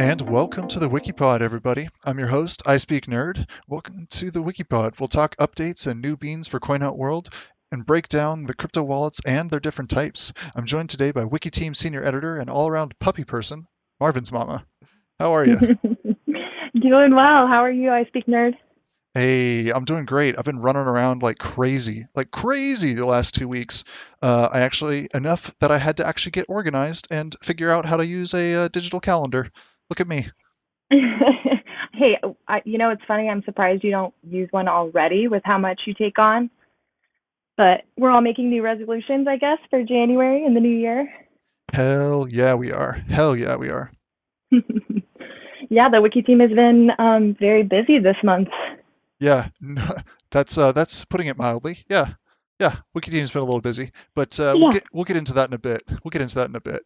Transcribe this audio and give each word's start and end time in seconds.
And 0.00 0.22
welcome 0.22 0.66
to 0.68 0.78
the 0.78 0.88
Wikipod, 0.88 1.42
everybody. 1.42 1.90
I'm 2.02 2.18
your 2.18 2.28
host, 2.28 2.62
I 2.64 2.78
Speak 2.78 3.04
Nerd. 3.04 3.46
Welcome 3.68 4.06
to 4.12 4.30
the 4.30 4.42
Wikipod. 4.42 4.98
We'll 4.98 5.08
talk 5.08 5.36
updates 5.36 5.86
and 5.86 6.00
new 6.00 6.16
beans 6.16 6.48
for 6.48 6.58
CoinHunt 6.58 6.96
World 6.96 7.28
and 7.70 7.84
break 7.84 8.08
down 8.08 8.46
the 8.46 8.54
crypto 8.54 8.82
wallets 8.82 9.20
and 9.26 9.50
their 9.50 9.60
different 9.60 9.90
types. 9.90 10.32
I'm 10.56 10.64
joined 10.64 10.88
today 10.88 11.12
by 11.12 11.24
Wikiteam 11.24 11.76
senior 11.76 12.02
editor 12.02 12.38
and 12.38 12.48
all-around 12.48 12.98
puppy 12.98 13.24
person, 13.24 13.66
Marvin's 14.00 14.32
mama. 14.32 14.64
How 15.18 15.32
are 15.32 15.44
you? 15.44 15.58
Doing 15.58 17.14
well. 17.14 17.46
How 17.46 17.62
are 17.62 17.70
you, 17.70 17.90
I 17.90 18.06
Speak 18.06 18.24
Nerd? 18.24 18.54
Hey, 19.12 19.68
I'm 19.68 19.84
doing 19.84 20.06
great. 20.06 20.38
I've 20.38 20.46
been 20.46 20.60
running 20.60 20.86
around 20.86 21.22
like 21.22 21.38
crazy, 21.38 22.06
like 22.14 22.30
crazy 22.30 22.94
the 22.94 23.04
last 23.04 23.34
two 23.34 23.48
weeks. 23.48 23.84
Uh, 24.22 24.48
I 24.50 24.60
actually, 24.60 25.08
enough 25.12 25.54
that 25.58 25.70
I 25.70 25.76
had 25.76 25.98
to 25.98 26.06
actually 26.06 26.32
get 26.32 26.46
organized 26.48 27.08
and 27.10 27.36
figure 27.42 27.70
out 27.70 27.84
how 27.84 27.98
to 27.98 28.06
use 28.06 28.32
a 28.32 28.54
uh, 28.54 28.68
digital 28.68 29.00
calendar. 29.00 29.50
Look 29.90 30.00
at 30.00 30.08
me. 30.08 30.28
hey, 30.90 32.16
I, 32.48 32.62
you 32.64 32.78
know, 32.78 32.90
it's 32.90 33.02
funny. 33.06 33.28
I'm 33.28 33.42
surprised 33.44 33.84
you 33.84 33.90
don't 33.90 34.14
use 34.22 34.48
one 34.52 34.68
already 34.68 35.28
with 35.28 35.42
how 35.44 35.58
much 35.58 35.82
you 35.86 35.94
take 35.94 36.18
on. 36.18 36.48
But 37.56 37.82
we're 37.98 38.10
all 38.10 38.22
making 38.22 38.48
new 38.48 38.62
resolutions, 38.62 39.26
I 39.28 39.36
guess, 39.36 39.58
for 39.68 39.82
January 39.82 40.46
and 40.46 40.56
the 40.56 40.60
new 40.60 40.74
year. 40.74 41.12
Hell 41.72 42.26
yeah, 42.28 42.54
we 42.54 42.72
are. 42.72 42.92
Hell 42.92 43.36
yeah, 43.36 43.56
we 43.56 43.68
are. 43.68 43.92
yeah, 45.70 45.88
the 45.90 46.00
wiki 46.00 46.22
team 46.22 46.40
has 46.40 46.50
been 46.50 46.90
um, 46.98 47.36
very 47.38 47.62
busy 47.62 47.98
this 47.98 48.16
month. 48.24 48.48
Yeah, 49.18 49.48
that's 50.30 50.56
uh, 50.56 50.72
that's 50.72 51.04
putting 51.04 51.26
it 51.26 51.36
mildly. 51.36 51.84
Yeah, 51.88 52.14
yeah, 52.58 52.76
wiki 52.94 53.10
team's 53.10 53.30
been 53.30 53.42
a 53.42 53.44
little 53.44 53.60
busy, 53.60 53.90
but 54.14 54.40
uh, 54.40 54.54
yeah. 54.54 54.54
we'll 54.54 54.72
get 54.72 54.84
we'll 54.92 55.04
get 55.04 55.16
into 55.16 55.34
that 55.34 55.50
in 55.50 55.54
a 55.54 55.58
bit. 55.58 55.82
We'll 56.02 56.10
get 56.10 56.22
into 56.22 56.36
that 56.36 56.48
in 56.48 56.56
a 56.56 56.60
bit. 56.60 56.82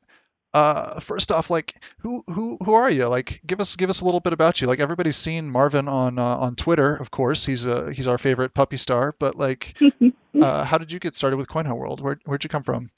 Uh, 0.55 1.01
first 1.01 1.33
off, 1.33 1.51
like 1.51 1.75
who 1.99 2.23
who 2.29 2.57
who 2.65 2.75
are 2.75 2.89
you? 2.89 3.09
Like, 3.09 3.41
give 3.45 3.61
us 3.61 3.75
give 3.75 3.91
us 3.91 4.03
a 4.03 4.05
little 4.05 4.21
bit 4.21 4.33
about 4.33 4.61
you. 4.61 4.69
Like 4.69 4.79
everybody's 4.79 5.17
seen 5.17 5.51
Marvin 5.51 5.89
on 5.89 6.17
uh, 6.17 6.23
on 6.23 6.55
Twitter, 6.55 6.95
of 6.95 7.11
course. 7.11 7.45
He's 7.45 7.67
uh 7.67 7.87
he's 7.87 8.07
our 8.07 8.19
favorite 8.19 8.55
puppy 8.55 8.77
star. 8.77 9.17
But 9.19 9.35
like, 9.35 9.77
uh, 10.41 10.65
how 10.65 10.79
did 10.79 10.93
you 10.93 11.01
get 11.01 11.17
started 11.17 11.39
with 11.39 11.49
CoinHunt 11.49 11.77
World? 11.77 12.01
Where 12.01 12.21
where'd 12.25 12.45
you 12.45 12.49
come 12.49 12.63
from? 12.63 12.93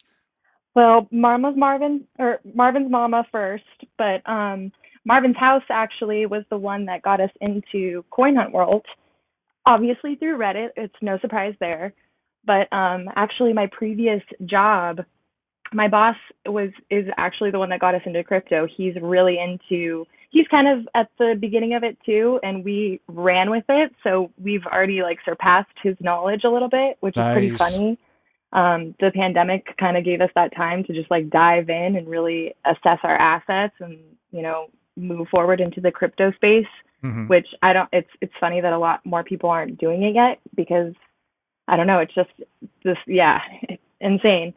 Well, 0.74 1.08
Mama's 1.10 1.54
Marvin 1.56 2.04
or 2.18 2.40
Marvin's 2.54 2.90
mama 2.90 3.24
first, 3.32 3.64
but 3.96 4.20
um, 4.30 4.70
Marvin's 5.06 5.38
house 5.38 5.64
actually 5.70 6.26
was 6.26 6.44
the 6.50 6.58
one 6.58 6.84
that 6.86 7.00
got 7.00 7.22
us 7.22 7.30
into 7.40 8.04
CoinHunt 8.12 8.52
World. 8.52 8.84
Obviously 9.64 10.16
through 10.16 10.36
Reddit, 10.36 10.72
it's 10.76 10.94
no 11.00 11.18
surprise 11.20 11.54
there. 11.58 11.94
But 12.44 12.70
um, 12.70 13.08
actually, 13.16 13.54
my 13.54 13.66
previous 13.72 14.22
job 14.44 15.06
my 15.72 15.88
boss 15.88 16.16
was 16.44 16.70
is 16.90 17.06
actually 17.16 17.50
the 17.50 17.58
one 17.58 17.70
that 17.70 17.80
got 17.80 17.94
us 17.94 18.02
into 18.06 18.22
crypto. 18.22 18.66
He's 18.66 18.94
really 19.00 19.38
into 19.38 20.06
he's 20.30 20.46
kind 20.48 20.68
of 20.68 20.88
at 20.94 21.08
the 21.18 21.36
beginning 21.38 21.74
of 21.74 21.84
it 21.84 21.96
too 22.04 22.38
and 22.42 22.64
we 22.64 23.00
ran 23.08 23.50
with 23.50 23.64
it. 23.68 23.92
So 24.02 24.30
we've 24.42 24.66
already 24.66 25.02
like 25.02 25.18
surpassed 25.24 25.70
his 25.82 25.96
knowledge 26.00 26.42
a 26.44 26.50
little 26.50 26.68
bit, 26.68 26.96
which 27.00 27.16
nice. 27.16 27.30
is 27.30 27.34
pretty 27.34 27.56
funny. 27.56 27.98
Um, 28.52 28.94
the 29.00 29.10
pandemic 29.14 29.76
kind 29.78 29.96
of 29.96 30.04
gave 30.04 30.20
us 30.20 30.30
that 30.34 30.54
time 30.54 30.84
to 30.84 30.92
just 30.92 31.10
like 31.10 31.30
dive 31.30 31.68
in 31.68 31.96
and 31.96 32.08
really 32.08 32.54
assess 32.64 32.98
our 33.02 33.16
assets 33.16 33.74
and, 33.80 33.98
you 34.30 34.42
know, 34.42 34.66
move 34.96 35.28
forward 35.28 35.60
into 35.60 35.80
the 35.80 35.90
crypto 35.90 36.32
space, 36.32 36.66
mm-hmm. 37.04 37.26
which 37.26 37.46
I 37.62 37.72
don't 37.72 37.88
it's 37.92 38.08
it's 38.20 38.32
funny 38.40 38.60
that 38.60 38.72
a 38.72 38.78
lot 38.78 39.04
more 39.04 39.24
people 39.24 39.50
aren't 39.50 39.78
doing 39.78 40.02
it 40.04 40.14
yet 40.14 40.38
because 40.54 40.94
I 41.68 41.76
don't 41.76 41.86
know, 41.86 41.98
it's 41.98 42.14
just 42.14 42.30
this 42.84 42.96
yeah, 43.06 43.40
it's 43.62 43.82
insane 44.00 44.54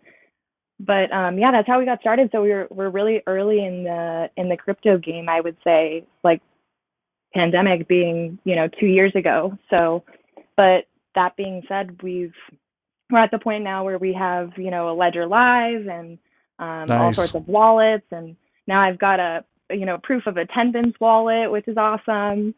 but 0.80 1.12
um, 1.12 1.38
yeah, 1.38 1.52
that's 1.52 1.68
how 1.68 1.80
we 1.80 1.86
got 1.86 2.00
started. 2.00 2.30
So 2.32 2.42
we 2.42 2.50
were 2.50 2.68
we're 2.70 2.90
really 2.90 3.22
early 3.28 3.64
in 3.64 3.84
the 3.84 4.30
in 4.38 4.50
the 4.50 4.58
crypto 4.58 4.98
game, 4.98 5.28
I 5.28 5.42
would 5.42 5.58
say, 5.64 6.06
like 6.24 6.42
pandemic 7.34 7.88
being 7.88 8.40
you 8.46 8.56
know 8.56 8.68
two 8.80 8.88
years 8.88 9.14
ago. 9.16 9.58
So, 9.70 10.04
but 10.56 10.88
that 11.16 11.36
being 11.36 11.64
said, 11.68 12.02
we've 12.02 12.34
we're 13.10 13.20
at 13.20 13.32
the 13.32 13.40
point 13.40 13.64
now 13.64 13.84
where 13.84 13.98
we 13.98 14.14
have 14.14 14.52
you 14.58 14.72
know 14.72 14.92
a 14.92 14.96
Ledger 14.96 15.28
Live 15.28 15.88
and 15.88 16.18
um, 16.60 16.86
nice. 16.88 16.92
all 16.92 17.14
sorts 17.14 17.36
of 17.36 17.48
wallets, 17.48 18.06
and 18.12 18.38
now 18.66 18.82
I've 18.82 19.00
got 19.00 19.20
a 19.20 19.44
you 19.70 19.86
know 19.86 19.98
proof 19.98 20.28
of 20.28 20.38
attendance 20.38 20.96
wallet, 21.00 21.52
which 21.52 21.68
is 21.68 21.78
awesome. 21.78 22.56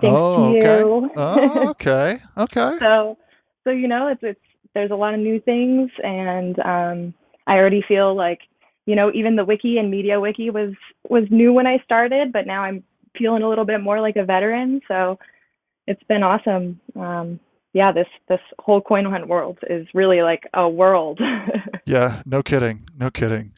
Thanks 0.00 0.16
oh, 0.16 0.52
to 0.52 0.58
okay. 0.58 0.78
you. 0.78 1.10
oh, 1.16 1.68
okay. 1.70 2.18
Okay. 2.36 2.76
so, 2.78 3.16
so 3.64 3.70
you 3.70 3.88
know, 3.88 4.08
it's 4.08 4.22
it's 4.22 4.40
there's 4.74 4.90
a 4.90 4.94
lot 4.94 5.14
of 5.14 5.20
new 5.20 5.40
things, 5.40 5.90
and 6.02 6.58
um, 6.60 7.14
I 7.48 7.56
already 7.56 7.82
feel 7.86 8.14
like, 8.14 8.40
you 8.86 8.94
know, 8.94 9.10
even 9.12 9.36
the 9.36 9.44
wiki 9.44 9.78
and 9.78 9.90
media 9.90 10.20
wiki 10.20 10.50
was 10.50 10.74
was 11.08 11.24
new 11.30 11.52
when 11.52 11.66
I 11.66 11.78
started, 11.84 12.32
but 12.32 12.46
now 12.46 12.62
I'm 12.62 12.84
feeling 13.16 13.42
a 13.42 13.48
little 13.48 13.64
bit 13.64 13.80
more 13.80 14.00
like 14.00 14.16
a 14.16 14.24
veteran. 14.24 14.82
So 14.86 15.18
it's 15.86 16.02
been 16.04 16.22
awesome. 16.22 16.80
Um, 16.94 17.40
yeah, 17.72 17.92
this 17.92 18.06
this 18.28 18.40
whole 18.58 18.80
coin 18.80 19.06
hunt 19.06 19.28
world 19.28 19.58
is 19.68 19.86
really 19.94 20.20
like 20.22 20.44
a 20.52 20.68
world. 20.68 21.20
yeah, 21.86 22.22
no 22.26 22.42
kidding, 22.42 22.86
no 22.96 23.10
kidding. 23.10 23.52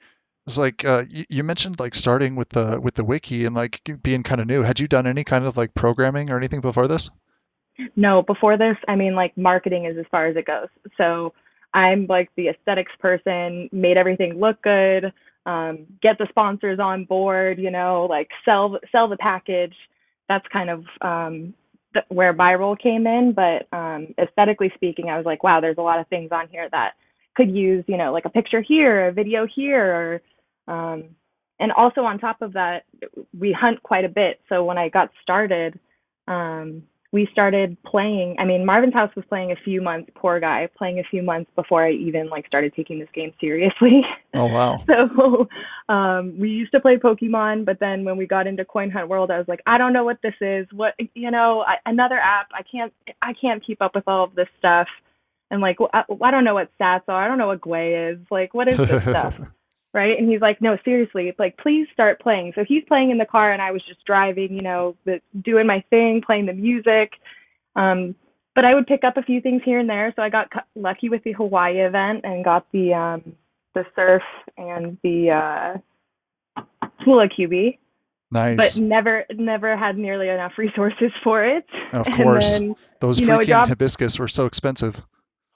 It's 0.47 0.59
like 0.59 0.85
uh, 0.85 1.03
you, 1.09 1.25
you, 1.29 1.45
mentioned 1.45 1.79
like 1.79 1.95
starting 1.95 2.35
with 2.35 2.49
the 2.49 2.81
with 2.81 2.95
the 2.95 3.05
wiki 3.05 3.45
and 3.45 3.55
like 3.55 3.81
being 4.03 4.23
kind 4.23 4.41
of 4.41 4.47
new. 4.47 4.63
Had 4.63 4.81
you 4.81 4.89
done 4.89 5.07
any 5.07 5.25
kind 5.25 5.45
of 5.45 5.57
like 5.57 5.75
programming 5.75 6.31
or 6.31 6.37
anything 6.37 6.61
before 6.61 6.89
this? 6.89 7.11
No, 7.97 8.23
before 8.23 8.57
this, 8.57 8.77
I 8.89 8.97
mean 8.97 9.15
like 9.15 9.37
marketing 9.37 9.85
is 9.85 9.97
as 9.99 10.07
far 10.11 10.27
as 10.27 10.37
it 10.37 10.47
goes. 10.47 10.69
So 10.97 11.35
I'm 11.75 12.07
like 12.09 12.31
the 12.37 12.49
aesthetics 12.49 12.93
person, 12.99 13.69
made 13.73 13.97
everything 13.97 14.41
look 14.41 14.61
good, 14.63 15.13
um, 15.47 15.87
get 16.03 16.19
the 16.19 16.27
sponsors 16.31 16.79
on 16.79 17.05
board, 17.05 17.59
you 17.59 17.71
know, 17.71 18.07
like 18.11 18.29
sell 18.45 18.79
sell 18.93 19.09
the 19.09 19.17
package. 19.17 19.75
That's 20.29 20.47
kind 20.53 20.71
of 20.71 20.85
um, 21.01 21.55
th- 21.93 22.05
where 22.09 22.33
my 22.33 22.55
role 22.55 22.77
came 22.77 23.07
in. 23.07 23.33
But 23.33 23.67
um, 23.77 24.15
aesthetically 24.19 24.73
speaking, 24.75 25.09
I 25.09 25.17
was 25.17 25.27
like, 25.27 25.43
wow, 25.43 25.61
there's 25.61 25.79
a 25.79 25.83
lot 25.83 26.01
of 26.01 26.09
things 26.09 26.31
on 26.33 26.49
here 26.49 26.69
that 26.71 26.95
could 27.37 27.51
use, 27.55 27.85
you 27.87 27.97
know, 27.97 28.13
like 28.13 28.25
a 28.25 28.31
picture 28.31 28.61
here, 28.61 29.09
a 29.09 29.13
video 29.13 29.47
here, 29.47 30.21
or 30.69 30.73
um, 30.73 31.05
and 31.59 31.73
also 31.73 32.03
on 32.03 32.19
top 32.19 32.43
of 32.43 32.55
that, 32.55 32.85
we 33.39 33.53
hunt 33.53 33.83
quite 33.83 34.05
a 34.05 34.09
bit. 34.09 34.41
So 34.49 34.65
when 34.65 34.79
I 34.79 34.89
got 34.89 35.11
started, 35.23 35.79
um, 36.27 36.83
we 37.13 37.29
started 37.33 37.77
playing. 37.83 38.37
I 38.39 38.45
mean, 38.45 38.65
Marvin's 38.65 38.95
House 38.95 39.11
was 39.17 39.25
playing 39.29 39.51
a 39.51 39.57
few 39.57 39.81
months, 39.83 40.11
poor 40.15 40.39
guy, 40.39 40.69
playing 40.79 41.01
a 41.01 41.05
few 41.05 41.23
months 41.23 41.51
before 41.57 41.85
I 41.85 41.91
even 41.91 42.29
like 42.29 42.47
started 42.47 42.73
taking 42.75 43.01
this 43.01 43.09
game 43.15 43.33
seriously. 43.41 44.03
Oh 44.33 44.47
wow. 44.47 44.81
so 44.87 45.49
um 45.93 46.39
we 46.39 46.51
used 46.51 46.71
to 46.71 46.79
play 46.79 46.97
Pokemon, 46.97 47.65
but 47.65 47.81
then 47.81 48.05
when 48.05 48.17
we 48.17 48.29
got 48.29 48.47
into 48.47 48.65
Coin 48.65 48.89
Hunt 48.89 49.09
World, 49.09 49.33
I 49.33 49.39
was 49.39 49.49
like, 49.49 49.61
I 49.67 49.77
don't 49.77 49.93
know 49.93 50.05
what 50.05 50.19
this 50.23 50.35
is. 50.41 50.69
What 50.73 50.95
you 51.15 51.33
know, 51.33 51.65
I, 51.67 51.79
another 51.85 52.17
app. 52.17 52.47
I 52.55 52.63
can't 52.63 52.93
I 53.23 53.33
can't 53.33 53.65
keep 53.67 53.83
up 53.83 53.97
with 53.97 54.05
all 54.07 54.23
of 54.23 54.37
this 54.37 54.47
stuff. 54.57 54.87
And 55.51 55.61
like 55.61 55.79
I, 55.93 56.05
I 56.23 56.31
don't 56.31 56.45
know 56.45 56.55
what 56.55 56.71
sats 56.81 57.03
are. 57.09 57.25
I 57.25 57.27
don't 57.27 57.39
know 57.39 57.49
what 57.49 57.61
Gwei 57.61 58.13
is. 58.13 58.21
Like 58.31 58.55
what 58.55 58.69
is 58.69 58.79
this 58.79 59.03
stuff? 59.09 59.41
Right? 59.93 60.19
And 60.19 60.31
he's 60.31 60.41
like, 60.41 60.61
no, 60.61 60.77
seriously, 60.85 61.29
it's 61.29 61.39
like, 61.39 61.57
please 61.59 61.87
start 61.93 62.21
playing. 62.21 62.53
So 62.55 62.65
he's 62.67 62.85
playing 62.87 63.11
in 63.11 63.19
the 63.19 63.27
car, 63.27 63.53
and 63.53 63.61
I 63.61 63.73
was 63.73 63.83
just 63.87 64.05
driving, 64.05 64.55
you 64.55 64.63
know, 64.63 64.97
the, 65.05 65.21
doing 65.41 65.67
my 65.67 65.85
thing, 65.91 66.23
playing 66.25 66.47
the 66.47 66.53
music. 66.53 67.13
Um, 67.77 68.15
but 68.55 68.65
I 68.65 68.75
would 68.75 68.87
pick 68.87 69.05
up 69.05 69.17
a 69.17 69.23
few 69.23 69.41
things 69.41 69.63
here 69.65 69.79
and 69.79 69.89
there. 69.89 70.13
So 70.17 70.23
I 70.23 70.29
got 70.29 70.49
lucky 70.75 71.09
with 71.09 71.23
the 71.25 71.33
Hawaii 71.33 71.81
event 71.81 72.25
and 72.25 72.45
got 72.45 72.67
the 72.73 72.95
um, 72.95 73.37
the 73.75 73.85
surf 73.95 74.23
and 74.57 74.99
the 75.03 75.31
uh, 75.31 76.63
Hula 77.05 77.29
QB. 77.29 77.79
Nice. 78.33 78.77
But 78.77 78.83
never 78.83 79.25
never 79.33 79.77
had 79.77 79.97
nearly 79.97 80.29
enough 80.29 80.53
resources 80.59 81.13
for 81.23 81.45
it. 81.45 81.65
Of 81.93 82.07
course. 82.13 82.59
Then, 82.59 82.75
Those 83.01 83.21
freaking 83.21 83.49
know, 83.49 83.65
hibiscus 83.67 84.19
were 84.19 84.29
so 84.29 84.47
expensive 84.47 85.01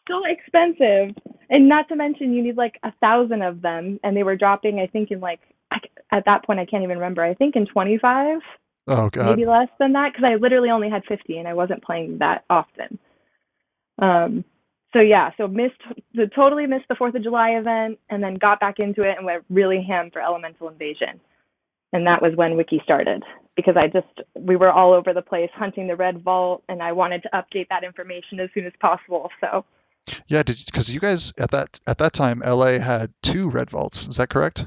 so 0.09 0.23
expensive. 0.55 1.17
And 1.51 1.69
not 1.69 1.89
to 1.89 1.97
mention, 1.97 2.33
you 2.33 2.43
need 2.43 2.57
like 2.57 2.79
a 2.83 2.93
thousand 3.01 3.43
of 3.43 3.61
them, 3.61 4.01
and 4.03 4.17
they 4.17 4.23
were 4.23 4.37
dropping. 4.37 4.81
I 4.81 4.87
think 4.87 5.11
in 5.11 5.21
like 5.21 5.41
at 6.11 6.25
that 6.27 6.45
point, 6.45 6.61
I 6.61 6.65
can't 6.65 6.83
even 6.83 6.99
remember. 6.99 7.23
I 7.23 7.35
think 7.35 7.57
in 7.57 7.67
25. 7.67 8.39
Oh 8.87 9.09
god. 9.11 9.31
Maybe 9.31 9.47
less 9.47 9.69
than 9.79 9.93
that 9.95 10.13
because 10.13 10.25
I 10.25 10.37
literally 10.37 10.71
only 10.71 10.91
had 10.91 11.05
50 11.09 11.39
and 11.39 11.49
I 11.49 11.55
wasn't 11.55 11.83
playing 11.83 12.19
that 12.19 12.45
often. 12.49 12.99
Um. 14.01 14.45
So 14.93 15.01
yeah, 15.01 15.31
so 15.37 15.49
missed 15.49 15.81
the 16.15 16.29
totally 16.35 16.67
missed 16.67 16.87
the 16.89 16.95
Fourth 16.95 17.17
of 17.17 17.23
July 17.25 17.51
event, 17.51 17.99
and 18.11 18.23
then 18.23 18.35
got 18.35 18.61
back 18.61 18.79
into 18.79 19.03
it 19.03 19.17
and 19.17 19.27
went 19.27 19.45
really 19.51 19.85
ham 19.87 20.11
for 20.13 20.23
Elemental 20.23 20.69
Invasion, 20.69 21.21
and 21.93 22.07
that 22.07 22.23
was 22.23 22.37
when 22.37 22.57
Wiki 22.57 22.81
started 22.85 23.25
because 23.57 23.75
I 23.77 23.89
just 23.89 24.07
we 24.37 24.55
were 24.55 24.71
all 24.71 24.93
over 24.93 25.13
the 25.13 25.23
place 25.23 25.51
hunting 25.53 25.89
the 25.89 25.97
red 25.97 26.23
vault, 26.23 26.63
and 26.69 26.81
I 26.81 26.93
wanted 26.93 27.25
to 27.25 27.31
update 27.35 27.69
that 27.71 27.83
information 27.83 28.39
as 28.39 28.51
soon 28.55 28.67
as 28.67 28.73
possible. 28.81 29.31
So 29.41 29.65
yeah, 30.27 30.43
because 30.43 30.93
you 30.93 31.01
guys 31.01 31.33
at 31.39 31.51
that 31.53 31.81
at 31.87 31.99
that 31.99 32.13
time, 32.13 32.43
LA 32.45 32.79
had 32.79 33.13
two 33.23 33.51
red 33.51 33.71
vaults. 33.71 34.07
Is 34.09 34.17
that 34.17 34.29
correct? 34.29 34.67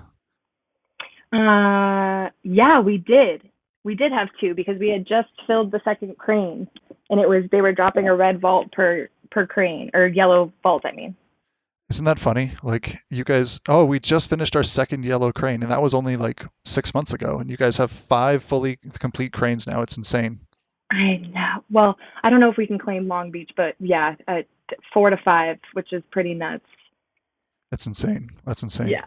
Uh, 1.32 2.30
yeah, 2.44 2.80
we 2.80 2.98
did. 2.98 3.50
We 3.84 3.96
did 3.96 4.12
have 4.12 4.30
two 4.40 4.54
because 4.54 4.80
we 4.80 4.90
had 4.90 5.06
just 5.06 5.30
filled 5.46 5.72
the 5.72 5.82
second 5.84 6.18
crane, 6.18 6.68
and 7.10 7.20
it 7.20 7.30
was 7.30 7.44
they 7.52 7.62
were 7.62 7.74
dropping 7.74 8.08
a 8.08 8.16
red 8.16 8.42
vault 8.42 8.72
per 8.72 9.10
per 9.30 9.46
crane 9.46 9.92
or 9.94 10.08
yellow 10.08 10.52
vault. 10.64 10.84
I 10.86 10.92
mean. 10.92 11.16
Isn't 11.90 12.06
that 12.06 12.20
funny? 12.20 12.52
Like 12.64 12.98
you 13.10 13.24
guys, 13.24 13.62
oh, 13.70 13.86
we 13.86 14.02
just 14.02 14.30
finished 14.30 14.58
our 14.58 14.64
second 14.64 15.06
yellow 15.06 15.32
crane, 15.32 15.64
and 15.64 15.72
that 15.72 15.82
was 15.82 15.94
only 15.94 16.18
like 16.18 16.44
six 16.66 16.94
months 16.94 17.14
ago, 17.14 17.38
and 17.40 17.50
you 17.50 17.56
guys 17.56 17.78
have 17.78 17.92
five 17.92 18.44
fully 18.44 18.78
complete 19.00 19.32
cranes 19.32 19.68
now. 19.68 19.82
It's 19.84 19.96
insane. 19.96 20.42
I 20.92 21.18
know. 21.18 21.64
Well, 21.70 21.98
I 22.24 22.30
don't 22.30 22.42
know 22.42 22.50
if 22.50 22.58
we 22.58 22.68
can 22.68 22.80
claim 22.80 23.08
Long 23.08 23.32
Beach, 23.32 23.52
but 23.56 23.76
yeah, 23.80 24.16
uh, 24.28 24.42
four 24.94 25.10
to 25.10 25.18
five, 25.18 25.58
which 25.74 25.94
is 25.94 26.04
pretty 26.12 26.34
nuts. 26.34 26.66
That's 27.72 27.88
insane. 27.88 28.30
That's 28.46 28.64
insane. 28.64 28.88
Yeah. 28.88 29.06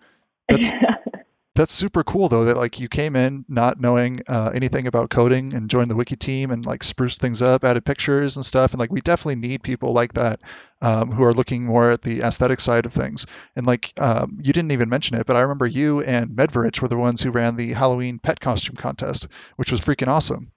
That's 0.49 0.71
that's 1.57 1.75
super 1.75 2.05
cool 2.05 2.29
though 2.29 2.45
that 2.45 2.57
like 2.57 2.81
you 2.81 2.89
came 2.89 3.17
in 3.17 3.45
not 3.49 3.81
knowing 3.81 4.23
uh, 4.29 4.51
anything 4.55 4.87
about 4.87 5.11
coding 5.11 5.53
and 5.53 5.69
joined 5.69 5.91
the 5.91 5.97
wiki 5.97 6.17
team 6.17 6.51
and 6.51 6.65
like 6.65 6.83
spruced 6.83 7.21
things 7.21 7.43
up 7.43 7.65
added 7.65 7.85
pictures 7.85 8.37
and 8.37 8.47
stuff 8.47 8.73
and 8.73 8.81
like 8.81 8.91
we 8.91 9.01
definitely 9.01 9.35
need 9.35 9.63
people 9.63 9.93
like 9.93 10.13
that 10.15 10.41
um, 10.81 11.11
who 11.11 11.25
are 11.25 11.35
looking 11.35 11.67
more 11.67 11.91
at 11.91 12.03
the 12.03 12.23
aesthetic 12.23 12.61
side 12.61 12.87
of 12.87 12.93
things 12.93 13.27
and 13.57 13.67
like 13.67 13.93
um, 14.01 14.39
you 14.43 14.53
didn't 14.53 14.71
even 14.71 14.89
mention 14.89 15.19
it 15.19 15.27
but 15.27 15.37
i 15.37 15.41
remember 15.41 15.67
you 15.67 16.01
and 16.01 16.31
medverich 16.31 16.81
were 16.81 16.89
the 16.89 16.97
ones 16.97 17.21
who 17.21 17.31
ran 17.31 17.57
the 17.57 17.73
halloween 17.73 18.19
pet 18.19 18.41
costume 18.41 18.77
contest 18.77 19.29
which 19.57 19.73
was 19.73 19.81
freaking 19.81 20.09
awesome 20.09 20.51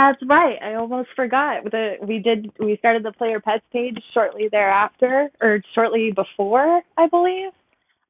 that's 0.00 0.22
right 0.26 0.58
i 0.62 0.74
almost 0.74 1.08
forgot 1.14 1.64
the 1.64 1.96
we 2.02 2.18
did 2.18 2.50
we 2.58 2.76
started 2.78 3.02
the 3.02 3.12
player 3.12 3.40
pets 3.40 3.64
page 3.72 3.98
shortly 4.12 4.48
thereafter 4.50 5.30
or 5.40 5.62
shortly 5.74 6.12
before 6.12 6.82
i 6.96 7.06
believe 7.06 7.52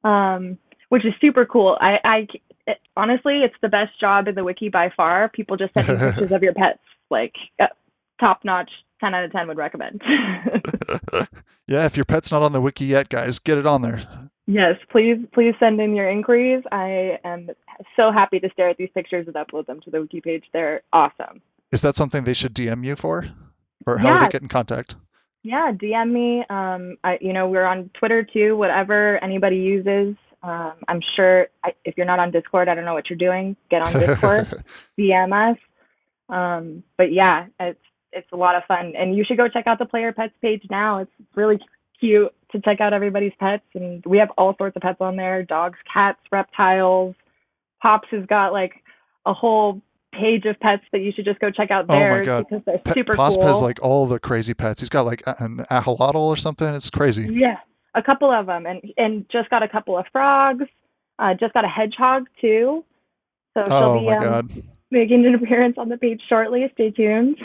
um, 0.03 0.57
which 0.89 1.05
is 1.05 1.13
super 1.21 1.45
cool. 1.45 1.77
I, 1.79 1.97
I 2.03 2.27
it, 2.67 2.77
honestly, 2.95 3.39
it's 3.43 3.55
the 3.61 3.69
best 3.69 3.99
job 3.99 4.27
in 4.27 4.35
the 4.35 4.43
wiki 4.43 4.69
by 4.69 4.91
far. 4.95 5.29
People 5.29 5.57
just 5.57 5.73
sending 5.73 5.97
pictures 5.99 6.31
of 6.31 6.43
your 6.43 6.53
pets, 6.53 6.79
like 7.09 7.33
uh, 7.59 7.67
top 8.19 8.41
notch. 8.43 8.69
10 8.99 9.15
out 9.15 9.23
of 9.23 9.31
10 9.31 9.47
would 9.47 9.57
recommend. 9.57 9.99
yeah, 11.67 11.85
if 11.85 11.97
your 11.97 12.05
pet's 12.05 12.31
not 12.31 12.43
on 12.43 12.51
the 12.51 12.61
wiki 12.61 12.85
yet, 12.85 13.09
guys, 13.09 13.39
get 13.39 13.57
it 13.57 13.65
on 13.65 13.81
there. 13.81 13.99
Yes, 14.45 14.75
please, 14.91 15.17
please 15.33 15.55
send 15.59 15.81
in 15.81 15.95
your 15.95 16.07
inquiries. 16.07 16.63
I 16.71 17.17
am 17.23 17.49
so 17.95 18.11
happy 18.11 18.39
to 18.39 18.49
stare 18.53 18.69
at 18.69 18.77
these 18.77 18.91
pictures 18.93 19.25
and 19.25 19.35
upload 19.35 19.65
them 19.65 19.79
to 19.85 19.89
the 19.89 20.01
wiki 20.01 20.21
page. 20.21 20.43
They're 20.53 20.83
awesome. 20.93 21.41
Is 21.71 21.81
that 21.81 21.95
something 21.95 22.23
they 22.23 22.33
should 22.33 22.53
DM 22.53 22.85
you 22.85 22.95
for, 22.95 23.25
or 23.87 23.97
how 23.97 24.07
yeah. 24.07 24.19
do 24.19 24.25
they 24.25 24.31
get 24.31 24.41
in 24.41 24.47
contact? 24.47 24.95
Yeah, 25.43 25.71
DM 25.71 26.11
me. 26.11 26.45
Um, 26.49 26.97
I, 27.03 27.17
you 27.21 27.33
know, 27.33 27.47
we're 27.47 27.65
on 27.65 27.89
Twitter 27.97 28.23
too. 28.23 28.55
Whatever 28.55 29.17
anybody 29.23 29.57
uses, 29.57 30.15
um, 30.43 30.73
I'm 30.87 31.01
sure 31.15 31.47
I, 31.63 31.73
if 31.85 31.95
you're 31.97 32.05
not 32.05 32.19
on 32.19 32.31
Discord, 32.31 32.67
I 32.67 32.75
don't 32.75 32.85
know 32.85 32.93
what 32.93 33.09
you're 33.09 33.17
doing. 33.17 33.55
Get 33.69 33.81
on 33.81 33.93
Discord, 33.93 34.47
DM 34.99 35.51
us. 35.51 35.57
Um, 36.29 36.83
but 36.97 37.11
yeah, 37.11 37.47
it's 37.59 37.79
it's 38.11 38.31
a 38.31 38.37
lot 38.37 38.55
of 38.55 38.63
fun, 38.67 38.93
and 38.97 39.15
you 39.15 39.23
should 39.23 39.37
go 39.37 39.47
check 39.47 39.67
out 39.67 39.79
the 39.79 39.85
Player 39.85 40.11
Pets 40.11 40.33
page 40.41 40.63
now. 40.69 40.99
It's 40.99 41.11
really 41.35 41.59
cute 41.99 42.33
to 42.51 42.59
check 42.61 42.81
out 42.81 42.93
everybody's 42.93 43.33
pets, 43.39 43.63
and 43.73 44.03
we 44.05 44.17
have 44.17 44.29
all 44.37 44.55
sorts 44.57 44.75
of 44.75 44.81
pets 44.81 44.99
on 44.99 45.15
there: 45.15 45.43
dogs, 45.43 45.79
cats, 45.91 46.19
reptiles. 46.31 47.15
Pops 47.81 48.09
has 48.11 48.25
got 48.27 48.51
like 48.51 48.73
a 49.25 49.33
whole 49.33 49.81
page 50.11 50.45
of 50.45 50.59
pets 50.59 50.83
that 50.91 50.99
you 50.99 51.11
should 51.11 51.25
just 51.25 51.39
go 51.39 51.51
check 51.51 51.71
out 51.71 51.87
there 51.87 52.13
oh 52.13 52.19
my 52.19 52.25
God. 52.25 52.45
because 52.47 52.63
they're 52.65 52.79
Pet, 52.79 52.93
super 52.93 53.13
Posp 53.13 53.35
cool. 53.35 53.47
has 53.47 53.61
like 53.61 53.83
all 53.83 54.05
the 54.07 54.19
crazy 54.19 54.53
pets. 54.53 54.81
He's 54.81 54.89
got 54.89 55.05
like 55.05 55.23
an 55.25 55.57
axolotl 55.71 56.15
or 56.15 56.37
something. 56.37 56.67
It's 56.73 56.89
crazy. 56.89 57.27
Yeah, 57.31 57.57
a 57.95 58.01
couple 58.01 58.31
of 58.31 58.45
them, 58.45 58.65
and 58.65 58.81
and 58.97 59.25
just 59.31 59.49
got 59.49 59.63
a 59.63 59.67
couple 59.67 59.97
of 59.97 60.05
frogs. 60.11 60.65
Uh, 61.17 61.33
just 61.33 61.53
got 61.53 61.65
a 61.65 61.69
hedgehog 61.69 62.27
too. 62.39 62.83
So 63.53 63.63
she'll 63.65 63.73
oh 63.73 63.99
be 63.99 64.05
my 64.05 64.17
um, 64.17 64.23
God. 64.23 64.63
making 64.89 65.25
an 65.25 65.35
appearance 65.35 65.77
on 65.77 65.89
the 65.89 65.97
page 65.97 66.21
shortly. 66.27 66.69
Stay 66.73 66.91
tuned. 66.91 67.37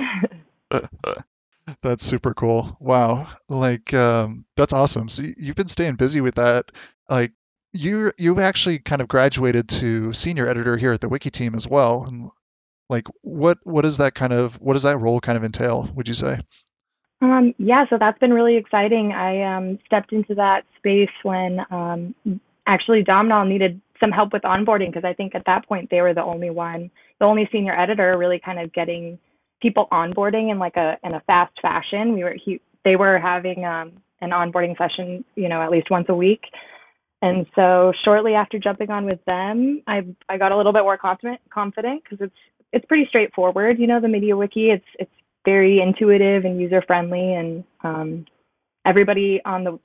that's 1.82 2.04
super 2.04 2.34
cool. 2.34 2.76
Wow. 2.80 3.28
Like 3.48 3.92
um, 3.94 4.44
that's 4.56 4.72
awesome. 4.72 5.08
So 5.08 5.24
you've 5.36 5.56
been 5.56 5.68
staying 5.68 5.96
busy 5.96 6.20
with 6.20 6.36
that. 6.36 6.70
Like 7.08 7.32
you 7.72 8.12
you 8.18 8.40
actually 8.40 8.78
kind 8.78 9.00
of 9.00 9.08
graduated 9.08 9.68
to 9.68 10.12
senior 10.12 10.46
editor 10.46 10.76
here 10.76 10.92
at 10.92 11.00
the 11.00 11.08
wiki 11.08 11.30
team 11.30 11.54
as 11.54 11.68
well. 11.68 12.04
And 12.04 12.30
like 12.88 13.06
what 13.22 13.58
what 13.64 13.84
is 13.84 13.98
that 13.98 14.14
kind 14.14 14.32
of 14.32 14.60
what 14.60 14.74
does 14.74 14.84
that 14.84 14.98
role 14.98 15.20
kind 15.20 15.36
of 15.36 15.44
entail, 15.44 15.88
would 15.94 16.08
you 16.08 16.14
say? 16.14 16.38
Um, 17.22 17.54
yeah, 17.58 17.86
so 17.88 17.96
that's 17.98 18.18
been 18.18 18.32
really 18.32 18.56
exciting. 18.56 19.12
I 19.12 19.56
um, 19.56 19.78
stepped 19.86 20.12
into 20.12 20.34
that 20.34 20.64
space 20.76 21.10
when 21.22 21.60
um, 21.70 22.14
actually 22.66 23.02
Domhnall 23.02 23.46
needed 23.46 23.80
some 23.98 24.10
help 24.10 24.32
with 24.32 24.42
onboarding 24.42 24.88
because 24.88 25.04
I 25.04 25.14
think 25.14 25.34
at 25.34 25.46
that 25.46 25.66
point 25.66 25.88
they 25.90 26.02
were 26.02 26.12
the 26.12 26.22
only 26.22 26.50
one, 26.50 26.90
the 27.18 27.24
only 27.24 27.48
senior 27.50 27.78
editor 27.78 28.16
really 28.18 28.38
kind 28.38 28.60
of 28.60 28.72
getting 28.72 29.18
people 29.62 29.88
onboarding 29.90 30.50
in 30.50 30.58
like 30.58 30.76
a 30.76 30.98
in 31.02 31.14
a 31.14 31.20
fast 31.20 31.58
fashion. 31.60 32.12
We 32.12 32.24
were 32.24 32.36
he 32.42 32.60
they 32.84 32.96
were 32.96 33.18
having 33.18 33.64
um, 33.64 33.92
an 34.20 34.30
onboarding 34.30 34.76
session, 34.76 35.24
you 35.34 35.48
know, 35.48 35.62
at 35.62 35.70
least 35.70 35.90
once 35.90 36.06
a 36.08 36.14
week. 36.14 36.44
And 37.22 37.46
so 37.54 37.92
shortly 38.04 38.34
after 38.34 38.58
jumping 38.58 38.90
on 38.90 39.06
with 39.06 39.24
them, 39.24 39.82
I 39.86 40.06
I 40.28 40.36
got 40.36 40.52
a 40.52 40.56
little 40.56 40.72
bit 40.72 40.82
more 40.82 40.98
confident 40.98 41.40
confident 41.50 42.02
because 42.04 42.18
it's 42.20 42.36
it's 42.76 42.84
pretty 42.84 43.06
straightforward. 43.08 43.78
You 43.78 43.86
know, 43.86 44.00
the 44.00 44.08
media 44.08 44.36
wiki. 44.36 44.70
It's 44.70 44.84
it's 44.98 45.10
very 45.46 45.80
intuitive 45.80 46.44
and 46.44 46.60
user 46.60 46.82
friendly 46.86 47.32
and 47.32 47.64
um, 47.82 48.26
everybody 48.84 49.40
on 49.44 49.64
the 49.64 49.78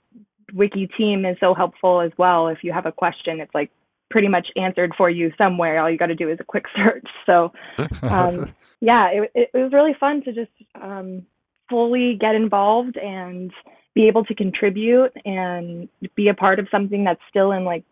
wiki 0.54 0.88
team 0.98 1.24
is 1.24 1.38
so 1.40 1.54
helpful 1.54 2.02
as 2.02 2.12
well. 2.18 2.50
If 2.50 2.64
you 2.64 2.74
have 2.74 2.86
a 2.86 2.92
question 2.92 3.40
it's 3.40 3.54
like 3.54 3.72
pretty 4.10 4.28
much 4.28 4.48
answered 4.58 4.92
for 4.98 5.10
you 5.10 5.32
somewhere. 5.38 5.80
All 5.80 5.90
you 5.90 5.98
got 5.98 6.08
to 6.08 6.16
do 6.16 6.30
is 6.30 6.40
a 6.42 6.44
quick 6.44 6.66
search. 6.76 7.08
So 7.26 7.54
um, 8.10 8.54
yeah 8.82 9.10
it, 9.12 9.32
it, 9.36 9.50
was 9.54 9.72
really 9.72 9.96
fun 10.00 10.24
to 10.24 10.34
just 10.34 10.52
um, 10.82 11.26
fully 11.70 12.18
get 12.20 12.36
involved 12.36 12.98
and 12.98 13.52
be 13.94 14.08
able 14.08 14.24
to 14.24 14.34
contribute 14.34 15.12
and 15.26 15.90
be 16.16 16.30
a 16.30 16.34
part 16.34 16.60
of 16.60 16.68
something 16.72 17.04
that's 17.04 17.20
still 17.30 17.52
in 17.52 17.66
like 17.66 17.84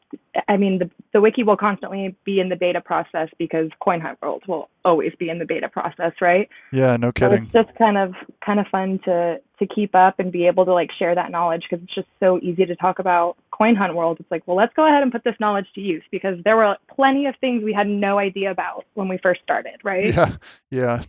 I 0.48 0.56
mean 0.56 0.80
the 0.80 0.90
the 1.14 1.20
wiki 1.20 1.44
will 1.44 1.58
constantly 1.58 2.16
be 2.24 2.40
in 2.40 2.50
the 2.50 2.56
beta 2.56 2.80
process 2.80 3.30
because 3.38 3.70
Coin 3.80 4.00
Hunt 4.00 4.22
World 4.22 4.44
will 4.48 4.70
always 4.86 5.14
be 5.20 5.30
in 5.30 5.40
the 5.40 5.46
beta 5.46 5.68
process, 5.68 6.14
right? 6.22 6.48
Yeah, 6.72 6.96
no 6.98 7.12
kidding. 7.12 7.50
So 7.52 7.60
it's 7.60 7.68
just 7.68 7.78
kind 7.78 7.98
of 7.98 8.14
kind 8.44 8.60
of 8.60 8.68
fun 8.68 9.00
to 9.06 9.42
to 9.60 9.68
keep 9.68 9.94
up 9.94 10.20
and 10.20 10.32
be 10.32 10.48
able 10.48 10.66
to 10.66 10.74
like 10.74 10.90
share 10.98 11.14
that 11.16 11.32
knowledge 11.32 11.64
because 11.70 11.84
it's 11.84 11.94
just 11.94 12.08
so 12.20 12.40
easy 12.42 12.66
to 12.66 12.76
talk 12.76 13.00
about 13.00 13.36
Coin 13.52 13.76
Hunt 13.76 13.94
World. 13.94 14.18
It's 14.22 14.32
like, 14.32 14.44
well, 14.46 14.56
let's 14.56 14.74
go 14.76 14.88
ahead 14.88 15.04
and 15.04 15.12
put 15.12 15.26
this 15.26 15.36
knowledge 15.40 15.68
to 15.76 15.82
use 15.82 16.04
because 16.12 16.38
there 16.46 16.56
were 16.56 16.78
plenty 16.96 17.26
of 17.26 17.36
things 17.42 17.64
we 17.64 17.74
had 17.74 17.88
no 17.88 18.20
idea 18.20 18.52
about 18.52 18.86
when 18.94 19.10
we 19.10 19.18
first 19.18 19.42
started, 19.42 19.80
right? 19.84 20.06
Yeah, 20.06 20.38
yeah. 20.72 21.04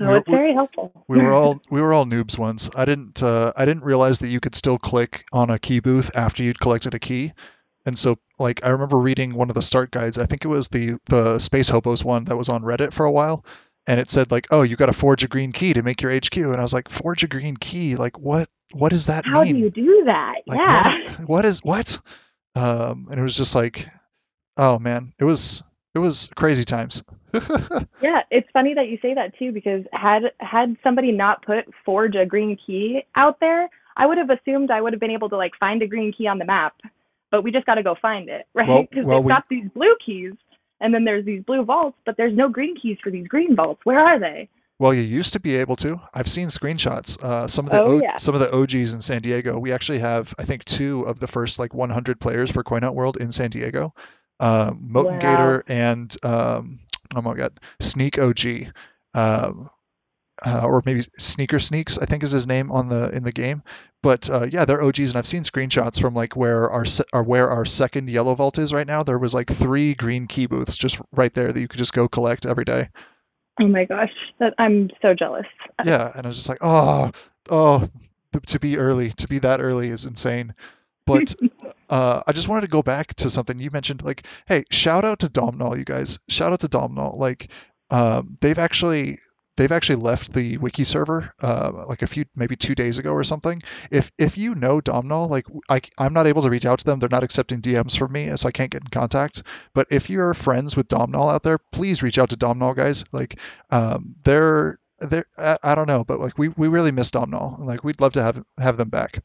We 0.00 0.06
it's 0.14 0.28
very 0.28 0.54
helpful. 0.54 1.04
We 1.08 1.18
were 1.18 1.32
all 1.32 1.60
we 1.70 1.80
were 1.80 1.92
all 1.92 2.04
noobs 2.04 2.38
once. 2.38 2.70
I 2.76 2.84
didn't 2.84 3.22
uh, 3.22 3.52
I 3.56 3.64
didn't 3.64 3.84
realize 3.84 4.20
that 4.20 4.28
you 4.28 4.40
could 4.40 4.54
still 4.54 4.78
click 4.78 5.26
on 5.32 5.50
a 5.50 5.58
key 5.58 5.80
booth 5.80 6.16
after 6.16 6.42
you'd 6.42 6.60
collected 6.60 6.94
a 6.94 6.98
key. 6.98 7.32
And 7.84 7.98
so 7.98 8.18
like 8.38 8.64
I 8.64 8.70
remember 8.70 8.98
reading 8.98 9.34
one 9.34 9.48
of 9.48 9.54
the 9.54 9.62
start 9.62 9.90
guides. 9.90 10.18
I 10.18 10.26
think 10.26 10.44
it 10.44 10.48
was 10.48 10.68
the 10.68 10.98
the 11.06 11.38
Space 11.38 11.68
Hobos 11.68 12.04
one 12.04 12.24
that 12.26 12.36
was 12.36 12.48
on 12.48 12.62
Reddit 12.62 12.92
for 12.92 13.06
a 13.06 13.12
while. 13.12 13.44
And 13.86 13.98
it 13.98 14.10
said 14.10 14.30
like, 14.30 14.48
oh, 14.50 14.62
you 14.62 14.76
got 14.76 14.86
to 14.86 14.92
forge 14.92 15.24
a 15.24 15.28
green 15.28 15.50
key 15.50 15.72
to 15.72 15.82
make 15.82 16.02
your 16.02 16.14
HQ. 16.14 16.36
And 16.36 16.56
I 16.56 16.62
was 16.62 16.74
like, 16.74 16.90
forge 16.90 17.24
a 17.24 17.28
green 17.28 17.56
key? 17.56 17.96
Like 17.96 18.18
what 18.18 18.48
what 18.74 18.90
does 18.90 19.06
that 19.06 19.24
How 19.24 19.42
mean? 19.42 19.54
do 19.54 19.58
you 19.60 19.70
do 19.70 20.02
that? 20.06 20.34
Like, 20.46 20.58
yeah. 20.58 20.92
What, 20.92 21.20
what 21.28 21.44
is 21.44 21.64
what? 21.64 21.98
Um, 22.54 23.08
and 23.10 23.18
it 23.18 23.22
was 23.22 23.36
just 23.36 23.54
like, 23.54 23.88
oh 24.56 24.78
man, 24.78 25.12
it 25.18 25.24
was 25.24 25.62
it 25.94 25.98
was 25.98 26.28
crazy 26.36 26.64
times. 26.64 27.02
yeah, 28.00 28.22
it's 28.30 28.48
funny 28.52 28.74
that 28.74 28.88
you 28.88 28.98
say 29.02 29.14
that 29.14 29.38
too 29.38 29.52
because 29.52 29.84
had 29.92 30.22
had 30.40 30.76
somebody 30.82 31.12
not 31.12 31.44
put 31.44 31.66
forge 31.84 32.14
a 32.14 32.24
green 32.24 32.56
key 32.66 33.04
out 33.14 33.40
there, 33.40 33.68
I 33.96 34.06
would 34.06 34.18
have 34.18 34.30
assumed 34.30 34.70
I 34.70 34.80
would 34.80 34.92
have 34.92 35.00
been 35.00 35.10
able 35.10 35.28
to 35.30 35.36
like 35.36 35.52
find 35.58 35.82
a 35.82 35.86
green 35.86 36.12
key 36.12 36.26
on 36.26 36.38
the 36.38 36.44
map, 36.44 36.74
but 37.30 37.42
we 37.42 37.52
just 37.52 37.66
got 37.66 37.74
to 37.74 37.82
go 37.82 37.94
find 38.00 38.28
it, 38.28 38.46
right? 38.54 38.88
Because 38.88 39.06
well, 39.06 39.22
well, 39.22 39.22
they've 39.22 39.26
we... 39.26 39.30
got 39.30 39.48
these 39.48 39.68
blue 39.74 39.96
keys, 40.04 40.32
and 40.80 40.94
then 40.94 41.04
there's 41.04 41.24
these 41.24 41.42
blue 41.42 41.64
vaults, 41.64 41.98
but 42.06 42.16
there's 42.16 42.36
no 42.36 42.48
green 42.48 42.76
keys 42.80 42.98
for 43.02 43.10
these 43.10 43.26
green 43.26 43.54
vaults. 43.54 43.80
Where 43.84 43.98
are 43.98 44.18
they? 44.18 44.48
Well, 44.80 44.94
you 44.94 45.02
used 45.02 45.32
to 45.32 45.40
be 45.40 45.56
able 45.56 45.74
to. 45.76 46.00
I've 46.14 46.28
seen 46.28 46.48
screenshots. 46.48 47.20
Uh, 47.20 47.48
some 47.48 47.66
of 47.66 47.72
the 47.72 47.80
oh, 47.80 47.86
o- 47.86 48.00
yeah. 48.00 48.16
some 48.16 48.36
of 48.36 48.40
the 48.40 48.54
OGs 48.54 48.94
in 48.94 49.00
San 49.00 49.22
Diego. 49.22 49.58
We 49.58 49.72
actually 49.72 49.98
have, 49.98 50.32
I 50.38 50.44
think, 50.44 50.64
two 50.64 51.02
of 51.02 51.18
the 51.18 51.26
first 51.26 51.58
like 51.58 51.74
100 51.74 52.20
players 52.20 52.52
for 52.52 52.62
Coin 52.62 52.82
Hunt 52.82 52.94
World 52.94 53.16
in 53.16 53.32
San 53.32 53.50
Diego 53.50 53.92
uh, 54.40 54.70
Moten 54.72 55.12
wow. 55.12 55.18
Gator 55.18 55.64
and 55.68 56.16
um, 56.22 56.80
oh 57.14 57.22
my 57.22 57.34
god, 57.34 57.58
Sneak 57.80 58.18
OG, 58.18 58.72
um, 59.14 59.70
uh, 60.44 60.62
or 60.64 60.82
maybe 60.84 61.02
Sneaker 61.18 61.58
Sneaks, 61.58 61.98
I 61.98 62.06
think 62.06 62.22
is 62.22 62.32
his 62.32 62.46
name 62.46 62.70
on 62.70 62.88
the 62.88 63.10
in 63.10 63.22
the 63.22 63.32
game. 63.32 63.62
But 64.02 64.30
uh, 64.30 64.46
yeah, 64.50 64.64
they're 64.64 64.82
OGs, 64.82 65.10
and 65.10 65.16
I've 65.16 65.26
seen 65.26 65.42
screenshots 65.42 66.00
from 66.00 66.14
like 66.14 66.36
where 66.36 66.70
our 66.70 66.84
se- 66.84 67.04
where 67.12 67.50
our 67.50 67.64
second 67.64 68.08
yellow 68.08 68.34
vault 68.34 68.58
is 68.58 68.72
right 68.72 68.86
now. 68.86 69.02
There 69.02 69.18
was 69.18 69.34
like 69.34 69.48
three 69.48 69.94
green 69.94 70.26
key 70.26 70.46
booths 70.46 70.76
just 70.76 71.00
right 71.12 71.32
there 71.32 71.52
that 71.52 71.60
you 71.60 71.68
could 71.68 71.78
just 71.78 71.92
go 71.92 72.08
collect 72.08 72.46
every 72.46 72.64
day. 72.64 72.88
Oh 73.60 73.66
my 73.66 73.84
gosh, 73.84 74.12
that 74.38 74.54
I'm 74.58 74.90
so 75.02 75.14
jealous. 75.14 75.46
Yeah, 75.84 76.12
and 76.14 76.24
I 76.24 76.28
was 76.28 76.36
just 76.36 76.48
like, 76.48 76.58
oh, 76.60 77.10
oh, 77.50 77.88
to 78.46 78.60
be 78.60 78.78
early, 78.78 79.10
to 79.10 79.28
be 79.28 79.40
that 79.40 79.60
early 79.60 79.88
is 79.88 80.04
insane. 80.04 80.54
But 81.08 81.34
uh, 81.90 82.22
I 82.26 82.32
just 82.32 82.48
wanted 82.48 82.62
to 82.62 82.68
go 82.68 82.82
back 82.82 83.14
to 83.16 83.30
something 83.30 83.58
you 83.58 83.70
mentioned. 83.70 84.02
Like, 84.02 84.26
hey, 84.46 84.64
shout 84.70 85.04
out 85.04 85.20
to 85.20 85.28
Domnall, 85.28 85.76
you 85.76 85.84
guys. 85.84 86.18
Shout 86.28 86.52
out 86.52 86.60
to 86.60 86.68
Domnall. 86.68 87.18
Like, 87.18 87.50
um, 87.90 88.36
they've 88.40 88.58
actually 88.58 89.18
they've 89.56 89.72
actually 89.72 89.96
left 89.96 90.32
the 90.32 90.56
wiki 90.58 90.84
server 90.84 91.34
uh, 91.42 91.84
like 91.88 92.02
a 92.02 92.06
few 92.06 92.24
maybe 92.36 92.54
two 92.54 92.74
days 92.74 92.98
ago 92.98 93.12
or 93.12 93.24
something. 93.24 93.60
If 93.90 94.10
if 94.18 94.38
you 94.38 94.54
know 94.54 94.80
domnall 94.80 95.28
like 95.28 95.46
I, 95.68 95.80
I'm 95.98 96.12
not 96.12 96.26
able 96.26 96.42
to 96.42 96.50
reach 96.50 96.66
out 96.66 96.78
to 96.78 96.84
them. 96.84 96.98
They're 96.98 97.08
not 97.08 97.24
accepting 97.24 97.60
DMs 97.60 97.98
from 97.98 98.12
me, 98.12 98.30
so 98.36 98.48
I 98.48 98.52
can't 98.52 98.70
get 98.70 98.82
in 98.82 98.88
contact. 98.88 99.42
But 99.74 99.88
if 99.90 100.10
you're 100.10 100.34
friends 100.34 100.76
with 100.76 100.88
domnall 100.88 101.28
out 101.28 101.42
there, 101.42 101.58
please 101.72 102.02
reach 102.02 102.18
out 102.18 102.30
to 102.30 102.36
domnall 102.36 102.74
guys. 102.74 103.04
Like 103.12 103.40
um, 103.70 104.14
they're 104.22 104.78
they're 105.00 105.26
I, 105.36 105.58
I, 105.62 105.74
don't 105.74 105.86
know, 105.86 106.04
but 106.04 106.20
like 106.20 106.38
we, 106.38 106.48
we 106.48 106.68
really 106.68 106.92
miss 106.92 107.10
Domhnall. 107.10 107.56
Like 107.60 107.84
we'd 107.84 108.00
love 108.00 108.14
to 108.14 108.22
have 108.22 108.42
have 108.58 108.76
them 108.76 108.88
back. 108.88 109.22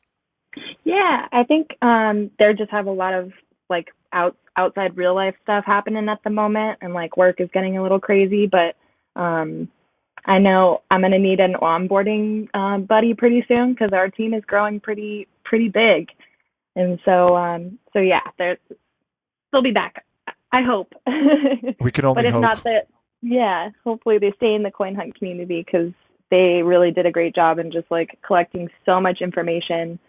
Yeah, 0.83 1.27
I 1.31 1.43
think 1.43 1.75
um, 1.81 2.31
they 2.39 2.53
just 2.53 2.71
have 2.71 2.87
a 2.87 2.91
lot 2.91 3.13
of 3.13 3.31
like 3.69 3.89
out 4.11 4.35
outside 4.55 4.97
real 4.97 5.15
life 5.15 5.35
stuff 5.41 5.63
happening 5.65 6.09
at 6.09 6.23
the 6.23 6.29
moment, 6.29 6.79
and 6.81 6.93
like 6.93 7.17
work 7.17 7.39
is 7.39 7.49
getting 7.53 7.77
a 7.77 7.83
little 7.83 7.99
crazy. 7.99 8.47
But 8.47 8.75
um, 9.19 9.69
I 10.25 10.39
know 10.39 10.81
I'm 10.91 11.01
gonna 11.01 11.19
need 11.19 11.39
an 11.39 11.53
onboarding 11.53 12.47
uh, 12.53 12.79
buddy 12.79 13.13
pretty 13.13 13.45
soon 13.47 13.73
because 13.73 13.93
our 13.93 14.09
team 14.09 14.33
is 14.33 14.43
growing 14.45 14.79
pretty 14.79 15.27
pretty 15.43 15.69
big, 15.69 16.09
and 16.75 16.99
so 17.05 17.35
um, 17.35 17.79
so 17.93 17.99
yeah, 17.99 18.21
they're 18.37 18.57
they'll 19.51 19.61
be 19.61 19.71
back. 19.71 20.05
I 20.51 20.61
hope. 20.61 20.93
we 21.79 21.91
can 21.91 22.05
only 22.05 22.21
but 22.21 22.25
if 22.25 22.33
hope. 22.33 22.41
not 22.41 22.63
that, 22.63 22.87
yeah, 23.21 23.69
hopefully 23.83 24.19
they 24.19 24.31
stay 24.37 24.53
in 24.53 24.61
the 24.61 24.69
coin 24.69 24.93
hunt 24.93 25.17
community 25.17 25.63
because 25.65 25.91
they 26.29 26.61
really 26.63 26.91
did 26.91 27.07
a 27.07 27.11
great 27.11 27.33
job 27.33 27.57
in 27.57 27.71
just 27.71 27.89
like 27.89 28.19
collecting 28.25 28.69
so 28.85 29.01
much 29.01 29.21
information 29.21 29.99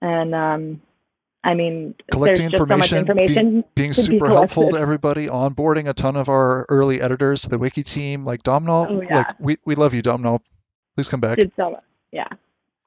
and 0.00 0.34
um 0.34 0.82
I 1.42 1.54
mean, 1.54 1.94
collecting 2.12 2.50
there's 2.50 2.60
information, 2.60 2.80
just 2.80 2.90
so 2.90 2.96
much 2.96 3.08
information 3.08 3.50
being, 3.50 3.64
being 3.74 3.92
super 3.94 4.28
be 4.28 4.34
helpful 4.34 4.70
to 4.70 4.76
everybody, 4.76 5.28
onboarding 5.28 5.88
a 5.88 5.94
ton 5.94 6.16
of 6.16 6.28
our 6.28 6.66
early 6.68 7.00
editors 7.00 7.42
to 7.42 7.48
the 7.48 7.58
wiki 7.58 7.82
team, 7.82 8.26
like 8.26 8.42
Domhnall. 8.42 8.86
Oh, 8.90 9.00
yeah. 9.00 9.16
Like 9.16 9.40
we, 9.40 9.56
we 9.64 9.74
love 9.74 9.94
you, 9.94 10.02
Domhnall. 10.02 10.42
Please 10.96 11.08
come 11.08 11.20
back. 11.20 11.38
Did 11.38 11.52
so 11.56 11.70
much. 11.70 11.82
Yeah, 12.12 12.28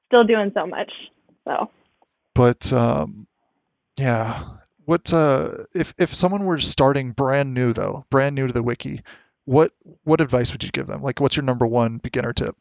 still 0.06 0.22
doing 0.22 0.52
so 0.54 0.66
much. 0.66 0.92
So. 1.44 1.70
But 2.32 2.72
um, 2.72 3.26
yeah, 3.96 4.44
what 4.84 5.12
uh, 5.12 5.64
if 5.74 5.94
if 5.98 6.14
someone 6.14 6.44
were 6.44 6.58
starting 6.60 7.10
brand 7.10 7.54
new 7.54 7.72
though, 7.72 8.04
brand 8.08 8.36
new 8.36 8.46
to 8.46 8.52
the 8.52 8.62
wiki, 8.62 9.02
what 9.46 9.72
what 10.04 10.20
advice 10.20 10.52
would 10.52 10.62
you 10.62 10.70
give 10.70 10.86
them? 10.86 11.02
Like, 11.02 11.20
what's 11.20 11.36
your 11.36 11.44
number 11.44 11.66
one 11.66 11.98
beginner 11.98 12.32
tip? 12.32 12.56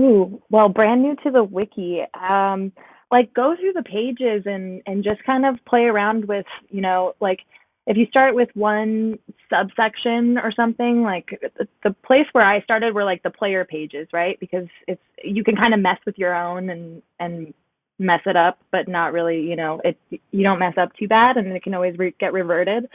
Ooh, 0.00 0.42
well, 0.50 0.68
brand 0.68 1.02
new 1.02 1.14
to 1.22 1.30
the 1.30 1.44
wiki. 1.44 2.02
Um, 2.14 2.72
like 3.10 3.32
go 3.34 3.56
through 3.58 3.72
the 3.72 3.82
pages 3.82 4.42
and 4.46 4.82
and 4.86 5.04
just 5.04 5.22
kind 5.24 5.46
of 5.46 5.56
play 5.66 5.84
around 5.84 6.26
with 6.26 6.46
you 6.70 6.80
know 6.80 7.14
like 7.20 7.40
if 7.86 7.96
you 7.96 8.06
start 8.06 8.34
with 8.34 8.50
one 8.54 9.18
subsection 9.50 10.36
or 10.38 10.52
something 10.52 11.02
like 11.02 11.40
the 11.84 11.90
place 12.06 12.26
where 12.32 12.44
i 12.44 12.60
started 12.62 12.94
were 12.94 13.04
like 13.04 13.22
the 13.22 13.30
player 13.30 13.64
pages 13.64 14.06
right? 14.12 14.38
Because 14.40 14.66
it's 14.86 15.02
you 15.24 15.42
can 15.44 15.56
kind 15.56 15.74
of 15.74 15.80
mess 15.80 15.98
with 16.06 16.18
your 16.18 16.34
own 16.34 16.70
and 16.70 17.02
and 17.18 17.54
mess 17.98 18.20
it 18.26 18.36
up 18.36 18.58
but 18.70 18.86
not 18.86 19.12
really 19.12 19.40
you 19.40 19.56
know 19.56 19.80
it 19.84 19.98
you 20.10 20.42
don't 20.44 20.60
mess 20.60 20.74
up 20.78 20.94
too 20.96 21.08
bad 21.08 21.36
and 21.36 21.48
it 21.52 21.62
can 21.62 21.74
always 21.74 21.98
re- 21.98 22.14
get 22.20 22.32
reverted. 22.32 22.88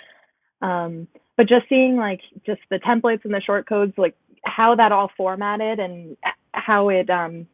Um 0.62 1.08
but 1.36 1.50
just 1.50 1.68
seeing 1.68 1.98
like 1.98 2.22
just 2.46 2.62
the 2.70 2.80
templates 2.80 3.26
and 3.26 3.34
the 3.34 3.42
short 3.42 3.68
codes 3.68 3.94
like 3.98 4.16
how 4.46 4.76
that 4.76 4.92
all 4.92 5.10
formatted 5.18 5.80
and 5.80 6.16
how 6.54 6.90
it 6.90 7.10
um 7.10 7.48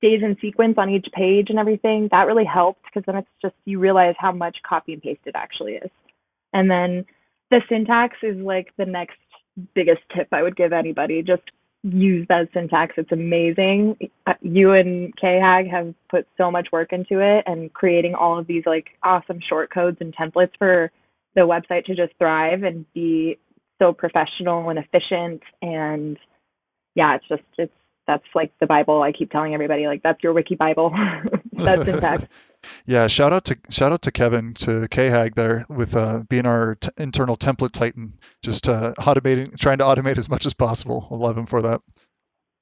stays 0.00 0.22
in 0.22 0.36
sequence 0.40 0.74
on 0.78 0.88
each 0.90 1.06
page 1.12 1.46
and 1.50 1.58
everything, 1.58 2.08
that 2.10 2.26
really 2.26 2.44
helped 2.44 2.82
because 2.84 3.04
then 3.06 3.16
it's 3.16 3.28
just 3.40 3.54
you 3.66 3.78
realize 3.78 4.14
how 4.18 4.32
much 4.32 4.56
copy 4.66 4.94
and 4.94 5.02
paste 5.02 5.20
it 5.26 5.34
actually 5.34 5.74
is. 5.74 5.90
And 6.52 6.70
then 6.70 7.04
the 7.50 7.60
syntax 7.68 8.16
is 8.22 8.36
like 8.38 8.68
the 8.78 8.86
next 8.86 9.18
biggest 9.74 10.00
tip 10.14 10.28
I 10.32 10.42
would 10.42 10.56
give 10.56 10.72
anybody. 10.72 11.22
Just 11.22 11.42
use 11.82 12.26
that 12.28 12.48
syntax. 12.54 12.94
It's 12.96 13.12
amazing. 13.12 13.96
Uh, 14.26 14.34
you 14.40 14.72
and 14.72 15.14
KHAG 15.16 15.70
have 15.70 15.94
put 16.10 16.26
so 16.36 16.50
much 16.50 16.68
work 16.72 16.92
into 16.92 17.20
it 17.20 17.44
and 17.46 17.72
creating 17.72 18.14
all 18.14 18.38
of 18.38 18.46
these 18.46 18.64
like 18.66 18.88
awesome 19.02 19.40
short 19.46 19.70
codes 19.72 19.98
and 20.00 20.14
templates 20.16 20.52
for 20.58 20.90
the 21.34 21.42
website 21.42 21.84
to 21.86 21.94
just 21.94 22.12
thrive 22.18 22.62
and 22.62 22.84
be 22.92 23.38
so 23.78 23.92
professional 23.92 24.68
and 24.70 24.78
efficient 24.78 25.42
and 25.62 26.18
yeah, 26.94 27.14
it's 27.14 27.28
just 27.28 27.42
it's 27.56 27.72
that's 28.10 28.24
like 28.34 28.52
the 28.58 28.66
Bible. 28.66 29.02
I 29.02 29.12
keep 29.12 29.30
telling 29.30 29.54
everybody 29.54 29.86
like 29.86 30.02
that's 30.02 30.20
your 30.22 30.32
wiki 30.32 30.56
Bible. 30.56 30.92
that's 31.52 31.84
syntax. 31.84 32.24
yeah, 32.86 33.06
shout 33.06 33.32
out 33.32 33.44
to 33.44 33.58
shout 33.70 33.92
out 33.92 34.02
to 34.02 34.10
Kevin 34.10 34.54
to 34.54 34.88
KHAG 34.88 35.36
there 35.36 35.64
with 35.70 35.94
uh, 35.94 36.24
being 36.28 36.44
our 36.46 36.74
t- 36.74 36.90
internal 36.98 37.36
template 37.36 37.70
titan, 37.70 38.18
just 38.42 38.68
uh, 38.68 38.94
automating, 38.98 39.56
trying 39.56 39.78
to 39.78 39.84
automate 39.84 40.18
as 40.18 40.28
much 40.28 40.44
as 40.44 40.54
possible. 40.54 41.06
I 41.08 41.14
love 41.14 41.38
him 41.38 41.46
for 41.46 41.62
that. 41.62 41.82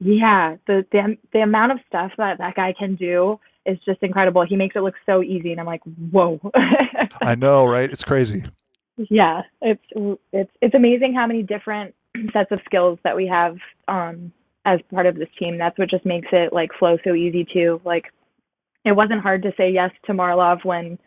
Yeah, 0.01 0.57
the, 0.67 0.85
the 0.93 1.17
the 1.33 1.41
amount 1.41 1.73
of 1.73 1.79
stuff 1.89 2.13
that 2.19 2.39
that 2.39 2.55
guy 2.55 2.75
can 2.79 2.97
do 2.97 3.41
is 3.65 3.79
just 3.87 4.03
incredible. 4.03 4.45
He 4.47 4.57
makes 4.57 4.77
it 4.77 4.81
look 4.81 4.97
so 5.07 5.23
easy, 5.23 5.51
and 5.51 5.61
I'm 5.61 5.67
like, 5.67 5.83
whoa. 6.11 6.41
I 7.23 7.35
know, 7.37 7.65
right? 7.67 7.91
It's 7.91 8.05
crazy. 8.05 8.45
Yeah, 9.11 9.43
it's 9.63 10.19
it's 10.33 10.51
it's 10.61 10.75
amazing 10.75 11.15
how 11.15 11.29
many 11.29 11.45
different 11.45 11.95
sets 12.33 12.51
of 12.51 12.59
skills 12.65 12.99
that 13.05 13.15
we 13.15 13.29
have 13.29 13.57
um, 13.87 14.33
as 14.69 14.81
part 14.93 15.07
of 15.07 15.17
this 15.17 15.29
team. 15.39 15.57
That's 15.57 15.79
what 15.79 15.89
just 15.91 16.05
makes 16.05 16.29
it 16.31 16.53
like 16.53 16.71
flow 16.79 16.99
so 17.03 17.15
easy 17.15 17.47
too. 17.51 17.81
Like 17.85 18.05
it 18.85 18.93
wasn't 18.93 19.23
hard 19.23 19.43
to 19.43 19.53
say 19.57 19.71
yes 19.71 19.91
to 20.07 20.15
Marlov 20.15 20.65
when 20.65 20.99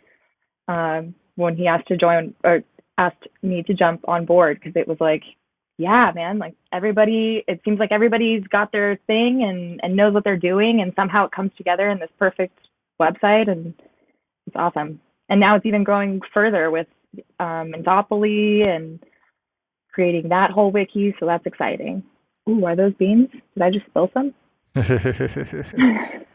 um, 0.67 1.13
when 1.35 1.55
he 1.55 1.67
asked 1.67 1.87
to 1.89 1.97
join 1.97 2.33
or 2.43 2.63
asked 2.97 3.27
me 3.41 3.63
to 3.63 3.73
jump 3.73 4.01
on 4.07 4.25
board 4.25 4.59
because 4.59 4.75
it 4.75 4.87
was 4.87 4.97
like, 4.99 5.23
yeah, 5.77 6.11
man, 6.13 6.39
like 6.39 6.55
everybody. 6.73 7.43
It 7.47 7.61
seems 7.63 7.79
like 7.79 7.91
everybody's 7.91 8.43
got 8.47 8.71
their 8.71 8.97
thing 9.07 9.43
and 9.43 9.79
and 9.83 9.95
knows 9.95 10.13
what 10.13 10.23
they're 10.23 10.37
doing, 10.37 10.81
and 10.81 10.93
somehow 10.95 11.25
it 11.25 11.31
comes 11.31 11.51
together 11.55 11.89
in 11.89 11.99
this 11.99 12.11
perfect 12.17 12.57
website, 12.99 13.49
and 13.49 13.73
it's 14.47 14.55
awesome. 14.55 14.99
And 15.29 15.39
now 15.39 15.55
it's 15.55 15.65
even 15.65 15.83
growing 15.83 16.19
further 16.33 16.71
with 16.71 16.87
um, 17.39 17.73
Enthopoly 17.77 18.67
and 18.67 18.99
creating 19.93 20.29
that 20.29 20.51
whole 20.51 20.71
wiki, 20.71 21.15
so 21.19 21.25
that's 21.25 21.45
exciting. 21.45 22.03
Ooh, 22.51 22.65
are 22.65 22.75
those 22.75 22.93
beans? 22.93 23.29
Did 23.31 23.63
I 23.63 23.69
just 23.71 23.85
spill 23.87 24.11
some? 24.13 24.33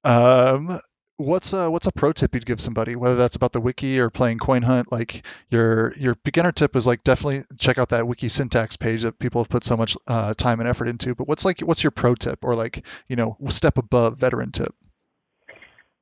um, 0.04 0.80
what's 1.16 1.52
a 1.52 1.70
what's 1.70 1.86
a 1.86 1.92
pro 1.92 2.12
tip 2.12 2.34
you'd 2.34 2.46
give 2.46 2.60
somebody, 2.60 2.96
whether 2.96 3.16
that's 3.16 3.36
about 3.36 3.52
the 3.52 3.60
wiki 3.60 3.98
or 3.98 4.10
playing 4.10 4.38
Coin 4.38 4.62
Hunt? 4.62 4.92
Like 4.92 5.26
your 5.50 5.94
your 5.96 6.14
beginner 6.16 6.52
tip 6.52 6.76
is 6.76 6.86
like 6.86 7.02
definitely 7.04 7.44
check 7.58 7.78
out 7.78 7.90
that 7.90 8.06
wiki 8.06 8.28
syntax 8.28 8.76
page 8.76 9.02
that 9.02 9.18
people 9.18 9.40
have 9.42 9.48
put 9.48 9.64
so 9.64 9.76
much 9.76 9.96
uh, 10.08 10.34
time 10.34 10.60
and 10.60 10.68
effort 10.68 10.88
into. 10.88 11.14
But 11.14 11.28
what's 11.28 11.44
like 11.44 11.60
what's 11.60 11.82
your 11.82 11.90
pro 11.90 12.14
tip 12.14 12.44
or 12.44 12.54
like 12.54 12.86
you 13.08 13.16
know 13.16 13.36
step 13.48 13.78
above 13.78 14.18
veteran 14.18 14.52
tip? 14.52 14.74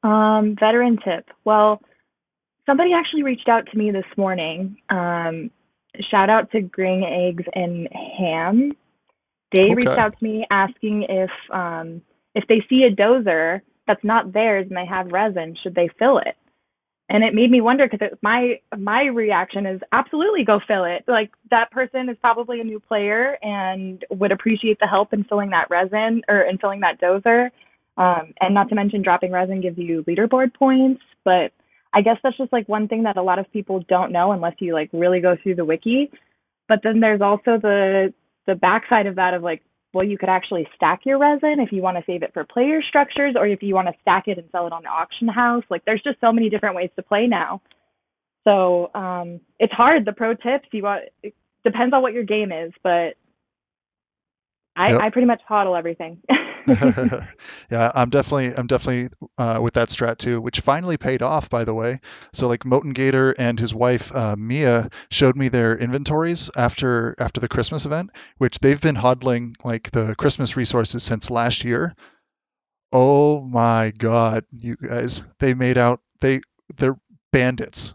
Um, 0.03 0.57
veteran 0.59 0.99
tip. 1.03 1.29
Well, 1.45 1.81
somebody 2.67 2.93
actually 2.93 3.23
reached 3.23 3.49
out 3.49 3.67
to 3.71 3.79
me 3.79 3.91
this 3.91 4.05
morning. 4.17 4.77
Um, 4.91 5.51
shout 6.11 6.29
out 6.29 6.51
to 6.53 6.61
Green 6.61 7.05
Eggs 7.05 7.45
and 7.55 7.89
Ham 8.19 8.73
they 9.55 9.67
okay. 9.67 9.75
reached 9.75 9.89
out 9.89 10.19
to 10.19 10.25
me 10.25 10.47
asking 10.51 11.07
if 11.09 11.31
um, 11.53 12.03
if 12.35 12.45
they 12.49 12.61
see 12.69 12.83
a 12.83 12.95
dozer 12.95 13.61
that's 13.87 14.03
not 14.03 14.33
theirs 14.33 14.67
and 14.69 14.77
they 14.77 14.87
have 14.87 15.13
resin, 15.13 15.57
should 15.63 15.75
they 15.75 15.89
fill 15.99 16.19
it? 16.19 16.37
And 17.09 17.23
it 17.23 17.35
made 17.35 17.51
me 17.51 17.61
wonder 17.61 17.89
because 17.89 18.09
my 18.21 18.61
my 18.77 19.05
reaction 19.05 19.65
is 19.67 19.81
absolutely 19.93 20.45
go 20.45 20.59
fill 20.67 20.85
it. 20.85 21.05
Like 21.07 21.31
that 21.51 21.71
person 21.71 22.09
is 22.09 22.17
probably 22.21 22.61
a 22.61 22.65
new 22.65 22.81
player 22.81 23.39
and 23.43 24.05
would 24.11 24.33
appreciate 24.33 24.81
the 24.81 24.89
help 24.89 25.13
in 25.13 25.23
filling 25.25 25.51
that 25.51 25.71
resin 25.71 26.23
or 26.29 26.41
in 26.41 26.59
filling 26.59 26.81
that 26.81 27.01
dozer. 27.01 27.51
Um, 27.97 28.35
and 28.41 28.55
not 28.55 28.69
to 28.71 28.75
mention 28.75 29.03
dropping 29.03 29.31
resin 29.31 29.61
gives 29.61 29.79
you 29.79 30.03
leaderboard 30.09 30.53
points, 30.55 31.03
but 31.25 31.53
I 31.93 32.01
guess 32.03 32.17
that's 32.25 32.37
just 32.37 32.53
like 32.53 32.69
one 32.69 32.89
thing 32.89 33.05
that 33.05 33.17
a 33.17 33.23
lot 33.23 33.39
of 33.39 33.53
people 33.53 33.85
don't 33.89 34.11
know 34.11 34.33
unless 34.33 34.55
you 34.59 34.73
like 34.73 34.91
really 34.93 35.21
go 35.21 35.37
through 35.41 35.55
the 35.55 35.65
wiki. 35.65 36.11
But 36.67 36.81
then 36.83 36.99
there's 36.99 37.21
also 37.21 37.59
the 37.61 38.13
the 38.47 38.55
backside 38.55 39.07
of 39.07 39.17
that 39.17 39.35
of 39.35 39.43
like 39.43 39.63
well 39.93 40.05
you 40.05 40.19
could 40.19 40.29
actually 40.29 40.67
stack 40.75 41.01
your 41.05 41.19
resin 41.19 41.57
if 41.61 41.73
you 41.73 41.83
want 41.83 41.97
to 41.97 42.05
save 42.07 42.23
it 42.23 42.33
for 42.35 42.45
player 42.45 42.83
structures 42.83 43.35
or 43.37 43.47
if 43.47 43.63
you 43.63 43.75
want 43.75 43.89
to 43.89 43.95
stack 44.01 44.29
it 44.29 44.39
and 44.39 44.49
sell 44.51 44.67
it 44.67 44.73
on 44.73 44.83
the 44.83 44.89
auction 44.89 45.29
house. 45.29 45.65
Like 45.71 45.85
there's 45.85 46.03
just 46.03 46.21
so 46.21 46.33
many 46.33 46.51
different 46.51 46.75
ways 46.77 46.91
to 46.97 47.03
play 47.03 47.27
now. 47.27 47.63
So 48.45 48.91
um 48.95 49.41
it's 49.59 49.73
hard. 49.73 50.05
The 50.05 50.13
pro 50.13 50.35
tips 50.35 50.69
you 50.73 50.83
want 50.83 51.05
it 51.23 51.35
depends 51.65 51.95
on 51.95 52.03
what 52.03 52.13
your 52.13 52.25
game 52.25 52.53
is 52.53 52.73
but 52.83 53.15
i 54.77 54.91
yep. 54.91 55.01
i 55.01 55.11
pretty 55.11 55.27
much 55.27 55.41
hodl 55.49 55.77
everything 55.77 56.21
yeah, 57.71 57.93
I'm 57.95 58.09
definitely 58.11 58.55
I'm 58.57 58.67
definitely 58.67 59.11
uh, 59.37 59.61
with 59.63 59.75
that 59.75 59.89
strat 59.89 60.19
too, 60.19 60.41
which 60.41 60.61
finally 60.61 60.97
paid 60.97 61.23
off 61.23 61.51
by 61.51 61.65
the 61.65 61.75
way. 61.75 62.01
So 62.33 62.49
like 62.49 62.65
Moten 62.65 62.95
Gator 62.95 63.33
and 63.33 63.59
his 63.59 63.75
wife 63.75 64.15
uh, 64.15 64.37
Mia 64.37 64.89
showed 65.11 65.37
me 65.37 65.49
their 65.49 65.77
inventories 65.77 66.51
after 66.57 67.15
after 67.19 67.41
the 67.41 67.49
Christmas 67.49 67.85
event, 67.85 68.11
which 68.39 68.59
they've 68.61 68.81
been 68.81 68.97
hodling 68.97 69.55
like 69.65 69.91
the 69.91 70.15
Christmas 70.17 70.57
resources 70.57 71.03
since 71.03 71.31
last 71.31 71.65
year. 71.65 71.95
Oh 72.93 73.43
my 73.43 73.93
god, 73.97 74.45
you 74.53 74.77
guys! 74.77 75.23
They 75.41 75.55
made 75.55 75.77
out 75.77 76.01
they 76.21 76.41
they're 76.77 76.97
bandits 77.33 77.95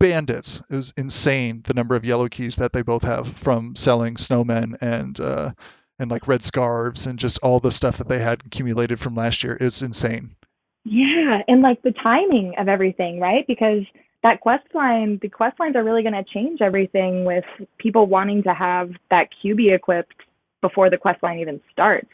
bandits. 0.00 0.62
It 0.70 0.74
was 0.74 0.92
insane 0.96 1.62
the 1.64 1.74
number 1.74 1.96
of 1.96 2.04
yellow 2.04 2.28
keys 2.28 2.56
that 2.56 2.72
they 2.72 2.82
both 2.82 3.02
have 3.02 3.28
from 3.28 3.74
selling 3.76 4.14
snowmen 4.14 4.76
and 4.80 5.18
uh, 5.18 5.52
and 5.98 6.10
like 6.10 6.28
red 6.28 6.42
scarves 6.44 7.06
and 7.06 7.18
just 7.18 7.40
all 7.42 7.60
the 7.60 7.70
stuff 7.70 7.98
that 7.98 8.08
they 8.08 8.18
had 8.18 8.42
accumulated 8.46 9.00
from 9.00 9.14
last 9.14 9.42
year 9.44 9.56
is 9.56 9.82
insane. 9.82 10.34
Yeah, 10.84 11.42
and 11.48 11.60
like 11.60 11.82
the 11.82 11.92
timing 11.92 12.54
of 12.58 12.68
everything, 12.68 13.20
right? 13.20 13.46
Because 13.46 13.82
that 14.22 14.40
quest 14.40 14.64
line, 14.74 15.18
the 15.20 15.28
quest 15.28 15.60
lines 15.60 15.76
are 15.76 15.84
really 15.84 16.02
going 16.02 16.14
to 16.14 16.24
change 16.24 16.60
everything 16.60 17.24
with 17.24 17.44
people 17.78 18.06
wanting 18.06 18.42
to 18.44 18.54
have 18.54 18.90
that 19.10 19.28
QB 19.44 19.74
equipped 19.74 20.14
before 20.60 20.90
the 20.90 20.96
quest 20.96 21.22
line 21.22 21.38
even 21.38 21.60
starts. 21.72 22.10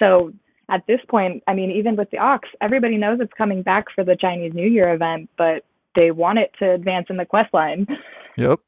So 0.00 0.32
at 0.68 0.86
this 0.86 1.00
point, 1.08 1.42
I 1.46 1.54
mean, 1.54 1.70
even 1.70 1.96
with 1.96 2.10
the 2.10 2.18
Ox, 2.18 2.48
everybody 2.60 2.96
knows 2.96 3.18
it's 3.20 3.32
coming 3.36 3.62
back 3.62 3.86
for 3.94 4.04
the 4.04 4.16
Chinese 4.16 4.52
New 4.54 4.68
Year 4.68 4.92
event, 4.92 5.28
but 5.36 5.64
they 5.94 6.10
want 6.10 6.38
it 6.38 6.52
to 6.58 6.72
advance 6.72 7.06
in 7.10 7.16
the 7.16 7.26
quest 7.26 7.52
line. 7.54 7.86
Yep. 8.36 8.60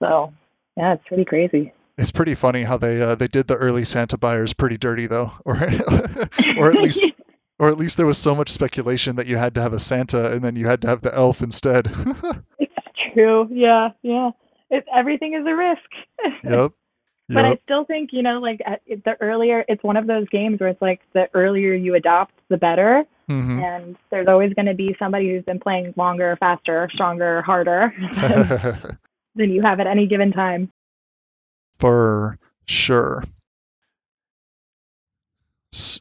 So 0.00 0.32
yeah, 0.76 0.94
it's 0.94 1.06
pretty 1.06 1.24
crazy. 1.24 1.72
It's 1.98 2.12
pretty 2.12 2.36
funny 2.36 2.62
how 2.62 2.76
they 2.76 3.02
uh, 3.02 3.16
they 3.16 3.26
did 3.26 3.48
the 3.48 3.56
early 3.56 3.84
Santa 3.84 4.16
buyers 4.16 4.52
pretty 4.52 4.78
dirty 4.78 5.06
though, 5.06 5.32
or 5.44 5.56
or 5.56 6.70
at 6.70 6.80
least 6.80 7.04
or 7.58 7.68
at 7.68 7.76
least 7.76 7.96
there 7.96 8.06
was 8.06 8.18
so 8.18 8.36
much 8.36 8.50
speculation 8.50 9.16
that 9.16 9.26
you 9.26 9.36
had 9.36 9.56
to 9.56 9.60
have 9.60 9.72
a 9.72 9.80
Santa 9.80 10.32
and 10.32 10.42
then 10.42 10.54
you 10.54 10.66
had 10.68 10.82
to 10.82 10.88
have 10.88 11.02
the 11.02 11.12
elf 11.12 11.42
instead. 11.42 11.86
it's 12.58 12.72
true. 13.12 13.48
Yeah, 13.50 13.90
yeah. 14.02 14.30
It, 14.70 14.84
everything 14.94 15.34
is 15.34 15.44
a 15.46 15.54
risk. 15.54 16.44
yep. 16.44 16.72
Yep. 17.30 17.34
But 17.34 17.44
I 17.44 17.58
still 17.64 17.84
think, 17.84 18.10
you 18.12 18.22
know, 18.22 18.38
like 18.38 18.60
the 18.86 19.16
earlier, 19.20 19.62
it's 19.68 19.82
one 19.82 19.98
of 19.98 20.06
those 20.06 20.26
games 20.30 20.60
where 20.60 20.70
it's 20.70 20.80
like 20.80 21.00
the 21.12 21.28
earlier 21.34 21.74
you 21.74 21.94
adopt, 21.94 22.32
the 22.48 22.56
better. 22.56 23.04
Mm-hmm. 23.28 23.58
And 23.58 23.96
there's 24.10 24.28
always 24.28 24.54
going 24.54 24.64
to 24.64 24.74
be 24.74 24.96
somebody 24.98 25.28
who's 25.28 25.44
been 25.44 25.60
playing 25.60 25.92
longer, 25.96 26.38
faster, 26.40 26.88
stronger, 26.94 27.42
harder 27.42 27.92
than 29.34 29.50
you 29.50 29.60
have 29.60 29.78
at 29.80 29.86
any 29.86 30.06
given 30.06 30.32
time. 30.32 30.72
For 31.78 32.38
sure. 32.66 33.24
So, 35.72 36.00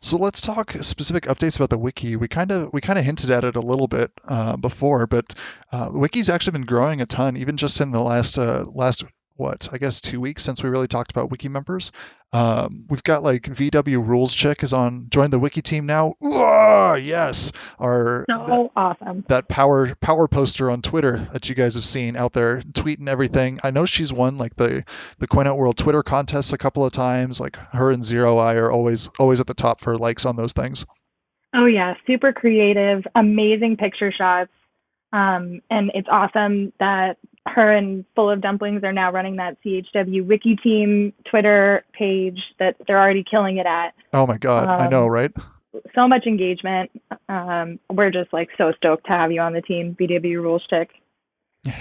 so 0.00 0.16
let's 0.18 0.40
talk 0.40 0.72
specific 0.82 1.24
updates 1.24 1.56
about 1.56 1.70
the 1.70 1.78
wiki. 1.78 2.16
We 2.16 2.28
kind 2.28 2.50
of 2.50 2.72
we 2.72 2.80
kind 2.80 2.98
of 2.98 3.04
hinted 3.04 3.30
at 3.30 3.44
it 3.44 3.56
a 3.56 3.60
little 3.60 3.88
bit 3.88 4.12
uh, 4.28 4.56
before, 4.56 5.06
but 5.06 5.34
uh, 5.72 5.90
the 5.90 5.98
wiki's 5.98 6.28
actually 6.28 6.52
been 6.52 6.66
growing 6.66 7.00
a 7.00 7.06
ton, 7.06 7.36
even 7.36 7.56
just 7.56 7.80
in 7.80 7.90
the 7.90 8.02
last 8.02 8.38
uh, 8.38 8.64
last 8.72 9.04
what 9.36 9.68
I 9.72 9.78
guess 9.78 10.00
two 10.00 10.20
weeks 10.20 10.44
since 10.44 10.62
we 10.62 10.70
really 10.70 10.86
talked 10.86 11.10
about 11.10 11.30
wiki 11.30 11.48
members. 11.48 11.92
Um, 12.32 12.86
we've 12.88 13.02
got 13.02 13.22
like 13.22 13.42
VW 13.42 14.06
Rules 14.06 14.34
Chick 14.34 14.62
is 14.62 14.72
on 14.72 15.06
join 15.10 15.30
the 15.30 15.38
wiki 15.38 15.62
team 15.62 15.86
now. 15.86 16.14
Ooh, 16.24 16.96
yes, 16.96 17.52
our 17.78 18.24
so 18.30 18.46
that, 18.46 18.70
awesome 18.76 19.24
that 19.28 19.48
power 19.48 19.94
power 19.96 20.28
poster 20.28 20.70
on 20.70 20.82
Twitter 20.82 21.18
that 21.32 21.48
you 21.48 21.54
guys 21.54 21.74
have 21.74 21.84
seen 21.84 22.16
out 22.16 22.32
there 22.32 22.60
tweeting 22.60 23.08
everything. 23.08 23.58
I 23.62 23.70
know 23.70 23.86
she's 23.86 24.12
won 24.12 24.38
like 24.38 24.54
the 24.56 24.84
the 25.18 25.26
Coin 25.26 25.46
Hunt 25.46 25.58
World 25.58 25.76
Twitter 25.76 26.02
contests 26.02 26.52
a 26.52 26.58
couple 26.58 26.84
of 26.84 26.92
times. 26.92 27.40
Like 27.40 27.56
her 27.56 27.90
and 27.90 28.04
Zero 28.04 28.38
Eye 28.38 28.54
are 28.54 28.70
always 28.70 29.08
always 29.18 29.40
at 29.40 29.46
the 29.46 29.54
top 29.54 29.80
for 29.80 29.96
likes 29.98 30.26
on 30.26 30.36
those 30.36 30.52
things. 30.52 30.86
Oh 31.54 31.66
yeah, 31.66 31.94
super 32.06 32.32
creative, 32.32 33.04
amazing 33.14 33.76
picture 33.76 34.12
shots. 34.12 34.50
Um, 35.12 35.60
and 35.70 35.92
it's 35.94 36.08
awesome 36.10 36.72
that 36.80 37.18
her 37.46 37.72
and 37.72 38.04
Full 38.14 38.30
of 38.30 38.40
Dumplings 38.40 38.82
are 38.84 38.92
now 38.92 39.12
running 39.12 39.36
that 39.36 39.56
CHW 39.64 40.26
Wiki 40.26 40.56
Team 40.56 41.12
Twitter 41.30 41.84
page 41.92 42.38
that 42.58 42.76
they're 42.86 43.00
already 43.00 43.24
killing 43.28 43.58
it 43.58 43.66
at. 43.66 43.94
Oh 44.12 44.26
my 44.26 44.38
God, 44.38 44.68
um, 44.68 44.86
I 44.86 44.88
know, 44.88 45.04
um, 45.04 45.10
right? 45.10 45.32
So 45.94 46.08
much 46.08 46.26
engagement. 46.26 46.90
Um, 47.28 47.78
we're 47.90 48.10
just 48.10 48.32
like 48.32 48.48
so 48.56 48.72
stoked 48.76 49.06
to 49.06 49.12
have 49.12 49.32
you 49.32 49.40
on 49.40 49.52
the 49.52 49.60
team, 49.60 49.96
VW 49.98 50.36
Rules 50.36 50.62
Chick. 50.70 50.90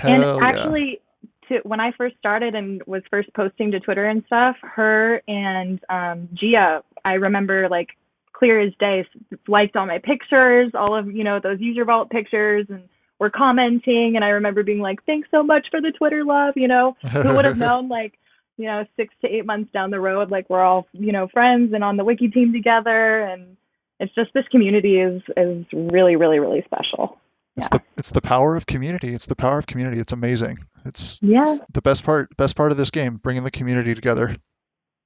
And 0.04 0.24
actually, 0.42 1.02
yeah. 1.50 1.60
to, 1.62 1.68
when 1.68 1.80
I 1.80 1.92
first 1.98 2.18
started 2.18 2.56
and 2.56 2.82
was 2.86 3.04
first 3.10 3.30
posting 3.34 3.72
to 3.72 3.80
Twitter 3.80 4.06
and 4.06 4.24
stuff, 4.26 4.56
her 4.62 5.22
and 5.28 5.80
um, 5.90 6.30
Gia, 6.34 6.84
I 7.06 7.14
remember 7.14 7.70
like 7.70 7.90
clear 8.34 8.60
as 8.60 8.74
day, 8.80 9.06
liked 9.48 9.76
all 9.76 9.86
my 9.86 10.00
pictures, 10.00 10.72
all 10.74 10.98
of 10.98 11.08
you 11.12 11.24
know 11.24 11.40
those 11.42 11.60
user 11.60 11.86
vault 11.86 12.10
pictures, 12.10 12.66
and 12.70 12.90
were 13.20 13.30
commenting 13.30 14.14
and 14.16 14.24
I 14.24 14.30
remember 14.30 14.64
being 14.64 14.80
like, 14.80 15.04
Thanks 15.06 15.30
so 15.32 15.44
much 15.44 15.68
for 15.72 15.82
the 15.82 15.92
Twitter 15.92 16.24
love, 16.24 16.54
you 16.56 16.68
know. 16.68 16.96
Who 17.12 17.36
would 17.36 17.46
have 17.46 17.58
known 17.70 17.90
like, 17.90 18.14
you 18.58 18.66
know, 18.66 18.86
six 18.98 19.14
to 19.22 19.28
eight 19.28 19.46
months 19.46 19.72
down 19.72 19.92
the 19.92 20.00
road, 20.00 20.32
like 20.32 20.50
we're 20.50 20.64
all, 20.64 20.88
you 20.94 21.12
know, 21.12 21.28
friends 21.28 21.74
and 21.74 21.84
on 21.84 21.98
the 21.98 22.04
wiki 22.04 22.28
team 22.28 22.54
together 22.54 23.22
and 23.22 23.58
it's 24.00 24.14
just 24.16 24.34
this 24.34 24.48
community 24.52 25.00
is 25.00 25.22
is 25.38 25.66
really, 25.72 26.16
really, 26.16 26.40
really 26.40 26.64
special. 26.66 27.20
It's 27.56 27.70
yeah. 27.72 27.78
the 27.78 27.84
it's 27.98 28.10
the 28.10 28.22
power 28.22 28.56
of 28.56 28.66
community. 28.66 29.14
It's 29.14 29.28
the 29.28 29.36
power 29.36 29.58
of 29.58 29.68
community. 29.68 30.00
It's 30.00 30.14
amazing. 30.14 30.60
It's, 30.86 31.22
yeah. 31.22 31.44
It's 31.44 31.62
the 31.72 31.82
best 31.82 32.04
part 32.04 32.36
best 32.36 32.56
part 32.56 32.72
of 32.72 32.78
this 32.78 32.92
game, 32.92 33.18
bringing 33.18 33.44
the 33.44 33.52
community 33.52 33.94
together. 33.96 34.36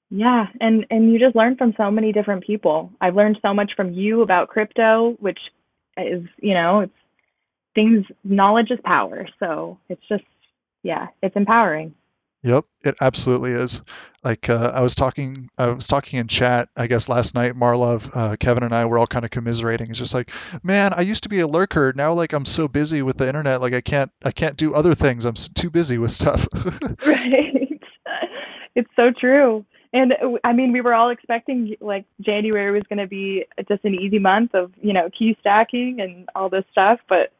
Yeah, 0.09 0.47
and 0.61 0.85
and 0.89 1.11
you 1.11 1.19
just 1.19 1.35
learn 1.35 1.57
from 1.57 1.73
so 1.75 1.91
many 1.91 2.13
different 2.13 2.45
people. 2.45 2.91
I've 3.01 3.15
learned 3.15 3.39
so 3.41 3.53
much 3.53 3.73
from 3.75 3.93
you 3.93 4.21
about 4.21 4.47
crypto, 4.47 5.17
which 5.19 5.39
is, 5.97 6.23
you 6.37 6.53
know, 6.53 6.81
it's 6.81 6.93
things 7.77 8.05
knowledge 8.23 8.71
is 8.71 8.79
power 8.83 9.27
so 9.39 9.77
it's 9.87 10.01
just 10.09 10.23
yeah 10.81 11.07
it's 11.21 11.35
empowering 11.35 11.93
Yep, 12.43 12.65
it 12.85 12.95
absolutely 13.01 13.51
is. 13.51 13.81
Like 14.23 14.49
uh, 14.49 14.71
I 14.73 14.81
was 14.81 14.95
talking, 14.95 15.49
I 15.57 15.67
was 15.67 15.87
talking 15.87 16.19
in 16.19 16.27
chat. 16.27 16.69
I 16.77 16.87
guess 16.87 17.09
last 17.09 17.35
night, 17.35 17.55
Marlov, 17.55 18.09
uh, 18.13 18.35
Kevin, 18.39 18.63
and 18.63 18.73
I 18.73 18.85
were 18.85 18.97
all 18.99 19.07
kind 19.07 19.25
of 19.25 19.31
commiserating. 19.31 19.89
It's 19.89 19.99
just 19.99 20.13
like, 20.13 20.29
man, 20.63 20.93
I 20.93 21.01
used 21.01 21.23
to 21.23 21.29
be 21.29 21.39
a 21.39 21.47
lurker. 21.47 21.93
Now, 21.95 22.13
like 22.13 22.33
I'm 22.33 22.45
so 22.45 22.67
busy 22.67 23.01
with 23.01 23.17
the 23.17 23.27
internet, 23.27 23.59
like 23.59 23.73
I 23.73 23.81
can't, 23.81 24.11
I 24.23 24.31
can't 24.31 24.55
do 24.55 24.73
other 24.73 24.95
things. 24.95 25.25
I'm 25.25 25.33
too 25.33 25.69
busy 25.69 25.97
with 25.97 26.11
stuff. 26.11 26.47
right. 27.05 27.81
It's 28.75 28.89
so 28.95 29.11
true. 29.11 29.65
And 29.91 30.13
uh, 30.13 30.37
I 30.43 30.53
mean, 30.53 30.71
we 30.71 30.81
were 30.81 30.93
all 30.93 31.09
expecting 31.09 31.75
like 31.81 32.05
January 32.21 32.71
was 32.71 32.83
going 32.87 32.99
to 32.99 33.07
be 33.07 33.45
just 33.67 33.83
an 33.83 33.95
easy 33.95 34.19
month 34.19 34.53
of 34.53 34.71
you 34.81 34.93
know 34.93 35.09
key 35.17 35.35
stacking 35.39 35.99
and 35.99 36.29
all 36.35 36.49
this 36.49 36.65
stuff, 36.71 36.99
but 37.09 37.33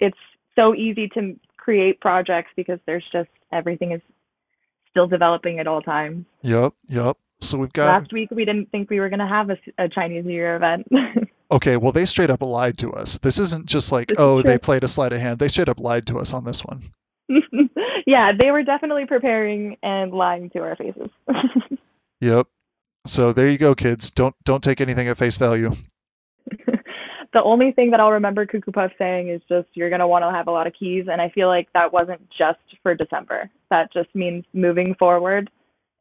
it's 0.00 0.18
so 0.56 0.74
easy 0.74 1.08
to 1.08 1.36
create 1.56 2.00
projects 2.00 2.50
because 2.56 2.78
there's 2.86 3.04
just 3.12 3.28
everything 3.52 3.92
is 3.92 4.00
still 4.90 5.06
developing 5.06 5.58
at 5.58 5.66
all 5.66 5.80
times. 5.80 6.26
Yep, 6.42 6.74
yep. 6.88 7.16
So 7.40 7.58
we've 7.58 7.72
got 7.72 8.00
last 8.00 8.12
week 8.12 8.30
we 8.30 8.44
didn't 8.44 8.70
think 8.70 8.88
we 8.88 9.00
were 9.00 9.08
going 9.08 9.18
to 9.20 9.26
have 9.26 9.50
a, 9.50 9.56
a, 9.76 9.88
Chinese 9.88 10.24
New 10.24 10.32
Year 10.32 10.56
event. 10.56 10.88
okay, 11.50 11.76
well 11.76 11.92
they 11.92 12.04
straight 12.04 12.30
up 12.30 12.42
lied 12.42 12.78
to 12.78 12.92
us. 12.92 13.18
This 13.18 13.38
isn't 13.38 13.66
just 13.66 13.90
like 13.90 14.08
this 14.08 14.20
oh 14.20 14.42
they 14.42 14.58
played 14.58 14.84
a 14.84 14.88
sleight 14.88 15.12
of 15.12 15.20
hand. 15.20 15.38
They 15.38 15.48
straight 15.48 15.68
up 15.68 15.80
lied 15.80 16.06
to 16.06 16.18
us 16.18 16.32
on 16.32 16.44
this 16.44 16.64
one. 16.64 16.82
yeah, 18.06 18.32
they 18.38 18.50
were 18.50 18.62
definitely 18.62 19.06
preparing 19.06 19.76
and 19.82 20.12
lying 20.12 20.50
to 20.50 20.60
our 20.60 20.76
faces. 20.76 21.10
yep. 22.20 22.46
So 23.06 23.32
there 23.32 23.48
you 23.48 23.58
go, 23.58 23.74
kids. 23.74 24.10
Don't 24.10 24.36
don't 24.44 24.62
take 24.62 24.80
anything 24.80 25.08
at 25.08 25.16
face 25.16 25.36
value 25.36 25.72
the 27.32 27.42
only 27.42 27.72
thing 27.72 27.90
that 27.90 28.00
I'll 28.00 28.12
remember 28.12 28.46
Cuckoo 28.46 28.72
Puff 28.72 28.92
saying 28.98 29.28
is 29.28 29.40
just 29.48 29.68
you're 29.74 29.90
gonna 29.90 30.08
want 30.08 30.24
to 30.24 30.30
have 30.30 30.48
a 30.48 30.50
lot 30.50 30.66
of 30.66 30.74
keys, 30.78 31.06
and 31.10 31.20
I 31.20 31.30
feel 31.30 31.48
like 31.48 31.68
that 31.72 31.92
wasn't 31.92 32.28
just 32.30 32.58
for 32.82 32.94
December. 32.94 33.50
That 33.70 33.92
just 33.92 34.14
means 34.14 34.44
moving 34.52 34.94
forward 34.98 35.50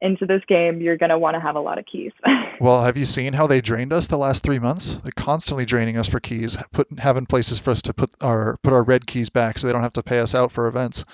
into 0.02 0.26
this 0.26 0.42
game, 0.48 0.82
you're 0.82 0.98
gonna 0.98 1.18
want 1.18 1.36
to 1.36 1.40
have 1.40 1.56
a 1.56 1.60
lot 1.60 1.78
of 1.78 1.86
keys. 1.86 2.12
well, 2.60 2.84
have 2.84 2.98
you 2.98 3.06
seen 3.06 3.34
how 3.34 3.48
they 3.48 3.62
drained 3.62 3.94
us 3.94 4.08
the 4.08 4.18
last 4.18 4.44
three 4.44 4.60
months? 4.60 4.96
They're 4.96 5.12
constantly 5.16 5.66
draining 5.66 5.98
us 5.98 6.08
for 6.08 6.20
keys, 6.20 6.58
put 6.72 6.88
having 6.98 7.28
places 7.28 7.60
for 7.60 7.72
us 7.72 7.84
to 7.84 7.94
put 7.94 8.10
our 8.22 8.58
put 8.64 8.74
our 8.74 8.84
red 8.84 9.06
keys 9.06 9.30
back, 9.30 9.58
so 9.58 9.68
they 9.68 9.74
don't 9.74 9.84
have 9.84 9.94
to 9.94 10.04
pay 10.04 10.20
us 10.20 10.36
out 10.36 10.52
for 10.52 10.68
events. 10.68 11.06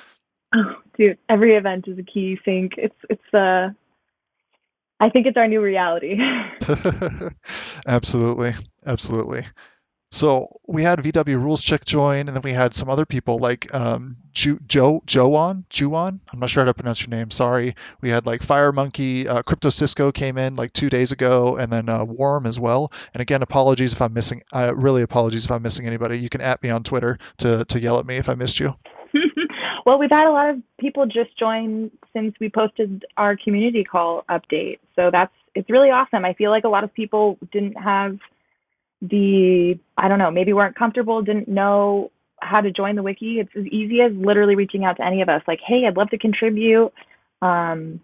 Oh, 0.56 0.76
dude, 0.98 1.18
every 1.30 1.56
event 1.56 1.88
is 1.88 2.00
a 2.00 2.04
key 2.04 2.40
sink. 2.46 2.74
It's 2.78 2.96
it's 3.10 3.34
uh 3.34 3.70
I 5.00 5.10
think 5.10 5.28
it's 5.28 5.38
our 5.38 5.48
new 5.48 5.62
reality. 5.62 6.18
absolutely. 7.88 8.54
Absolutely. 8.86 9.42
So 10.10 10.48
we 10.66 10.84
had 10.84 11.00
VW 11.00 11.36
Rules 11.36 11.62
Chick 11.62 11.84
join, 11.84 12.28
and 12.28 12.30
then 12.30 12.42
we 12.42 12.54
had 12.54 12.74
some 12.74 12.90
other 12.90 13.06
people 13.06 13.40
like 13.40 13.74
um, 13.74 14.16
Joe 14.32 15.02
Joan 15.06 15.66
Juan. 15.80 16.20
I'm 16.32 16.40
not 16.40 16.50
sure 16.50 16.64
how 16.64 16.68
to 16.68 16.74
pronounce 16.74 17.02
your 17.02 17.10
name. 17.10 17.30
Sorry. 17.30 17.76
We 18.00 18.10
had 18.10 18.26
like 18.26 18.42
Fire 18.42 18.72
Monkey, 18.72 19.28
uh, 19.28 19.42
Crypto 19.42 19.70
Cisco 19.70 20.14
came 20.14 20.38
in 20.38 20.54
like 20.54 20.72
two 20.72 20.90
days 20.90 21.12
ago, 21.12 21.58
and 21.58 21.72
then 21.72 21.90
uh, 21.90 22.06
Warm 22.06 22.46
as 22.46 22.58
well. 22.58 22.94
And 23.14 23.22
again, 23.22 23.42
apologies 23.42 23.94
if 23.94 24.02
I'm 24.02 24.14
missing. 24.14 24.44
Uh, 24.54 24.74
really 24.76 25.02
apologies 25.02 25.44
if 25.44 25.52
I'm 25.52 25.62
missing 25.62 25.86
anybody. 25.86 26.20
You 26.20 26.30
can 26.30 26.42
at 26.42 26.64
me 26.64 26.70
on 26.70 26.84
Twitter 26.84 27.18
to 27.40 27.66
to 27.66 27.80
yell 27.80 28.00
at 28.00 28.06
me 28.06 28.16
if 28.16 28.30
I 28.30 28.36
missed 28.36 28.62
you. 28.62 28.76
well, 29.86 30.00
we've 30.00 30.10
had 30.10 30.28
a 30.28 30.32
lot 30.32 30.50
of 30.52 30.62
people 30.80 31.06
just 31.06 31.38
join 31.38 31.92
since 32.14 32.34
we 32.40 32.50
posted 32.50 33.04
our 33.18 33.36
community 33.36 33.84
call 33.84 34.24
update, 34.30 34.80
so 34.96 35.10
that's 35.12 35.34
it's 35.54 35.70
really 35.70 35.90
awesome. 35.90 36.24
I 36.24 36.34
feel 36.34 36.52
like 36.52 36.64
a 36.64 36.70
lot 36.70 36.86
of 36.86 36.94
people 36.94 37.38
didn't 37.52 37.74
have 37.74 38.20
the 39.02 39.80
I 39.98 40.08
don't 40.08 40.20
know, 40.20 40.32
maybe 40.32 40.54
weren't 40.54 40.78
comfortable, 40.78 41.22
didn't 41.22 41.48
know 41.48 42.12
how 42.42 42.62
to 42.62 42.72
join 42.72 42.96
the 42.96 43.04
wiki. 43.04 43.40
It's 43.40 43.52
as 43.58 43.66
easy 43.68 44.02
as 44.02 44.12
literally 44.14 44.56
reaching 44.56 44.86
out 44.86 44.98
to 44.98 45.06
any 45.06 45.22
of 45.22 45.30
us, 45.30 45.42
like, 45.48 45.60
hey, 45.66 45.84
I'd 45.88 45.98
love 45.98 46.10
to 46.12 46.18
contribute. 46.18 46.92
Um, 47.42 48.00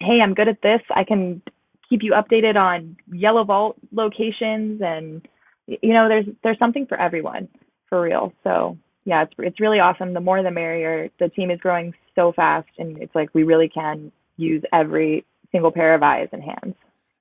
hey, 0.00 0.20
I'm 0.22 0.34
good 0.34 0.48
at 0.48 0.62
this. 0.62 0.80
I 0.94 1.04
can 1.04 1.42
keep 1.88 2.02
you 2.02 2.12
updated 2.12 2.56
on 2.56 2.96
Yellow 3.12 3.44
Vault 3.44 3.76
locations, 3.92 4.80
and 4.82 5.26
you 5.66 5.92
know, 5.92 6.08
there's 6.08 6.26
there's 6.42 6.58
something 6.58 6.86
for 6.86 7.00
everyone, 7.00 7.48
for 7.88 8.00
real. 8.00 8.32
So 8.44 8.76
yeah, 9.04 9.22
it's 9.22 9.34
it's 9.38 9.60
really 9.60 9.78
awesome. 9.78 10.14
The 10.14 10.20
more 10.20 10.42
the 10.42 10.50
merrier. 10.50 11.10
The 11.18 11.28
team 11.28 11.50
is 11.50 11.60
growing 11.60 11.94
so 12.14 12.32
fast, 12.32 12.68
and 12.78 12.98
it's 12.98 13.14
like 13.14 13.30
we 13.34 13.44
really 13.44 13.68
can 13.68 14.12
use 14.36 14.62
every 14.72 15.24
single 15.52 15.72
pair 15.72 15.94
of 15.94 16.02
eyes 16.02 16.28
and 16.32 16.42
hands. 16.42 16.74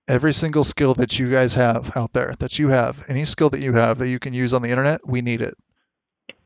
Every 0.09 0.33
single 0.33 0.63
skill 0.63 0.95
that 0.95 1.19
you 1.19 1.29
guys 1.29 1.53
have 1.53 1.95
out 1.95 2.11
there, 2.13 2.33
that 2.39 2.57
you 2.57 2.69
have, 2.69 3.05
any 3.07 3.25
skill 3.25 3.51
that 3.51 3.61
you 3.61 3.73
have 3.73 3.99
that 3.99 4.09
you 4.09 4.17
can 4.17 4.33
use 4.33 4.55
on 4.55 4.63
the 4.63 4.69
internet, 4.69 5.07
we 5.07 5.21
need 5.21 5.41
it. 5.41 5.53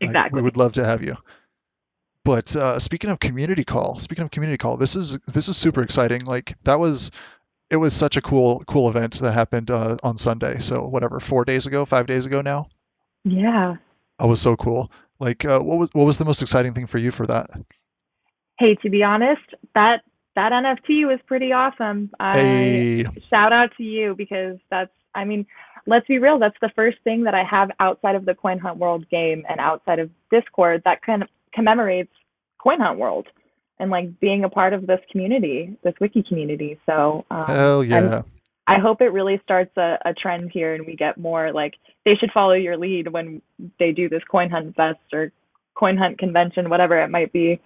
Exactly. 0.02 0.22
Like, 0.22 0.34
we 0.34 0.42
would 0.42 0.58
love 0.58 0.74
to 0.74 0.84
have 0.84 1.02
you. 1.02 1.16
But 2.26 2.56
uh, 2.56 2.80
speaking 2.80 3.10
of 3.10 3.20
community 3.20 3.64
call, 3.64 4.00
speaking 4.00 4.24
of 4.24 4.32
community 4.32 4.58
call, 4.58 4.76
this 4.76 4.96
is 4.98 5.18
this 5.20 5.48
is 5.48 5.58
super 5.58 5.82
exciting. 5.82 6.26
Like 6.26 6.56
that 6.64 6.80
was, 6.80 7.12
it 7.70 7.78
was 7.78 7.94
such 7.94 8.18
a 8.18 8.22
cool 8.22 8.64
cool 8.68 8.90
event 8.90 9.20
that 9.22 9.32
happened 9.32 9.72
uh, 9.72 9.98
on 10.04 10.18
Sunday. 10.18 10.60
So 10.60 10.88
whatever, 10.88 11.20
four 11.20 11.46
days 11.46 11.66
ago, 11.66 11.86
five 11.86 12.06
days 12.06 12.26
ago 12.26 12.42
now. 12.42 12.68
Yeah. 13.24 13.76
That 14.20 14.28
was 14.28 14.42
so 14.42 14.56
cool. 14.56 14.92
Like, 15.20 15.46
uh, 15.46 15.60
what 15.60 15.80
was 15.80 15.90
what 15.94 16.06
was 16.06 16.18
the 16.18 16.26
most 16.26 16.42
exciting 16.42 16.74
thing 16.74 16.88
for 16.88 16.98
you 16.98 17.12
for 17.12 17.26
that? 17.28 17.50
Hey, 18.60 18.76
to 18.76 18.90
be 18.90 19.04
honest, 19.04 19.42
that 19.74 20.04
that 20.36 20.52
NFT 20.52 21.08
was 21.08 21.20
pretty 21.26 21.52
awesome. 21.52 22.10
I 22.20 22.38
hey. 22.38 23.06
shout 23.30 23.54
out 23.54 23.70
to 23.78 23.84
you 23.84 24.16
because 24.16 24.58
that's 24.70 24.92
I 25.16 25.26
mean, 25.26 25.46
let's 25.86 26.08
be 26.08 26.20
real, 26.20 26.40
that's 26.40 26.58
the 26.62 26.72
first 26.76 26.98
thing 27.04 27.24
that 27.24 27.36
I 27.36 27.44
have 27.44 27.70
outside 27.80 28.16
of 28.16 28.26
the 28.26 28.34
Coin 28.34 28.60
Hunt 28.60 28.78
World 28.78 29.10
game 29.10 29.44
and 29.48 29.60
outside 29.60 30.00
of 30.00 30.10
Discord 30.32 30.82
that 30.86 31.02
kind 31.02 31.22
of 31.22 31.30
commemorates 31.54 32.12
Coin 32.58 32.80
Hunt 32.80 32.98
World 32.98 33.28
and 33.80 33.92
like 33.92 34.20
being 34.20 34.44
a 34.44 34.50
part 34.50 34.74
of 34.74 34.88
this 34.88 35.00
community, 35.12 35.78
this 35.84 35.94
wiki 36.00 36.24
community. 36.24 36.80
So 36.86 37.26
um, 37.30 37.46
hell 37.48 37.84
yeah. 37.84 38.22
I 38.66 38.80
hope 38.80 39.02
it 39.02 39.12
really 39.12 39.42
starts 39.44 39.76
a, 39.78 39.98
a 40.06 40.14
trend 40.14 40.52
here 40.54 40.74
and 40.74 40.86
we 40.86 40.96
get 40.96 41.18
more 41.18 41.52
like 41.52 41.74
they 42.06 42.16
should 42.16 42.32
follow 42.32 42.54
your 42.54 42.78
lead 42.78 43.12
when 43.12 43.42
they 43.78 43.92
do 43.92 44.08
this 44.08 44.24
coin 44.30 44.50
hunt 44.50 44.76
fest 44.76 45.00
or 45.12 45.32
coin 45.76 45.98
hunt 45.98 46.18
convention, 46.18 46.70
whatever 46.70 47.02
it 47.02 47.10
might 47.10 47.34
be. 47.34 47.60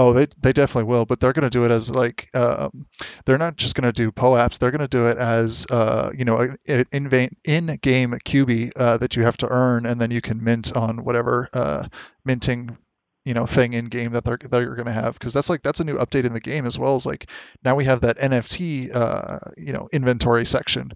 Oh, 0.00 0.12
they 0.12 0.26
they 0.40 0.52
definitely 0.52 0.88
will, 0.88 1.06
but 1.06 1.18
they're 1.18 1.32
going 1.32 1.42
to 1.42 1.50
do 1.50 1.64
it 1.64 1.72
as 1.72 1.90
like 1.90 2.28
um, 2.32 2.86
they're 3.24 3.36
not 3.36 3.56
just 3.56 3.74
going 3.74 3.92
to 3.92 3.92
do 3.92 4.12
POAPs. 4.12 4.60
They're 4.60 4.70
going 4.70 4.78
to 4.78 4.86
do 4.86 5.08
it 5.08 5.18
as 5.18 5.66
uh, 5.68 6.12
you 6.16 6.24
know 6.24 6.38
an 6.68 6.84
in 6.92 7.30
in 7.44 7.66
game 7.82 8.12
QB 8.12 8.72
uh, 8.76 8.98
that 8.98 9.16
you 9.16 9.24
have 9.24 9.38
to 9.38 9.48
earn, 9.48 9.86
and 9.86 10.00
then 10.00 10.12
you 10.12 10.20
can 10.20 10.44
mint 10.44 10.76
on 10.76 11.02
whatever 11.02 11.48
uh, 11.52 11.88
minting 12.24 12.78
you 13.24 13.34
know 13.34 13.44
thing 13.44 13.72
in 13.72 13.86
game 13.86 14.12
that 14.12 14.22
they're 14.22 14.38
they're 14.38 14.76
going 14.76 14.86
to 14.86 14.92
have 14.92 15.14
because 15.14 15.34
that's 15.34 15.50
like 15.50 15.62
that's 15.62 15.80
a 15.80 15.84
new 15.84 15.96
update 15.96 16.24
in 16.24 16.32
the 16.32 16.38
game 16.38 16.64
as 16.64 16.78
well 16.78 16.94
as 16.94 17.04
like 17.04 17.28
now 17.64 17.74
we 17.74 17.84
have 17.84 18.02
that 18.02 18.18
NFT 18.18 18.94
uh, 18.94 19.50
you 19.56 19.72
know 19.72 19.88
inventory 19.92 20.46
section 20.46 20.92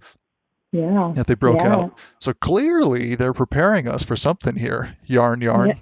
yeah 0.71 1.11
that 1.17 1.27
they 1.27 1.35
broke 1.35 1.59
yeah. 1.59 1.75
out. 1.75 1.99
So 2.21 2.33
clearly 2.35 3.17
they're 3.17 3.33
preparing 3.33 3.88
us 3.88 4.05
for 4.05 4.15
something 4.15 4.55
here. 4.55 4.97
Yarn 5.07 5.41
yarn. 5.41 5.71
Yeah. 5.71 5.75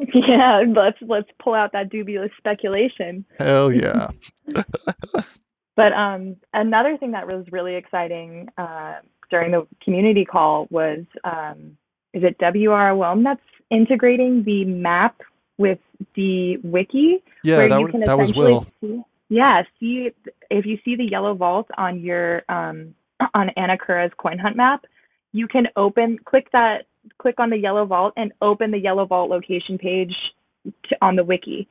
Yeah, 0.14 0.62
let's 0.74 0.96
let's 1.02 1.28
pull 1.42 1.54
out 1.54 1.72
that 1.72 1.90
dubious 1.90 2.30
speculation. 2.38 3.24
Hell 3.38 3.70
yeah. 3.70 4.08
but 5.76 5.92
um, 5.92 6.36
another 6.54 6.96
thing 6.96 7.12
that 7.12 7.26
was 7.26 7.44
really 7.50 7.74
exciting 7.74 8.48
uh, 8.56 8.94
during 9.30 9.52
the 9.52 9.66
community 9.84 10.24
call 10.24 10.68
was 10.70 11.04
um, 11.24 11.76
is 12.14 12.22
it 12.24 12.38
WROM 12.38 13.24
that's 13.24 13.40
integrating 13.70 14.42
the 14.44 14.64
map 14.64 15.20
with 15.58 15.78
the 16.14 16.56
wiki 16.64 17.22
yeah, 17.44 17.58
where 17.58 17.68
you 17.68 17.82
was, 17.82 17.90
can 17.92 18.02
essentially 18.02 18.66
see 18.80 19.02
yeah 19.28 19.62
see 19.78 20.10
if 20.50 20.64
you 20.64 20.78
see 20.84 20.96
the 20.96 21.04
yellow 21.04 21.34
vault 21.34 21.68
on 21.76 22.00
your 22.00 22.42
um, 22.48 22.94
on 23.34 23.50
Anakura's 23.56 24.12
coin 24.16 24.38
hunt 24.38 24.56
map, 24.56 24.86
you 25.32 25.46
can 25.46 25.68
open 25.76 26.18
click 26.24 26.48
that 26.52 26.86
click 27.18 27.36
on 27.38 27.50
the 27.50 27.56
yellow 27.56 27.84
vault 27.86 28.14
and 28.16 28.32
open 28.42 28.70
the 28.70 28.78
yellow 28.78 29.06
vault 29.06 29.30
location 29.30 29.78
page 29.78 30.14
to, 30.64 30.96
on 31.00 31.16
the 31.16 31.24
wiki, 31.24 31.68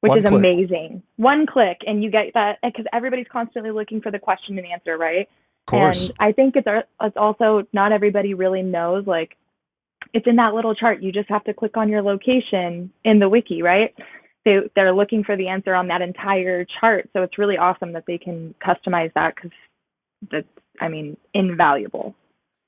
which 0.00 0.10
One 0.10 0.18
is 0.18 0.24
click. 0.24 0.38
amazing. 0.38 1.02
One 1.16 1.46
click 1.46 1.78
and 1.86 2.02
you 2.02 2.10
get 2.10 2.34
that 2.34 2.58
because 2.62 2.86
everybody's 2.92 3.26
constantly 3.30 3.70
looking 3.70 4.00
for 4.00 4.10
the 4.10 4.18
question 4.18 4.58
and 4.58 4.66
answer, 4.66 4.96
right? 4.96 5.28
Of 5.66 5.70
course. 5.70 6.08
And 6.08 6.16
I 6.20 6.32
think 6.32 6.56
it's 6.56 6.68
it's 7.00 7.16
also 7.16 7.64
not 7.72 7.92
everybody 7.92 8.34
really 8.34 8.62
knows 8.62 9.06
like 9.06 9.36
it's 10.14 10.26
in 10.26 10.36
that 10.36 10.54
little 10.54 10.74
chart. 10.74 11.02
You 11.02 11.12
just 11.12 11.28
have 11.28 11.44
to 11.44 11.54
click 11.54 11.76
on 11.76 11.88
your 11.88 12.02
location 12.02 12.92
in 13.04 13.18
the 13.18 13.28
wiki, 13.28 13.62
right? 13.62 13.94
They 14.44 14.58
they're 14.74 14.94
looking 14.94 15.24
for 15.24 15.36
the 15.36 15.48
answer 15.48 15.74
on 15.74 15.88
that 15.88 16.00
entire 16.00 16.64
chart. 16.80 17.10
So 17.12 17.22
it's 17.22 17.38
really 17.38 17.58
awesome 17.58 17.92
that 17.92 18.04
they 18.06 18.18
can 18.18 18.54
customize 18.64 19.12
that 19.14 19.34
because 19.34 19.50
that's 20.30 20.46
I 20.80 20.88
mean 20.88 21.16
invaluable. 21.34 22.14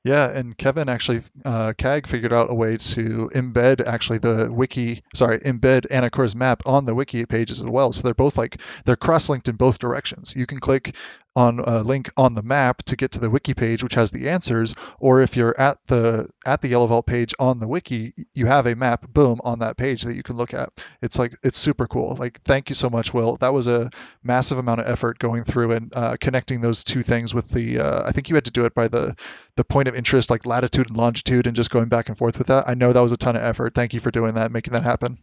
Yeah, 0.02 0.30
and 0.30 0.56
Kevin 0.56 0.88
actually, 0.88 1.20
uh, 1.44 1.74
CAG 1.76 2.06
figured 2.06 2.32
out 2.32 2.50
a 2.50 2.54
way 2.54 2.78
to 2.78 3.30
embed 3.34 3.86
actually 3.86 4.18
the 4.18 4.50
wiki, 4.50 5.02
sorry, 5.14 5.40
embed 5.40 5.88
Anakura's 5.90 6.34
map 6.34 6.62
on 6.64 6.86
the 6.86 6.94
wiki 6.94 7.26
pages 7.26 7.60
as 7.60 7.68
well. 7.68 7.92
So 7.92 8.02
they're 8.02 8.14
both 8.14 8.38
like, 8.38 8.62
they're 8.86 8.96
cross-linked 8.96 9.48
in 9.48 9.56
both 9.56 9.78
directions. 9.78 10.34
You 10.34 10.46
can 10.46 10.58
click 10.58 10.96
on 11.36 11.60
a 11.60 11.82
link 11.82 12.10
on 12.16 12.34
the 12.34 12.42
map 12.42 12.82
to 12.82 12.96
get 12.96 13.12
to 13.12 13.20
the 13.20 13.30
wiki 13.30 13.54
page 13.54 13.82
which 13.82 13.94
has 13.94 14.10
the 14.10 14.28
answers 14.28 14.74
or 14.98 15.22
if 15.22 15.36
you're 15.36 15.58
at 15.58 15.76
the 15.86 16.28
at 16.46 16.60
the 16.60 16.68
yellow 16.68 16.86
vault 16.86 17.06
page 17.06 17.34
on 17.38 17.58
the 17.58 17.68
wiki 17.68 18.12
you 18.34 18.46
have 18.46 18.66
a 18.66 18.74
map 18.74 19.06
boom 19.12 19.40
on 19.44 19.60
that 19.60 19.76
page 19.76 20.02
that 20.02 20.14
you 20.14 20.22
can 20.22 20.36
look 20.36 20.54
at. 20.54 20.70
It's 21.02 21.18
like 21.18 21.36
it's 21.42 21.58
super 21.58 21.86
cool. 21.86 22.16
Like 22.16 22.42
thank 22.42 22.68
you 22.68 22.74
so 22.74 22.90
much 22.90 23.14
will. 23.14 23.36
That 23.36 23.52
was 23.52 23.68
a 23.68 23.90
massive 24.22 24.58
amount 24.58 24.80
of 24.80 24.86
effort 24.86 25.18
going 25.18 25.44
through 25.44 25.72
and 25.72 25.92
uh, 25.94 26.16
connecting 26.20 26.60
those 26.60 26.84
two 26.84 27.02
things 27.02 27.34
with 27.34 27.48
the 27.50 27.80
uh, 27.80 28.02
i 28.06 28.12
think 28.12 28.28
you 28.28 28.34
had 28.34 28.44
to 28.44 28.50
do 28.50 28.64
it 28.64 28.74
by 28.74 28.88
the 28.88 29.14
the 29.56 29.64
point 29.64 29.88
of 29.88 29.94
interest 29.94 30.30
like 30.30 30.46
latitude 30.46 30.88
and 30.88 30.96
longitude 30.96 31.46
and 31.46 31.56
just 31.56 31.70
going 31.70 31.88
back 31.88 32.08
and 32.08 32.16
forth 32.16 32.38
with 32.38 32.48
that. 32.48 32.64
I 32.66 32.74
know 32.74 32.92
that 32.92 33.00
was 33.00 33.12
a 33.12 33.16
ton 33.16 33.36
of 33.36 33.42
effort. 33.42 33.74
Thank 33.74 33.94
you 33.94 34.00
for 34.00 34.10
doing 34.10 34.34
that 34.34 34.50
making 34.50 34.72
that 34.72 34.82
happen. 34.82 35.18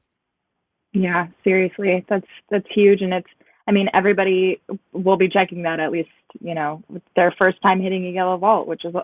Yeah 0.93 1.27
seriously. 1.43 2.05
That's 2.09 2.27
that's 2.49 2.67
huge 2.69 3.01
and 3.01 3.13
it's 3.13 3.29
I 3.67 3.71
mean, 3.71 3.89
everybody 3.93 4.61
will 4.93 5.17
be 5.17 5.27
checking 5.27 5.63
that 5.63 5.79
at 5.79 5.91
least, 5.91 6.09
you 6.39 6.55
know, 6.55 6.83
their 7.15 7.33
first 7.37 7.61
time 7.61 7.81
hitting 7.81 8.07
a 8.07 8.11
yellow 8.11 8.37
vault, 8.37 8.67
which 8.67 8.85
is 8.85 8.95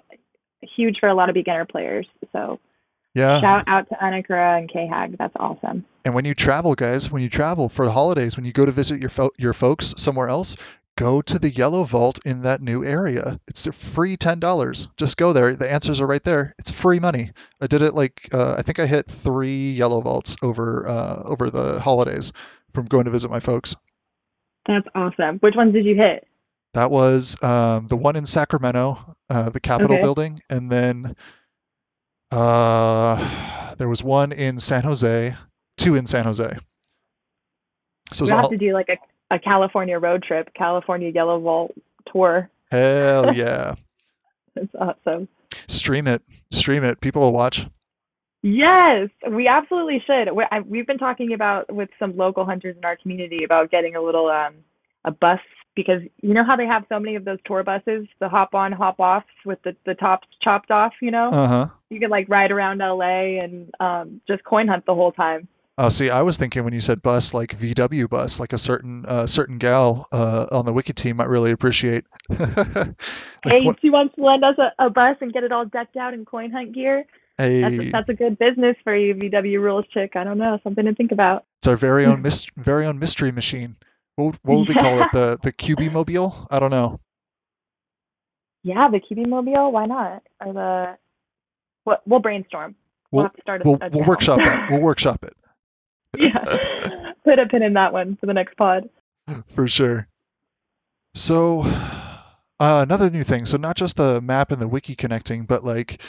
huge 0.61 0.97
for 0.99 1.09
a 1.09 1.13
lot 1.13 1.29
of 1.29 1.33
beginner 1.33 1.65
players. 1.65 2.07
So, 2.31 2.59
yeah. 3.13 3.41
Shout 3.41 3.65
out 3.67 3.89
to 3.89 3.95
Anakura 3.95 4.57
and 4.57 4.71
K 4.71 4.87
Hag. 4.87 5.17
That's 5.17 5.35
awesome. 5.39 5.85
And 6.05 6.15
when 6.15 6.25
you 6.25 6.33
travel, 6.33 6.73
guys, 6.73 7.11
when 7.11 7.21
you 7.21 7.29
travel 7.29 7.69
for 7.69 7.85
the 7.85 7.91
holidays, 7.91 8.35
when 8.35 8.45
you 8.45 8.53
go 8.53 8.65
to 8.65 8.71
visit 8.71 8.99
your 8.99 9.09
fo- 9.09 9.31
your 9.37 9.53
folks 9.53 9.93
somewhere 9.97 10.29
else, 10.29 10.57
go 10.95 11.21
to 11.21 11.37
the 11.37 11.49
Yellow 11.49 11.83
Vault 11.83 12.19
in 12.25 12.41
that 12.41 12.61
new 12.61 12.83
area. 12.83 13.39
It's 13.47 13.67
a 13.67 13.71
free 13.71 14.17
ten 14.17 14.39
dollars. 14.39 14.87
Just 14.97 15.17
go 15.17 15.31
there. 15.31 15.55
The 15.55 15.71
answers 15.71 16.01
are 16.01 16.07
right 16.07 16.23
there. 16.23 16.55
It's 16.57 16.71
free 16.71 16.99
money. 16.99 17.31
I 17.61 17.67
did 17.67 17.83
it 17.83 17.93
like 17.93 18.29
uh, 18.33 18.55
I 18.57 18.63
think 18.63 18.79
I 18.79 18.87
hit 18.87 19.05
three 19.05 19.73
Yellow 19.73 20.01
Vaults 20.01 20.37
over 20.41 20.87
uh, 20.87 21.23
over 21.25 21.51
the 21.51 21.79
holidays 21.79 22.33
from 22.73 22.87
going 22.87 23.05
to 23.05 23.11
visit 23.11 23.29
my 23.29 23.39
folks. 23.39 23.75
That's 24.67 24.87
awesome. 24.95 25.39
Which 25.39 25.55
ones 25.55 25.73
did 25.73 25.85
you 25.85 25.95
hit? 25.95 26.27
That 26.73 26.89
was 26.89 27.41
um, 27.43 27.87
the 27.87 27.95
one 27.95 28.15
in 28.15 28.25
Sacramento, 28.25 29.15
uh, 29.29 29.49
the 29.49 29.59
Capitol 29.59 29.93
okay. 29.93 30.01
building, 30.01 30.39
and 30.49 30.71
then 30.71 31.15
uh, 32.31 33.75
there 33.75 33.87
was 33.87 34.03
one 34.03 34.31
in 34.31 34.59
San 34.59 34.83
Jose, 34.83 35.35
two 35.77 35.95
in 35.95 36.07
San 36.07 36.25
Jose. 36.25 36.57
So 38.11 38.25
we 38.25 38.31
have 38.31 38.45
all... 38.45 38.49
to 38.49 38.57
do 38.57 38.73
like 38.73 38.89
a, 38.89 39.35
a 39.35 39.37
California 39.37 39.99
road 39.99 40.23
trip, 40.23 40.51
California 40.55 41.09
Yellow 41.09 41.39
Vault 41.39 41.75
tour. 42.11 42.49
Hell 42.71 43.33
yeah! 43.35 43.75
That's 44.55 44.73
awesome. 44.79 45.27
Stream 45.67 46.07
it, 46.07 46.23
stream 46.51 46.83
it. 46.83 46.99
People 47.01 47.21
will 47.21 47.33
watch. 47.33 47.67
Yes, 48.43 49.09
we 49.31 49.47
absolutely 49.47 50.03
should. 50.05 50.27
We've 50.67 50.85
been 50.85 50.97
talking 50.97 51.33
about 51.33 51.73
with 51.73 51.89
some 51.97 52.17
local 52.17 52.43
hunters 52.43 52.75
in 52.77 52.83
our 52.83 52.97
community 52.97 53.45
about 53.45 53.71
getting 53.71 53.95
a 53.95 54.01
little 54.01 54.27
um 54.29 54.55
a 55.05 55.11
bus 55.11 55.39
because 55.75 56.01
you 56.21 56.33
know 56.33 56.43
how 56.43 56.57
they 56.57 56.65
have 56.65 56.83
so 56.89 56.99
many 56.99 57.15
of 57.15 57.23
those 57.23 57.39
tour 57.45 57.63
buses, 57.63 58.05
the 58.19 58.27
hop 58.27 58.53
on, 58.53 58.73
hop 58.73 58.99
off 58.99 59.23
with 59.45 59.61
the 59.63 59.77
the 59.85 59.95
tops 59.95 60.27
chopped 60.41 60.71
off, 60.71 60.91
you 61.01 61.09
know? 61.09 61.29
Uh-huh. 61.29 61.67
You 61.89 62.01
can 62.01 62.09
like 62.09 62.27
ride 62.27 62.51
around 62.51 62.79
LA 62.79 63.41
and 63.41 63.73
um 63.79 64.21
just 64.27 64.43
coin 64.43 64.67
hunt 64.67 64.85
the 64.85 64.93
whole 64.93 65.13
time. 65.13 65.47
Oh, 65.77 65.87
see, 65.89 66.09
I 66.09 66.21
was 66.21 66.35
thinking 66.35 66.65
when 66.65 66.73
you 66.73 66.81
said 66.81 67.01
bus, 67.01 67.33
like 67.33 67.57
VW 67.57 68.09
bus, 68.09 68.41
like 68.41 68.51
a 68.51 68.57
certain 68.57 69.05
uh, 69.07 69.25
certain 69.25 69.57
gal 69.57 70.05
uh, 70.11 70.47
on 70.51 70.65
the 70.65 70.73
Wiki 70.73 70.93
team 70.93 71.15
might 71.15 71.29
really 71.29 71.51
appreciate. 71.51 72.03
like 72.29 72.95
hey, 73.45 73.65
what... 73.65 73.79
she 73.81 73.89
wants 73.89 74.15
to 74.15 74.23
lend 74.23 74.43
us 74.43 74.55
a, 74.59 74.85
a 74.85 74.89
bus 74.89 75.15
and 75.21 75.33
get 75.33 75.43
it 75.43 75.51
all 75.53 75.65
decked 75.65 75.95
out 75.95 76.13
in 76.13 76.25
coin 76.25 76.51
hunt 76.51 76.73
gear. 76.73 77.05
That's 77.37 77.75
a, 77.75 77.89
that's 77.91 78.09
a 78.09 78.13
good 78.13 78.37
business 78.37 78.75
for 78.83 78.95
you, 78.95 79.15
VW 79.15 79.59
rules 79.59 79.85
chick. 79.91 80.15
I 80.15 80.23
don't 80.23 80.37
know, 80.37 80.59
something 80.63 80.85
to 80.85 80.93
think 80.93 81.11
about. 81.11 81.45
It's 81.59 81.67
our 81.67 81.75
very 81.75 82.05
own 82.05 82.21
myst- 82.23 82.53
very 82.55 82.85
own 82.85 82.99
mystery 82.99 83.31
machine. 83.31 83.75
What, 84.15 84.37
what 84.43 84.59
would 84.59 84.69
we 84.69 84.75
call 84.75 85.01
it? 85.01 85.11
The 85.11 85.39
the 85.41 85.51
QB 85.51 85.91
mobile? 85.91 86.47
I 86.51 86.59
don't 86.59 86.69
know. 86.71 86.99
Yeah, 88.63 88.87
the 88.89 88.99
QB 88.99 89.27
mobile. 89.27 89.71
Why 89.71 89.85
not? 89.85 90.23
Or 90.39 90.53
the 90.53 90.97
what? 91.83 92.01
We'll 92.05 92.19
brainstorm. 92.19 92.75
We'll, 93.11 93.23
we'll 93.23 93.23
have 93.25 93.35
to 93.35 93.41
start. 93.41 93.61
A, 93.61 93.63
we'll, 93.65 93.79
we'll 93.91 94.07
workshop 94.07 94.39
it. 94.41 94.59
We'll 94.71 94.81
workshop 94.81 95.23
it. 95.23 95.33
yeah, 96.17 97.13
put 97.23 97.39
a 97.39 97.47
pin 97.47 97.63
in 97.63 97.73
that 97.73 97.93
one 97.93 98.15
for 98.17 98.27
the 98.27 98.33
next 98.33 98.55
pod. 98.55 98.89
For 99.47 99.67
sure. 99.67 100.07
So, 101.15 101.61
uh, 102.59 102.85
another 102.87 103.09
new 103.09 103.23
thing. 103.23 103.45
So 103.45 103.57
not 103.57 103.75
just 103.75 103.97
the 103.97 104.21
map 104.21 104.51
and 104.51 104.61
the 104.61 104.67
wiki 104.67 104.95
connecting, 104.95 105.45
but 105.45 105.63
like 105.63 106.01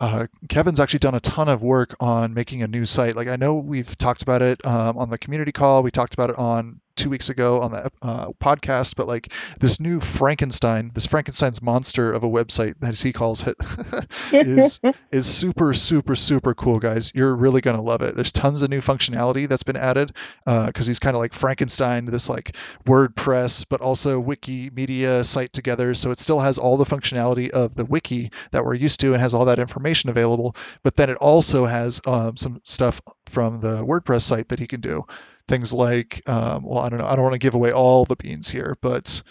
uh, 0.00 0.26
Kevin's 0.48 0.80
actually 0.80 1.00
done 1.00 1.14
a 1.14 1.20
ton 1.20 1.48
of 1.48 1.62
work 1.62 1.94
on 2.00 2.34
making 2.34 2.62
a 2.62 2.68
new 2.68 2.84
site. 2.84 3.16
Like 3.16 3.28
I 3.28 3.36
know 3.36 3.56
we've 3.56 3.96
talked 3.96 4.22
about 4.22 4.42
it 4.42 4.64
um, 4.64 4.96
on 4.96 5.10
the 5.10 5.18
community 5.18 5.52
call. 5.52 5.82
We 5.82 5.90
talked 5.90 6.14
about 6.14 6.30
it 6.30 6.38
on 6.38 6.80
two 6.98 7.10
weeks 7.10 7.30
ago 7.30 7.62
on 7.62 7.70
the 7.70 7.90
uh, 8.02 8.28
podcast, 8.40 8.96
but 8.96 9.06
like 9.06 9.32
this 9.58 9.80
new 9.80 10.00
Frankenstein, 10.00 10.90
this 10.92 11.06
Frankenstein's 11.06 11.62
monster 11.62 12.12
of 12.12 12.24
a 12.24 12.28
website, 12.28 12.74
as 12.82 13.00
he 13.00 13.12
calls 13.12 13.46
it, 13.46 13.56
is 14.32 14.80
is 15.10 15.26
super 15.26 15.72
super 15.72 16.16
super 16.16 16.54
cool, 16.54 16.78
guys. 16.78 17.12
You're 17.14 17.34
really 17.34 17.60
gonna 17.60 17.82
love 17.82 18.02
it. 18.02 18.14
There's 18.14 18.32
tons 18.32 18.62
of 18.62 18.70
new 18.70 18.80
functionality 18.80 19.48
that's 19.48 19.62
been 19.62 19.76
added 19.76 20.12
because 20.44 20.88
uh, 20.88 20.90
he's 20.90 20.98
kind 20.98 21.14
of 21.14 21.20
like 21.20 21.32
Frankenstein, 21.32 22.06
this 22.06 22.28
like 22.28 22.56
WordPress, 22.84 23.66
but 23.68 23.80
also 23.80 24.22
Wikimedia 24.22 25.24
site 25.24 25.52
together. 25.52 25.94
So 25.94 26.10
it 26.10 26.20
still 26.20 26.40
has 26.40 26.58
all 26.58 26.76
the 26.76 26.84
functionality 26.84 27.50
of 27.50 27.74
the 27.74 27.84
wiki 27.84 28.32
that 28.50 28.64
we're 28.64 28.74
used 28.74 29.00
to 29.00 29.12
and 29.12 29.22
has 29.22 29.34
all 29.34 29.46
that 29.46 29.58
information 29.58 30.10
available. 30.10 30.56
But 30.82 30.96
then 30.96 31.10
it 31.10 31.18
also 31.18 31.64
has 31.64 32.00
um, 32.06 32.36
some 32.36 32.60
stuff 32.64 33.00
from 33.26 33.60
the 33.60 33.82
WordPress 33.84 34.22
site 34.22 34.48
that 34.48 34.58
he 34.58 34.66
can 34.66 34.80
do. 34.80 35.04
Things 35.48 35.72
like, 35.72 36.28
um, 36.28 36.62
well, 36.62 36.78
I 36.78 36.88
don't 36.88 36.98
know, 36.98 37.06
I 37.06 37.16
don't 37.16 37.24
want 37.24 37.34
to 37.34 37.38
give 37.38 37.54
away 37.54 37.72
all 37.72 38.04
the 38.04 38.16
beans 38.16 38.48
here, 38.48 38.76
but 38.80 39.22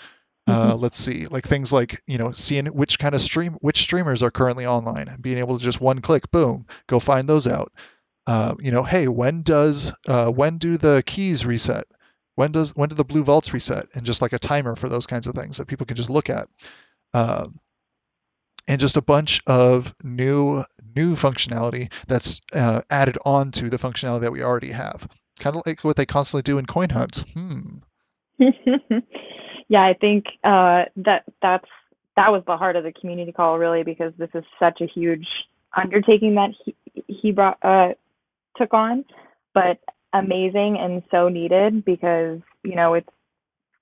uh, 0.48 0.72
mm-hmm. 0.72 0.82
let's 0.82 0.98
see, 0.98 1.28
like 1.28 1.46
things 1.46 1.72
like 1.72 2.02
you 2.08 2.18
know 2.18 2.32
seeing 2.32 2.66
which 2.68 3.00
kind 3.00 3.14
of 3.14 3.22
stream, 3.22 3.54
which 3.62 3.82
streamers 3.82 4.24
are 4.24 4.32
currently 4.32 4.66
online, 4.66 5.16
being 5.22 5.38
able 5.38 5.58
to 5.58 5.64
just 5.64 5.82
one 5.82 6.02
click, 6.02 6.32
boom, 6.32 6.66
go 6.88 7.00
find 7.00 7.28
those 7.28 7.48
out. 7.48 7.72
Uh, 8.26 8.56
you 8.60 8.72
know, 8.72 8.84
hey, 8.84 9.08
when 9.08 9.42
does 9.42 9.94
uh, 10.08 10.30
when 10.30 10.58
do 10.58 10.78
the 10.78 11.04
keys 11.06 11.46
reset? 11.46 11.86
When 12.36 12.52
does 12.52 12.76
when 12.76 12.90
do 12.90 12.96
the 12.96 13.06
blue 13.06 13.24
vaults 13.24 13.54
reset? 13.54 13.86
And 13.94 14.06
just 14.06 14.22
like 14.22 14.34
a 14.34 14.40
timer 14.40 14.76
for 14.76 14.90
those 14.90 15.08
kinds 15.08 15.28
of 15.28 15.36
things 15.36 15.58
that 15.58 15.68
people 15.68 15.86
can 15.86 15.98
just 15.98 16.10
look 16.10 16.30
at. 16.30 16.48
Um, 17.14 17.60
and 18.68 18.80
just 18.80 18.98
a 18.98 19.02
bunch 19.02 19.42
of 19.48 19.96
new 20.04 20.64
new 20.96 21.16
functionality 21.16 21.92
that's 22.08 22.42
uh, 22.54 22.82
added 22.90 23.18
on 23.26 23.52
to 23.52 23.70
the 23.70 23.78
functionality 23.78 24.22
that 24.22 24.32
we 24.32 24.44
already 24.44 24.72
have. 24.72 25.08
Kind 25.40 25.56
of 25.56 25.64
like 25.66 25.84
what 25.84 25.96
they 25.96 26.06
constantly 26.06 26.44
do 26.44 26.58
in 26.58 26.66
Coin 26.66 26.90
Hunt. 26.90 27.24
Hmm. 27.34 27.78
yeah, 29.68 29.82
I 29.82 29.94
think 30.00 30.26
uh, 30.44 30.86
that 30.98 31.24
that's 31.42 31.68
that 32.16 32.32
was 32.32 32.44
the 32.48 32.58
heart 32.58 32.76
of 32.76 32.84
the 32.84 32.92
community 32.92 33.32
call, 33.32 33.58
really, 33.58 33.84
because 33.84 34.14
this 34.18 34.30
is 34.34 34.44
such 34.60 34.82
a 34.82 34.88
huge 34.88 35.28
undertaking 35.76 36.36
that 36.36 36.52
he 36.64 36.76
he 37.08 37.32
brought 37.32 37.58
uh, 37.64 37.90
took 38.58 38.74
on, 38.74 39.06
but 39.54 39.80
amazing 40.14 40.78
and 40.80 41.04
so 41.12 41.28
needed 41.30 41.84
because 41.84 42.40
you 42.64 42.76
know 42.76 42.94
it's 42.94 43.10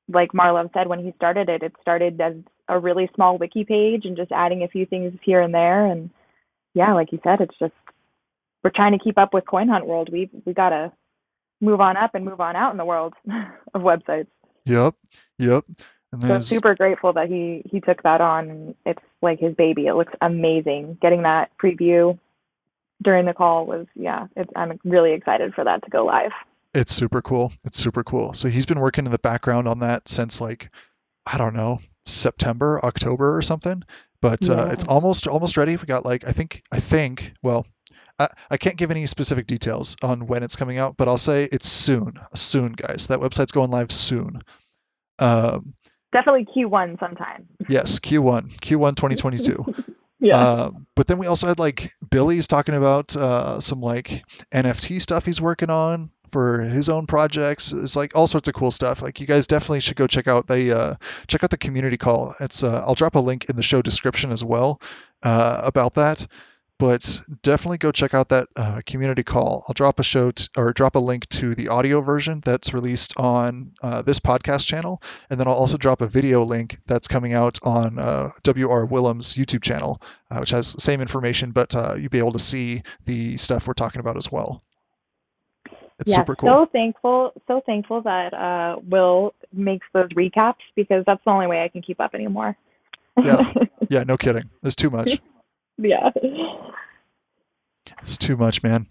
like 0.10 0.34
Marlov 0.34 0.70
said 0.74 0.88
when 0.88 1.04
he 1.04 1.14
started 1.16 1.50
it, 1.50 1.64
it 1.64 1.74
started 1.82 2.20
as 2.22 2.34
a 2.68 2.80
really 2.80 3.10
small 3.16 3.38
wiki 3.38 3.64
page 3.64 4.06
and 4.06 4.18
just 4.18 4.32
adding 4.32 4.64
a 4.64 4.68
few 4.68 4.86
things 4.86 5.18
here 5.24 5.42
and 5.42 5.54
there. 5.54 5.86
And 5.86 6.10
yeah, 6.74 6.94
like 6.94 7.12
you 7.12 7.20
said, 7.24 7.42
it's 7.42 7.58
just 7.60 7.74
we're 8.64 8.72
trying 8.76 8.98
to 8.98 9.04
keep 9.04 9.18
up 9.18 9.34
with 9.34 9.46
Coin 9.46 9.68
Hunt 9.68 9.86
World. 9.86 10.10
We 10.12 10.30
we 10.46 10.54
gotta 10.54 10.92
move 11.62 11.82
on 11.82 11.98
up 11.98 12.16
and 12.16 12.26
move 12.26 12.42
on 12.42 12.56
out 12.56 12.72
in 12.72 12.78
the 12.78 12.86
world 12.86 13.14
of 13.74 13.82
websites. 13.82 14.28
Yep, 14.66 14.96
yep. 15.38 15.66
And 16.12 16.24
so 16.24 16.40
super 16.40 16.76
grateful 16.76 17.14
that 17.14 17.28
he 17.28 17.62
he 17.70 17.82
took 17.82 18.04
that 18.04 18.22
on. 18.22 18.76
It's 18.86 19.02
like 19.22 19.40
his 19.40 19.56
baby. 19.56 19.88
It 19.88 19.96
looks 19.96 20.14
amazing. 20.22 20.98
Getting 21.02 21.24
that 21.24 21.52
preview 21.62 22.18
during 23.04 23.26
the 23.26 23.34
call 23.34 23.66
was 23.66 23.88
yeah. 23.96 24.28
It's, 24.36 24.52
I'm 24.56 24.80
really 24.84 25.14
excited 25.14 25.54
for 25.54 25.64
that 25.64 25.84
to 25.84 25.90
go 25.90 26.06
live. 26.06 26.32
It's 26.74 26.94
super 26.94 27.22
cool. 27.22 27.52
It's 27.64 27.78
super 27.78 28.04
cool. 28.04 28.34
So 28.34 28.50
he's 28.50 28.66
been 28.66 28.80
working 28.80 29.06
in 29.06 29.12
the 29.12 29.20
background 29.20 29.68
on 29.68 29.80
that 29.80 30.08
since 30.08 30.42
like 30.42 30.70
I 31.26 31.38
don't 31.38 31.56
know 31.56 31.80
September, 32.06 32.80
October 32.84 33.36
or 33.36 33.42
something. 33.42 33.84
But 34.22 34.50
uh, 34.50 34.54
yeah. 34.54 34.62
uh, 34.62 34.72
it's 34.72 34.86
almost 34.86 35.28
almost 35.28 35.58
ready. 35.58 35.76
We 35.76 35.86
got 35.86 36.06
like 36.06 36.28
I 36.28 36.32
think 36.32 36.64
I 36.72 36.80
think 36.80 37.34
well 37.44 37.66
I, 38.20 38.30
I 38.50 38.58
can't 38.58 38.78
give 38.78 38.92
any 38.92 39.06
specific 39.06 39.48
details 39.48 39.98
on 40.02 40.28
when 40.28 40.44
it's 40.44 40.56
coming 40.56 40.78
out, 40.78 40.96
but 40.98 41.08
I'll 41.08 41.18
say 41.18 41.48
it's 41.52 41.68
soon, 41.68 42.14
soon, 42.34 42.74
guys. 42.74 43.08
That 43.08 43.20
website's 43.20 43.52
going 43.52 43.72
live 43.72 43.92
soon. 43.92 44.42
Um, 45.20 45.74
Definitely 46.12 46.48
Q1 46.56 47.00
sometime. 47.00 47.48
Yes, 47.68 48.00
Q1, 48.00 48.58
Q1 48.60 48.96
2022. 48.96 49.76
yeah. 50.20 50.38
Um, 50.38 50.88
but 50.96 51.08
then 51.08 51.18
we 51.18 51.28
also 51.28 51.48
had 51.48 51.60
like 51.60 51.92
Billy's 52.10 52.48
talking 52.48 52.76
about 52.76 53.16
uh, 53.18 53.60
some 53.60 53.82
like 53.82 54.24
NFT 54.54 55.02
stuff 55.02 55.26
he's 55.26 55.42
working 55.42 55.70
on 55.70 56.10
for 56.32 56.62
his 56.62 56.88
own 56.88 57.06
projects. 57.06 57.74
It's 57.74 57.98
like 57.98 58.16
all 58.16 58.28
sorts 58.28 58.48
of 58.48 58.54
cool 58.54 58.72
stuff. 58.72 59.02
Like 59.02 59.20
you 59.20 59.28
guys 59.28 59.48
definitely 59.48 59.82
should 59.82 59.98
go 59.98 60.08
check 60.08 60.28
out 60.28 60.48
the 60.48 60.78
uh, 60.78 60.96
check 61.28 61.44
out 61.44 61.50
the 61.50 61.58
community 61.58 61.98
call. 61.98 62.34
It's 62.40 62.64
uh, 62.64 62.84
I'll 62.86 62.96
drop 62.96 63.16
a 63.16 63.20
link 63.20 63.50
in 63.50 63.58
the 63.58 63.64
show 63.64 63.82
description 63.82 64.32
as 64.32 64.44
well 64.44 64.80
uh, 65.22 65.62
about 65.66 65.96
that 65.96 66.26
but 66.78 67.22
definitely 67.42 67.78
go 67.78 67.92
check 67.92 68.14
out 68.14 68.30
that 68.30 68.48
uh, 68.56 68.82
community 68.86 69.24
call. 69.24 69.64
I'll 69.68 69.74
drop 69.74 70.00
a 70.00 70.04
show 70.04 70.32
t- 70.32 70.48
or 70.58 70.74
drop 70.74 70.96
a 70.96 71.00
link 71.00 71.28
to 71.30 71.56
the 71.56 71.70
audio 71.70 72.02
version 72.02 72.42
that's 72.44 72.74
released 72.74 73.18
on 73.18 73.72
uh, 73.82 74.02
this 74.02 74.20
podcast 74.20 74.68
channel, 74.68 75.02
and 75.30 75.40
then 75.40 75.48
I'll 75.48 75.54
also 75.54 75.78
drop 75.78 76.02
a 76.02 76.08
video 76.08 76.44
link 76.44 76.78
that's 76.86 77.08
coming 77.08 77.34
out 77.34 77.60
on 77.64 77.98
uh, 77.98 78.32
WR 78.46 78.86
Willem's 78.86 79.36
YouTube 79.36 79.64
channel, 79.64 80.02
uh, 80.30 80.40
which 80.40 80.50
has 80.50 80.74
the 80.74 80.82
same 80.82 81.02
information, 81.02 81.52
but 81.52 81.76
uh, 81.76 81.96
you'll 81.98 82.10
be 82.10 82.20
able 82.20 82.34
to 82.34 82.40
see 82.40 82.82
the 83.06 83.38
stuff 83.38 83.68
we're 83.68 83.74
talking 83.74 84.02
about 84.02 84.18
as 84.18 84.32
well. 84.32 84.62
It's 86.00 86.12
yeah, 86.12 86.18
super 86.18 86.36
cool. 86.36 86.50
So 86.50 86.66
thankful, 86.66 87.32
so 87.48 87.62
thankful 87.66 88.02
that 88.02 88.34
uh, 88.34 88.80
Will 88.86 89.34
makes 89.54 89.88
those 89.94 90.10
recaps 90.10 90.56
because 90.76 91.06
that's 91.06 91.24
the 91.24 91.32
only 91.32 91.48
way 91.48 91.64
I 91.64 91.70
can 91.70 91.82
keep 91.82 92.02
up 92.02 92.14
anymore. 92.14 92.58
yeah, 93.24 93.54
yeah, 93.90 94.04
no 94.04 94.18
kidding. 94.18 94.50
There's 94.62 94.76
too 94.76 94.90
much. 94.90 95.22
yeah. 95.78 96.10
It's 98.02 98.18
too 98.18 98.38
much, 98.38 98.64
man. 98.64 98.88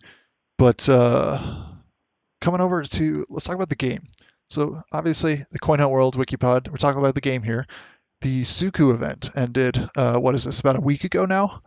But 0.59 0.89
uh, 0.89 1.39
coming 2.41 2.61
over 2.61 2.83
to 2.83 3.27
let's 3.29 3.45
talk 3.45 3.57
about 3.57 3.69
the 3.69 3.77
game. 3.77 4.09
So 4.51 4.83
obviously 4.93 5.45
the 5.51 5.59
Coin 5.59 5.79
Hunt 5.81 5.91
World 5.91 6.17
Wikipod. 6.17 6.69
We're 6.69 6.77
talking 6.77 7.01
about 7.01 7.15
the 7.15 7.21
game 7.21 7.43
here. 7.43 7.67
The 8.21 8.43
Suku 8.43 8.95
event 8.95 9.31
ended. 9.37 9.77
Uh, 9.97 10.19
what 10.19 10.35
is 10.35 10.45
this? 10.45 10.61
About 10.61 10.77
a 10.77 10.81
week 10.81 11.05
ago 11.05 11.27
now. 11.27 11.63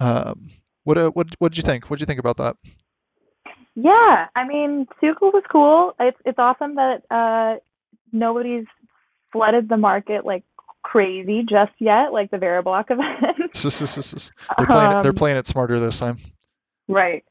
Um, 0.00 0.48
what 0.84 0.98
uh, 0.98 1.10
what 1.10 1.28
what 1.38 1.52
did 1.52 1.58
you 1.58 1.62
think? 1.62 1.88
What 1.88 1.98
did 1.98 2.02
you 2.02 2.06
think 2.06 2.20
about 2.20 2.36
that? 2.36 2.56
Yeah, 3.74 4.26
I 4.34 4.46
mean, 4.46 4.86
Suku 5.02 5.32
was 5.32 5.44
cool. 5.50 5.94
It's 5.98 6.18
it's 6.24 6.38
awesome 6.38 6.76
that 6.76 7.02
uh, 7.10 7.58
nobody's 8.12 8.66
flooded 9.32 9.68
the 9.68 9.76
market 9.76 10.24
like 10.24 10.44
crazy 10.90 11.44
just 11.48 11.72
yet, 11.78 12.12
like 12.12 12.30
the 12.30 12.36
Veriblock 12.36 12.90
event. 12.90 13.52
they're 14.56 14.66
playing 14.66 14.96
um, 14.96 15.02
they're 15.02 15.12
playing 15.12 15.36
it 15.36 15.46
smarter 15.46 15.80
this 15.80 15.98
time. 15.98 16.18
Right. 16.88 17.24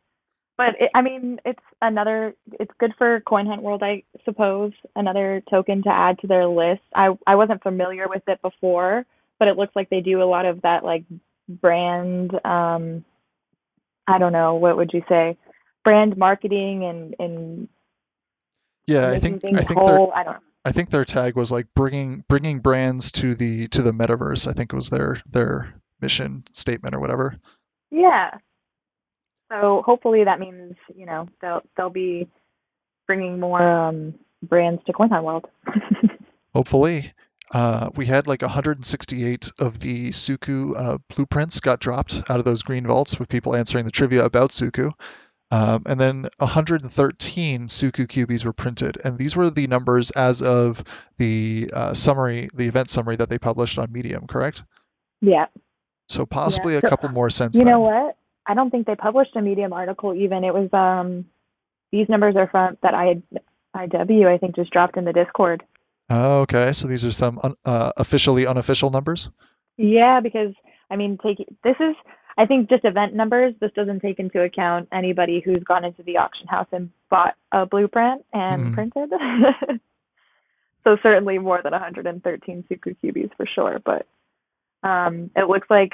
But 0.57 0.75
it, 0.79 0.91
I 0.93 1.01
mean, 1.01 1.39
it's 1.45 1.63
another. 1.81 2.35
It's 2.59 2.71
good 2.79 2.93
for 2.97 3.21
Coin 3.21 3.45
Hunt 3.45 3.61
World, 3.61 3.81
I 3.83 4.03
suppose. 4.25 4.73
Another 4.95 5.41
token 5.49 5.83
to 5.83 5.89
add 5.89 6.19
to 6.19 6.27
their 6.27 6.47
list. 6.47 6.81
I 6.93 7.09
I 7.25 7.35
wasn't 7.35 7.63
familiar 7.63 8.07
with 8.07 8.23
it 8.27 8.41
before, 8.41 9.05
but 9.39 9.47
it 9.47 9.57
looks 9.57 9.75
like 9.75 9.89
they 9.89 10.01
do 10.01 10.21
a 10.21 10.25
lot 10.25 10.45
of 10.45 10.61
that, 10.63 10.83
like 10.83 11.03
brand. 11.47 12.33
Um, 12.45 13.05
I 14.07 14.17
don't 14.17 14.33
know. 14.33 14.55
What 14.55 14.77
would 14.77 14.91
you 14.93 15.03
say? 15.07 15.37
Brand 15.83 16.17
marketing 16.17 16.83
and 16.85 17.15
and. 17.19 17.69
Yeah, 18.87 19.09
I 19.09 19.19
think 19.19 19.43
I 19.45 19.61
think 19.61 19.79
whole, 19.79 20.11
I 20.13 20.23
don't. 20.23 20.43
I 20.65 20.71
think 20.71 20.89
their 20.89 21.05
tag 21.05 21.35
was 21.35 21.51
like 21.51 21.67
bringing 21.75 22.25
bringing 22.27 22.59
brands 22.59 23.11
to 23.13 23.35
the 23.35 23.67
to 23.69 23.83
the 23.83 23.91
metaverse. 23.91 24.47
I 24.47 24.53
think 24.53 24.73
was 24.73 24.89
their 24.89 25.21
their 25.31 25.73
mission 26.01 26.43
statement 26.51 26.95
or 26.95 26.99
whatever. 26.99 27.39
Yeah, 27.91 28.31
so 29.49 29.83
hopefully 29.85 30.23
that 30.23 30.39
means 30.39 30.75
you 30.95 31.05
know 31.05 31.29
they'll 31.41 31.61
they'll 31.77 31.89
be 31.89 32.27
bringing 33.07 33.39
more 33.39 33.61
um, 33.61 34.15
brands 34.41 34.81
to 34.85 34.93
Coin 34.93 35.09
Hunt 35.09 35.23
World. 35.23 35.45
hopefully. 36.53 37.13
Uh, 37.53 37.89
we 37.95 38.07
had 38.07 38.25
like 38.25 38.41
168 38.41 39.51
of 39.59 39.79
the 39.79 40.09
Suku 40.09 40.73
uh, 40.75 40.97
blueprints 41.15 41.59
got 41.59 41.79
dropped 41.79 42.23
out 42.27 42.39
of 42.39 42.43
those 42.43 42.63
green 42.63 42.87
vaults 42.87 43.19
with 43.19 43.29
people 43.29 43.55
answering 43.55 43.85
the 43.85 43.91
trivia 43.91 44.25
about 44.25 44.49
Suku. 44.49 44.91
Um, 45.51 45.83
and 45.85 45.99
then 45.99 46.27
113 46.39 47.67
Suku 47.67 48.07
QBs 48.07 48.45
were 48.45 48.53
printed, 48.53 48.97
and 49.03 49.17
these 49.17 49.35
were 49.35 49.49
the 49.49 49.67
numbers 49.67 50.11
as 50.11 50.41
of 50.41 50.83
the 51.17 51.69
uh, 51.71 51.93
summary, 51.93 52.49
the 52.53 52.67
event 52.67 52.89
summary 52.89 53.15
that 53.17 53.29
they 53.29 53.37
published 53.37 53.77
on 53.77 53.91
Medium, 53.91 54.25
correct? 54.25 54.63
Yeah. 55.21 55.45
So 56.09 56.25
possibly 56.25 56.73
yeah. 56.73 56.79
a 56.83 56.89
couple 56.89 57.09
more 57.09 57.29
since. 57.29 57.57
You 57.57 57.65
then. 57.65 57.73
know 57.73 57.79
what? 57.79 58.17
I 58.45 58.53
don't 58.53 58.69
think 58.69 58.87
they 58.87 58.95
published 58.95 59.35
a 59.35 59.41
Medium 59.41 59.73
article 59.73 60.13
even. 60.13 60.43
It 60.43 60.53
was 60.53 60.69
um 60.73 61.25
these 61.91 62.09
numbers 62.09 62.35
are 62.35 62.47
from 62.47 62.77
that 62.81 62.93
I 62.93 63.21
IW 63.75 64.27
I 64.27 64.37
think 64.37 64.55
just 64.55 64.71
dropped 64.71 64.97
in 64.97 65.05
the 65.05 65.13
Discord. 65.13 65.63
Oh, 66.09 66.41
okay. 66.41 66.71
So 66.71 66.87
these 66.87 67.05
are 67.05 67.11
some 67.11 67.39
un, 67.41 67.55
uh, 67.65 67.91
officially 67.97 68.45
unofficial 68.45 68.91
numbers. 68.91 69.29
Yeah, 69.77 70.19
because 70.21 70.53
I 70.89 70.95
mean, 70.95 71.17
take 71.21 71.37
this 71.63 71.75
is 71.79 71.95
I 72.37 72.45
think 72.45 72.69
just 72.69 72.83
event 72.83 73.13
numbers. 73.13 73.55
This 73.59 73.71
doesn't 73.75 74.01
take 74.01 74.19
into 74.19 74.41
account 74.41 74.89
anybody 74.91 75.41
who's 75.43 75.63
gone 75.63 75.85
into 75.85 76.03
the 76.03 76.17
auction 76.17 76.47
house 76.47 76.67
and 76.71 76.91
bought 77.09 77.35
a 77.51 77.65
blueprint 77.65 78.23
and 78.33 78.65
mm. 78.65 78.73
printed. 78.73 79.09
so 80.83 80.97
certainly 81.01 81.37
more 81.37 81.61
than 81.63 81.71
113 81.71 82.65
Suku 82.69 82.95
QBs 83.01 83.31
for 83.37 83.45
sure. 83.45 83.79
But 83.83 84.05
um, 84.83 85.31
it 85.35 85.47
looks 85.47 85.69
like 85.69 85.93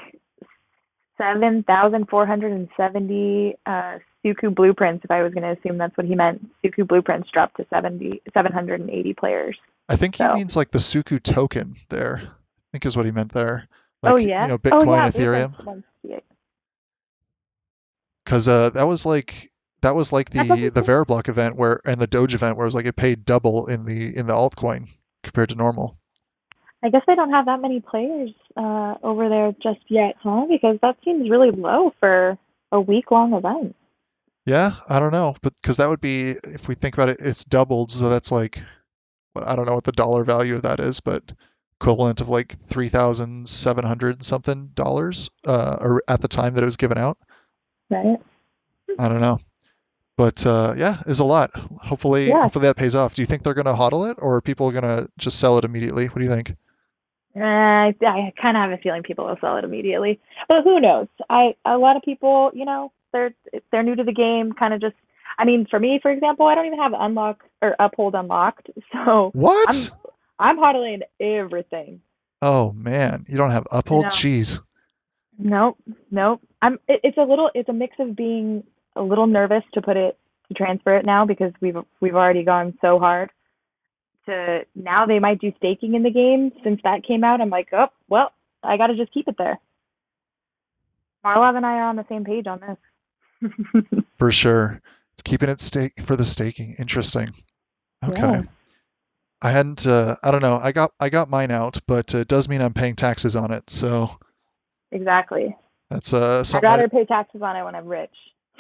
7,470 1.17 3.56
uh, 3.65 3.99
Suku 4.25 4.56
blueprints, 4.56 5.06
if 5.06 5.12
I 5.12 5.21
was 5.21 5.34
going 5.34 5.43
to 5.43 5.51
assume 5.60 5.77
that's 5.77 5.95
what 5.95 6.08
he 6.08 6.15
meant. 6.15 6.49
Suku 6.63 6.88
blueprints 6.88 7.30
dropped 7.32 7.58
to 7.58 7.67
70, 7.69 8.23
780 8.34 9.13
players. 9.13 9.56
I 9.88 9.95
think 9.95 10.15
he 10.15 10.23
so. 10.23 10.34
means 10.34 10.56
like 10.56 10.71
the 10.71 10.80
Suku 10.80 11.21
token 11.21 11.75
there. 11.89 12.23
I 12.23 12.71
think 12.71 12.88
is 12.88 12.97
what 12.97 13.06
he 13.06 13.12
meant 13.12 13.32
there. 13.32 13.67
Oh, 14.04 14.08
like, 14.08 14.15
oh 14.15 14.17
yeah. 14.17 14.41
You 14.43 14.49
know, 14.49 14.58
Bitcoin, 14.58 14.88
oh, 14.88 14.95
yeah, 14.95 15.10
Ethereum. 15.10 15.84
Because 18.32 18.48
uh, 18.48 18.70
that 18.70 18.84
was 18.84 19.06
like 19.06 19.52
that 19.82 19.94
was 19.94 20.13
like 20.13 20.30
the 20.30 20.72
the 20.74 20.82
Veriblock 20.82 21.28
event 21.28 21.58
where 21.58 21.82
and 21.86 22.00
the 22.00 22.08
Doge 22.08 22.34
event 22.34 22.56
where 22.56 22.63
it 22.63 22.67
was 22.67 22.76
like 22.76 22.86
it 22.86 22.96
paid 22.96 23.26
double 23.26 23.67
in 23.67 23.84
the 23.84 24.15
in 24.15 24.26
the 24.26 24.32
altcoin 24.32 24.88
compared 25.22 25.50
to 25.50 25.56
normal. 25.56 25.98
I 26.82 26.88
guess 26.88 27.02
they 27.06 27.15
don't 27.15 27.32
have 27.32 27.48
that 27.48 27.62
many 27.62 27.82
players 27.82 28.30
uh, 28.56 28.96
over 29.04 29.28
there 29.28 29.52
just 29.62 29.82
yet, 29.89 30.15
huh? 30.24 30.46
Because 30.50 30.78
that 30.82 30.96
seems 31.04 31.30
really 31.30 31.52
low 31.52 31.94
for 32.00 32.38
a 32.72 32.80
week 32.80 33.12
long 33.12 33.34
event. 33.34 33.76
Yeah, 34.46 34.76
I 34.88 35.02
don't 35.02 35.12
know, 35.12 35.36
but 35.41 35.54
because 35.62 35.76
that 35.78 35.89
would 35.89 36.00
be 36.00 36.30
if 36.30 36.70
we 36.70 36.76
think 36.76 36.96
about 36.96 37.10
it, 37.10 37.17
it's 37.20 37.44
doubled, 37.44 37.91
so 37.91 38.08
that's 38.08 38.32
like, 38.32 38.63
I 39.36 39.58
don't 39.58 39.65
know 39.65 39.76
what 39.76 39.84
the 39.84 39.91
dollar 39.91 40.24
value 40.24 40.56
of 40.56 40.62
that 40.62 40.80
is, 40.80 41.02
but 41.02 41.34
equivalent 41.82 42.22
of 42.22 42.30
like 42.30 42.58
three 42.62 42.88
thousand 42.88 43.50
seven 43.50 43.84
hundred 43.84 44.24
something 44.24 44.70
dollars, 44.74 45.32
uh, 45.46 45.78
or 45.82 46.02
at 46.08 46.22
the 46.22 46.30
time 46.30 46.54
that 46.54 46.63
it 46.63 46.65
was 46.65 46.78
given 46.78 46.98
out. 46.98 47.17
I 48.99 49.10
don't 49.10 49.21
know, 49.21 49.39
but 50.17 50.45
uh, 50.45 50.73
yeah, 50.77 51.01
is 51.06 51.19
a 51.19 51.25
lot. 51.25 51.51
Hopefully, 51.56 52.27
yeah. 52.27 52.43
hopefully 52.43 52.67
that 52.67 52.75
pays 52.75 52.95
off. 52.95 53.15
Do 53.15 53.21
you 53.21 53.25
think 53.25 53.43
they're 53.43 53.54
going 53.54 53.65
to 53.65 53.73
hodl 53.73 54.10
it, 54.10 54.17
or 54.19 54.36
are 54.36 54.41
people 54.41 54.71
going 54.71 54.84
to 54.84 55.10
just 55.17 55.39
sell 55.39 55.58
it 55.58 55.65
immediately? 55.65 56.08
What 56.08 56.17
do 56.17 56.23
you 56.23 56.30
think? 56.30 56.56
Uh, 57.36 57.39
I 57.39 58.34
kind 58.41 58.58
of 58.58 58.62
have 58.62 58.71
a 58.71 58.77
feeling 58.77 59.04
people 59.04 59.25
will 59.25 59.38
sell 59.39 59.58
it 59.58 59.63
immediately, 59.63 60.19
but 60.49 60.63
who 60.63 60.82
knows? 60.82 61.08
I 61.30 61.56
a 61.65 61.77
lot 61.77 61.95
of 61.95 62.01
people, 62.04 62.51
you 62.54 62.65
know, 62.65 62.91
they're 63.13 63.34
they're 63.71 63.84
new 63.84 63.95
to 63.95 64.04
the 64.04 64.13
game, 64.13 64.54
kind 64.54 64.73
of 64.73 64.82
just. 64.82 64.95
I 65.38 65.45
mean, 65.45 65.65
for 65.65 65.80
me, 65.80 65.97
for 66.01 66.12
example, 66.12 66.45
I 66.45 66.56
don't 66.56 66.65
even 66.65 66.80
have 66.80 66.93
unlock 66.93 67.43
or 67.62 67.75
uphold 67.80 68.15
unlocked, 68.15 68.69
so 68.91 69.32
what? 69.34 69.91
I'm, 70.39 70.58
I'm 70.58 70.58
hodling 70.58 71.01
everything. 71.19 72.01
Oh 72.41 72.73
man, 72.73 73.25
you 73.30 73.38
don't 73.38 73.51
have 73.51 73.65
uphold? 73.71 74.06
Jeez. 74.08 74.60
Nope, 75.38 75.78
nope. 76.10 76.41
I'm. 76.62 76.80
It, 76.88 77.02
it's 77.04 77.17
a 77.17 77.24
little. 77.24 77.50
It's 77.54 77.70
a 77.70 77.74
mix 77.74 77.96
of 78.00 78.15
being 78.15 78.63
a 78.96 79.02
little 79.02 79.28
nervous 79.28 79.63
to 79.74 79.82
put 79.82 79.98
it 79.98 80.17
to 80.48 80.54
transfer 80.54 80.98
it 80.98 81.06
now 81.06 81.26
because 81.26 81.54
we've 81.62 81.78
we've 82.00 82.15
already 82.15 82.44
gone 82.44 82.78
so 82.82 83.00
hard 83.00 83.32
to 84.26 84.62
now 84.76 85.06
they 85.06 85.20
might 85.20 85.39
do 85.39 85.54
staking 85.58 85.96
in 85.96 86.04
the 86.04 86.12
game 86.12 86.52
since 86.63 86.80
that 86.84 87.04
came 87.06 87.24
out. 87.24 87.41
I'm 87.41 87.50
like, 87.50 87.70
oh, 87.74 87.88
well, 88.08 88.32
I 88.63 88.78
got 88.78 88.88
to 88.88 88.96
just 88.96 89.13
keep 89.13 89.28
it 89.28 89.36
there. 89.38 89.60
Marlov 91.24 91.56
and 91.56 91.65
I 91.65 91.74
are 91.78 91.89
on 91.89 91.96
the 91.96 92.06
same 92.10 92.24
page 92.24 92.48
on 92.48 92.60
this. 92.60 93.54
for 94.17 94.32
sure. 94.32 94.82
It's 95.13 95.24
keeping 95.24 95.50
it 95.50 95.62
stake 95.62 96.02
for 96.02 96.15
the 96.15 96.26
staking. 96.26 96.76
Interesting. 96.80 97.32
Okay. 98.04 98.22
Yeah. 98.22 98.41
I 99.41 99.50
hadn't. 99.50 99.88
Uh, 99.88 100.15
I 100.24 100.32
don't 100.32 100.41
know. 100.41 100.60
I 100.62 100.72
got 100.72 100.91
I 101.00 101.10
got 101.10 101.30
mine 101.30 101.52
out, 101.52 101.80
but 101.88 102.13
it 102.13 102.28
does 102.28 102.48
mean 102.48 102.62
I'm 102.62 102.74
paying 102.74 102.96
taxes 102.96 103.36
on 103.36 103.52
it. 103.52 103.70
So. 103.70 104.12
Exactly. 104.91 105.56
That's 105.89 106.13
uh. 106.13 106.43
I'd 106.54 106.63
rather 106.63 106.89
pay 106.89 107.06
taxes 107.06 107.41
on 107.41 107.56
it 107.56 107.63
when 107.63 107.75
I'm 107.75 107.88
rich. 107.88 108.10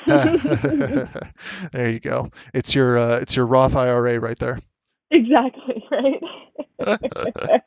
there 0.05 1.89
you 1.89 1.99
go. 1.99 2.29
It's 2.53 2.73
your 2.73 2.97
uh, 2.97 3.19
it's 3.19 3.35
your 3.35 3.45
Roth 3.45 3.75
IRA 3.75 4.19
right 4.19 4.37
there. 4.37 4.59
Exactly, 5.13 5.83
right? 5.91 6.23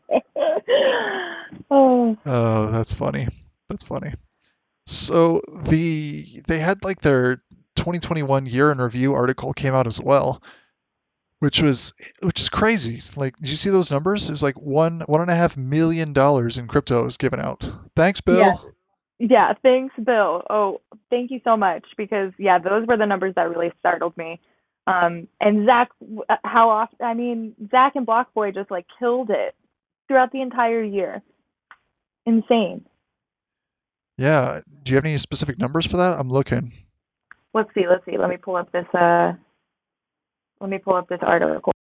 oh. 1.70 2.16
oh, 2.24 2.70
that's 2.70 2.94
funny. 2.94 3.28
That's 3.68 3.82
funny. 3.82 4.14
So 4.86 5.42
the 5.68 6.26
they 6.46 6.58
had 6.58 6.82
like 6.82 7.02
their 7.02 7.42
2021 7.76 8.46
year 8.46 8.72
in 8.72 8.78
review 8.78 9.12
article 9.12 9.52
came 9.52 9.74
out 9.74 9.86
as 9.86 10.00
well, 10.00 10.42
which 11.44 11.60
was 11.60 11.92
which 12.22 12.40
is 12.40 12.48
crazy. 12.48 13.02
Like, 13.16 13.36
did 13.38 13.50
you 13.50 13.56
see 13.56 13.68
those 13.68 13.92
numbers? 13.92 14.30
It 14.30 14.32
was 14.32 14.42
like 14.42 14.58
one 14.58 15.02
one 15.06 15.20
and 15.20 15.30
a 15.30 15.34
half 15.34 15.58
million 15.58 16.14
dollars 16.14 16.56
in 16.56 16.68
crypto 16.68 17.04
was 17.04 17.18
given 17.18 17.38
out. 17.38 17.62
Thanks, 17.94 18.22
Bill. 18.22 18.38
Yeah. 18.38 18.56
yeah, 19.18 19.52
thanks, 19.62 19.94
Bill. 20.02 20.42
Oh, 20.48 20.80
thank 21.10 21.30
you 21.30 21.42
so 21.44 21.58
much 21.58 21.84
because 21.98 22.32
yeah, 22.38 22.58
those 22.58 22.86
were 22.86 22.96
the 22.96 23.04
numbers 23.04 23.34
that 23.36 23.50
really 23.50 23.72
startled 23.78 24.16
me. 24.16 24.40
Um, 24.86 25.28
and 25.38 25.66
Zach, 25.66 25.90
how 26.42 26.70
often? 26.70 27.04
I 27.04 27.12
mean, 27.12 27.54
Zach 27.70 27.94
and 27.94 28.06
Blockboy 28.06 28.54
just 28.54 28.70
like 28.70 28.86
killed 28.98 29.28
it 29.28 29.54
throughout 30.08 30.32
the 30.32 30.40
entire 30.40 30.82
year. 30.82 31.22
Insane. 32.24 32.86
Yeah. 34.16 34.60
Do 34.82 34.92
you 34.92 34.96
have 34.96 35.04
any 35.04 35.18
specific 35.18 35.58
numbers 35.58 35.86
for 35.86 35.98
that? 35.98 36.18
I'm 36.18 36.30
looking. 36.30 36.72
Let's 37.52 37.68
see. 37.74 37.84
Let's 37.86 38.04
see. 38.06 38.16
Let 38.16 38.30
me 38.30 38.38
pull 38.38 38.56
up 38.56 38.72
this. 38.72 38.86
Uh, 38.94 39.34
let 40.60 40.70
me 40.70 40.78
pull 40.78 40.94
up 40.94 41.08
this 41.08 41.20
article. 41.22 41.72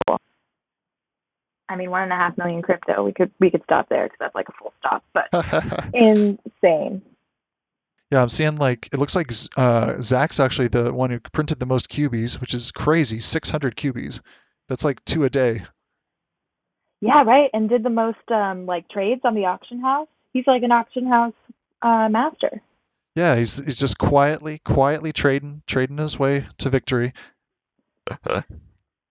I 1.69 1.75
mean, 1.75 1.89
one 1.89 2.03
and 2.03 2.11
a 2.11 2.15
half 2.15 2.37
million 2.37 2.61
crypto. 2.61 3.03
We 3.03 3.13
could 3.13 3.31
we 3.39 3.49
could 3.49 3.63
stop 3.63 3.89
there 3.89 4.03
because 4.03 4.17
that's 4.19 4.35
like 4.35 4.49
a 4.49 4.53
full 4.53 4.73
stop. 4.79 5.03
But 5.13 5.89
insane. 5.93 7.01
Yeah, 8.11 8.21
I'm 8.21 8.29
seeing 8.29 8.57
like 8.57 8.89
it 8.93 8.99
looks 8.99 9.15
like 9.15 9.31
uh, 9.57 10.01
Zach's 10.01 10.39
actually 10.39 10.67
the 10.67 10.93
one 10.93 11.09
who 11.09 11.19
printed 11.19 11.59
the 11.59 11.65
most 11.65 11.89
cubies, 11.89 12.39
which 12.39 12.53
is 12.53 12.71
crazy. 12.71 13.19
600 13.19 13.75
cubies. 13.75 14.21
That's 14.69 14.85
like 14.85 15.03
two 15.03 15.23
a 15.23 15.29
day. 15.29 15.63
Yeah, 17.01 17.23
right. 17.23 17.49
And 17.53 17.69
did 17.69 17.83
the 17.83 17.89
most 17.89 18.29
um, 18.29 18.65
like 18.65 18.87
trades 18.87 19.21
on 19.23 19.33
the 19.33 19.45
auction 19.45 19.81
house. 19.81 20.07
He's 20.31 20.47
like 20.47 20.63
an 20.63 20.71
auction 20.71 21.07
house 21.07 21.33
uh, 21.81 22.07
master. 22.09 22.61
Yeah, 23.15 23.35
he's 23.35 23.57
he's 23.57 23.79
just 23.79 23.97
quietly, 23.97 24.59
quietly 24.63 25.11
trading, 25.11 25.61
trading 25.67 25.97
his 25.97 26.17
way 26.17 26.45
to 26.59 26.69
victory. 26.69 27.13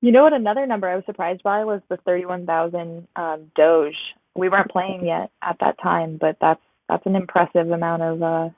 You 0.02 0.10
know 0.12 0.24
what? 0.24 0.32
Another 0.32 0.66
number 0.66 0.88
I 0.88 0.96
was 0.96 1.04
surprised 1.06 1.42
by 1.42 1.64
was 1.64 1.80
the 1.88 1.96
31,000 1.98 3.06
um, 3.14 3.52
Doge. 3.54 3.96
We 4.34 4.48
weren't 4.48 4.70
playing 4.70 5.06
yet 5.06 5.30
at 5.42 5.58
that 5.60 5.80
time, 5.80 6.18
but 6.20 6.36
that's 6.40 6.60
that's 6.88 7.06
an 7.06 7.16
impressive 7.16 7.70
amount 7.70 8.02
of 8.02 8.22
uh, 8.22 8.48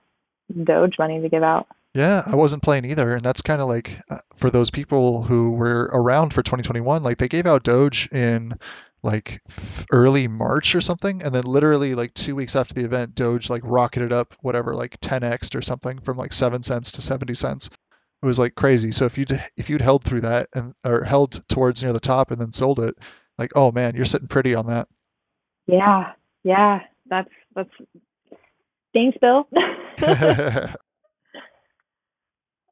Doge 0.65 0.99
money 0.99 1.21
to 1.21 1.29
give 1.29 1.43
out. 1.43 1.67
Yeah, 1.95 2.23
I 2.27 2.35
wasn't 2.35 2.63
playing 2.63 2.87
either, 2.87 3.15
and 3.15 3.23
that's 3.23 3.43
kind 3.43 3.61
of 3.61 3.69
like 3.69 4.01
uh, 4.11 4.19
for 4.35 4.51
those 4.51 4.71
people 4.71 5.23
who 5.23 5.53
were 5.53 5.91
around 5.93 6.33
for 6.33 6.43
2021. 6.43 7.03
Like 7.03 7.19
they 7.19 7.29
gave 7.29 7.47
out 7.47 7.63
Doge 7.63 8.09
in 8.11 8.55
like 9.05 9.43
early 9.93 10.27
March 10.27 10.75
or 10.75 10.81
something, 10.81 11.23
and 11.23 11.33
then 11.33 11.45
literally 11.45 11.95
like 11.95 12.15
two 12.15 12.35
weeks 12.35 12.57
after 12.57 12.75
the 12.75 12.85
event, 12.85 13.15
Doge 13.15 13.51
like 13.51 13.63
rocketed 13.65 14.13
up 14.13 14.35
whatever 14.41 14.75
like 14.75 14.99
10x 15.01 15.55
or 15.55 15.63
something 15.63 16.01
from 16.01 16.17
like 16.17 16.33
seven 16.33 16.63
cents 16.63 16.93
to 16.93 17.03
70 17.03 17.35
cents. 17.35 17.71
It 18.25 18.27
was 18.27 18.39
like 18.39 18.55
crazy. 18.55 18.91
So 18.91 19.05
if 19.05 19.19
you'd 19.19 19.31
if 19.59 19.69
you'd 19.69 19.83
held 19.83 20.03
through 20.03 20.23
that 20.23 20.49
and 20.55 20.73
or 20.83 21.05
held 21.05 21.47
towards 21.47 21.83
near 21.83 21.93
the 21.93 22.01
top 22.01 22.31
and 22.31 22.41
then 22.41 22.53
sold 22.53 22.81
it, 22.81 22.97
like 23.37 23.51
oh 23.55 23.71
man, 23.71 23.95
you're 23.95 24.07
sitting 24.07 24.29
pretty 24.29 24.55
on 24.55 24.69
that. 24.69 24.89
Yeah, 25.67 26.13
yeah, 26.43 26.81
that's 27.07 27.29
that's 27.55 27.69
Thanks, 28.95 29.19
Bill. 29.21 29.47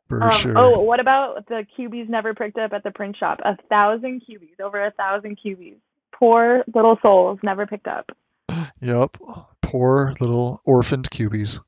For 0.09 0.23
um, 0.23 0.31
sure. 0.31 0.57
Oh, 0.57 0.81
what 0.81 1.01
about 1.01 1.47
the 1.49 1.67
cubies 1.77 2.07
never 2.09 2.33
picked 2.33 2.57
up 2.57 2.73
at 2.73 2.83
the 2.85 2.91
print 2.91 3.17
shop? 3.19 3.41
A 3.45 3.59
thousand 3.69 4.23
cubies, 4.25 4.57
over 4.63 4.83
a 4.83 4.93
thousand 4.93 5.37
cubies. 5.37 5.77
Poor 6.13 6.65
little 6.75 6.99
souls 7.03 7.41
never 7.43 7.67
picked 7.67 7.89
up. 7.89 8.11
Yep. 8.81 9.17
Poor 9.61 10.15
little 10.19 10.61
orphaned 10.65 11.09
cubies. 11.09 11.61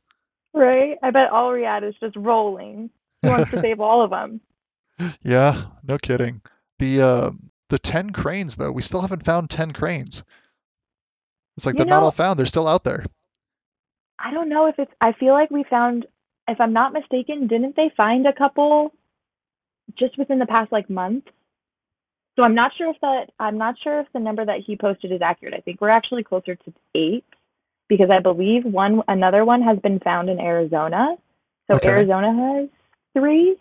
Right? 0.53 0.99
I 1.01 1.11
bet 1.13 1.31
Alriad 1.31 1.89
is 1.89 1.95
just 2.01 2.17
rolling. 2.17 2.91
Wants 3.29 3.51
to 3.51 3.61
save 3.61 3.81
all 3.81 4.03
of 4.03 4.11
them. 4.11 4.41
Yeah, 5.23 5.61
no 5.83 5.99
kidding. 5.99 6.41
The 6.79 7.03
uh, 7.03 7.31
the 7.69 7.81
ten 7.81 8.11
cranes 8.11 8.55
though, 8.55 8.71
we 8.71 8.81
still 8.81 9.01
haven't 9.01 9.25
found 9.25 9.51
ten 9.51 9.73
cranes. 9.73 10.23
It's 11.57 11.67
like 11.67 11.75
you 11.75 11.79
they're 11.79 11.87
know, 11.87 11.97
not 11.97 12.03
all 12.05 12.11
found; 12.13 12.39
they're 12.39 12.47
still 12.47 12.69
out 12.69 12.85
there. 12.85 13.05
I 14.21 14.31
don't 14.31 14.49
know 14.49 14.67
if 14.67 14.79
it's. 14.79 14.93
I 15.01 15.13
feel 15.13 15.33
like 15.33 15.51
we 15.51 15.65
found, 15.69 16.07
if 16.47 16.61
I'm 16.61 16.73
not 16.73 16.93
mistaken, 16.93 17.49
didn't 17.49 17.75
they 17.75 17.91
find 17.97 18.25
a 18.27 18.33
couple 18.33 18.93
just 19.99 20.17
within 20.17 20.39
the 20.39 20.47
past 20.47 20.71
like 20.71 20.89
month? 20.89 21.25
So 22.37 22.43
I'm 22.43 22.55
not 22.55 22.73
sure 22.77 22.91
if 22.91 23.01
that. 23.01 23.31
I'm 23.39 23.59
not 23.59 23.77
sure 23.83 24.01
if 24.01 24.07
the 24.13 24.21
number 24.21 24.45
that 24.45 24.61
he 24.67 24.77
posted 24.77 25.13
is 25.13 25.23
accurate. 25.23 25.55
I 25.55 25.61
think 25.61 25.81
we're 25.81 25.89
actually 25.89 26.23
closer 26.23 26.55
to 26.55 26.73
eight 26.95 27.25
because 27.89 28.11
I 28.11 28.21
believe 28.21 28.65
one 28.65 29.03
another 29.09 29.45
one 29.45 29.63
has 29.63 29.79
been 29.79 30.01
found 30.01 30.31
in 30.31 30.41
Arizona. 30.41 31.17
So 31.69 31.77
okay. 31.77 31.89
Arizona 31.89 32.33
has 32.33 32.69
three. 33.15 33.57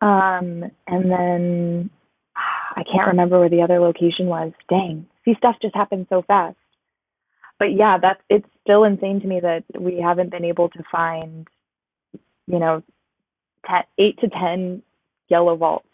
Um, 0.00 0.64
and 0.86 1.10
then 1.10 1.90
I 2.36 2.82
can't 2.84 3.08
remember 3.08 3.38
where 3.38 3.50
the 3.50 3.62
other 3.62 3.80
location 3.80 4.26
was. 4.26 4.52
Dang, 4.68 5.06
see 5.24 5.34
stuff 5.38 5.56
just 5.60 5.74
happens 5.74 6.06
so 6.08 6.22
fast 6.22 6.56
but 7.58 7.72
yeah, 7.76 7.98
that's 8.00 8.20
it's 8.28 8.46
still 8.62 8.84
insane 8.84 9.20
to 9.20 9.26
me 9.26 9.40
that 9.40 9.64
we 9.78 10.00
haven't 10.00 10.30
been 10.30 10.44
able 10.44 10.68
to 10.70 10.82
find, 10.90 11.46
you 12.46 12.58
know, 12.58 12.82
ten, 13.66 13.82
eight 13.98 14.18
to 14.20 14.28
ten 14.28 14.82
yellow 15.28 15.56
vaults. 15.56 15.86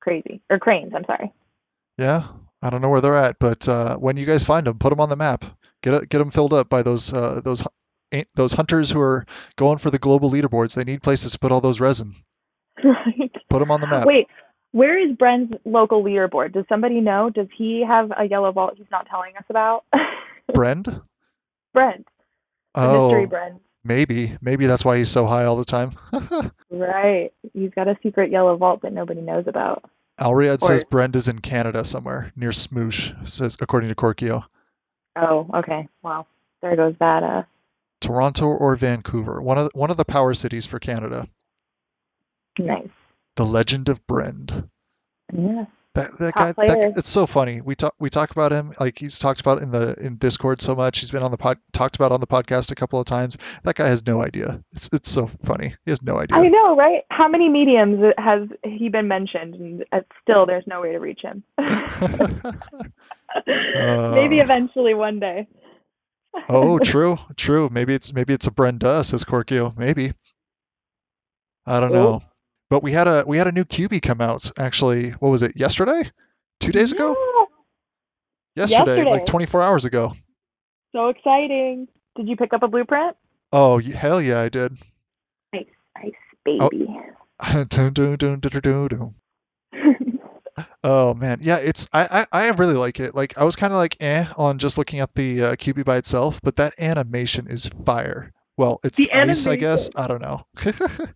Crazy 0.00 0.40
or 0.50 0.58
cranes. 0.58 0.92
I'm 0.94 1.04
sorry. 1.04 1.32
Yeah, 1.98 2.26
I 2.60 2.70
don't 2.70 2.80
know 2.80 2.90
where 2.90 3.00
they're 3.00 3.16
at, 3.16 3.38
but 3.38 3.68
uh, 3.68 3.96
when 3.96 4.16
you 4.16 4.26
guys 4.26 4.44
find 4.44 4.66
them, 4.66 4.78
put 4.78 4.90
them 4.90 5.00
on 5.00 5.08
the 5.08 5.16
map. 5.16 5.44
Get 5.82 6.08
get 6.08 6.18
them 6.18 6.30
filled 6.30 6.54
up 6.54 6.68
by 6.68 6.82
those 6.82 7.12
uh, 7.12 7.40
those 7.44 7.66
those 8.34 8.52
hunters 8.52 8.90
who 8.90 9.00
are 9.00 9.26
going 9.56 9.78
for 9.78 9.90
the 9.90 9.98
global 9.98 10.30
leaderboards. 10.30 10.74
They 10.74 10.84
need 10.84 11.02
places 11.02 11.32
to 11.32 11.38
put 11.38 11.52
all 11.52 11.60
those 11.60 11.80
resin. 11.80 12.14
Right. 12.82 13.32
Put 13.48 13.58
them 13.58 13.70
on 13.70 13.80
the 13.80 13.86
map. 13.86 14.06
Wait, 14.06 14.28
where 14.72 14.98
is 14.98 15.16
Bren's 15.16 15.52
local 15.64 16.02
leaderboard? 16.02 16.52
Does 16.52 16.64
somebody 16.68 17.00
know? 17.00 17.30
Does 17.30 17.48
he 17.56 17.84
have 17.86 18.10
a 18.16 18.24
yellow 18.24 18.50
vault 18.52 18.74
he's 18.76 18.90
not 18.90 19.06
telling 19.08 19.36
us 19.36 19.44
about? 19.48 19.84
Brent? 20.54 20.88
Brent. 21.72 22.06
Oh, 22.74 23.08
mystery 23.08 23.26
Brent. 23.26 23.60
maybe. 23.84 24.32
Maybe 24.40 24.66
that's 24.66 24.84
why 24.84 24.96
he's 24.96 25.10
so 25.10 25.26
high 25.26 25.44
all 25.44 25.56
the 25.56 25.64
time. 25.64 25.92
right. 26.70 27.30
He's 27.52 27.70
got 27.70 27.88
a 27.88 27.98
secret 28.02 28.30
yellow 28.30 28.56
vault 28.56 28.82
that 28.82 28.92
nobody 28.92 29.20
knows 29.20 29.44
about. 29.46 29.84
Alriad 30.18 30.62
or... 30.62 30.66
says 30.66 30.84
Brent 30.84 31.16
is 31.16 31.28
in 31.28 31.38
Canada 31.38 31.84
somewhere 31.84 32.32
near 32.34 32.50
Smoosh, 32.50 33.28
says 33.28 33.58
according 33.60 33.90
to 33.90 33.94
Corkio. 33.94 34.44
Oh, 35.16 35.48
okay. 35.54 35.88
Wow. 36.02 36.26
There 36.62 36.76
goes 36.76 36.94
that. 36.98 37.22
Uh... 37.22 37.42
Toronto 38.02 38.46
or 38.46 38.76
Vancouver, 38.76 39.40
one 39.40 39.58
of 39.58 39.64
the, 39.64 39.78
one 39.78 39.90
of 39.90 39.96
the 39.96 40.04
power 40.04 40.34
cities 40.34 40.66
for 40.66 40.78
Canada. 40.78 41.26
Nice. 42.58 42.88
The 43.36 43.46
Legend 43.46 43.88
of 43.88 44.06
Brend. 44.06 44.68
Yeah. 45.32 45.64
That, 45.94 46.10
that 46.20 46.34
guy, 46.34 46.52
that, 46.52 46.94
it's 46.96 47.10
so 47.10 47.26
funny. 47.26 47.60
We 47.60 47.74
talk 47.74 47.94
we 47.98 48.08
talk 48.08 48.30
about 48.30 48.50
him 48.50 48.72
like 48.80 48.98
he's 48.98 49.18
talked 49.18 49.42
about 49.42 49.60
in 49.60 49.70
the 49.70 49.94
in 50.00 50.16
Discord 50.16 50.62
so 50.62 50.74
much. 50.74 51.00
He's 51.00 51.10
been 51.10 51.22
on 51.22 51.30
the 51.30 51.36
pod, 51.36 51.58
talked 51.72 51.96
about 51.96 52.12
on 52.12 52.20
the 52.20 52.26
podcast 52.26 52.72
a 52.72 52.74
couple 52.74 52.98
of 52.98 53.04
times. 53.04 53.36
That 53.62 53.74
guy 53.74 53.88
has 53.88 54.06
no 54.06 54.22
idea. 54.22 54.64
It's 54.72 54.88
it's 54.90 55.10
so 55.10 55.26
funny. 55.26 55.74
He 55.84 55.90
has 55.90 56.00
no 56.00 56.16
idea. 56.16 56.38
I 56.38 56.48
know, 56.48 56.76
right? 56.76 57.02
How 57.10 57.28
many 57.28 57.50
mediums 57.50 58.02
has 58.16 58.48
he 58.64 58.88
been 58.88 59.06
mentioned, 59.06 59.84
and 59.92 60.04
still 60.22 60.46
there's 60.46 60.66
no 60.66 60.80
way 60.80 60.92
to 60.92 60.98
reach 60.98 61.20
him. 61.20 61.42
uh, 61.58 62.52
maybe 64.14 64.40
eventually 64.40 64.94
one 64.94 65.20
day. 65.20 65.46
Oh, 66.48 66.78
true, 66.78 67.16
true. 67.36 67.68
Maybe 67.70 67.94
it's 67.94 68.12
maybe 68.12 68.32
it's 68.32 68.46
a 68.46 68.52
Brenda, 68.52 69.04
says 69.04 69.24
Corkio. 69.24 69.76
Maybe. 69.76 70.12
I 71.66 71.80
don't 71.80 71.92
know. 71.92 72.22
But 72.70 72.82
we 72.82 72.92
had 72.92 73.06
a 73.06 73.24
we 73.26 73.36
had 73.36 73.46
a 73.46 73.52
new 73.52 73.64
QB 73.64 74.02
come 74.02 74.20
out 74.20 74.50
actually. 74.58 75.10
What 75.10 75.28
was 75.28 75.42
it? 75.42 75.52
Yesterday? 75.56 76.02
Two 76.60 76.72
days 76.72 76.92
ago? 76.92 77.16
Yeah. 78.56 78.64
Yesterday, 78.64 78.96
Yesterday, 78.96 79.10
like 79.10 79.26
24 79.26 79.62
hours 79.62 79.84
ago. 79.84 80.12
So 80.92 81.08
exciting! 81.08 81.88
Did 82.16 82.28
you 82.28 82.36
pick 82.36 82.52
up 82.52 82.62
a 82.62 82.68
blueprint? 82.68 83.16
Oh 83.50 83.78
hell 83.78 84.20
yeah, 84.20 84.40
I 84.40 84.48
did. 84.48 84.72
Nice, 85.52 85.66
nice 85.96 86.12
baby. 86.44 86.88
Oh. 87.40 87.64
dun, 87.68 87.92
dun, 87.92 88.16
dun. 88.16 89.14
Oh 90.84 91.14
man, 91.14 91.38
yeah, 91.42 91.58
it's 91.58 91.88
I, 91.92 92.26
I 92.32 92.44
I 92.46 92.50
really 92.50 92.74
like 92.74 93.00
it. 93.00 93.14
Like 93.14 93.38
I 93.38 93.44
was 93.44 93.56
kind 93.56 93.72
of 93.72 93.78
like 93.78 93.96
eh 94.00 94.24
on 94.36 94.58
just 94.58 94.78
looking 94.78 95.00
at 95.00 95.14
the 95.14 95.42
uh, 95.42 95.52
QB 95.56 95.84
by 95.84 95.96
itself, 95.96 96.40
but 96.42 96.56
that 96.56 96.74
animation 96.78 97.46
is 97.48 97.66
fire. 97.66 98.32
Well, 98.56 98.80
it's 98.84 98.98
the 98.98 99.12
ice, 99.12 99.16
animation. 99.16 99.52
I 99.52 99.56
guess. 99.56 99.90
I 99.96 100.08
don't 100.08 100.22
know. 100.22 100.46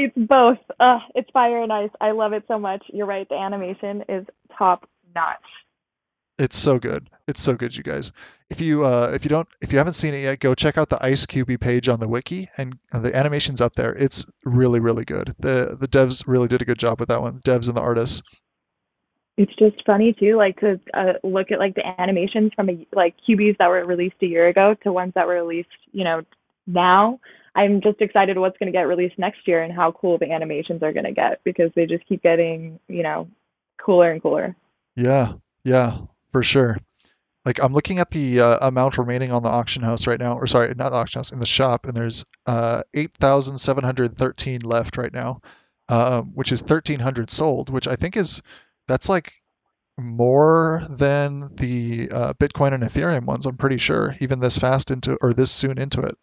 It's 0.00 0.14
both. 0.16 0.58
Uh, 0.78 1.00
it's 1.16 1.28
fire 1.32 1.60
and 1.60 1.72
ice. 1.72 1.90
I 2.00 2.12
love 2.12 2.32
it 2.32 2.44
so 2.46 2.56
much. 2.56 2.84
You're 2.92 3.04
right. 3.04 3.28
The 3.28 3.34
animation 3.34 4.04
is 4.08 4.24
top 4.56 4.88
notch. 5.12 5.42
It's 6.38 6.56
so 6.56 6.78
good. 6.78 7.10
It's 7.26 7.42
so 7.42 7.56
good, 7.56 7.76
you 7.76 7.82
guys. 7.82 8.12
If 8.48 8.60
you 8.60 8.84
uh, 8.84 9.10
if 9.12 9.24
you 9.24 9.28
don't 9.28 9.48
if 9.60 9.72
you 9.72 9.78
haven't 9.78 9.94
seen 9.94 10.14
it 10.14 10.22
yet, 10.22 10.38
go 10.38 10.54
check 10.54 10.78
out 10.78 10.88
the 10.88 11.04
Ice 11.04 11.26
QB 11.26 11.58
page 11.58 11.88
on 11.88 11.98
the 11.98 12.06
wiki, 12.06 12.48
and, 12.56 12.78
and 12.92 13.04
the 13.04 13.16
animation's 13.16 13.60
up 13.60 13.74
there. 13.74 13.92
It's 13.92 14.30
really 14.44 14.78
really 14.78 15.04
good. 15.04 15.34
The 15.40 15.76
the 15.78 15.88
devs 15.88 16.28
really 16.28 16.46
did 16.46 16.62
a 16.62 16.64
good 16.64 16.78
job 16.78 17.00
with 17.00 17.08
that 17.08 17.20
one. 17.20 17.40
Devs 17.40 17.66
and 17.66 17.76
the 17.76 17.82
artists. 17.82 18.22
It's 19.38 19.54
just 19.56 19.86
funny 19.86 20.14
too, 20.18 20.36
like 20.36 20.58
to 20.58 20.80
uh, 20.92 21.12
look 21.22 21.52
at 21.52 21.60
like 21.60 21.76
the 21.76 22.00
animations 22.00 22.50
from 22.56 22.70
a, 22.70 22.86
like 22.92 23.14
QBs 23.26 23.56
that 23.58 23.68
were 23.68 23.86
released 23.86 24.16
a 24.20 24.26
year 24.26 24.48
ago 24.48 24.74
to 24.82 24.92
ones 24.92 25.12
that 25.14 25.28
were 25.28 25.34
released, 25.34 25.68
you 25.92 26.02
know, 26.02 26.22
now 26.66 27.20
I'm 27.54 27.80
just 27.80 28.00
excited 28.00 28.36
what's 28.36 28.58
going 28.58 28.70
to 28.70 28.76
get 28.76 28.88
released 28.88 29.16
next 29.16 29.46
year 29.46 29.62
and 29.62 29.72
how 29.72 29.92
cool 29.92 30.18
the 30.18 30.32
animations 30.32 30.82
are 30.82 30.92
going 30.92 31.06
to 31.06 31.12
get 31.12 31.42
because 31.44 31.70
they 31.76 31.86
just 31.86 32.04
keep 32.08 32.20
getting, 32.20 32.80
you 32.88 33.04
know, 33.04 33.28
cooler 33.80 34.10
and 34.10 34.20
cooler. 34.20 34.56
Yeah, 34.96 35.34
yeah, 35.62 35.98
for 36.32 36.42
sure. 36.42 36.76
Like 37.44 37.62
I'm 37.62 37.72
looking 37.72 38.00
at 38.00 38.10
the 38.10 38.40
uh, 38.40 38.66
amount 38.66 38.98
remaining 38.98 39.30
on 39.30 39.44
the 39.44 39.48
auction 39.48 39.82
house 39.82 40.08
right 40.08 40.18
now, 40.18 40.34
or 40.34 40.48
sorry, 40.48 40.74
not 40.76 40.90
the 40.90 40.96
auction 40.96 41.20
house, 41.20 41.30
in 41.30 41.38
the 41.38 41.46
shop, 41.46 41.86
and 41.86 41.96
there's 41.96 42.24
uh, 42.44 42.82
8,713 42.92 44.62
left 44.62 44.96
right 44.96 45.12
now, 45.12 45.42
uh, 45.88 46.22
which 46.22 46.50
is 46.50 46.60
1,300 46.60 47.30
sold, 47.30 47.70
which 47.70 47.86
I 47.86 47.94
think 47.94 48.16
is 48.16 48.42
that's 48.88 49.08
like 49.08 49.32
more 49.98 50.82
than 50.88 51.54
the 51.56 52.08
uh, 52.10 52.32
Bitcoin 52.34 52.72
and 52.72 52.82
Ethereum 52.82 53.24
ones. 53.24 53.46
I'm 53.46 53.56
pretty 53.56 53.78
sure, 53.78 54.16
even 54.20 54.40
this 54.40 54.58
fast 54.58 54.90
into 54.90 55.18
or 55.20 55.32
this 55.32 55.50
soon 55.50 55.78
into 55.78 56.00
it. 56.00 56.16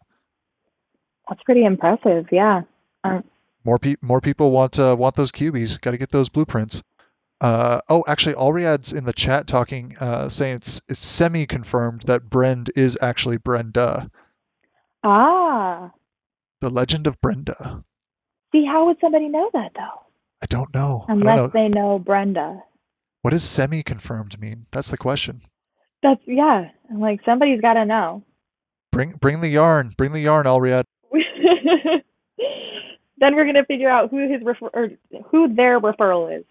That's 1.28 1.42
pretty 1.42 1.64
impressive. 1.64 2.26
Yeah. 2.30 2.62
Um, 3.04 3.24
more 3.64 3.78
pe- 3.78 3.96
more 4.00 4.20
people 4.20 4.50
want 4.50 4.78
uh, 4.78 4.96
want 4.98 5.14
those 5.14 5.32
QBs. 5.32 5.80
Got 5.80 5.92
to 5.92 5.98
get 5.98 6.10
those 6.10 6.28
blueprints. 6.28 6.82
Uh, 7.40 7.80
oh, 7.90 8.02
actually, 8.08 8.34
Alriad's 8.34 8.92
in 8.92 9.04
the 9.04 9.12
chat 9.12 9.46
talking, 9.46 9.92
uh, 10.00 10.28
saying 10.28 10.56
it's, 10.56 10.80
it's 10.88 11.00
semi 11.00 11.44
confirmed 11.44 12.02
that 12.02 12.28
Brend 12.30 12.70
is 12.74 12.96
actually 13.02 13.36
Brenda. 13.36 14.10
Ah. 15.04 15.90
The 16.62 16.70
Legend 16.70 17.06
of 17.06 17.20
Brenda. 17.20 17.84
See, 18.52 18.64
how 18.64 18.86
would 18.86 18.96
somebody 19.00 19.28
know 19.28 19.50
that 19.52 19.72
though? 19.74 20.05
I 20.42 20.46
don't 20.46 20.72
know. 20.74 21.04
Unless 21.08 21.24
don't 21.24 21.36
know. 21.36 21.46
they 21.48 21.68
know 21.68 21.98
Brenda. 21.98 22.62
What 23.22 23.30
does 23.30 23.44
semi 23.44 23.82
confirmed 23.82 24.38
mean? 24.40 24.66
That's 24.70 24.90
the 24.90 24.96
question. 24.96 25.40
That's 26.02 26.20
yeah. 26.26 26.70
Like 26.94 27.20
somebody's 27.24 27.60
got 27.60 27.74
to 27.74 27.84
know. 27.84 28.22
Bring 28.92 29.12
bring 29.12 29.40
the 29.40 29.48
yarn. 29.48 29.92
Bring 29.96 30.12
the 30.12 30.20
yarn, 30.20 30.46
Alriad. 30.46 30.84
then 33.18 33.34
we're 33.34 33.46
gonna 33.46 33.64
figure 33.64 33.90
out 33.90 34.10
who 34.10 34.32
his 34.32 34.42
refer 34.44 34.68
or 34.72 34.90
who 35.30 35.54
their 35.54 35.80
referral 35.80 36.38
is. 36.38 36.44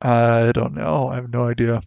I 0.00 0.52
don't 0.52 0.74
know. 0.74 1.08
I 1.08 1.16
have 1.16 1.32
no 1.32 1.48
idea. 1.48 1.82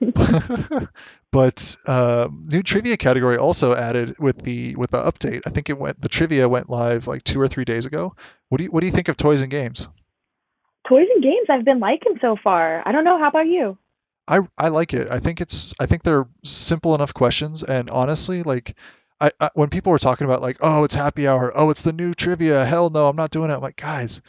but 1.30 1.76
uh, 1.86 2.28
new 2.46 2.62
trivia 2.62 2.96
category 2.96 3.36
also 3.36 3.74
added 3.74 4.16
with 4.18 4.42
the 4.42 4.76
with 4.76 4.90
the 4.90 4.98
update. 4.98 5.42
I 5.46 5.50
think 5.50 5.70
it 5.70 5.78
went 5.78 6.00
the 6.00 6.08
trivia 6.08 6.48
went 6.48 6.68
live 6.68 7.06
like 7.06 7.22
two 7.24 7.40
or 7.40 7.48
three 7.48 7.64
days 7.64 7.86
ago. 7.86 8.14
What 8.48 8.58
do 8.58 8.64
you 8.64 8.70
what 8.70 8.80
do 8.80 8.86
you 8.86 8.92
think 8.92 9.08
of 9.08 9.16
toys 9.16 9.42
and 9.42 9.50
games? 9.50 9.88
Toys 10.88 11.06
and 11.14 11.22
games 11.22 11.46
I've 11.48 11.64
been 11.64 11.80
liking 11.80 12.18
so 12.20 12.36
far. 12.42 12.82
I 12.86 12.92
don't 12.92 13.04
know. 13.04 13.18
How 13.18 13.28
about 13.28 13.46
you? 13.46 13.78
I 14.26 14.40
I 14.56 14.68
like 14.68 14.94
it. 14.94 15.08
I 15.10 15.18
think 15.18 15.40
it's 15.40 15.74
I 15.80 15.86
think 15.86 16.02
they're 16.02 16.26
simple 16.44 16.94
enough 16.94 17.12
questions 17.12 17.62
and 17.62 17.90
honestly 17.90 18.42
like 18.42 18.76
I, 19.20 19.30
I, 19.40 19.50
when 19.54 19.70
people 19.70 19.92
were 19.92 19.98
talking 19.98 20.24
about 20.24 20.42
like, 20.42 20.58
oh, 20.60 20.84
it's 20.84 20.94
happy 20.94 21.28
hour, 21.28 21.52
oh, 21.54 21.70
it's 21.70 21.82
the 21.82 21.92
new 21.92 22.14
trivia, 22.14 22.64
hell 22.64 22.90
no, 22.90 23.08
I'm 23.08 23.16
not 23.16 23.30
doing 23.30 23.50
it. 23.50 23.54
I'm 23.54 23.60
like, 23.60 23.76
guys, 23.76 24.22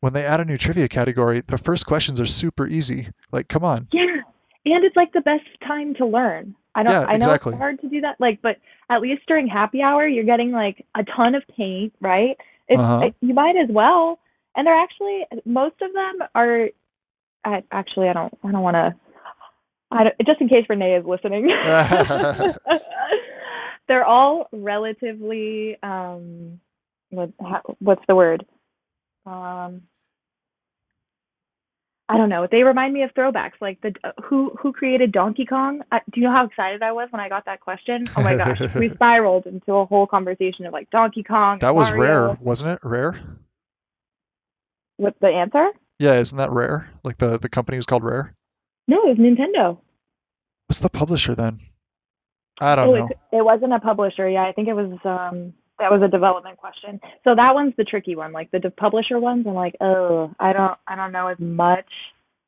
when 0.00 0.12
they 0.12 0.24
add 0.24 0.40
a 0.40 0.44
new 0.44 0.56
trivia 0.56 0.88
category, 0.88 1.42
the 1.46 1.58
first 1.58 1.86
questions 1.86 2.20
are 2.20 2.26
super 2.26 2.66
easy. 2.66 3.08
Like, 3.30 3.48
come 3.48 3.62
on. 3.62 3.88
Yeah, 3.92 4.22
and 4.64 4.84
it's 4.84 4.96
like 4.96 5.12
the 5.12 5.20
best 5.20 5.44
time 5.66 5.94
to 5.96 6.06
learn. 6.06 6.54
I 6.74 6.82
don't. 6.82 6.92
Yeah, 6.92 7.00
I 7.06 7.18
know 7.18 7.26
exactly. 7.26 7.52
it's 7.52 7.58
hard 7.58 7.80
to 7.82 7.88
do 7.88 8.00
that. 8.00 8.16
Like, 8.18 8.40
but 8.40 8.56
at 8.88 9.00
least 9.00 9.22
during 9.26 9.46
happy 9.46 9.82
hour, 9.82 10.06
you're 10.06 10.24
getting 10.24 10.50
like 10.50 10.84
a 10.94 11.04
ton 11.04 11.34
of 11.34 11.42
paint, 11.56 11.92
right? 12.00 12.36
It's, 12.68 12.80
uh-huh. 12.80 13.06
it, 13.06 13.14
you 13.20 13.34
might 13.34 13.56
as 13.56 13.68
well. 13.68 14.18
And 14.54 14.66
they're 14.66 14.80
actually 14.80 15.24
most 15.44 15.76
of 15.80 15.92
them 15.92 16.28
are. 16.34 16.68
I, 17.44 17.64
actually, 17.72 18.08
I 18.08 18.12
don't. 18.12 18.32
I 18.44 18.52
don't 18.52 18.62
want 18.62 18.74
to. 18.74 18.94
I 19.90 20.04
don't, 20.04 20.14
just 20.26 20.40
in 20.40 20.48
case 20.48 20.66
Renee 20.68 20.96
is 20.96 21.04
listening. 21.04 21.48
they're 23.88 24.04
all 24.04 24.48
relatively 24.52 25.76
um 25.82 26.60
what 27.10 27.30
what's 27.78 28.02
the 28.08 28.14
word 28.14 28.46
um 29.26 29.82
I 32.08 32.18
don't 32.18 32.28
know. 32.28 32.46
They 32.50 32.62
remind 32.62 32.92
me 32.92 33.04
of 33.04 33.14
throwbacks, 33.14 33.52
like 33.62 33.80
the 33.80 33.94
uh, 34.04 34.10
who 34.22 34.52
who 34.60 34.72
created 34.72 35.12
Donkey 35.12 35.46
Kong. 35.46 35.80
Uh, 35.90 36.00
do 36.12 36.20
you 36.20 36.26
know 36.26 36.32
how 36.32 36.44
excited 36.44 36.82
I 36.82 36.92
was 36.92 37.08
when 37.10 37.20
I 37.20 37.30
got 37.30 37.46
that 37.46 37.60
question? 37.60 38.06
Oh 38.14 38.22
my 38.22 38.36
gosh, 38.36 38.60
we 38.74 38.90
spiraled 38.90 39.46
into 39.46 39.72
a 39.72 39.86
whole 39.86 40.06
conversation 40.06 40.66
of 40.66 40.74
like 40.74 40.90
Donkey 40.90 41.22
Kong. 41.22 41.60
That 41.60 41.74
was 41.74 41.90
Mario. 41.90 42.26
rare, 42.26 42.38
wasn't 42.42 42.72
it? 42.72 42.80
Rare. 42.82 43.14
What 44.96 45.14
the 45.20 45.28
answer? 45.28 45.70
Yeah, 45.98 46.14
isn't 46.14 46.38
that 46.38 46.50
rare? 46.50 46.90
Like 47.04 47.18
the 47.18 47.38
the 47.38 47.48
company 47.48 47.76
was 47.78 47.86
called 47.86 48.04
Rare. 48.04 48.34
No, 48.88 49.02
it 49.04 49.16
was 49.16 49.18
Nintendo. 49.18 49.78
What's 50.66 50.80
the 50.80 50.90
publisher 50.90 51.34
then? 51.34 51.58
I 52.60 52.76
don't 52.76 52.88
oh, 52.88 52.92
know. 52.92 53.06
It, 53.06 53.18
it 53.38 53.44
wasn't 53.44 53.72
a 53.72 53.80
publisher. 53.80 54.28
Yeah, 54.28 54.46
I 54.46 54.52
think 54.52 54.68
it 54.68 54.74
was. 54.74 54.98
Um, 55.04 55.54
that 55.78 55.90
was 55.90 56.02
a 56.02 56.08
development 56.08 56.58
question. 56.58 57.00
So 57.24 57.34
that 57.34 57.54
one's 57.54 57.74
the 57.76 57.84
tricky 57.84 58.14
one. 58.14 58.32
Like 58.32 58.50
the 58.50 58.60
de- 58.60 58.70
publisher 58.70 59.18
ones, 59.18 59.46
I'm 59.48 59.54
like, 59.54 59.76
oh, 59.80 60.32
I 60.38 60.52
don't, 60.52 60.78
I 60.86 60.94
don't 60.94 61.10
know 61.10 61.26
as 61.26 61.40
much, 61.40 61.86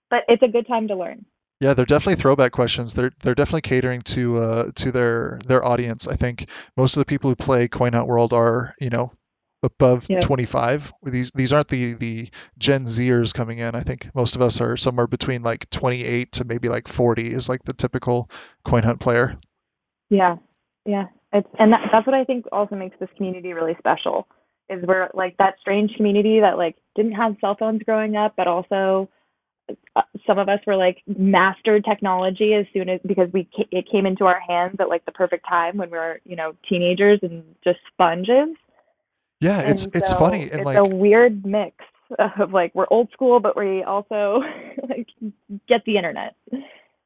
but 0.09 0.21
it's 0.29 0.43
a 0.43 0.49
good 0.49 0.69
time 0.69 0.89
to 0.89 0.97
learn. 0.97 1.25
Yeah, 1.61 1.75
they're 1.75 1.87
definitely 1.87 2.21
throwback 2.21 2.53
questions. 2.53 2.95
They're 2.95 3.13
they're 3.23 3.35
definitely 3.35 3.63
catering 3.63 4.03
to 4.03 4.39
uh 4.39 4.71
to 4.77 4.93
their 4.93 5.39
their 5.47 5.65
audience. 5.65 6.09
I 6.09 6.17
think 6.17 6.49
most 6.77 6.97
of 6.97 7.01
the 7.01 7.07
people 7.07 7.31
who 7.31 7.37
play 7.37 7.69
Coin 7.69 7.93
Hunt 7.93 8.07
World 8.07 8.33
are 8.33 8.75
you 8.81 8.91
know 8.91 9.13
above 9.65 10.07
Yeah. 10.09 10.21
25. 10.21 10.93
These 11.03 11.33
these 11.33 11.53
aren't 11.53 11.69
the 11.69 11.95
the 11.95 12.29
Gen 12.59 12.85
Zers 12.85 13.35
coming 13.35 13.59
in. 13.59 13.75
I 13.75 13.81
think 13.81 14.15
most 14.15 14.37
of 14.37 14.43
us 14.43 14.61
are 14.61 14.77
somewhere 14.77 15.07
between 15.07 15.43
like 15.43 15.69
28 15.71 16.33
to 16.33 16.45
maybe 16.45 16.69
like 16.69 16.87
40 16.87 17.33
is 17.33 17.49
like 17.49 17.65
the 17.65 17.73
typical 17.73 18.31
Coin 18.65 18.83
Hunt 18.83 19.01
player. 19.01 19.37
Yeah, 20.11 20.37
yeah. 20.85 21.07
It's 21.33 21.49
and 21.59 21.73
that, 21.73 21.89
that's 21.91 22.07
what 22.07 22.15
I 22.15 22.25
think 22.25 22.47
also 22.53 22.77
makes 22.77 22.97
this 23.01 23.09
community 23.17 23.53
really 23.53 23.75
special. 23.79 24.29
Is 24.69 24.83
we're 24.87 25.11
like 25.15 25.37
that 25.39 25.57
strange 25.61 25.95
community 25.97 26.41
that 26.41 26.57
like 26.57 26.77
didn't 26.95 27.13
have 27.13 27.37
cell 27.41 27.57
phones 27.59 27.83
growing 27.83 28.17
up, 28.17 28.35
but 28.37 28.47
also 28.47 29.11
uh, 29.97 30.03
some 30.27 30.39
of 30.39 30.49
us 30.49 30.61
were 30.67 30.77
like 30.77 31.03
mastered 31.07 31.85
technology 31.85 32.55
as 32.55 32.67
soon 32.73 32.89
as 32.89 33.01
because 33.07 33.29
we 33.33 33.49
it 33.71 33.87
came 33.91 34.07
into 34.07 34.25
our 34.25 34.41
hands 34.41 34.77
at 34.79 34.89
like 34.89 35.05
the 35.07 35.13
perfect 35.13 35.47
time 35.49 35.77
when 35.77 35.91
we 35.91 35.99
were 35.99 36.21
you 36.25 36.37
know 36.37 36.55
teenagers 36.69 37.19
and 37.23 37.43
just 37.63 37.79
sponges. 37.93 38.57
Yeah, 39.41 39.61
it's 39.61 39.85
And 39.87 39.97
it's 39.97 40.11
so 40.11 40.19
funny 40.19 40.43
and 40.43 40.53
it's 40.53 40.65
like 40.65 40.79
a 40.79 40.85
weird 40.85 41.45
mix 41.45 41.77
of 42.39 42.53
like 42.53 42.75
we're 42.75 42.87
old 42.91 43.11
school, 43.13 43.41
but 43.41 43.57
we 43.57 43.83
also 43.83 44.41
like 44.89 45.09
get 45.69 45.85
the 45.85 45.97
internet. 45.97 46.35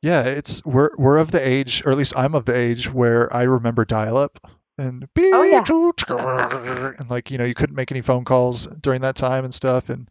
yeah, 0.02 0.24
it's 0.24 0.64
we're 0.64 0.90
we're 0.96 1.18
of 1.18 1.30
the 1.30 1.46
age, 1.46 1.82
or 1.84 1.92
at 1.92 1.98
least 1.98 2.16
I'm 2.16 2.34
of 2.34 2.44
the 2.44 2.56
age 2.56 2.92
where 2.92 3.34
I 3.34 3.42
remember 3.44 3.84
dial-up 3.84 4.38
and 4.76 5.08
Oh 5.16 5.42
yeah. 5.42 5.64
and 6.98 7.10
like 7.10 7.30
you 7.30 7.38
know 7.38 7.44
you 7.44 7.54
couldn't 7.54 7.76
make 7.76 7.90
any 7.90 8.00
phone 8.00 8.24
calls 8.24 8.66
during 8.66 9.02
that 9.02 9.16
time 9.16 9.44
and 9.44 9.52
stuff 9.52 9.88
and 9.88 10.08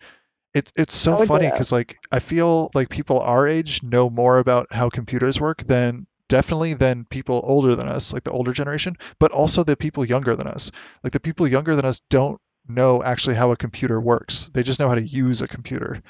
it, 0.53 0.71
it's 0.75 0.93
so 0.95 1.15
Oh 1.17 1.25
funny 1.25 1.45
yeah. 1.45 1.51
because 1.51 1.71
like 1.71 1.97
I 2.11 2.19
feel 2.19 2.71
like 2.73 2.89
people 2.89 3.19
our 3.19 3.47
age 3.47 3.83
know 3.83 4.09
more 4.09 4.39
about 4.39 4.67
how 4.73 4.89
computers 4.89 5.39
work 5.39 5.63
than 5.63 6.07
definitely 6.29 6.73
than 6.73 7.05
people 7.05 7.41
older 7.43 7.75
than 7.75 7.87
us, 7.87 8.13
like 8.13 8.23
the 8.23 8.31
older 8.31 8.53
generation, 8.53 8.95
but 9.19 9.31
also 9.31 9.63
the 9.63 9.77
people 9.77 10.05
younger 10.05 10.35
than 10.35 10.47
us. 10.47 10.71
Like 11.03 11.13
the 11.13 11.19
people 11.19 11.47
younger 11.47 11.75
than 11.75 11.85
us 11.85 12.01
don't 12.09 12.39
know 12.67 13.03
actually 13.03 13.35
how 13.35 13.51
a 13.51 13.57
computer 13.57 13.99
works. 13.99 14.45
They 14.53 14.63
just 14.63 14.79
know 14.79 14.89
how 14.89 14.95
to 14.95 15.01
use 15.01 15.41
a 15.41 15.47
computer, 15.47 16.01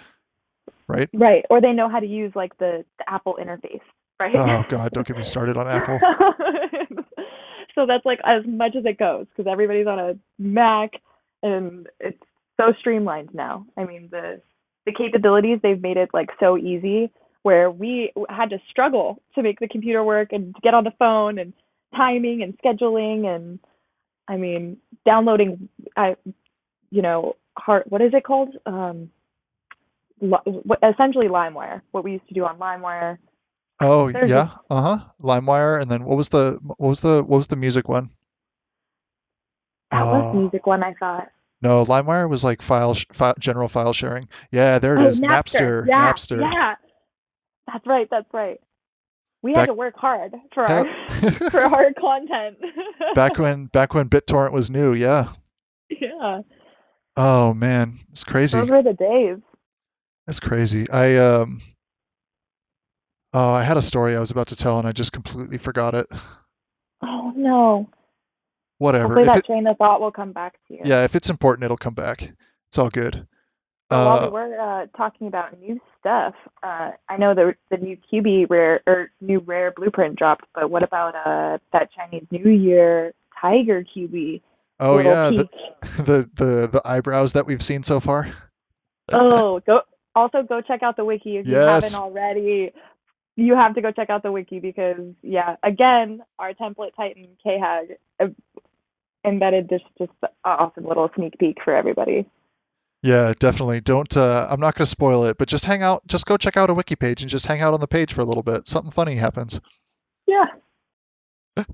right? 0.88 1.09
Right. 1.13 1.45
Or 1.49 1.61
they 1.61 1.74
know 1.74 1.89
how 1.89 1.99
to 1.99 2.07
use 2.07 2.32
like 2.36 2.57
the, 2.57 2.86
the 2.97 3.09
Apple 3.09 3.38
interface, 3.41 3.82
right? 4.20 4.36
Oh 4.36 4.65
God, 4.68 4.91
don't 4.91 5.05
get 5.05 5.18
me 5.18 5.24
started 5.24 5.57
on 5.57 5.68
Apple. 5.68 5.99
so 7.76 7.86
that's 7.86 8.05
like 8.05 8.20
as 8.24 8.43
much 8.45 8.76
as 8.76 8.86
it 8.86 8.97
goes 8.97 9.28
because 9.36 9.49
everybody's 9.51 9.88
on 9.88 9.99
a 9.99 10.13
Mac 10.39 10.91
and 11.43 11.88
it's 11.99 12.22
so 12.59 12.74
streamlined 12.80 13.34
now. 13.34 13.65
I 13.78 13.86
mean 13.86 14.09
the 14.11 14.41
the 14.86 14.93
capabilities 14.93 15.59
they've 15.61 15.82
made 15.82 15.97
it 15.97 16.09
like 16.13 16.30
so 16.39 16.57
easy 16.57 17.11
where 17.48 17.72
we 17.72 18.12
had 18.30 18.50
to 18.50 18.60
struggle 18.70 19.22
to 19.36 19.41
make 19.41 19.60
the 19.60 19.68
computer 19.70 20.04
work 20.04 20.34
and 20.34 20.54
to 20.56 20.62
get 20.62 20.74
on 20.74 20.84
the 20.84 20.91
phone 21.00 21.39
and 21.39 21.54
timing 21.95 22.41
and 22.43 22.58
scheduling 22.60 23.26
and 23.34 23.60
I 24.28 24.36
mean 24.36 24.78
downloading 25.06 25.70
I 25.95 26.18
you 26.89 27.02
know 27.02 27.38
hard 27.58 27.84
what 27.88 28.02
is 28.02 28.14
it 28.14 28.24
called 28.26 28.54
um 28.66 29.10
essentially 30.22 31.28
LimeWire 31.28 31.82
what 31.91 32.04
we 32.04 32.12
used 32.14 32.28
to 32.28 32.34
do 32.34 32.43
on 32.45 32.58
LimeWire 32.58 33.18
Oh 33.80 34.12
there's 34.12 34.30
yeah, 34.30 34.45
just 34.45 34.58
uh-huh. 34.70 34.98
LimeWire, 35.22 35.82
and 35.82 35.89
then 35.89 36.04
what 36.04 36.18
was 36.18 36.30
the 36.30 36.60
what 36.62 36.80
was 36.80 37.00
the 37.00 37.24
what 37.24 37.38
was 37.38 37.48
the 37.48 37.56
music 37.56 37.88
one? 37.88 38.10
that 39.91 40.06
was 40.06 40.26
the 40.32 40.38
Oh 40.38 40.39
music 40.39 40.66
one 40.68 40.84
I 40.84 40.93
thought 40.93 41.32
no, 41.62 41.84
LimeWire 41.86 42.30
was 42.30 42.43
like 42.43 42.62
file, 42.62 42.93
file 43.14 43.34
general 43.39 43.68
file 43.68 43.93
sharing. 43.93 44.28
Yeah, 44.52 44.78
there 44.80 44.95
it 44.95 45.02
Oh, 45.02 45.08
is. 45.08 45.22
Napster. 45.22 45.88
Napster, 45.88 45.88
Yeah, 45.88 46.14
Napster. 46.14 46.41
yeah. 46.41 46.76
That's 47.72 47.86
right. 47.86 48.07
That's 48.09 48.34
right. 48.34 48.59
We 49.43 49.53
had 49.53 49.68
to 49.68 49.74
work 49.74 49.95
hard 49.95 50.34
for 50.53 50.63
our 50.63 50.86
for 51.51 51.61
our 51.76 51.93
content. 51.93 52.57
back 53.13 53.38
when 53.38 53.65
back 53.68 53.93
when 53.93 54.09
BitTorrent 54.09 54.51
was 54.51 54.70
new. 54.70 54.93
Yeah. 54.93 55.32
yeah, 55.89 56.41
Oh 57.15 57.53
man, 57.53 57.99
it's 58.11 58.24
crazy. 58.24 58.59
those 58.59 58.70
were 58.70 58.84
the 58.84 58.93
days. 58.93 59.38
It's 60.28 60.39
crazy. 60.39 60.89
I 60.89 61.18
um 61.18 61.61
oh, 63.34 63.53
I 63.53 63.63
had 63.63 63.78
a 63.78 63.82
story 63.82 64.15
I 64.15 64.20
was 64.20 64.32
about 64.32 64.47
to 64.47 64.55
tell 64.55 64.80
and 64.80 64.88
I 64.88 64.91
just 64.91 65.13
completely 65.13 65.57
forgot 65.57 65.95
it. 65.95 66.07
Oh 67.01 67.32
no. 67.36 67.89
Whatever. 68.80 69.15
Hopefully 69.15 69.24
If 69.28 69.34
that 69.34 69.38
it 69.39 69.45
train 69.45 69.68
of 69.68 69.78
thought 69.78 70.01
will 70.01 70.11
come 70.11 70.34
back 70.34 70.53
to 70.68 70.74
you. 70.74 70.82
yeah, 70.84 71.03
if 71.05 71.15
it's 71.15 71.30
important, 71.30 71.63
it'll 71.65 71.78
come 71.78 71.93
back. 71.93 72.22
It's 72.70 72.78
all 72.78 72.89
good. 72.89 73.28
While 73.90 74.32
we're 74.32 74.60
uh, 74.60 74.88
talking 74.98 75.28
about 75.28 75.60
new 75.60 75.80
stuff, 76.00 76.36
uh, 76.62 76.92
I 77.08 77.18
know 77.18 77.34
the 77.34 77.56
the 77.70 77.78
new 77.78 77.98
QB 78.12 78.50
rare 78.50 78.82
or 78.86 79.12
new 79.22 79.40
rare 79.40 79.72
blueprint 79.72 80.18
dropped. 80.18 80.46
But 80.54 80.70
what 80.70 80.84
about 80.84 81.16
uh 81.16 81.58
that 81.72 81.90
Chinese 81.94 82.26
New 82.32 82.50
Year 82.50 83.14
Tiger 83.42 83.84
QB 83.84 84.42
oh 84.80 85.00
yeah, 85.00 85.30
the 85.30 85.50
the 86.04 86.30
the 86.36 86.68
the 86.68 86.82
eyebrows 86.86 87.34
that 87.34 87.46
we've 87.46 87.62
seen 87.62 87.84
so 87.84 88.00
far. 88.00 88.28
Oh, 89.12 89.60
go 89.66 89.82
also 90.16 90.44
go 90.44 90.62
check 90.62 90.84
out 90.84 90.98
the 90.98 91.06
wiki 91.06 91.38
if 91.38 91.48
you 91.48 91.56
haven't 91.56 91.96
already. 91.96 92.72
You 93.36 93.56
have 93.56 93.76
to 93.76 93.82
go 93.82 93.92
check 93.92 94.10
out 94.10 94.24
the 94.24 94.32
wiki 94.32 94.60
because 94.60 95.14
yeah, 95.22 95.58
again, 95.64 96.22
our 96.40 96.54
template 96.54 96.96
titan 96.96 97.30
KHAG 97.46 97.98
uh, 98.20 98.28
embedded 99.24 99.70
this 99.70 99.82
just 99.98 100.12
awesome 100.44 100.86
little 100.86 101.10
sneak 101.16 101.38
peek 101.38 101.58
for 101.64 101.76
everybody. 101.76 102.28
Yeah, 103.04 103.34
definitely. 103.38 103.82
Don't 103.82 104.16
uh 104.18 104.48
I'm 104.50 104.60
not 104.60 104.76
going 104.76 104.86
to 104.86 104.89
spoil 104.89 105.26
it, 105.26 105.38
but 105.38 105.48
just 105.48 105.66
hang 105.66 105.84
out, 105.84 106.06
just 106.08 106.26
go 106.26 106.38
check 106.38 106.58
out 106.58 106.70
a 106.70 106.74
wiki 106.74 106.95
page 106.95 107.22
and 107.22 107.30
just 107.30 107.45
hang 107.45 107.62
out 107.62 107.74
on 107.74 107.80
the 107.80 107.88
page 107.88 108.14
for 108.14 108.22
a 108.22 108.26
little 108.26 108.43
bit. 108.43 108.68
Something 108.68 108.91
funny 108.91 109.16
happens. 109.16 109.60
Yeah, 110.26 110.45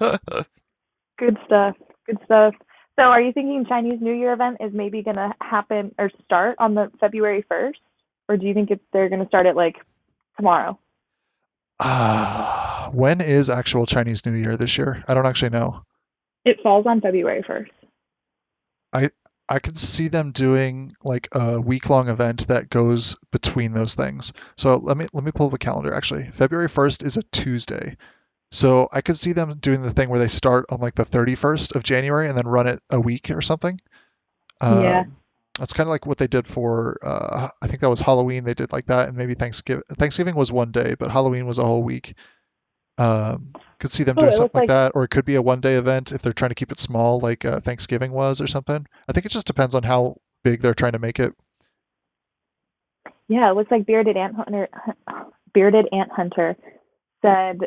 good 1.18 1.38
stuff. 1.46 1.76
Good 2.06 2.18
stuff. 2.26 2.54
So, 2.98 3.04
are 3.04 3.22
you 3.22 3.34
thinking 3.34 3.66
Chinese 3.68 4.00
New 4.02 4.14
Year 4.14 4.34
event 4.34 4.58
is 4.60 4.72
maybe 4.74 5.02
going 5.02 5.16
to 5.16 5.34
happen 5.42 5.96
or 5.98 6.12
start 6.24 6.56
on 6.60 6.76
the 6.76 6.92
February 7.00 7.44
1st, 7.50 7.74
or 8.30 8.38
do 8.38 8.46
you 8.46 8.54
think 8.54 8.70
it's, 8.70 8.84
they're 8.92 9.10
going 9.10 9.22
to 9.22 9.28
start 9.28 9.46
it 9.46 9.56
like 9.56 9.78
tomorrow? 10.38 10.78
Ah, 11.80 12.92
when 12.94 13.20
is 13.20 13.50
actual 13.50 13.86
Chinese 13.86 14.26
New 14.26 14.34
Year 14.34 14.58
this 14.58 14.78
year? 14.78 15.04
I 15.08 15.16
don't 15.16 15.26
actually 15.26 15.50
know. 15.50 15.84
It 16.46 16.58
falls 16.62 16.86
on 16.86 17.02
February 17.02 17.42
1st. 17.42 17.70
I 18.94 19.10
I 19.50 19.60
could 19.60 19.78
see 19.78 20.08
them 20.08 20.32
doing 20.32 20.92
like 21.04 21.28
a 21.34 21.60
week 21.60 21.90
long 21.90 22.10
event 22.10 22.48
that 22.48 22.70
goes 22.70 23.18
between 23.32 23.74
those 23.74 23.94
things. 23.94 24.34
So 24.58 24.78
let 24.78 24.98
me 24.98 25.06
let 25.14 25.24
me 25.24 25.32
pull 25.32 25.48
up 25.48 25.54
a 25.54 25.58
calendar 25.58 25.94
actually. 25.94 26.30
February 26.32 26.70
1st 26.70 27.04
is 27.04 27.18
a 27.18 27.24
Tuesday. 27.24 27.98
So 28.52 28.88
I 28.92 29.02
could 29.02 29.18
see 29.18 29.34
them 29.34 29.58
doing 29.60 29.82
the 29.82 29.92
thing 29.92 30.10
where 30.10 30.20
they 30.20 30.28
start 30.28 30.66
on 30.70 30.80
like 30.80 30.96
the 30.96 31.06
31st 31.06 31.76
of 31.76 31.84
January 31.84 32.30
and 32.30 32.38
then 32.38 32.48
run 32.48 32.68
it 32.68 32.80
a 32.92 33.00
week 33.00 33.32
or 33.32 33.42
something. 33.42 33.80
Yeah. 34.62 35.00
Um, 35.02 35.18
that's 35.58 35.74
kind 35.74 35.88
of 35.88 35.92
like 35.92 36.06
what 36.06 36.18
they 36.18 36.28
did 36.28 36.48
for 36.48 36.98
uh, 37.04 37.50
I 37.62 37.68
think 37.68 37.82
that 37.82 37.90
was 37.90 38.00
Halloween. 38.00 38.44
They 38.44 38.56
did 38.56 38.72
like 38.72 38.86
that, 38.86 39.08
and 39.08 39.18
maybe 39.18 39.36
Thanksgiving. 39.36 39.84
Thanksgiving 39.90 40.36
was 40.36 40.52
one 40.52 40.72
day, 40.72 40.96
but 40.98 41.12
Halloween 41.12 41.46
was 41.46 41.60
a 41.60 41.66
whole 41.66 41.84
week. 41.84 42.16
Um, 42.98 43.54
could 43.84 43.92
see 43.92 44.06
them 44.06 44.18
Oh, 44.18 44.22
doing 44.22 44.32
something 44.32 44.52
like 44.54 44.62
like 44.62 44.68
that, 44.70 44.92
or 44.96 45.04
it 45.04 45.10
could 45.10 45.26
be 45.26 45.36
a 45.36 45.42
one-day 45.42 45.76
event 45.76 46.14
if 46.14 46.22
they're 46.22 46.32
trying 46.32 46.52
to 46.52 46.56
keep 46.56 46.72
it 46.72 46.80
small, 46.80 47.20
like 47.20 47.44
uh, 47.44 47.60
Thanksgiving 47.60 48.14
was, 48.14 48.40
or 48.40 48.48
something. 48.48 48.88
I 49.10 49.12
think 49.12 49.26
it 49.26 49.34
just 49.34 49.46
depends 49.46 49.76
on 49.76 49.84
how 49.84 50.22
big 50.42 50.62
they're 50.62 50.74
trying 50.74 50.94
to 50.94 51.00
make 51.00 51.20
it. 51.20 51.36
Yeah, 53.28 53.52
it 53.52 53.56
looks 53.56 53.70
like 53.70 53.86
Bearded 53.86 54.16
Ant 54.16 54.36
Hunter 54.36 54.70
Bearded 55.54 55.90
Ant 55.92 56.12
Hunter 56.12 56.56
said 57.22 57.60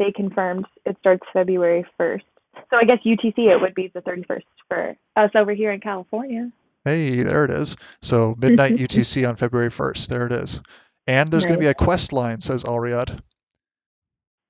they 0.00 0.10
confirmed 0.10 0.66
it 0.84 0.96
starts 0.98 1.22
February 1.32 1.86
1st. 1.98 2.22
So 2.70 2.76
I 2.76 2.84
guess 2.84 2.98
UTC 3.06 3.38
it 3.38 3.60
would 3.60 3.74
be 3.74 3.90
the 3.94 4.00
31st 4.00 4.42
for 4.68 4.96
us 5.14 5.30
over 5.36 5.52
here 5.52 5.70
in 5.70 5.78
California. 5.78 6.50
Hey, 6.84 7.22
there 7.22 7.44
it 7.44 7.52
is. 7.52 7.76
So 8.00 8.34
midnight 8.36 8.72
UTC 8.84 9.28
on 9.28 9.36
February 9.36 9.70
1st. 9.70 10.08
There 10.08 10.26
it 10.26 10.32
is. 10.32 10.60
And 11.06 11.30
there's 11.30 11.44
going 11.46 11.58
to 11.58 11.64
be 11.64 11.70
a 11.70 11.74
quest 11.74 12.12
line, 12.12 12.40
says 12.40 12.64
Alriad. 12.64 13.20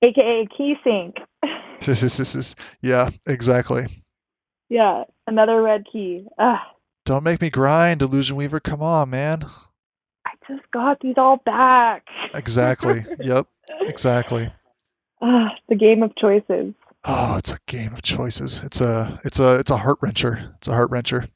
AKA 0.03 0.47
Key 0.57 0.75
Sink. 0.85 1.17
This 1.81 2.03
is, 2.37 2.57
yeah, 2.81 3.11
exactly. 3.27 3.87
yeah, 4.69 5.05
another 5.27 5.61
red 5.63 5.85
key. 5.91 6.27
Ugh, 6.39 6.59
Don't 7.05 7.25
make 7.25 7.41
me 7.41 7.51
grind, 7.51 8.03
Illusion 8.03 8.37
Weaver. 8.37 8.61
Come 8.61 8.83
on, 8.83 9.11
man. 9.11 9.45
I 10.27 10.31
just 10.49 10.69
got 10.73 11.01
these 11.01 11.15
all 11.17 11.39
back. 11.45 12.07
Exactly. 12.35 13.05
Yep. 13.21 13.47
Exactly. 13.83 14.53
Ugh, 15.21 15.51
the 15.69 15.77
game 15.77 16.03
of 16.03 16.15
choices. 16.17 16.75
Oh, 17.05 17.37
it's 17.37 17.53
a 17.53 17.59
game 17.67 17.93
of 17.93 18.03
choices. 18.03 18.63
It's 18.63 18.81
a, 18.81 19.21
it's 19.25 19.41
a, 19.41 19.59
it's 19.59 19.71
a 19.71 19.77
heart 19.77 20.01
wrencher. 20.01 20.55
It's 20.57 20.69
a 20.69 20.73
heart 20.73 20.91
wrencher. 20.91 21.29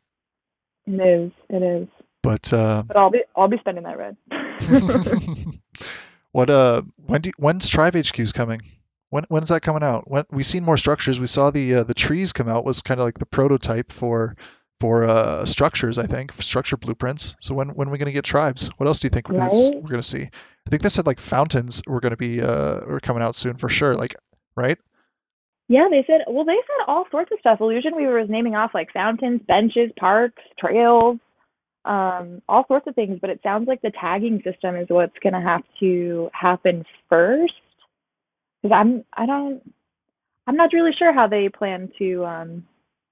It 0.86 0.92
is. 0.92 1.32
It 1.48 1.62
is. 1.62 1.88
But 2.22 2.52
uh, 2.52 2.82
But 2.86 2.96
I'll 2.96 3.10
be 3.10 3.22
I'll 3.36 3.48
be 3.48 3.58
spending 3.58 3.84
that 3.84 3.98
red. 3.98 4.16
what, 6.36 6.50
uh, 6.50 6.82
when 6.96 7.22
do, 7.22 7.30
when's 7.38 7.66
Tribe 7.66 7.94
HQ's 7.96 8.32
coming? 8.32 8.60
When, 9.08 9.24
when 9.28 9.42
is 9.42 9.48
that 9.48 9.62
coming 9.62 9.82
out? 9.82 10.04
When 10.06 10.24
we've 10.30 10.44
seen 10.44 10.64
more 10.64 10.76
structures. 10.76 11.18
We 11.18 11.28
saw 11.28 11.50
the, 11.50 11.76
uh, 11.76 11.84
the 11.84 11.94
trees 11.94 12.34
come 12.34 12.46
out 12.46 12.66
was 12.66 12.82
kind 12.82 13.00
of 13.00 13.06
like 13.06 13.18
the 13.18 13.24
prototype 13.24 13.90
for, 13.90 14.34
for 14.78 15.04
uh, 15.04 15.46
structures. 15.46 15.98
I 15.98 16.04
think 16.04 16.34
structure 16.34 16.76
blueprints. 16.76 17.36
So 17.40 17.54
when, 17.54 17.70
when 17.70 17.88
are 17.88 17.90
we 17.90 17.96
going 17.96 18.12
to 18.12 18.12
get 18.12 18.26
tribes? 18.26 18.68
What 18.76 18.86
else 18.86 19.00
do 19.00 19.06
you 19.06 19.10
think 19.10 19.30
we're 19.30 19.36
gonna, 19.36 19.76
we're 19.76 19.88
going 19.88 19.96
to 19.96 20.02
see? 20.02 20.24
I 20.24 20.70
think 20.70 20.82
they 20.82 20.90
said 20.90 21.06
like 21.06 21.20
fountains 21.20 21.82
were 21.86 22.00
going 22.00 22.10
to 22.10 22.18
be, 22.18 22.42
uh, 22.42 22.80
are 22.84 23.00
coming 23.00 23.22
out 23.22 23.34
soon 23.34 23.56
for 23.56 23.70
sure. 23.70 23.94
Like, 23.94 24.14
right? 24.58 24.76
Yeah, 25.68 25.88
they 25.90 26.04
said 26.06 26.20
well 26.28 26.44
they 26.44 26.52
said 26.52 26.84
all 26.86 27.06
sorts 27.10 27.32
of 27.32 27.40
stuff. 27.40 27.62
Illusion 27.62 27.96
Weaver 27.96 28.20
was 28.20 28.28
naming 28.28 28.54
off 28.54 28.72
like 28.74 28.92
fountains, 28.92 29.40
benches, 29.48 29.90
parks, 29.98 30.42
trails, 30.58 31.18
um, 31.86 32.42
all 32.48 32.64
sorts 32.66 32.86
of 32.86 32.94
things, 32.94 33.18
but 33.20 33.30
it 33.30 33.40
sounds 33.42 33.68
like 33.68 33.80
the 33.82 33.92
tagging 33.92 34.42
system 34.42 34.76
is 34.76 34.86
what's 34.88 35.16
gonna 35.22 35.40
have 35.42 35.62
to 35.80 36.30
happen 36.32 36.84
first. 37.08 37.52
Because 38.62 38.74
I'm 38.74 39.04
I 39.12 39.26
don't 39.26 39.62
I'm 40.46 40.56
not 40.56 40.72
really 40.72 40.92
sure 40.98 41.12
how 41.12 41.26
they 41.28 41.48
plan 41.48 41.90
to 41.98 42.24
um, 42.24 42.66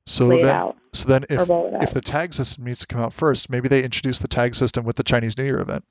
So 0.06 0.26
lay 0.26 0.40
it 0.40 0.42
then, 0.44 0.56
out 0.56 0.76
so 0.92 1.08
then 1.08 1.24
if 1.30 1.48
if 1.82 1.94
the 1.94 2.00
tag 2.00 2.32
system 2.34 2.64
needs 2.64 2.80
to 2.80 2.86
come 2.86 3.00
out 3.00 3.12
first, 3.12 3.50
maybe 3.50 3.68
they 3.68 3.82
introduce 3.84 4.18
the 4.18 4.28
tag 4.28 4.54
system 4.54 4.84
with 4.84 4.96
the 4.96 5.02
Chinese 5.04 5.36
New 5.38 5.44
Year 5.44 5.60
event, 5.60 5.84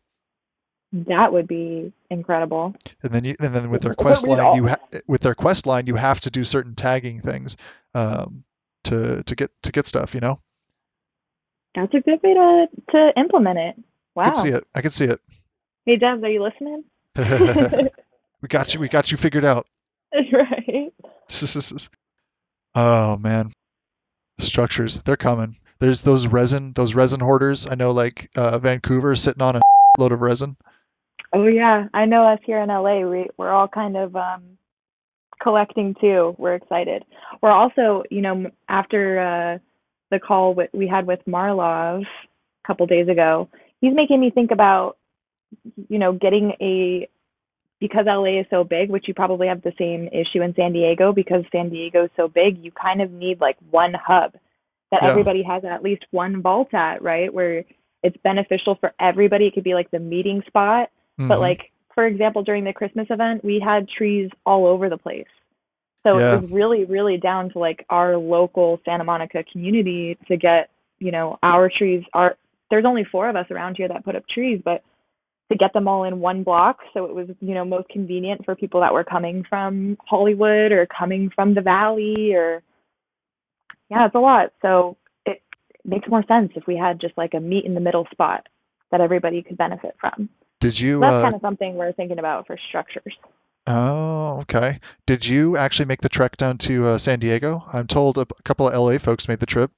That 0.93 1.33
would 1.33 1.47
be 1.47 1.91
incredible. 2.09 2.75
and 3.01 3.11
then 3.13 3.23
you 3.23 3.35
and 3.39 3.53
then 3.53 3.69
with 3.69 3.81
their 3.81 3.95
quest 3.95 4.27
line, 4.27 4.39
all- 4.39 4.55
you 4.55 4.67
ha- 4.67 4.77
with 5.07 5.21
their 5.21 5.35
quest 5.35 5.65
line, 5.67 5.87
you 5.87 5.95
have 5.95 6.19
to 6.21 6.29
do 6.31 6.43
certain 6.43 6.75
tagging 6.75 7.19
things 7.21 7.57
um, 7.93 8.43
to 8.85 9.23
to 9.23 9.35
get 9.35 9.51
to 9.63 9.71
get 9.71 9.85
stuff. 9.87 10.13
You 10.15 10.21
know, 10.21 10.39
That's 11.75 11.93
a 11.93 11.99
good 12.01 12.21
way 12.23 12.33
to 12.33 12.67
to 12.91 13.13
implement 13.17 13.59
it. 13.59 13.75
Wow. 14.15 14.23
I 14.23 14.25
can 14.25 14.35
see 14.35 14.49
it. 14.49 14.63
I 14.75 14.81
can 14.81 14.91
see 14.91 15.05
it. 15.05 15.19
Hey 15.85 15.97
Debs, 15.97 16.23
are 16.23 16.29
you 16.29 16.43
listening? 16.43 16.83
we 18.41 18.47
got 18.47 18.73
you. 18.73 18.79
We 18.79 18.89
got 18.89 19.11
you 19.11 19.17
figured 19.17 19.45
out. 19.45 19.67
right. 20.13 20.93
oh 22.75 23.17
man, 23.17 23.51
structures. 24.39 24.99
They're 25.01 25.17
coming. 25.17 25.57
There's 25.79 26.01
those 26.01 26.27
resin, 26.27 26.73
those 26.73 26.95
resin 26.95 27.19
hoarders. 27.19 27.67
I 27.67 27.75
know, 27.75 27.91
like 27.91 28.29
uh, 28.37 28.59
Vancouver, 28.59 29.15
sitting 29.15 29.41
on 29.41 29.57
a 29.57 29.61
load 29.99 30.11
of 30.11 30.21
resin. 30.21 30.55
Oh 31.33 31.47
yeah, 31.47 31.87
I 31.93 32.05
know 32.05 32.27
us 32.27 32.39
here 32.45 32.61
in 32.61 32.69
LA, 32.69 32.99
we 32.99 33.27
we're 33.37 33.51
all 33.51 33.67
kind 33.67 33.97
of 33.97 34.15
um 34.15 34.57
collecting 35.41 35.95
too. 35.99 36.35
We're 36.37 36.55
excited. 36.55 37.03
We're 37.41 37.51
also, 37.51 38.03
you 38.09 38.21
know, 38.21 38.51
after 38.69 39.19
uh 39.19 39.57
the 40.13 40.19
call 40.19 40.55
we 40.73 40.87
had 40.87 41.05
with 41.07 41.19
Marlov 41.25 42.01
a 42.03 42.67
couple 42.67 42.85
days 42.87 43.07
ago, 43.07 43.49
he's 43.81 43.93
making 43.93 44.19
me 44.19 44.29
think 44.29 44.51
about, 44.51 44.97
you 45.89 45.99
know, 45.99 46.13
getting 46.13 46.53
a 46.61 47.07
because 47.79 48.05
LA 48.05 48.39
is 48.39 48.45
so 48.49 48.63
big, 48.63 48.89
which 48.89 49.09
you 49.09 49.13
probably 49.13 49.47
have 49.47 49.61
the 49.61 49.73
same 49.77 50.07
issue 50.07 50.41
in 50.41 50.55
San 50.55 50.71
Diego 50.71 51.11
because 51.11 51.43
San 51.51 51.69
Diego 51.69 52.05
is 52.05 52.11
so 52.15 52.29
big, 52.29 52.63
you 52.63 52.71
kind 52.71 53.01
of 53.01 53.11
need 53.11 53.41
like 53.41 53.57
one 53.71 53.93
hub 53.93 54.33
that 54.91 55.03
Yeah. 55.03 55.09
everybody 55.09 55.43
has 55.43 55.65
at 55.65 55.83
least 55.83 56.05
one 56.11 56.41
vault 56.41 56.73
at, 56.73 57.01
right? 57.01 57.33
Where 57.33 57.65
it's 58.03 58.15
beneficial 58.23 58.75
for 58.75 58.93
everybody. 59.01 59.47
It 59.47 59.53
could 59.53 59.65
be 59.65 59.73
like 59.73 59.91
the 59.91 59.99
meeting 59.99 60.41
spot 60.47 60.91
but 61.17 61.37
Mhm. 61.37 61.41
like 61.41 61.71
for 61.93 62.05
example 62.05 62.43
during 62.43 62.63
the 62.63 62.73
christmas 62.73 63.07
event 63.09 63.43
we 63.43 63.59
had 63.59 63.87
trees 63.87 64.29
all 64.45 64.65
over 64.65 64.89
the 64.89 64.97
place 64.97 65.27
so 66.03 66.17
Yeah. 66.19 66.35
it 66.37 66.41
was 66.41 66.51
really 66.51 66.85
really 66.85 67.17
down 67.17 67.49
to 67.51 67.59
like 67.59 67.85
our 67.89 68.17
local 68.17 68.79
santa 68.85 69.03
monica 69.03 69.43
community 69.51 70.17
to 70.27 70.37
get 70.37 70.69
you 70.99 71.11
know 71.11 71.37
our 71.43 71.69
trees 71.69 72.03
are 72.13 72.37
there's 72.69 72.85
only 72.85 73.03
four 73.11 73.29
of 73.29 73.35
us 73.35 73.45
around 73.51 73.75
here 73.77 73.87
that 73.87 74.03
put 74.05 74.15
up 74.15 74.23
trees 74.27 74.61
but 74.63 74.83
to 75.51 75.57
get 75.57 75.73
them 75.73 75.87
all 75.87 76.03
in 76.05 76.19
one 76.19 76.43
block 76.43 76.79
so 76.93 77.05
it 77.05 77.13
was 77.13 77.27
you 77.41 77.53
know 77.53 77.65
most 77.65 77.87
convenient 77.89 78.43
for 78.45 78.55
people 78.55 78.79
that 78.81 78.93
were 78.93 79.03
coming 79.03 79.43
from 79.47 79.97
hollywood 80.05 80.71
or 80.71 80.85
coming 80.87 81.29
from 81.35 81.53
the 81.53 81.61
valley 81.61 82.33
or 82.33 82.61
yeah 83.89 84.05
it's 84.05 84.15
a 84.15 84.19
lot 84.19 84.51
so 84.61 84.97
it 85.25 85.41
makes 85.85 86.07
more 86.09 86.23
sense 86.27 86.51
if 86.55 86.65
we 86.67 86.75
had 86.77 86.99
just 86.99 87.17
like 87.17 87.33
a 87.33 87.39
meet 87.39 87.65
in 87.65 87.73
the 87.73 87.79
middle 87.81 88.07
spot 88.11 88.47
that 88.91 89.01
everybody 89.01 89.41
could 89.41 89.57
benefit 89.57 89.95
from 89.99 90.29
Did 90.59 90.79
you? 90.79 90.99
that's 90.99 91.13
Uh, 91.15 91.21
kind 91.23 91.35
of 91.35 91.41
something 91.41 91.75
we're 91.75 91.91
thinking 91.93 92.19
about 92.19 92.47
for 92.47 92.57
structures. 92.69 93.13
Oh, 93.67 94.39
okay. 94.41 94.79
Did 95.05 95.25
you 95.25 95.57
actually 95.57 95.85
make 95.85 96.01
the 96.01 96.09
trek 96.09 96.37
down 96.37 96.57
to 96.59 96.87
uh, 96.87 96.97
San 96.97 97.19
Diego? 97.19 97.63
I'm 97.71 97.87
told 97.87 98.17
a 98.17 98.25
couple 98.43 98.67
of 98.67 98.73
LA 98.73 98.97
folks 98.97 99.27
made 99.27 99.39
the 99.39 99.45
trip. 99.45 99.71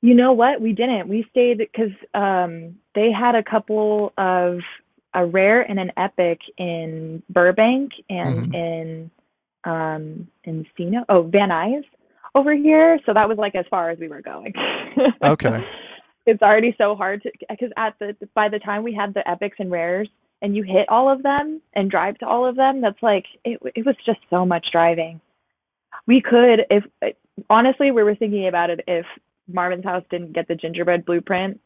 You 0.00 0.14
know 0.14 0.32
what? 0.32 0.60
We 0.60 0.72
didn't. 0.72 1.08
We 1.08 1.26
stayed 1.30 1.58
because 1.58 1.92
um, 2.12 2.76
they 2.94 3.10
had 3.10 3.34
a 3.34 3.42
couple 3.42 4.12
of 4.18 4.58
a 5.14 5.24
rare 5.24 5.62
and 5.62 5.78
an 5.78 5.92
epic 5.96 6.40
in 6.58 7.22
Burbank 7.30 7.92
and 8.10 8.52
Mhm. 8.52 8.54
in 8.54 9.10
um, 9.64 10.28
Encino. 10.46 11.04
Oh, 11.08 11.22
Van 11.22 11.48
Nuys 11.48 11.84
over 12.34 12.54
here. 12.54 12.98
So 13.06 13.14
that 13.14 13.28
was 13.28 13.38
like 13.38 13.54
as 13.54 13.64
far 13.70 13.90
as 13.90 13.98
we 13.98 14.08
were 14.08 14.20
going. 14.20 14.52
Okay. 15.22 15.64
it's 16.26 16.42
already 16.42 16.74
so 16.76 16.96
hard 16.96 17.22
to 17.22 17.30
because 17.48 17.70
at 17.76 17.98
the 17.98 18.16
by 18.34 18.48
the 18.48 18.58
time 18.58 18.82
we 18.82 18.92
had 18.92 19.14
the 19.14 19.26
epics 19.28 19.56
and 19.58 19.70
rares 19.70 20.08
and 20.44 20.54
you 20.54 20.62
hit 20.62 20.86
all 20.90 21.10
of 21.10 21.22
them 21.22 21.62
and 21.72 21.90
drive 21.90 22.18
to 22.18 22.26
all 22.26 22.46
of 22.46 22.54
them, 22.54 22.82
that's 22.82 23.02
like 23.02 23.24
it. 23.46 23.58
It 23.74 23.86
was 23.86 23.96
just 24.04 24.18
so 24.28 24.44
much 24.44 24.66
driving. 24.70 25.22
We 26.06 26.20
could, 26.20 26.66
if 26.68 26.84
honestly, 27.48 27.90
we 27.90 28.02
were 28.02 28.14
thinking 28.14 28.46
about 28.46 28.68
it. 28.68 28.80
If 28.86 29.06
Marvin's 29.48 29.84
house 29.84 30.04
didn't 30.10 30.34
get 30.34 30.46
the 30.46 30.54
gingerbread 30.54 31.06
blueprint, 31.06 31.60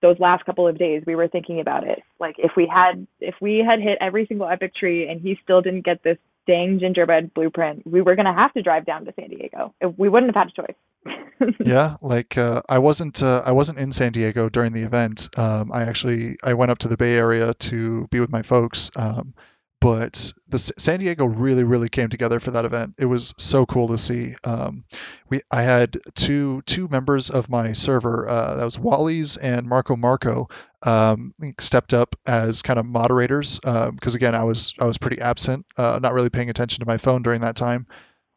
those 0.00 0.18
last 0.18 0.46
couple 0.46 0.66
of 0.66 0.78
days, 0.78 1.02
we 1.06 1.14
were 1.14 1.28
thinking 1.28 1.60
about 1.60 1.86
it. 1.86 1.98
Like 2.18 2.36
if 2.38 2.52
we 2.56 2.66
had, 2.66 3.06
if 3.20 3.34
we 3.42 3.58
had 3.58 3.80
hit 3.80 3.98
every 4.00 4.24
single 4.24 4.48
epic 4.48 4.74
tree 4.74 5.06
and 5.08 5.20
he 5.20 5.38
still 5.44 5.60
didn't 5.60 5.84
get 5.84 6.02
this 6.02 6.16
dang 6.46 6.78
gingerbread 6.78 7.34
blueprint, 7.34 7.86
we 7.86 8.00
were 8.00 8.16
gonna 8.16 8.34
have 8.34 8.52
to 8.54 8.62
drive 8.62 8.86
down 8.86 9.04
to 9.04 9.12
San 9.18 9.30
Diego. 9.30 9.74
We 9.96 10.08
wouldn't 10.08 10.34
have 10.34 10.46
had 10.46 10.52
a 10.52 10.62
choice. 10.62 10.76
Yeah, 11.64 11.96
like 12.00 12.38
uh, 12.38 12.62
I 12.68 12.78
wasn't 12.78 13.22
uh, 13.22 13.42
I 13.44 13.52
wasn't 13.52 13.78
in 13.78 13.92
San 13.92 14.12
Diego 14.12 14.48
during 14.48 14.72
the 14.72 14.82
event. 14.82 15.28
Um, 15.36 15.70
I 15.70 15.82
actually 15.82 16.38
I 16.42 16.54
went 16.54 16.70
up 16.70 16.78
to 16.78 16.88
the 16.88 16.96
Bay 16.96 17.16
Area 17.16 17.52
to 17.54 18.06
be 18.08 18.20
with 18.20 18.30
my 18.30 18.40
folks. 18.40 18.90
Um, 18.96 19.34
but 19.80 20.32
the 20.48 20.58
San 20.58 21.00
Diego 21.00 21.26
really 21.26 21.64
really 21.64 21.88
came 21.88 22.08
together 22.08 22.40
for 22.40 22.52
that 22.52 22.64
event. 22.64 22.94
It 22.98 23.04
was 23.04 23.34
so 23.38 23.66
cool 23.66 23.88
to 23.88 23.98
see. 23.98 24.34
Um, 24.44 24.84
we 25.28 25.42
I 25.50 25.62
had 25.62 25.96
two 26.14 26.62
two 26.62 26.88
members 26.88 27.30
of 27.30 27.50
my 27.50 27.72
server 27.72 28.28
uh, 28.28 28.54
that 28.56 28.64
was 28.64 28.78
Wally's 28.78 29.36
and 29.36 29.66
Marco 29.66 29.96
Marco 29.96 30.48
um, 30.84 31.34
stepped 31.60 31.94
up 31.94 32.16
as 32.26 32.62
kind 32.62 32.78
of 32.78 32.86
moderators 32.86 33.58
because 33.60 34.14
again 34.14 34.34
I 34.34 34.44
was 34.44 34.74
I 34.80 34.84
was 34.86 34.98
pretty 34.98 35.20
absent, 35.20 35.66
uh, 35.76 35.98
not 36.02 36.14
really 36.14 36.30
paying 36.30 36.50
attention 36.50 36.80
to 36.80 36.86
my 36.86 36.98
phone 36.98 37.22
during 37.22 37.42
that 37.42 37.56
time 37.56 37.86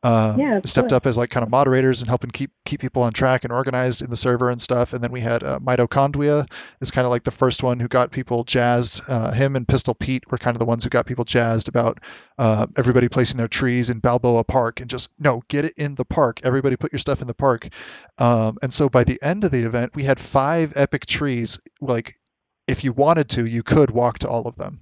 um, 0.02 0.40
Yeah, 0.40 0.62
stepped 0.64 0.90
course. 0.90 0.98
up 0.98 1.06
as 1.06 1.18
like 1.18 1.30
kind 1.30 1.44
of 1.44 1.50
moderators 1.50 2.02
and 2.02 2.08
helping 2.08 2.32
keep 2.32 2.52
keep 2.64 2.80
people 2.80 3.04
on 3.04 3.12
track 3.12 3.44
and 3.44 3.52
organized 3.52 4.02
in 4.02 4.10
the 4.10 4.16
server 4.16 4.50
and 4.50 4.62
stuff. 4.62 4.94
And 4.94 5.04
then 5.04 5.12
we 5.12 5.20
had 5.20 5.44
uh, 5.44 5.60
Mitochondria 5.60 6.50
is 6.80 6.92
kind 6.92 7.06
of 7.06 7.12
like 7.12 7.24
the 7.24 7.32
first 7.32 7.64
one 7.64 7.80
who 7.80 7.88
got 7.88 8.12
people 8.12 8.44
jazzed. 8.46 9.02
Uh, 9.10 9.32
him 9.32 9.56
and 9.56 9.68
Pistol 9.68 9.94
Pete 9.94 10.24
were 10.32 10.38
kind 10.38 10.56
of 10.56 10.60
the 10.60 10.66
ones 10.66 10.84
who 10.84 10.90
got 10.90 11.06
people 11.06 11.26
jazzed 11.26 11.68
about 11.68 12.00
uh, 12.38 12.68
everybody 12.78 13.10
placing 13.10 13.38
their 13.38 13.50
trees 13.50 13.90
in 13.90 14.00
Balboa 14.00 14.46
Park 14.46 14.80
and 14.80 14.90
just 14.90 15.12
no, 15.20 15.44
get 15.50 15.66
it 15.66 15.74
in 15.78 15.96
the 15.96 16.06
park. 16.06 16.42
Everybody 16.44 16.78
put 16.78 16.94
your 16.94 17.00
stuff 17.00 17.22
in 17.22 17.28
the 17.28 17.34
park. 17.34 17.68
Um, 18.18 18.58
and 18.62 18.72
so 18.72 18.88
by 18.88 19.04
the 19.04 19.20
end 19.22 19.44
of 19.44 19.52
the 19.52 19.64
event, 19.64 19.96
we 19.96 20.04
had 20.04 20.20
five 20.20 20.74
epic 20.76 21.06
trees. 21.06 21.60
Like 21.82 22.16
if 22.68 22.84
you 22.86 22.94
wanted 22.94 23.30
to, 23.30 23.46
you 23.46 23.64
could 23.64 23.92
walk 23.92 24.20
to 24.20 24.30
all 24.30 24.48
of 24.48 24.56
them 24.56 24.82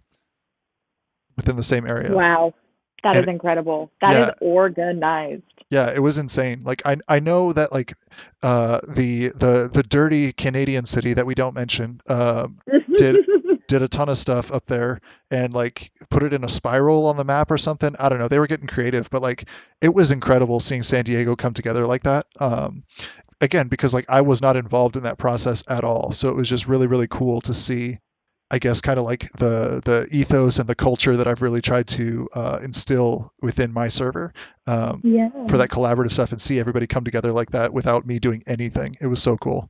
within 1.38 1.56
the 1.56 1.64
same 1.64 1.88
area. 1.88 2.14
Wow. 2.16 2.54
That 3.04 3.16
And- 3.16 3.24
is 3.28 3.28
incredible. 3.28 3.92
That 4.02 4.12
is 4.16 4.36
Yeah. 4.42 4.48
organized. 4.48 5.44
Yeah, 5.70 5.92
it 5.94 6.00
was 6.00 6.18
insane. 6.18 6.62
Like 6.64 6.82
I 6.86 6.98
I 7.08 7.20
know 7.20 7.52
that 7.54 7.72
like 7.74 7.94
uh 8.42 8.80
the 8.88 9.30
the 9.30 9.70
the 9.72 9.84
dirty 9.84 10.32
Canadian 10.32 10.86
city 10.86 11.14
that 11.14 11.26
we 11.26 11.36
don't 11.36 11.56
mention 11.56 12.00
um 12.10 12.60
Did- 12.96 13.26
did 13.68 13.82
a 13.82 13.88
ton 13.90 14.08
of 14.08 14.16
stuff 14.16 14.50
up 14.54 14.66
there 14.66 15.02
and 15.30 15.54
like 15.54 15.92
put 16.10 16.24
it 16.24 16.32
in 16.32 16.46
a 16.46 16.50
spiral 16.50 17.08
on 17.08 17.18
the 17.18 17.26
map 17.26 17.52
or 17.52 17.58
something. 17.58 17.96
I 18.00 18.08
don't 18.08 18.18
know. 18.20 18.30
They 18.30 18.40
were 18.40 18.48
getting 18.48 18.68
creative, 18.68 19.10
but 19.10 19.22
like 19.22 19.50
it 19.82 19.94
was 19.94 20.12
incredible 20.12 20.62
seeing 20.62 20.84
San 20.84 21.04
Diego 21.04 21.36
come 21.36 21.54
together 21.54 21.86
like 21.86 22.04
that. 22.04 22.26
Um 22.40 22.84
again 23.42 23.68
because 23.68 23.94
like 23.94 24.06
I 24.10 24.22
was 24.22 24.42
not 24.42 24.56
involved 24.56 24.96
in 24.96 25.04
that 25.04 25.18
process 25.18 25.66
at 25.70 25.84
all. 25.84 26.14
So 26.14 26.30
it 26.30 26.36
was 26.36 26.48
just 26.48 26.68
really 26.70 26.88
really 26.88 27.08
cool 27.10 27.42
to 27.42 27.54
see 27.54 28.00
I 28.50 28.60
guess 28.60 28.80
kind 28.80 28.98
of 28.98 29.06
like 29.06 29.30
the 29.34 29.82
the 29.84 30.08
ethos 30.12 30.60
and 30.60 30.70
the 30.70 30.76
culture 30.76 31.18
that 31.18 31.28
I've 31.28 31.42
really 31.42 31.62
tried 31.62 31.88
to 31.88 32.30
uh, 32.34 32.60
instill 32.64 33.34
within 33.42 33.74
my 33.74 33.90
server. 33.90 34.34
Um, 34.66 35.02
yeah. 35.04 35.30
for 35.48 35.58
that 35.58 35.70
collaborative 35.70 36.12
stuff 36.12 36.32
and 36.32 36.42
see 36.42 36.60
everybody 36.60 36.88
come 36.88 37.04
together 37.04 37.32
like 37.32 37.52
that 37.52 37.74
without 37.74 38.06
me 38.06 38.20
doing 38.20 38.44
anything. 38.48 38.96
It 39.02 39.08
was 39.08 39.22
so 39.22 39.38
cool. 39.38 39.70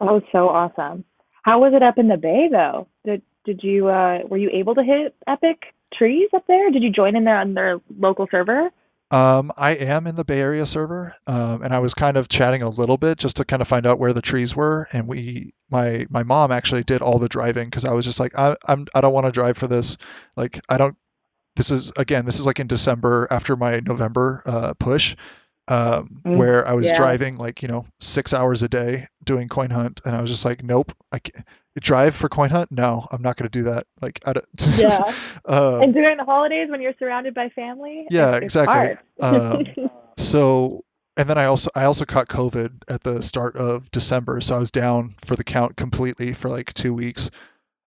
Oh, 0.00 0.20
so 0.32 0.48
awesome. 0.48 1.04
How 1.42 1.60
was 1.60 1.72
it 1.74 1.82
up 1.82 1.98
in 1.98 2.08
the 2.08 2.16
Bay 2.16 2.48
though? 2.50 2.88
Did 3.04 3.22
did 3.44 3.60
you 3.62 3.88
uh 3.88 4.18
were 4.28 4.38
you 4.38 4.50
able 4.52 4.74
to 4.74 4.82
hit 4.82 5.14
epic 5.26 5.74
trees 5.94 6.28
up 6.34 6.44
there? 6.48 6.70
Did 6.70 6.82
you 6.82 6.90
join 6.90 7.14
in 7.16 7.24
there 7.24 7.38
on 7.38 7.54
their 7.54 7.80
local 7.98 8.26
server? 8.30 8.70
Um, 9.10 9.52
I 9.56 9.72
am 9.76 10.08
in 10.08 10.16
the 10.16 10.24
Bay 10.24 10.40
Area 10.40 10.66
server, 10.66 11.14
um, 11.28 11.62
and 11.62 11.72
I 11.72 11.78
was 11.78 11.94
kind 11.94 12.16
of 12.16 12.28
chatting 12.28 12.62
a 12.62 12.68
little 12.68 12.96
bit 12.96 13.18
just 13.18 13.36
to 13.36 13.44
kind 13.44 13.62
of 13.62 13.68
find 13.68 13.86
out 13.86 14.00
where 14.00 14.12
the 14.12 14.22
trees 14.22 14.56
were. 14.56 14.88
And 14.92 15.06
we, 15.06 15.54
my 15.70 16.06
my 16.10 16.24
mom 16.24 16.50
actually 16.50 16.82
did 16.82 17.02
all 17.02 17.18
the 17.18 17.28
driving 17.28 17.66
because 17.66 17.84
I 17.84 17.92
was 17.92 18.04
just 18.04 18.18
like, 18.18 18.36
I, 18.36 18.56
I'm 18.66 18.86
I 18.94 19.00
don't 19.00 19.12
want 19.12 19.26
to 19.26 19.32
drive 19.32 19.56
for 19.58 19.68
this. 19.68 19.98
Like 20.36 20.60
I 20.68 20.78
don't. 20.78 20.96
This 21.56 21.70
is 21.70 21.92
again, 21.96 22.26
this 22.26 22.40
is 22.40 22.46
like 22.46 22.60
in 22.60 22.66
December 22.66 23.28
after 23.30 23.56
my 23.56 23.80
November 23.80 24.42
uh, 24.44 24.74
push, 24.74 25.16
um, 25.68 26.22
Mm, 26.24 26.36
where 26.38 26.66
I 26.66 26.74
was 26.74 26.88
yeah. 26.88 26.96
driving 26.96 27.36
like 27.38 27.62
you 27.62 27.68
know 27.68 27.86
six 28.00 28.34
hours 28.34 28.62
a 28.62 28.68
day 28.68 29.08
doing 29.24 29.48
coin 29.48 29.70
hunt, 29.70 30.00
and 30.04 30.14
I 30.16 30.20
was 30.20 30.30
just 30.30 30.44
like, 30.44 30.62
nope, 30.62 30.92
I 31.12 31.20
can't. 31.20 31.46
Drive 31.80 32.14
for 32.14 32.28
coin 32.28 32.50
hunt. 32.50 32.70
No, 32.72 33.06
I'm 33.10 33.22
not 33.22 33.36
going 33.36 33.48
to 33.48 33.58
do 33.58 33.64
that. 33.64 33.86
Like 34.00 34.20
I 34.26 34.32
don't. 34.32 34.46
Yeah. 34.78 34.98
um, 35.46 35.82
and 35.82 35.94
during 35.94 36.16
the 36.16 36.24
holidays 36.24 36.68
when 36.70 36.80
you're 36.80 36.94
surrounded 36.98 37.34
by 37.34 37.48
family? 37.50 38.06
Yeah, 38.10 38.36
exactly. 38.36 38.96
Um, 39.20 39.64
so 40.16 40.84
and 41.16 41.28
then 41.28 41.38
I 41.38 41.46
also 41.46 41.70
I 41.74 41.84
also 41.84 42.04
caught 42.04 42.28
COVID 42.28 42.90
at 42.90 43.02
the 43.02 43.22
start 43.22 43.56
of 43.56 43.90
December, 43.90 44.40
so 44.40 44.56
I 44.56 44.58
was 44.58 44.70
down 44.70 45.14
for 45.24 45.36
the 45.36 45.44
count 45.44 45.76
completely 45.76 46.34
for 46.34 46.50
like 46.50 46.72
two 46.74 46.92
weeks. 46.94 47.30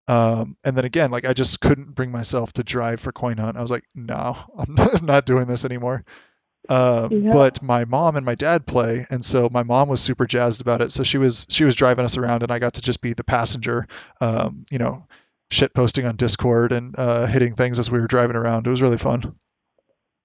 Um, 0.08 0.58
and 0.64 0.76
then 0.76 0.86
again, 0.86 1.12
like 1.12 1.26
I 1.26 1.34
just 1.34 1.62
couldn't 1.62 1.94
bring 1.94 2.12
myself 2.12 2.52
to 2.54 2.64
drive 2.64 3.00
for 3.00 3.12
coin 3.12 3.38
hunt. 3.38 3.58
I 3.58 3.62
was 3.62 3.70
like, 3.70 3.86
no, 3.94 4.36
I'm 4.58 4.74
not, 4.74 5.00
I'm 5.00 5.06
not 5.06 5.26
doing 5.28 5.46
this 5.46 5.66
anymore. 5.66 6.04
Um, 6.68 7.12
yeah. 7.12 7.32
But 7.32 7.62
my 7.62 7.86
mom 7.86 8.16
and 8.16 8.26
my 8.26 8.36
dad 8.36 8.66
play, 8.66 9.06
and 9.10 9.24
so 9.24 9.50
my 9.52 9.64
mom 9.64 9.88
was 9.88 10.02
super 10.02 10.26
jazzed 10.26 10.62
about 10.62 10.82
it. 10.82 10.92
So 10.92 11.04
she 11.04 11.18
was 11.18 11.48
she 11.50 11.64
was 11.64 11.76
driving 11.76 12.06
us 12.06 12.18
around, 12.18 12.44
and 12.44 12.52
I 12.52 12.60
got 12.60 12.76
to 12.76 12.82
just 12.82 13.02
be 13.02 13.14
the 13.14 13.24
passenger. 13.24 13.88
Um, 14.20 14.66
you 14.70 14.78
know, 14.78 15.06
shit 15.52 15.74
posting 15.74 16.06
on 16.06 16.16
Discord 16.16 16.72
and 16.72 16.98
uh, 16.98 17.26
hitting 17.26 17.56
things 17.56 17.80
as 17.80 17.90
we 17.90 18.00
were 18.00 18.08
driving 18.08 18.36
around. 18.36 18.68
It 18.68 18.72
was 18.72 18.82
really 18.82 18.98
fun. 18.98 19.36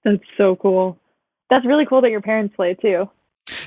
That's 0.05 0.22
so 0.37 0.57
cool. 0.57 0.99
That's 1.51 1.64
really 1.64 1.87
cool 1.87 2.03
that 2.03 2.11
your 2.11 2.20
parents 2.20 2.55
play 2.57 2.74
too. 2.74 3.09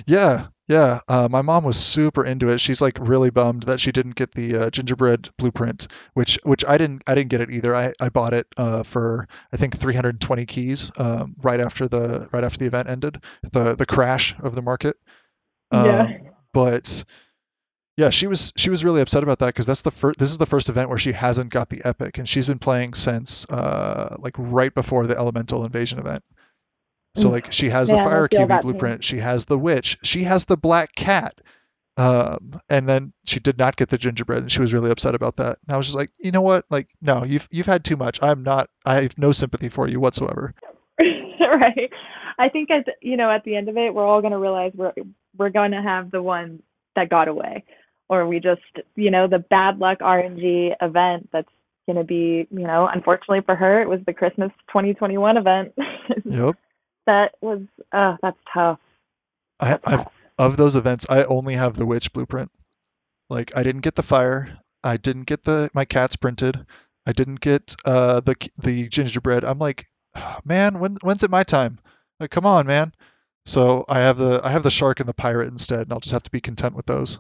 Yeah, 0.05 0.47
yeah. 0.67 0.99
Uh, 1.07 1.27
my 1.31 1.41
mom 1.41 1.63
was 1.63 1.77
super 1.77 2.25
into 2.25 2.49
it. 2.49 2.59
She's 2.59 2.81
like 2.81 2.97
really 2.99 3.29
bummed 3.29 3.63
that 3.63 3.79
she 3.79 3.91
didn't 3.91 4.15
get 4.15 4.33
the 4.33 4.57
uh, 4.57 4.69
gingerbread 4.69 5.29
blueprint, 5.37 5.87
which 6.13 6.39
which 6.43 6.65
I 6.65 6.77
didn't 6.77 7.03
I 7.07 7.15
didn't 7.15 7.29
get 7.29 7.41
it 7.41 7.51
either. 7.51 7.73
I, 7.73 7.93
I 7.99 8.09
bought 8.09 8.33
it 8.33 8.47
uh, 8.57 8.83
for 8.83 9.27
I 9.51 9.57
think 9.57 9.77
320 9.77 10.45
keys 10.45 10.91
um, 10.97 11.35
right 11.41 11.59
after 11.59 11.87
the 11.87 12.27
right 12.33 12.43
after 12.43 12.59
the 12.59 12.65
event 12.65 12.89
ended, 12.89 13.23
the 13.51 13.75
the 13.75 13.85
crash 13.85 14.35
of 14.39 14.55
the 14.55 14.61
market. 14.61 14.97
Um, 15.71 15.85
yeah. 15.85 16.17
But 16.53 17.05
yeah, 17.97 18.11
she 18.11 18.27
was 18.27 18.53
she 18.57 18.69
was 18.69 18.85
really 18.85 19.01
upset 19.01 19.23
about 19.23 19.39
that 19.39 19.47
because 19.47 19.65
that's 19.65 19.81
the 19.81 19.91
first. 19.91 20.19
This 20.19 20.29
is 20.29 20.37
the 20.37 20.45
first 20.45 20.69
event 20.69 20.89
where 20.89 20.99
she 20.99 21.13
hasn't 21.13 21.49
got 21.49 21.69
the 21.69 21.81
epic, 21.83 22.19
and 22.19 22.29
she's 22.29 22.45
been 22.45 22.59
playing 22.59 22.93
since 22.93 23.49
uh, 23.49 24.17
like 24.19 24.35
right 24.37 24.73
before 24.73 25.07
the 25.07 25.17
elemental 25.17 25.65
invasion 25.65 25.97
event. 25.99 26.23
So 27.15 27.29
mm. 27.29 27.31
like 27.31 27.51
she 27.51 27.69
has 27.69 27.89
yeah, 27.89 27.97
the 27.97 28.03
fire 28.03 28.27
QB 28.27 28.61
blueprint, 28.61 29.03
she 29.03 29.17
has 29.17 29.45
the 29.45 29.57
witch, 29.57 29.97
she 30.03 30.23
has 30.23 30.45
the 30.45 30.57
black 30.57 30.93
cat, 30.95 31.33
um, 31.97 32.59
and 32.69 32.87
then 32.87 33.13
she 33.25 33.39
did 33.39 33.57
not 33.57 33.75
get 33.75 33.89
the 33.89 33.97
gingerbread, 33.97 34.39
and 34.39 34.51
she 34.51 34.61
was 34.61 34.73
really 34.73 34.91
upset 34.91 35.15
about 35.15 35.37
that. 35.37 35.57
And 35.67 35.73
I 35.73 35.77
was 35.77 35.87
just 35.87 35.97
like, 35.97 36.11
you 36.19 36.31
know 36.31 36.41
what? 36.41 36.65
Like, 36.69 36.89
no, 37.01 37.23
you've 37.23 37.47
you've 37.51 37.65
had 37.65 37.83
too 37.83 37.97
much. 37.97 38.21
I'm 38.21 38.43
not. 38.43 38.69
I 38.85 39.01
have 39.01 39.17
no 39.17 39.31
sympathy 39.31 39.69
for 39.69 39.87
you 39.87 39.99
whatsoever. 39.99 40.53
right. 40.99 41.91
I 42.39 42.49
think 42.49 42.69
at 42.69 42.87
you 43.01 43.17
know 43.17 43.31
at 43.31 43.43
the 43.43 43.55
end 43.55 43.69
of 43.69 43.77
it, 43.77 43.93
we're 43.93 44.05
all 44.05 44.21
gonna 44.21 44.39
realize 44.39 44.73
we're 44.75 44.93
we're 45.37 45.49
going 45.49 45.71
to 45.71 45.81
have 45.81 46.11
the 46.11 46.21
one 46.21 46.61
that 46.95 47.09
got 47.09 47.27
away 47.27 47.63
or 48.09 48.27
we 48.27 48.39
just, 48.39 48.61
you 48.95 49.11
know, 49.11 49.27
the 49.27 49.39
bad 49.39 49.79
luck 49.79 49.99
RNG 49.99 50.75
event 50.81 51.29
that's 51.31 51.49
going 51.85 51.97
to 51.97 52.03
be, 52.03 52.47
you 52.49 52.67
know, 52.67 52.87
unfortunately 52.91 53.41
for 53.45 53.55
her, 53.55 53.81
it 53.81 53.89
was 53.89 53.99
the 54.05 54.13
Christmas 54.13 54.51
2021 54.69 55.37
event. 55.37 55.73
yep. 56.25 56.55
That 57.07 57.33
was, 57.41 57.61
uh, 57.91 58.17
that's 58.21 58.37
tough. 58.53 58.79
I, 59.59 59.79
I've, 59.85 60.05
of 60.37 60.57
those 60.57 60.75
events, 60.75 61.07
I 61.09 61.23
only 61.23 61.55
have 61.55 61.75
the 61.75 61.85
witch 61.85 62.13
blueprint. 62.13 62.51
Like, 63.29 63.57
I 63.57 63.63
didn't 63.63 63.81
get 63.81 63.95
the 63.95 64.03
fire. 64.03 64.59
I 64.83 64.97
didn't 64.97 65.25
get 65.25 65.43
the 65.43 65.69
my 65.73 65.85
cats 65.85 66.15
printed. 66.15 66.63
I 67.07 67.11
didn't 67.11 67.41
get 67.41 67.75
uh, 67.83 68.19
the 68.19 68.35
the 68.59 68.87
gingerbread. 68.87 69.43
I'm 69.43 69.57
like, 69.57 69.87
oh, 70.15 70.39
man, 70.45 70.79
when 70.79 70.97
when's 71.01 71.23
it 71.23 71.31
my 71.31 71.43
time? 71.43 71.79
Like, 72.19 72.29
come 72.29 72.45
on, 72.45 72.67
man. 72.67 72.93
So 73.45 73.83
I 73.89 73.99
have 74.01 74.17
the 74.17 74.39
I 74.43 74.49
have 74.49 74.63
the 74.63 74.69
shark 74.69 74.99
and 74.99 75.09
the 75.09 75.13
pirate 75.13 75.47
instead, 75.47 75.81
and 75.81 75.93
I'll 75.93 75.99
just 75.99 76.13
have 76.13 76.23
to 76.23 76.31
be 76.31 76.39
content 76.39 76.75
with 76.75 76.85
those 76.85 77.19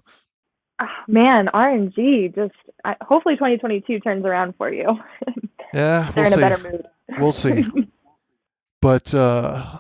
oh, 0.79 0.85
man, 1.07 1.47
RNG 1.53 2.35
just 2.35 2.53
I, 2.85 2.95
hopefully 3.01 3.35
2022 3.35 3.99
turns 3.99 4.25
around 4.25 4.55
for 4.57 4.71
you. 4.71 4.99
Yeah, 5.73 6.09
we'll 6.15 6.25
see. 6.25 6.49
We'll 7.19 7.31
see. 7.33 7.65
But 8.81 9.13
uh, 9.13 9.79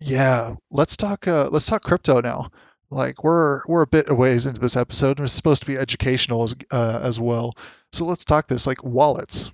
yeah, 0.00 0.54
let's 0.70 0.96
talk. 0.96 1.26
Uh, 1.26 1.48
let's 1.50 1.66
talk 1.66 1.82
crypto 1.82 2.20
now. 2.20 2.50
Like 2.90 3.24
we're 3.24 3.62
we're 3.66 3.82
a 3.82 3.86
bit 3.86 4.08
a 4.08 4.14
ways 4.14 4.46
into 4.46 4.60
this 4.60 4.76
episode, 4.76 5.18
and 5.18 5.26
it's 5.26 5.32
supposed 5.32 5.62
to 5.62 5.66
be 5.66 5.76
educational 5.76 6.44
as 6.44 6.54
uh, 6.70 7.00
as 7.02 7.18
well. 7.18 7.54
So 7.92 8.04
let's 8.04 8.24
talk 8.24 8.46
this 8.46 8.66
like 8.66 8.84
wallets. 8.84 9.50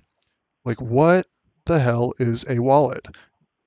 Like 0.65 0.81
what 0.81 1.25
the 1.65 1.79
hell 1.79 2.13
is 2.19 2.49
a 2.49 2.59
wallet? 2.59 3.07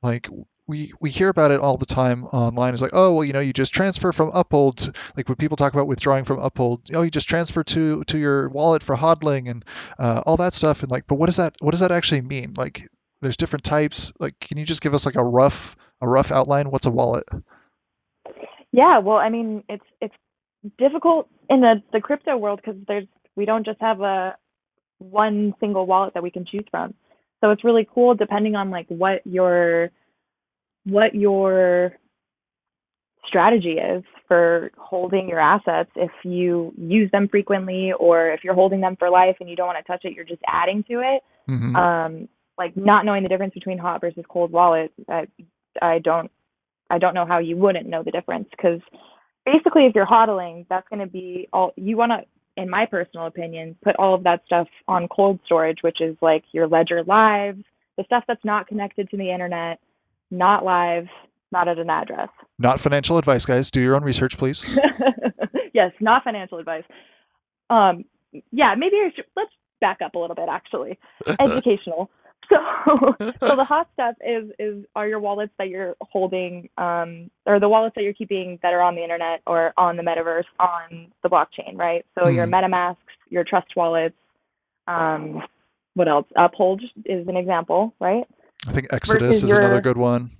Like 0.03 0.29
we 0.69 0.93
we 1.01 1.11
hear 1.11 1.29
about 1.29 1.51
it 1.51 1.61
all 1.61 1.77
the 1.77 1.87
time 1.87 2.25
online. 2.27 2.75
It's 2.75 2.83
like, 2.83 2.95
oh 2.95 3.15
well, 3.15 3.25
you 3.25 3.33
know, 3.33 3.41
you 3.41 3.53
just 3.53 3.75
transfer 3.75 4.13
from 4.13 4.31
Uphold. 4.33 4.79
To, 4.79 4.93
like 5.17 5.29
when 5.29 5.37
people 5.37 5.57
talk 5.57 5.73
about 5.73 5.87
withdrawing 5.87 6.25
from 6.25 6.41
Uphold, 6.41 6.91
oh, 6.95 7.03
you 7.03 7.11
just 7.11 7.29
transfer 7.29 7.65
to 7.65 8.05
to 8.05 8.19
your 8.19 8.49
wallet 8.49 8.83
for 8.83 8.97
hodling 8.97 9.49
and 9.51 9.65
uh, 9.99 10.23
all 10.27 10.37
that 10.39 10.55
stuff. 10.55 10.83
And 10.83 10.91
like, 10.91 11.07
but 11.07 11.17
what 11.17 11.27
does 11.27 11.37
that 11.37 11.55
what 11.61 11.73
does 11.73 11.81
that 11.81 11.93
actually 11.93 12.23
mean? 12.23 12.55
Like, 12.57 12.83
there's 13.23 13.37
different 13.37 13.65
types. 13.65 14.13
Like, 14.21 14.39
can 14.41 14.59
you 14.59 14.65
just 14.65 14.83
give 14.83 14.95
us 14.95 15.07
like 15.07 15.17
a 15.17 15.25
rough 15.25 15.77
a 16.01 16.09
rough 16.09 16.31
outline? 16.31 16.71
What's 16.71 16.87
a 16.87 16.91
wallet? 16.91 17.25
Yeah, 18.73 18.99
well, 18.99 19.17
I 19.17 19.29
mean, 19.29 19.65
it's 19.69 19.85
it's 20.01 20.15
difficult 20.79 21.29
in 21.49 21.61
the 21.61 21.83
the 21.93 22.01
crypto 22.01 22.37
world 22.37 22.61
because 22.63 22.81
there's 22.87 23.07
we 23.37 23.45
don't 23.45 23.65
just 23.65 23.81
have 23.81 24.01
a 24.01 24.37
one 24.99 25.55
single 25.61 25.87
wallet 25.87 26.15
that 26.15 26.23
we 26.23 26.31
can 26.31 26.45
choose 26.45 26.65
from. 26.71 26.95
So 27.41 27.51
it's 27.51 27.65
really 27.65 27.87
cool 27.93 28.15
depending 28.15 28.55
on 28.55 28.71
like 28.71 28.87
what 28.89 29.27
your 29.27 29.91
what 30.85 31.15
your 31.15 31.93
strategy 33.27 33.73
is 33.73 34.05
for 34.29 34.71
holding 34.79 35.29
your 35.29 35.41
assets 35.41 35.91
if 35.97 36.11
you 36.25 36.73
use 36.79 37.11
them 37.11 37.29
frequently 37.29 37.93
or 37.99 38.31
if 38.31 38.45
you're 38.45 38.55
holding 38.55 38.81
them 38.81 38.97
for 38.97 39.11
life 39.11 39.37
and 39.41 39.51
you 39.51 39.57
don't 39.57 39.67
want 39.67 39.79
to 39.79 39.85
touch 39.85 40.05
it 40.05 40.13
you're 40.13 40.25
just 40.25 40.43
adding 40.47 40.85
to 40.85 41.01
it 41.01 41.23
mm-hmm. 41.51 41.77
um, 41.77 42.29
like 42.59 42.77
not 42.77 43.05
knowing 43.05 43.23
the 43.23 43.29
difference 43.29 43.55
between 43.55 43.79
hot 43.79 44.01
versus 44.01 44.25
cold 44.29 44.51
wallet 44.53 44.93
I, 45.09 45.27
I 45.81 45.99
don't 45.99 46.31
i 46.91 46.99
don't 46.99 47.15
know 47.15 47.27
how 47.27 47.39
you 47.39 47.57
wouldn't 47.57 47.89
know 47.89 48.03
the 48.03 48.11
difference 48.11 48.49
because 48.51 48.81
basically 49.45 49.87
if 49.87 49.95
you're 49.95 50.07
hodling 50.07 50.67
that's 50.69 50.89
going 50.89 51.01
to 51.01 51.07
be 51.11 51.49
all 51.53 51.73
you 51.77 51.97
want 51.97 52.13
to 52.13 52.61
in 52.61 52.71
my 52.71 52.87
personal 52.87 53.27
opinion 53.27 53.77
put 53.83 53.97
all 53.97 54.15
of 54.15 54.25
that 54.25 54.43
stuff 54.47 54.69
on 54.89 55.09
cold 55.09 55.41
storage 55.45 55.79
which 55.83 56.01
is 56.01 56.17
like 56.21 56.45
your 56.53 56.67
ledger 56.67 57.03
live 57.05 57.59
the 57.97 58.05
stuff 58.05 58.25
that's 58.29 58.45
not 58.45 58.67
connected 58.67 59.11
to 59.11 59.17
the 59.17 59.31
internet 59.31 59.79
not 60.31 60.65
live, 60.65 61.07
not 61.53 61.69
at 61.69 61.79
an 61.79 61.91
address. 61.91 62.29
Not 62.59 62.81
financial 62.81 63.19
advice, 63.19 63.47
guys. 63.47 63.71
Do 63.71 63.81
your 63.81 63.95
own 63.95 64.03
research, 64.03 64.39
please. 64.39 64.79
yes, 65.75 65.93
not 66.01 66.25
financial 66.25 66.59
advice. 66.59 66.85
Um, 67.71 68.05
yeah, 68.53 68.75
maybe 68.77 68.97
should, 69.15 69.25
let's 69.37 69.51
back 69.81 69.99
up 70.05 70.15
a 70.15 70.19
little 70.19 70.37
bit. 70.37 70.49
Actually, 70.51 70.99
educational. 71.41 72.11
So, 72.89 73.17
so 73.41 73.57
the 73.57 73.65
hot 73.69 73.89
stuff 73.95 74.15
is 74.25 74.51
is 74.61 74.85
are 74.95 75.09
your 75.09 75.19
wallets 75.19 75.53
that 75.59 75.69
you're 75.69 75.97
holding, 76.01 76.69
um, 76.79 77.31
or 77.45 77.59
the 77.59 77.69
wallets 77.69 77.97
that 77.97 78.05
you're 78.05 78.13
keeping 78.13 78.61
that 78.63 78.73
are 78.73 78.81
on 78.81 78.95
the 78.95 79.03
internet 79.03 79.43
or 79.45 79.73
on 79.77 79.97
the 79.97 80.05
metaverse 80.05 80.45
on 80.61 81.09
the 81.25 81.29
blockchain, 81.29 81.77
right? 81.77 82.07
So 82.15 82.25
mm. 82.25 82.35
your 82.35 82.47
MetaMasks, 82.47 82.97
your 83.29 83.43
Trust 83.43 83.75
wallets. 83.75 84.15
Um, 84.87 85.43
what 85.95 86.07
else? 86.07 86.27
Uphold 86.37 86.83
is 87.05 87.27
an 87.27 87.37
example, 87.37 87.93
right? 87.99 88.25
I 88.69 88.73
think 88.73 88.93
Exodus 88.93 89.43
is 89.43 89.51
your, 89.51 89.61
another 89.61 89.81
good 89.81 89.97
one. 89.97 90.31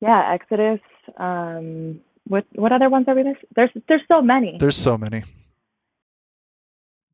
Yeah, 0.00 0.32
Exodus. 0.32 0.80
Um, 1.16 2.00
what 2.28 2.44
what 2.54 2.72
other 2.72 2.88
ones 2.88 3.06
are 3.08 3.14
we 3.14 3.22
there? 3.22 3.38
There's 3.54 3.70
there's 3.88 4.02
so 4.08 4.22
many. 4.22 4.58
There's 4.58 4.76
so 4.76 4.98
many. 4.98 5.24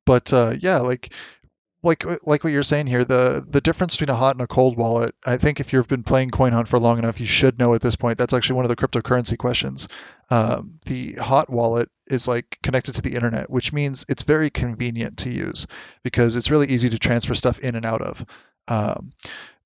But 0.05 0.33
uh, 0.33 0.55
yeah, 0.59 0.79
like 0.79 1.13
like 1.83 2.05
like 2.27 2.45
what 2.45 2.53
you're 2.53 2.63
saying 2.63 2.87
here, 2.87 3.05
the 3.05 3.45
the 3.47 3.61
difference 3.61 3.97
between 3.97 4.15
a 4.15 4.19
hot 4.19 4.37
and 4.37 4.43
a 4.43 4.47
cold 4.47 4.77
wallet. 4.77 5.15
I 5.27 5.37
think 5.37 5.59
if 5.59 5.73
you've 5.73 5.89
been 5.89 6.05
playing 6.05 6.31
CoinHunt 6.31 6.69
for 6.69 6.79
long 6.79 6.99
enough, 6.99 7.19
you 7.19 7.27
should 7.27 7.59
know 7.59 7.75
at 7.75 7.81
this 7.81 7.97
point. 7.97 8.19
That's 8.19 8.35
actually 8.35 8.57
one 8.57 8.65
of 8.65 8.69
the 8.69 8.77
cryptocurrency 8.77 9.37
questions. 9.37 9.89
Um, 10.31 10.77
the 10.87 11.15
hot 11.15 11.51
wallet 11.51 11.91
is 12.07 12.29
like 12.29 12.59
connected 12.63 12.95
to 12.95 13.03
the 13.03 13.15
internet, 13.15 13.51
which 13.51 13.73
means 13.73 14.07
it's 14.09 14.23
very 14.23 14.51
convenient 14.51 15.19
to 15.19 15.31
use 15.31 15.67
because 16.05 16.37
it's 16.37 16.51
really 16.51 16.69
easy 16.69 16.91
to 16.91 16.99
transfer 16.99 17.35
stuff 17.35 17.59
in 17.59 17.75
and 17.75 17.85
out 17.85 18.03
of. 18.03 18.25
Um, 18.69 19.13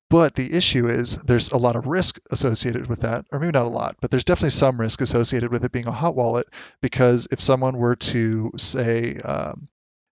but 0.09 0.35
the 0.35 0.57
issue 0.57 0.89
is 0.89 1.17
there's 1.17 1.51
a 1.51 1.59
lot 1.59 1.77
of 1.77 1.87
risk 1.87 2.19
associated 2.31 2.87
with 2.87 3.01
that, 3.01 3.27
or 3.33 3.41
maybe 3.41 3.53
not 3.53 3.67
a 3.67 3.71
lot, 3.71 3.97
but 4.01 4.11
there's 4.11 4.25
definitely 4.25 4.51
some 4.51 4.81
risk 4.81 5.01
associated 5.01 5.51
with 5.51 5.65
it 5.65 5.73
being 5.73 5.89
a 5.89 5.93
hot 5.93 6.15
wallet 6.15 6.47
because 6.81 7.29
if 7.33 7.41
someone 7.41 7.77
were 7.77 7.97
to 7.97 8.53
say 8.57 9.17
um, 9.17 9.69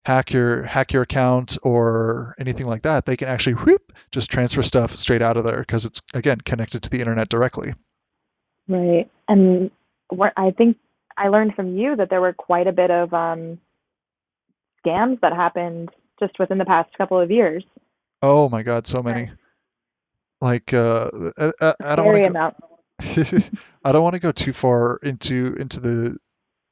hack 0.06 0.34
your 0.34 0.64
hack 0.64 0.94
your 0.94 1.04
account 1.04 1.58
or 1.64 2.36
anything 2.40 2.68
like 2.68 2.84
that, 2.84 3.06
they 3.06 3.18
can 3.18 3.28
actually 3.28 3.54
whoop, 3.54 3.94
just 4.12 4.30
transfer 4.30 4.62
stuff 4.62 4.92
straight 4.98 5.22
out 5.22 5.38
of 5.38 5.44
there 5.44 5.60
because 5.60 5.86
it's 5.86 6.02
again 6.14 6.40
connected 6.42 6.84
to 6.84 6.90
the 6.90 7.00
internet 7.00 7.30
directly. 7.30 7.74
Right, 8.68 9.10
and 9.28 9.72
what 10.10 10.34
I 10.38 10.52
think 10.52 10.78
I 11.18 11.30
learned 11.30 11.56
from 11.56 11.78
you 11.78 11.96
that 11.96 12.10
there 12.10 12.22
were 12.22 12.34
quite 12.34 12.68
a 12.68 12.72
bit 12.72 12.92
of 12.92 13.14
um, 13.14 13.60
scams 14.86 15.20
that 15.22 15.34
happened 15.34 15.90
just 16.20 16.38
within 16.40 16.58
the 16.58 16.66
past 16.66 16.90
couple 16.98 17.20
of 17.20 17.32
years. 17.32 17.64
Oh 18.22 18.50
my 18.50 18.64
God, 18.64 18.88
so 18.88 19.04
many. 19.04 19.32
Like 20.42 20.74
uh, 20.74 21.10
I, 21.62 21.74
I 21.84 21.96
don't 21.96 22.06
want 22.06 22.24
to. 22.34 22.54
I 23.84 23.92
don't 23.92 24.04
want 24.04 24.16
to 24.16 24.22
go 24.22 24.32
too 24.32 24.54
far 24.54 25.00
into 25.02 25.56
into 25.56 25.80
the 25.80 26.18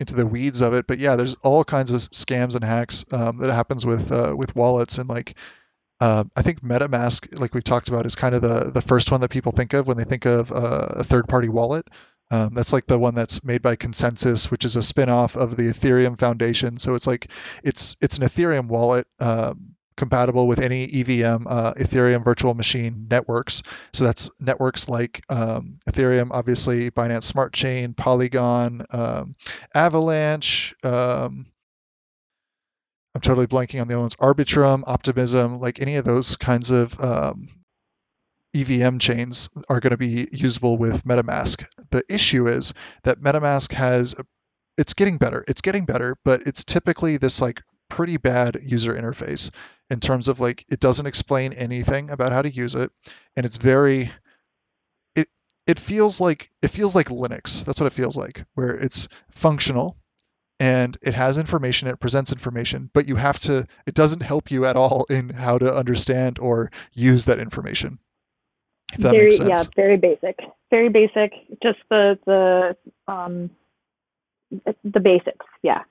into 0.02 0.16
the 0.16 0.28
weeds 0.28 0.62
of 0.62 0.74
it, 0.74 0.86
but 0.88 1.00
yeah, 1.00 1.16
there's 1.16 1.36
all 1.36 1.64
kinds 1.64 1.92
of 1.92 2.00
scams 2.00 2.56
and 2.56 2.66
hacks 2.66 3.06
um, 3.14 3.38
that 3.38 3.54
happens 3.54 3.86
with 3.86 4.12
uh, 4.12 4.36
with 4.36 4.56
wallets 4.56 4.98
and 4.98 5.10
like. 5.10 5.36
Uh, 6.02 6.24
I 6.36 6.42
think 6.42 6.64
MetaMask, 6.64 7.40
like 7.40 7.54
we've 7.54 7.64
talked 7.64 7.88
about, 7.88 8.08
is 8.08 8.16
kind 8.16 8.34
of 8.34 8.42
the, 8.42 8.72
the 8.72 8.82
first 8.82 9.12
one 9.12 9.22
that 9.22 9.30
people 9.30 9.52
think 9.52 9.74
of 9.74 9.86
when 9.86 9.98
they 9.98 10.04
think 10.04 10.26
of 10.26 10.52
uh, 10.52 10.88
a 10.96 11.04
third 11.04 11.28
party 11.28 11.48
wallet. 11.48 11.86
Um, 12.32 12.56
that's 12.56 12.74
like 12.74 12.88
the 12.88 12.98
one 12.98 13.14
that's 13.14 13.44
made 13.44 13.62
by 13.62 13.76
ConsenSys, 13.76 14.50
which 14.50 14.66
is 14.66 14.78
a 14.78 14.82
spin-off 14.82 15.36
of 15.36 15.56
the 15.56 15.70
Ethereum 15.70 16.18
Foundation. 16.18 16.78
So 16.78 16.96
it's 16.96 17.06
like 17.06 17.30
it's 17.64 17.98
it's 18.02 18.18
an 18.18 18.26
Ethereum 18.26 18.68
wallet 18.68 19.06
um, 19.20 19.71
compatible 20.02 20.48
with 20.48 20.60
any 20.60 20.86
EVM, 20.86 21.46
uh, 21.48 21.74
Ethereum 21.74 22.26
Virtual 22.26 22.56
Machine 22.56 23.06
networks. 23.08 23.62
So 23.94 24.06
that's 24.06 24.32
networks 24.42 24.90
like 24.90 25.22
um, 25.30 25.78
Ethereum, 25.88 26.30
obviously, 26.32 26.90
Binance 26.90 27.22
Smart 27.22 27.54
Chain, 27.54 27.94
Polygon, 27.94 28.82
um, 28.92 29.36
Avalanche. 29.76 30.74
Um, 30.84 31.46
I'm 33.14 33.22
totally 33.22 33.46
blanking 33.46 33.80
on 33.80 33.88
the 33.88 33.94
other 33.94 34.02
ones. 34.02 34.16
Arbitrum, 34.16 34.82
Optimism, 34.88 35.60
like 35.60 35.80
any 35.80 35.98
of 35.98 36.06
those 36.06 36.36
kinds 36.36 36.72
of 36.72 37.00
um, 37.00 37.48
EVM 38.56 38.98
chains 38.98 39.50
are 39.70 39.80
going 39.80 39.92
to 39.92 39.98
be 39.98 40.28
usable 40.32 40.80
with 40.80 41.04
MetaMask. 41.04 41.64
The 41.92 42.02
issue 42.10 42.48
is 42.48 42.74
that 43.04 43.22
MetaMask 43.22 43.72
has 43.74 44.16
it's 44.80 44.96
getting 44.96 45.20
better. 45.20 45.46
It's 45.48 45.62
getting 45.62 45.86
better, 45.86 46.16
but 46.26 46.42
it's 46.48 46.64
typically 46.64 47.18
this 47.18 47.40
like 47.40 47.62
pretty 47.92 48.18
bad 48.18 48.58
user 48.64 48.96
interface 48.96 49.52
in 49.92 50.00
terms 50.00 50.30
of 50.30 50.40
like 50.40 50.66
it 50.72 50.80
doesn't 50.80 51.06
explain 51.06 51.54
anything 51.54 52.10
about 52.10 52.32
how 52.32 52.42
to 52.42 52.50
use 52.50 52.76
it 52.76 52.92
and 53.36 53.46
it's 53.46 53.58
very 53.58 54.10
it 55.16 55.28
it 55.68 55.78
feels 55.78 56.22
like 56.22 56.50
it 56.62 56.70
feels 56.70 56.96
like 56.96 57.10
Linux. 57.10 57.66
That's 57.66 57.80
what 57.80 57.88
it 57.88 57.94
feels 57.94 58.18
like 58.18 58.46
where 58.56 58.74
it's 58.74 59.10
functional 59.30 59.98
and 60.62 60.98
it 61.02 61.14
has 61.14 61.38
information 61.38 61.90
it 61.90 62.00
presents 62.00 62.32
information 62.32 62.90
but 62.94 63.08
you 63.08 63.16
have 63.16 63.38
to 63.40 63.68
it 63.86 63.94
doesn't 63.94 64.22
help 64.22 64.50
you 64.50 64.66
at 64.66 64.78
all 64.78 65.06
in 65.10 65.30
how 65.30 65.58
to 65.58 65.74
understand 65.74 66.40
or 66.40 66.72
use 66.94 67.26
that 67.26 67.40
information 67.40 68.00
if 68.94 69.00
that 69.00 69.12
very, 69.12 69.24
makes 69.24 69.38
sense. 69.38 69.50
yeah 69.50 69.64
very 69.76 69.98
basic 69.98 70.40
very 70.70 70.90
basic 70.90 71.34
just 71.62 71.80
the 71.90 72.18
the 72.26 72.78
um 73.12 73.50
the 74.84 75.00
basics 75.00 75.46
yeah 75.64 75.82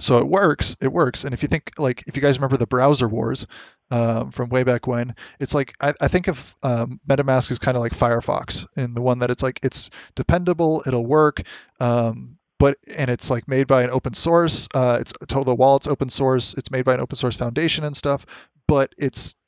so 0.00 0.18
it 0.18 0.26
works 0.26 0.76
it 0.82 0.92
works 0.92 1.24
and 1.24 1.34
if 1.34 1.42
you 1.42 1.48
think 1.48 1.72
like 1.78 2.02
if 2.06 2.16
you 2.16 2.22
guys 2.22 2.38
remember 2.38 2.56
the 2.56 2.66
browser 2.66 3.08
wars 3.08 3.46
um, 3.90 4.30
from 4.30 4.48
way 4.48 4.64
back 4.64 4.86
when 4.86 5.14
it's 5.38 5.54
like 5.54 5.74
i, 5.80 5.92
I 6.00 6.08
think 6.08 6.28
of 6.28 6.56
um, 6.62 7.00
metamask 7.08 7.50
is 7.50 7.58
kind 7.58 7.76
of 7.76 7.82
like 7.82 7.92
firefox 7.92 8.66
in 8.76 8.94
the 8.94 9.02
one 9.02 9.20
that 9.20 9.30
it's 9.30 9.42
like 9.42 9.60
it's 9.62 9.90
dependable 10.14 10.82
it'll 10.86 11.06
work 11.06 11.42
um, 11.80 12.38
but 12.58 12.78
and 12.96 13.10
it's 13.10 13.30
like 13.30 13.48
made 13.48 13.66
by 13.66 13.82
an 13.82 13.90
open 13.90 14.14
source. 14.14 14.68
Uh, 14.74 14.98
it's 15.00 15.12
total 15.28 15.56
wallet's 15.56 15.86
open 15.86 16.08
source. 16.08 16.54
It's 16.54 16.70
made 16.70 16.84
by 16.84 16.94
an 16.94 17.00
open 17.00 17.16
source 17.16 17.36
foundation 17.36 17.84
and 17.84 17.96
stuff. 17.96 18.24
But 18.66 18.94
it's 18.96 19.38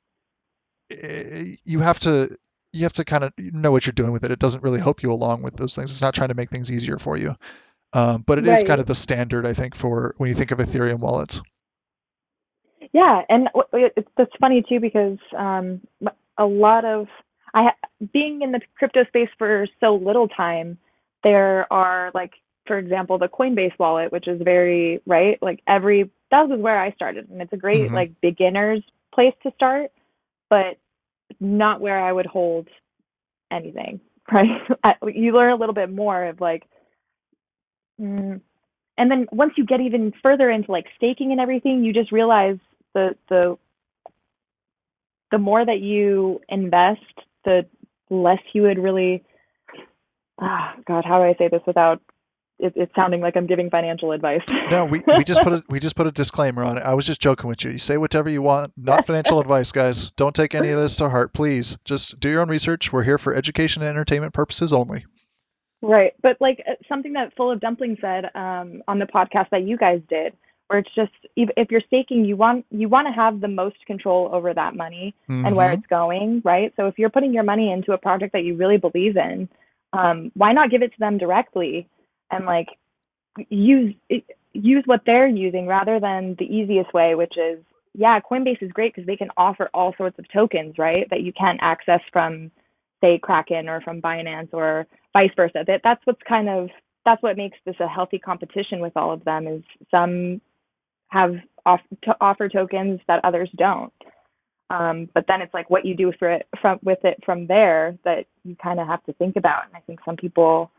eh, 0.91 1.55
you 1.65 1.81
have 1.81 1.99
to 2.01 2.37
you 2.73 2.83
have 2.83 2.93
to 2.95 3.05
kind 3.05 3.25
of 3.25 3.33
know 3.39 3.73
what 3.73 3.87
you're 3.87 3.93
doing 3.93 4.13
with 4.13 4.25
it. 4.25 4.33
It 4.33 4.39
doesn't 4.39 4.63
really 4.63 4.81
help 4.81 5.03
you 5.03 5.13
along 5.13 5.43
with 5.43 5.57
those 5.57 5.75
things. 5.75 5.93
It's 5.93 6.03
not 6.03 6.15
trying 6.15 6.29
to 6.29 6.35
make 6.35 6.51
things 6.51 6.71
easier 6.71 6.99
for 6.99 7.17
you. 7.17 7.37
Um, 7.97 8.23
but 8.27 8.39
it 8.39 8.45
right. 8.45 8.59
is 8.59 8.63
kind 8.63 8.79
of 8.79 8.87
the 8.87 8.95
standard, 8.95 9.47
I 9.47 9.55
think, 9.55 9.75
for 9.75 10.15
when 10.19 10.29
you 10.29 10.35
think 10.35 10.51
of 10.51 10.59
Ethereum 10.59 10.99
wallets. 10.99 11.41
Yeah, 12.93 13.23
and 13.29 13.49
it's 13.73 14.09
that's 14.19 14.31
funny 14.39 14.63
too 14.69 14.81
because 14.81 15.19
um, 15.37 15.81
a 16.37 16.45
lot 16.45 16.85
of 16.85 17.09
I 17.55 17.71
being 18.13 18.43
in 18.43 18.53
the 18.53 18.61
crypto 18.77 19.05
space 19.07 19.31
for 19.39 19.67
so 19.81 19.95
little 19.95 20.29
time, 20.29 20.77
there 21.25 21.71
are 21.73 22.11
like 22.13 22.33
for 22.67 22.79
example, 22.79 23.17
the 23.17 23.29
Coinbase 23.29 23.79
wallet, 23.79 24.13
which 24.13 24.29
is 24.29 24.43
very 24.43 25.01
right, 25.07 25.39
like 25.41 25.63
every 25.67 26.11
that 26.31 26.49
was 26.49 26.61
where 26.61 26.79
I 26.79 26.93
started, 26.93 27.31
and 27.31 27.41
it's 27.41 27.53
a 27.53 27.57
great 27.57 27.87
mm-hmm. 27.87 27.95
like 27.95 28.21
beginner's 28.21 28.83
place 29.15 29.35
to 29.43 29.53
start, 29.55 29.91
but 30.51 30.79
not 31.41 31.81
where 31.81 31.99
I 31.99 32.13
would 32.13 32.27
hold 32.27 32.69
anything. 33.51 34.01
Right? 34.33 34.97
you 35.15 35.33
learn 35.33 35.53
a 35.53 35.55
little 35.57 35.73
bit 35.73 35.89
more 35.89 36.25
of 36.25 36.41
like, 36.41 36.65
mm, 38.01 38.41
and 38.99 39.11
then 39.11 39.27
once 39.31 39.53
you 39.57 39.65
get 39.65 39.81
even 39.81 40.13
further 40.23 40.51
into 40.51 40.73
like 40.73 40.87
staking 40.97 41.33
and 41.33 41.41
everything, 41.41 41.85
you 41.85 41.93
just 41.93 42.13
realize 42.13 42.59
the 42.95 43.17
the 43.29 43.59
the 45.31 45.39
more 45.39 45.65
that 45.65 45.81
you 45.81 46.41
invest, 46.49 47.01
the 47.45 47.67
less 48.11 48.41
you 48.53 48.63
would 48.63 48.79
really. 48.79 49.25
Ah, 50.39 50.75
God, 50.87 51.05
how 51.07 51.19
do 51.19 51.25
I 51.25 51.35
say 51.39 51.49
this 51.49 51.63
without 51.67 52.03
it, 52.59 52.73
it's 52.75 52.95
sounding 52.95 53.21
like 53.21 53.37
I'm 53.37 53.47
giving 53.47 53.71
financial 53.71 54.13
advice. 54.13 54.41
no, 54.71 54.87
we, 54.87 55.03
we 55.07 55.25
just 55.25 55.43
put 55.43 55.53
a 55.53 55.65
we 55.69 55.81
just 55.81 55.97
put 55.97 56.07
a 56.07 56.13
disclaimer 56.13 56.65
on 56.65 56.79
it. 56.79 56.83
I 56.83 56.95
was 56.95 57.07
just 57.07 57.21
joking 57.21 57.49
with 57.49 57.63
you. 57.65 57.73
You 57.73 57.79
say 57.79 57.97
whatever 57.97 58.31
you 58.31 58.43
want, 58.43 58.73
not 58.77 59.07
financial 59.07 59.41
advice, 59.41 59.73
guys. 59.73 60.11
Don't 60.13 60.35
take 60.35 60.55
any 60.55 60.71
of 60.71 60.79
this 60.79 60.97
to 60.97 61.09
heart, 61.09 61.33
please. 61.33 61.79
Just 61.85 62.19
do 62.19 62.31
your 62.31 62.41
own 62.41 62.49
research. 62.49 62.93
We're 62.93 63.03
here 63.03 63.19
for 63.19 63.35
education 63.35 63.83
and 63.83 63.91
entertainment 63.91 64.33
purposes 64.33 64.73
only. 64.73 65.05
Right, 65.83 66.13
but 66.23 66.37
like 66.41 66.63
uh, 66.69 66.75
something 66.89 67.13
that 67.15 67.35
Full 67.37 67.51
of 67.51 67.61
Dumpling 67.61 67.99
said 68.01 68.31
um, 68.35 68.83
on 68.89 68.99
the 68.99 69.07
podcast 69.07 69.51
that 69.51 69.65
you 69.65 69.77
guys 69.77 70.01
did, 70.09 70.33
where 70.69 70.79
it's 70.79 70.95
just 70.95 71.13
if 71.37 71.71
you're 71.71 71.83
staking, 71.87 72.25
you 72.25 72.37
want 72.37 72.65
you 72.71 72.89
want 72.89 73.07
to 73.07 73.13
have 73.13 73.41
the 73.41 73.49
most 73.49 73.77
control 73.87 74.31
over 74.33 74.53
that 74.55 74.75
money 74.75 75.15
mm-hmm. 75.29 75.47
and 75.47 75.55
where 75.55 75.69
mm-hmm. 75.69 75.79
it's 75.79 75.87
going, 75.89 76.43
right? 76.45 76.73
So 76.77 76.87
if 76.87 76.99
you're 76.99 77.11
putting 77.11 77.33
your 77.33 77.45
money 77.45 77.71
into 77.71 77.93
a 77.93 77.99
project 77.99 78.33
that 78.33 78.45
you 78.45 78.57
really 78.57 78.79
believe 78.79 79.17
in, 79.17 79.49
um, 79.93 80.33
why 80.35 80.53
not 80.53 80.71
give 80.71 80.83
it 80.83 80.93
to 80.93 80.99
them 80.99 81.19
directly? 81.19 81.89
and 82.31 82.47
like 82.47 82.69
use 83.49 83.95
use 84.53 84.83
what 84.87 85.03
they're 85.05 85.29
using 85.29 85.67
rather 85.67 86.01
than 86.01 86.35
the 86.39 86.45
easiest 86.45 86.93
way, 86.95 87.15
which 87.15 87.35
is 87.37 87.59
yeah, 87.95 88.21
Coinbase 88.21 88.63
is 88.63 88.73
great 88.73 88.95
because 88.95 89.07
they 89.07 89.17
can 89.17 89.31
offer 89.39 89.71
all 89.73 89.95
sorts 89.97 90.19
of 90.19 90.31
tokens, 90.31 90.75
right? 90.77 91.09
That 91.11 91.23
you 91.23 91.33
can't 91.33 91.59
access 91.63 92.01
from 92.13 92.51
say 93.03 93.19
Kraken 93.19 93.69
or 93.69 93.81
from 93.81 94.03
Binance 94.03 94.53
or 94.53 94.87
vice 95.17 95.31
versa. 95.35 95.65
That 95.67 95.81
that's 95.83 96.01
what's 96.05 96.21
kind 96.29 96.49
of 96.49 96.69
that's 97.05 97.23
what 97.23 97.37
makes 97.37 97.59
this 97.65 97.77
a 97.81 97.89
healthy 97.89 98.19
competition 98.19 98.81
with 98.81 98.97
all 98.97 99.13
of 99.13 99.25
them 99.25 99.47
is 99.47 99.63
some 99.91 100.41
have 101.09 101.37
off, 101.65 101.81
to 102.03 102.17
offer 102.21 102.49
tokens 102.49 103.01
that 103.09 103.25
others 103.25 103.49
don't. 103.57 103.93
Um, 104.69 105.09
but 105.15 105.25
then 105.29 105.41
it's 105.41 105.55
like 105.55 105.71
what 105.71 105.85
you 105.85 105.95
do 105.95 106.13
for 106.19 106.29
it 106.31 106.47
from 106.61 106.79
with 106.83 106.99
it 107.05 107.19
from 107.25 107.47
there 107.47 107.97
that 108.05 108.27
you 108.45 108.57
kind 108.57 108.81
of 108.81 108.87
have 108.89 109.05
to 109.05 109.13
think 109.15 109.37
about. 109.37 109.67
And 109.67 109.77
I 109.77 109.81
think 109.81 110.01
some 110.05 110.17
people 110.17 110.71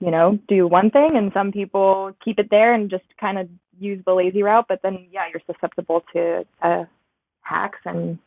you 0.00 0.10
know, 0.10 0.38
do 0.48 0.66
one 0.66 0.90
thing 0.90 1.12
and 1.14 1.30
some 1.32 1.52
people 1.52 2.14
keep 2.22 2.38
it 2.38 2.48
there 2.50 2.74
and 2.74 2.90
just 2.90 3.04
kind 3.18 3.38
of 3.38 3.48
use 3.78 4.02
the 4.04 4.12
lazy 4.12 4.42
route, 4.42 4.66
but 4.68 4.80
then 4.82 5.06
yeah, 5.10 5.22
you're 5.32 5.40
susceptible 5.46 6.02
to 6.12 6.44
uh, 6.62 6.84
hacks 7.42 7.78
and 7.84 8.18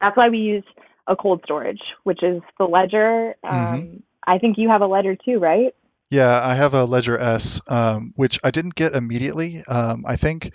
that's 0.00 0.16
why 0.16 0.28
we 0.28 0.38
use 0.38 0.64
a 1.06 1.16
cold 1.16 1.40
storage, 1.44 1.80
which 2.04 2.22
is 2.22 2.42
the 2.58 2.64
ledger. 2.64 3.34
Um, 3.44 3.52
mm-hmm. 3.52 3.96
I 4.26 4.38
think 4.38 4.58
you 4.58 4.68
have 4.68 4.82
a 4.82 4.86
ledger 4.86 5.16
too, 5.16 5.38
right? 5.38 5.74
Yeah, 6.10 6.46
I 6.46 6.54
have 6.54 6.74
a 6.74 6.84
Ledger 6.84 7.16
S, 7.18 7.62
um, 7.68 8.12
which 8.16 8.38
I 8.44 8.50
didn't 8.50 8.74
get 8.74 8.92
immediately. 8.92 9.62
Um, 9.66 10.04
I 10.06 10.16
think 10.16 10.52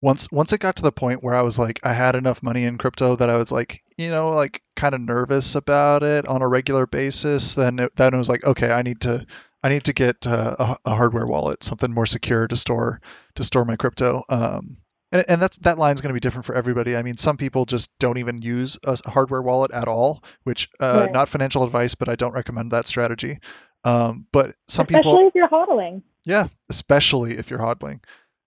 once 0.00 0.30
once 0.30 0.52
it 0.52 0.60
got 0.60 0.76
to 0.76 0.82
the 0.82 0.92
point 0.92 1.22
where 1.22 1.34
I 1.34 1.42
was 1.42 1.58
like, 1.58 1.84
I 1.84 1.92
had 1.92 2.14
enough 2.14 2.44
money 2.44 2.62
in 2.62 2.78
crypto 2.78 3.16
that 3.16 3.28
I 3.28 3.36
was 3.36 3.50
like, 3.50 3.82
you 3.96 4.10
know, 4.10 4.30
like 4.30 4.62
kind 4.76 4.94
of 4.94 5.00
nervous 5.00 5.56
about 5.56 6.04
it 6.04 6.26
on 6.26 6.42
a 6.42 6.48
regular 6.48 6.86
basis. 6.86 7.54
Then 7.54 7.80
it, 7.80 7.96
then 7.96 8.14
it 8.14 8.18
was 8.18 8.28
like, 8.28 8.44
okay, 8.44 8.70
I 8.70 8.82
need 8.82 9.00
to 9.00 9.26
I 9.62 9.68
need 9.68 9.84
to 9.84 9.92
get 9.92 10.26
uh, 10.26 10.56
a, 10.58 10.76
a, 10.86 10.94
hardware 10.94 11.26
wallet, 11.26 11.64
something 11.64 11.92
more 11.92 12.06
secure 12.06 12.46
to 12.46 12.56
store 12.56 13.00
to 13.34 13.44
store 13.44 13.64
my 13.64 13.76
crypto. 13.76 14.22
Um, 14.28 14.78
and, 15.12 15.24
and 15.28 15.42
that's 15.42 15.56
that 15.58 15.78
line's 15.78 16.00
going 16.00 16.10
to 16.10 16.14
be 16.14 16.20
different 16.20 16.46
for 16.46 16.54
everybody. 16.54 16.96
I 16.96 17.02
mean, 17.02 17.16
some 17.16 17.36
people 17.36 17.64
just 17.64 17.98
don't 17.98 18.18
even 18.18 18.40
use 18.42 18.78
a 18.84 18.96
hardware 19.08 19.42
wallet 19.42 19.72
at 19.72 19.88
all, 19.88 20.24
which 20.44 20.68
uh, 20.80 21.04
right. 21.04 21.12
not 21.12 21.28
financial 21.28 21.64
advice, 21.64 21.94
but 21.94 22.08
I 22.08 22.16
don't 22.16 22.32
recommend 22.32 22.72
that 22.72 22.86
strategy. 22.86 23.38
Um, 23.84 24.26
but 24.32 24.54
some 24.68 24.86
especially 24.86 24.98
people, 24.98 25.12
especially 25.12 25.26
if 25.26 25.34
you're 25.34 25.48
hodling. 25.48 26.02
Yeah, 26.26 26.48
especially 26.68 27.32
if 27.32 27.50
you're 27.50 27.58
hodling. 27.58 28.00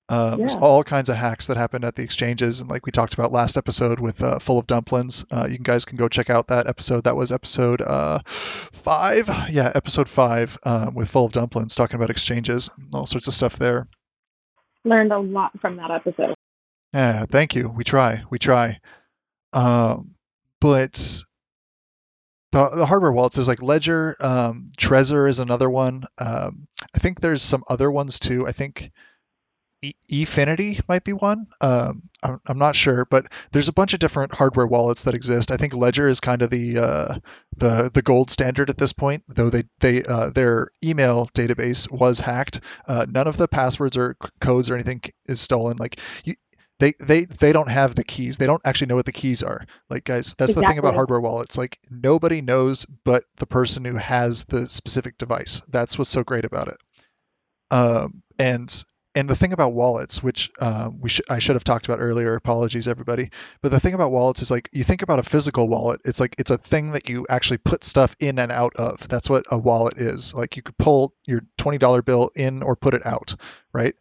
Uh, 0.09 0.31
yeah. 0.31 0.35
There's 0.35 0.55
all 0.55 0.83
kinds 0.83 1.09
of 1.09 1.15
hacks 1.15 1.47
that 1.47 1.57
happened 1.57 1.85
at 1.85 1.95
the 1.95 2.03
exchanges, 2.03 2.59
and 2.59 2.69
like 2.69 2.85
we 2.85 2.91
talked 2.91 3.13
about 3.13 3.31
last 3.31 3.57
episode 3.57 3.99
with 3.99 4.21
uh, 4.21 4.37
Full 4.39 4.59
of 4.59 4.67
Dumplings, 4.67 5.25
uh, 5.31 5.47
you 5.49 5.57
guys 5.57 5.85
can 5.85 5.97
go 5.97 6.09
check 6.09 6.29
out 6.29 6.47
that 6.47 6.67
episode. 6.67 7.05
That 7.05 7.15
was 7.15 7.31
episode 7.31 7.81
uh, 7.81 8.19
five, 8.25 9.29
yeah, 9.49 9.71
episode 9.73 10.09
five 10.09 10.57
um, 10.65 10.93
with 10.93 11.09
Full 11.09 11.25
of 11.25 11.31
Dumplings, 11.31 11.75
talking 11.75 11.95
about 11.95 12.09
exchanges, 12.09 12.69
all 12.93 13.05
sorts 13.05 13.27
of 13.27 13.33
stuff 13.33 13.55
there. 13.55 13.87
Learned 14.83 15.13
a 15.13 15.19
lot 15.19 15.57
from 15.61 15.77
that 15.77 15.89
episode. 15.89 16.35
Yeah, 16.93 17.25
thank 17.25 17.55
you. 17.55 17.69
We 17.69 17.83
try, 17.83 18.23
we 18.29 18.39
try. 18.39 18.79
Um, 19.51 20.15
but 20.61 20.93
the, 22.51 22.69
the, 22.69 22.85
hardware 22.85 23.11
wallets 23.11 23.37
is 23.37 23.47
like 23.47 23.61
Ledger, 23.61 24.15
um, 24.21 24.67
Trezor 24.77 25.27
is 25.27 25.39
another 25.39 25.69
one. 25.69 26.03
Um, 26.19 26.67
I 26.95 26.99
think 26.99 27.19
there's 27.19 27.41
some 27.41 27.63
other 27.69 27.91
ones 27.91 28.19
too. 28.19 28.47
I 28.47 28.51
think 28.51 28.91
Efinity 30.09 30.81
might 30.87 31.03
be 31.03 31.13
one. 31.13 31.47
Um, 31.59 32.03
I'm, 32.23 32.39
I'm, 32.47 32.57
not 32.57 32.75
sure, 32.75 33.05
but 33.05 33.25
there's 33.51 33.67
a 33.67 33.73
bunch 33.73 33.93
of 33.93 33.99
different 33.99 34.33
hardware 34.33 34.67
wallets 34.67 35.03
that 35.03 35.13
exist. 35.13 35.51
I 35.51 35.57
think 35.57 35.73
Ledger 35.73 36.07
is 36.07 36.21
kind 36.21 36.41
of 36.41 36.49
the 36.49 36.77
uh, 36.77 37.19
the 37.57 37.91
the 37.93 38.01
gold 38.01 38.31
standard 38.31 38.69
at 38.69 38.77
this 38.77 38.93
point, 38.93 39.23
though 39.27 39.49
they 39.49 39.63
they 39.79 40.03
uh, 40.03 40.29
their 40.29 40.69
email 40.83 41.27
database 41.33 41.91
was 41.91 42.19
hacked. 42.19 42.61
Uh, 42.87 43.05
none 43.09 43.27
of 43.27 43.35
the 43.35 43.47
passwords 43.47 43.97
or 43.97 44.15
codes 44.39 44.69
or 44.69 44.75
anything 44.75 45.01
is 45.25 45.41
stolen. 45.41 45.75
Like 45.77 45.99
you, 46.23 46.35
they 46.83 46.93
they 46.99 47.25
they 47.25 47.53
don't 47.53 47.69
have 47.69 47.95
the 47.95 48.03
keys. 48.03 48.35
They 48.35 48.45
don't 48.45 48.61
actually 48.65 48.87
know 48.87 48.95
what 48.95 49.05
the 49.05 49.13
keys 49.13 49.41
are. 49.41 49.65
Like 49.89 50.03
guys, 50.03 50.33
that's 50.33 50.51
exactly. 50.51 50.61
the 50.61 50.67
thing 50.67 50.79
about 50.79 50.95
hardware 50.95 51.21
wallets. 51.21 51.57
Like 51.57 51.79
nobody 51.89 52.41
knows 52.41 52.85
but 52.85 53.23
the 53.37 53.45
person 53.45 53.85
who 53.85 53.95
has 53.95 54.43
the 54.43 54.67
specific 54.67 55.17
device. 55.17 55.61
That's 55.69 55.97
what's 55.97 56.09
so 56.09 56.23
great 56.23 56.43
about 56.43 56.67
it. 56.67 56.77
Um, 57.71 58.21
and 58.37 58.83
and 59.15 59.29
the 59.29 59.35
thing 59.35 59.53
about 59.53 59.73
wallets, 59.73 60.21
which 60.21 60.51
uh, 60.59 60.89
we 60.99 61.07
sh- 61.07 61.21
I 61.29 61.39
should 61.39 61.55
have 61.55 61.63
talked 61.63 61.85
about 61.85 61.99
earlier, 61.99 62.35
apologies 62.35 62.87
everybody, 62.87 63.29
but 63.61 63.71
the 63.71 63.79
thing 63.79 63.93
about 63.93 64.11
wallets 64.11 64.41
is 64.41 64.51
like 64.51 64.69
you 64.73 64.83
think 64.83 65.03
about 65.03 65.19
a 65.19 65.23
physical 65.23 65.69
wallet, 65.69 66.01
it's 66.03 66.19
like 66.19 66.35
it's 66.37 66.51
a 66.51 66.57
thing 66.57 66.91
that 66.91 67.07
you 67.07 67.25
actually 67.29 67.59
put 67.59 67.85
stuff 67.85 68.13
in 68.19 68.39
and 68.39 68.51
out 68.51 68.75
of. 68.75 69.07
That's 69.07 69.29
what 69.29 69.45
a 69.51 69.57
wallet 69.57 69.97
is. 69.97 70.33
Like 70.33 70.57
you 70.57 70.63
could 70.63 70.77
pull 70.77 71.13
your 71.25 71.43
twenty 71.57 71.77
dollar 71.77 72.01
bill 72.01 72.29
in 72.35 72.61
or 72.61 72.75
put 72.75 72.93
it 72.93 73.05
out, 73.05 73.35
right? 73.71 73.95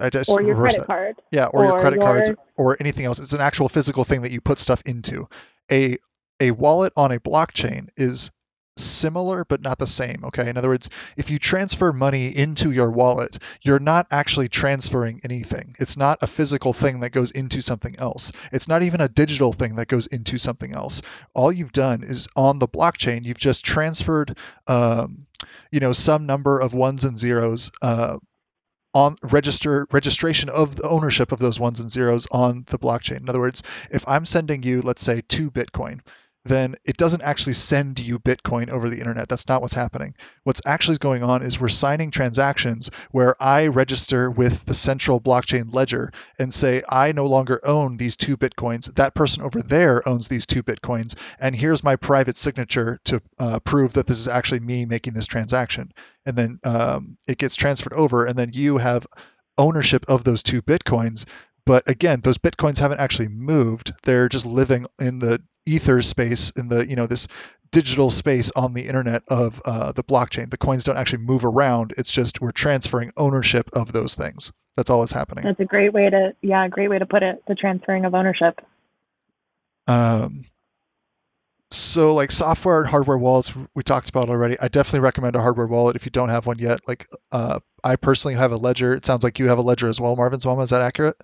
I 0.00 0.10
just 0.10 0.30
or 0.30 0.42
your 0.42 0.56
credit 0.56 0.78
that. 0.78 0.86
card. 0.86 1.16
Yeah, 1.30 1.46
or, 1.46 1.64
or 1.64 1.68
your 1.68 1.80
credit 1.80 1.96
your... 1.96 2.04
cards 2.04 2.30
or 2.56 2.76
anything 2.80 3.04
else. 3.04 3.18
It's 3.18 3.32
an 3.32 3.40
actual 3.40 3.68
physical 3.68 4.04
thing 4.04 4.22
that 4.22 4.30
you 4.30 4.40
put 4.40 4.58
stuff 4.58 4.82
into. 4.86 5.28
A 5.70 5.98
a 6.40 6.50
wallet 6.52 6.92
on 6.96 7.12
a 7.12 7.20
blockchain 7.20 7.88
is 7.96 8.30
similar 8.76 9.44
but 9.44 9.60
not 9.60 9.78
the 9.78 9.86
same 9.86 10.24
okay 10.24 10.48
in 10.48 10.56
other 10.56 10.68
words 10.68 10.88
if 11.16 11.30
you 11.30 11.38
transfer 11.38 11.92
money 11.92 12.28
into 12.28 12.70
your 12.70 12.90
wallet 12.90 13.38
you're 13.62 13.80
not 13.80 14.06
actually 14.10 14.48
transferring 14.48 15.20
anything 15.24 15.74
it's 15.78 15.96
not 15.96 16.18
a 16.22 16.26
physical 16.26 16.72
thing 16.72 17.00
that 17.00 17.10
goes 17.10 17.30
into 17.30 17.60
something 17.60 17.96
else 17.98 18.32
it's 18.52 18.68
not 18.68 18.82
even 18.82 19.00
a 19.00 19.08
digital 19.08 19.52
thing 19.52 19.76
that 19.76 19.88
goes 19.88 20.06
into 20.06 20.38
something 20.38 20.72
else 20.72 21.02
all 21.34 21.52
you've 21.52 21.72
done 21.72 22.02
is 22.02 22.28
on 22.36 22.58
the 22.58 22.68
blockchain 22.68 23.24
you've 23.24 23.38
just 23.38 23.64
transferred 23.64 24.38
um, 24.66 25.26
you 25.70 25.80
know 25.80 25.92
some 25.92 26.26
number 26.26 26.58
of 26.58 26.72
ones 26.72 27.04
and 27.04 27.18
zeros 27.18 27.70
uh, 27.82 28.18
on 28.94 29.16
register 29.22 29.86
registration 29.92 30.48
of 30.48 30.76
the 30.76 30.88
ownership 30.88 31.32
of 31.32 31.38
those 31.38 31.60
ones 31.60 31.80
and 31.80 31.90
zeros 31.90 32.26
on 32.30 32.64
the 32.68 32.78
blockchain. 32.78 33.20
In 33.20 33.28
other 33.28 33.40
words, 33.40 33.62
if 33.90 34.08
I'm 34.08 34.26
sending 34.26 34.62
you, 34.62 34.82
let's 34.82 35.02
say, 35.02 35.22
two 35.26 35.50
Bitcoin, 35.50 36.00
then 36.44 36.74
it 36.84 36.96
doesn't 36.96 37.22
actually 37.22 37.52
send 37.52 37.98
you 37.98 38.18
Bitcoin 38.18 38.70
over 38.70 38.88
the 38.88 38.98
internet. 38.98 39.28
That's 39.28 39.48
not 39.48 39.60
what's 39.60 39.74
happening. 39.74 40.14
What's 40.44 40.62
actually 40.64 40.98
going 40.98 41.22
on 41.22 41.42
is 41.42 41.60
we're 41.60 41.68
signing 41.68 42.10
transactions 42.10 42.90
where 43.10 43.34
I 43.42 43.66
register 43.66 44.30
with 44.30 44.64
the 44.64 44.74
central 44.74 45.20
blockchain 45.20 45.72
ledger 45.72 46.12
and 46.38 46.52
say, 46.52 46.82
I 46.88 47.12
no 47.12 47.26
longer 47.26 47.60
own 47.64 47.98
these 47.98 48.16
two 48.16 48.36
Bitcoins. 48.36 48.94
That 48.94 49.14
person 49.14 49.42
over 49.42 49.60
there 49.60 50.06
owns 50.08 50.28
these 50.28 50.46
two 50.46 50.62
Bitcoins. 50.62 51.14
And 51.38 51.54
here's 51.54 51.84
my 51.84 51.96
private 51.96 52.38
signature 52.38 53.00
to 53.04 53.20
uh, 53.38 53.60
prove 53.60 53.94
that 53.94 54.06
this 54.06 54.18
is 54.18 54.28
actually 54.28 54.60
me 54.60 54.86
making 54.86 55.12
this 55.12 55.26
transaction. 55.26 55.92
And 56.24 56.36
then 56.36 56.58
um, 56.64 57.16
it 57.28 57.38
gets 57.38 57.56
transferred 57.56 57.92
over, 57.94 58.24
and 58.24 58.36
then 58.36 58.50
you 58.52 58.78
have 58.78 59.06
ownership 59.58 60.06
of 60.08 60.24
those 60.24 60.42
two 60.42 60.62
Bitcoins. 60.62 61.26
But 61.70 61.88
again, 61.88 62.20
those 62.20 62.36
Bitcoins 62.36 62.80
haven't 62.80 62.98
actually 62.98 63.28
moved. 63.28 63.92
They're 64.02 64.28
just 64.28 64.44
living 64.44 64.86
in 64.98 65.20
the 65.20 65.40
ether 65.64 66.02
space 66.02 66.50
in 66.50 66.68
the 66.68 66.84
you 66.84 66.96
know 66.96 67.06
this 67.06 67.28
digital 67.70 68.10
space 68.10 68.50
on 68.50 68.74
the 68.74 68.88
internet 68.88 69.22
of 69.28 69.62
uh, 69.64 69.92
the 69.92 70.02
blockchain. 70.02 70.50
The 70.50 70.56
coins 70.56 70.82
don't 70.82 70.96
actually 70.96 71.22
move 71.22 71.44
around. 71.44 71.94
It's 71.96 72.10
just 72.10 72.40
we're 72.40 72.50
transferring 72.50 73.12
ownership 73.16 73.70
of 73.72 73.92
those 73.92 74.16
things. 74.16 74.52
That's 74.74 74.90
all 74.90 74.98
that's 74.98 75.12
happening. 75.12 75.44
That's 75.44 75.60
a 75.60 75.64
great 75.64 75.92
way 75.92 76.10
to 76.10 76.32
yeah, 76.42 76.66
great 76.66 76.90
way 76.90 76.98
to 76.98 77.06
put 77.06 77.22
it. 77.22 77.40
The 77.46 77.54
transferring 77.54 78.04
of 78.04 78.16
ownership. 78.16 78.60
Um. 79.86 80.42
So 81.70 82.14
like 82.14 82.32
software 82.32 82.80
and 82.80 82.90
hardware 82.90 83.16
wallets 83.16 83.54
we 83.76 83.84
talked 83.84 84.08
about 84.08 84.28
already. 84.28 84.58
I 84.60 84.66
definitely 84.66 85.04
recommend 85.04 85.36
a 85.36 85.40
hardware 85.40 85.68
wallet 85.68 85.94
if 85.94 86.04
you 86.04 86.10
don't 86.10 86.30
have 86.30 86.48
one 86.48 86.58
yet. 86.58 86.80
Like 86.88 87.06
uh, 87.30 87.60
I 87.84 87.94
personally 87.94 88.34
have 88.34 88.50
a 88.50 88.56
ledger. 88.56 88.92
It 88.92 89.06
sounds 89.06 89.22
like 89.22 89.38
you 89.38 89.46
have 89.46 89.58
a 89.58 89.62
ledger 89.62 89.86
as 89.86 90.00
well, 90.00 90.16
Marvin's 90.16 90.44
mama. 90.44 90.62
Is 90.62 90.70
that 90.70 90.82
accurate? 90.82 91.14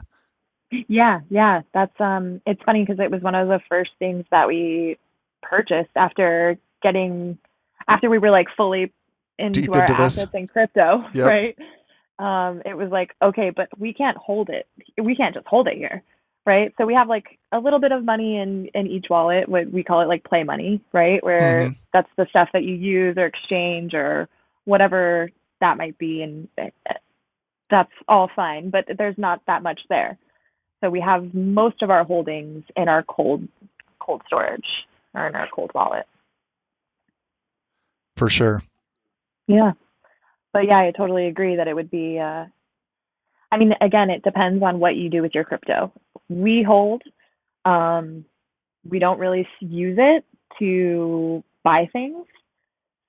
Yeah, 0.71 1.21
yeah, 1.31 1.63
that's 1.73 1.99
um 2.01 2.41
it's 2.47 2.63
funny 2.65 2.85
because 2.85 2.99
it 2.99 3.11
was 3.11 3.23
one 3.23 3.35
of 3.35 3.49
the 3.49 3.61
first 3.69 3.91
things 3.99 4.25
that 4.31 4.49
we 4.49 4.99
purchased 5.43 5.91
after 5.95 6.59
getting 6.83 7.39
after 7.87 8.11
we 8.11 8.19
were 8.19 8.31
like 8.31 8.49
fully 8.57 8.93
into 9.39 9.63
Deep 9.63 9.75
our 9.75 9.83
into 9.83 9.95
assets 9.95 10.33
in 10.35 10.49
crypto, 10.49 11.05
yep. 11.15 11.31
right? 11.31 11.59
Um 12.19 12.63
it 12.65 12.77
was 12.77 12.91
like, 12.91 13.15
okay, 13.23 13.51
but 13.51 13.69
we 13.79 13.93
can't 13.93 14.17
hold 14.17 14.51
it. 14.51 14.67
We 15.01 15.15
can't 15.15 15.35
just 15.35 15.47
hold 15.47 15.69
it 15.69 15.77
here, 15.77 16.03
right? 16.45 16.75
So 16.79 16.87
we 16.87 16.95
have 16.95 17.09
like 17.09 17.39
a 17.53 17.61
little 17.61 17.79
bit 17.79 17.93
of 17.93 18.05
money 18.05 18.37
in 18.37 18.67
in 18.75 18.89
each 18.89 19.07
wallet, 19.09 19.49
what 19.49 19.71
we 19.71 19.85
call 19.85 20.01
it 20.01 20.09
like 20.09 20.25
play 20.25 20.43
money, 20.43 20.81
right? 20.93 21.23
Where 21.23 21.69
mm-hmm. 21.69 21.73
that's 21.93 22.11
the 22.17 22.27
stuff 22.31 22.49
that 22.53 22.65
you 22.65 22.75
use 22.75 23.17
or 23.17 23.27
exchange 23.27 23.95
or 23.95 24.29
whatever 24.65 25.31
that 25.61 25.77
might 25.77 25.97
be 25.97 26.23
and 26.23 26.49
eh, 26.59 26.71
eh, 26.89 26.95
that's 27.71 27.93
all 28.09 28.31
fine, 28.35 28.71
but 28.71 28.85
there's 28.99 29.19
not 29.19 29.43
that 29.47 29.63
much 29.63 29.81
there. 29.89 30.19
So 30.83 30.91
we 30.91 31.01
have 31.01 31.35
most 31.35 31.83
of 31.83 31.91
our 31.91 32.05
holdings 32.05 32.65
in 32.77 32.89
our 32.89 33.03
cold 33.03 33.47
cold 33.99 34.23
storage 34.27 34.67
or 35.15 35.27
in 35.27 35.35
our 35.35 35.49
cold 35.53 35.73
wallet. 35.75 36.07
For 38.17 38.31
sure. 38.31 38.63
Yeah. 39.47 39.73
But 40.53 40.67
yeah, 40.67 40.79
I 40.79 40.93
totally 40.97 41.27
agree 41.27 41.57
that 41.57 41.69
it 41.69 41.75
would 41.75 41.91
be 41.91 42.19
uh 42.19 42.47
I 43.51 43.57
mean 43.59 43.75
again, 43.81 44.11
it 44.11 44.23
depends 44.23 44.63
on 44.63 44.79
what 44.79 44.97
you 44.97 45.09
do 45.09 45.23
with 45.23 45.35
your 45.35 45.45
crypto. 45.45 45.93
We 46.29 46.63
hold 46.63 47.03
um 47.65 48.25
we 48.89 48.99
don't 48.99 49.19
really 49.19 49.49
use 49.61 49.99
it 49.99 50.25
to 50.59 51.43
buy 51.63 51.89
things. 51.93 52.27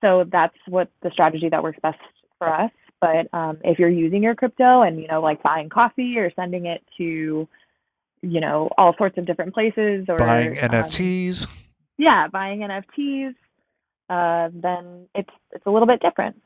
So 0.00 0.24
that's 0.30 0.56
what 0.66 0.90
the 1.02 1.10
strategy 1.10 1.48
that 1.48 1.62
works 1.62 1.78
best 1.82 1.98
for 2.38 2.52
us. 2.52 2.70
But 3.00 3.32
um, 3.32 3.58
if 3.62 3.78
you're 3.78 3.88
using 3.88 4.22
your 4.22 4.34
crypto 4.34 4.82
and 4.82 5.00
you 5.00 5.08
know 5.08 5.20
like 5.20 5.42
buying 5.42 5.68
coffee 5.68 6.18
or 6.18 6.32
sending 6.34 6.66
it 6.66 6.82
to 6.98 7.48
you 8.22 8.40
know 8.40 8.70
all 8.76 8.94
sorts 8.98 9.18
of 9.18 9.26
different 9.26 9.54
places 9.54 10.06
or 10.08 10.16
buying 10.16 10.54
NFTs. 10.54 11.46
Um, 11.46 11.52
yeah, 11.98 12.28
buying 12.28 12.60
NFTs. 12.60 13.34
Uh, 14.08 14.50
then 14.52 15.06
it's 15.14 15.30
it's 15.52 15.66
a 15.66 15.70
little 15.70 15.86
bit 15.86 16.00
different. 16.00 16.40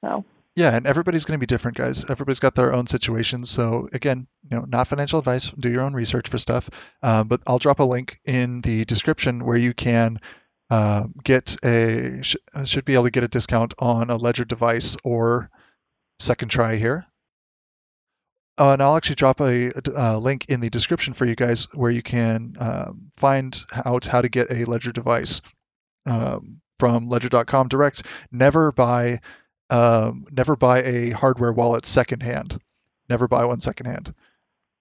So. 0.00 0.24
Yeah, 0.56 0.76
and 0.76 0.86
everybody's 0.86 1.24
going 1.24 1.36
to 1.36 1.40
be 1.40 1.46
different, 1.46 1.76
guys. 1.76 2.08
Everybody's 2.08 2.38
got 2.38 2.54
their 2.54 2.72
own 2.72 2.86
situations. 2.86 3.50
So 3.50 3.88
again, 3.92 4.28
you 4.48 4.56
know, 4.56 4.64
not 4.64 4.86
financial 4.86 5.18
advice. 5.18 5.50
Do 5.50 5.68
your 5.68 5.80
own 5.80 5.94
research 5.94 6.28
for 6.28 6.38
stuff. 6.38 6.70
Uh, 7.02 7.24
but 7.24 7.40
I'll 7.44 7.58
drop 7.58 7.80
a 7.80 7.84
link 7.84 8.20
in 8.24 8.60
the 8.60 8.84
description 8.84 9.44
where 9.44 9.56
you 9.56 9.74
can 9.74 10.20
uh, 10.70 11.06
get 11.24 11.56
a 11.64 12.22
sh- 12.22 12.36
should 12.66 12.84
be 12.84 12.94
able 12.94 13.04
to 13.04 13.10
get 13.10 13.24
a 13.24 13.28
discount 13.28 13.74
on 13.80 14.10
a 14.10 14.16
Ledger 14.16 14.44
device 14.44 14.96
or 15.02 15.50
second 16.18 16.48
try 16.48 16.76
here. 16.76 17.06
Uh, 18.58 18.74
and 18.74 18.82
I'll 18.82 18.96
actually 18.96 19.16
drop 19.16 19.40
a, 19.40 19.72
a, 19.96 20.18
link 20.18 20.48
in 20.48 20.60
the 20.60 20.70
description 20.70 21.12
for 21.12 21.24
you 21.24 21.34
guys 21.34 21.66
where 21.74 21.90
you 21.90 22.02
can 22.02 22.54
um, 22.60 23.10
find 23.16 23.60
out 23.84 24.06
how 24.06 24.22
to 24.22 24.28
get 24.28 24.52
a 24.52 24.64
Ledger 24.64 24.92
device 24.92 25.42
um, 26.06 26.60
from 26.78 27.08
Ledger.com 27.08 27.66
direct. 27.66 28.06
Never 28.30 28.70
buy, 28.70 29.20
um, 29.70 30.26
never 30.30 30.54
buy 30.54 30.82
a 30.82 31.10
hardware 31.10 31.52
wallet 31.52 31.84
secondhand. 31.84 32.60
Never 33.10 33.26
buy 33.26 33.44
one 33.44 33.60
secondhand. 33.60 34.14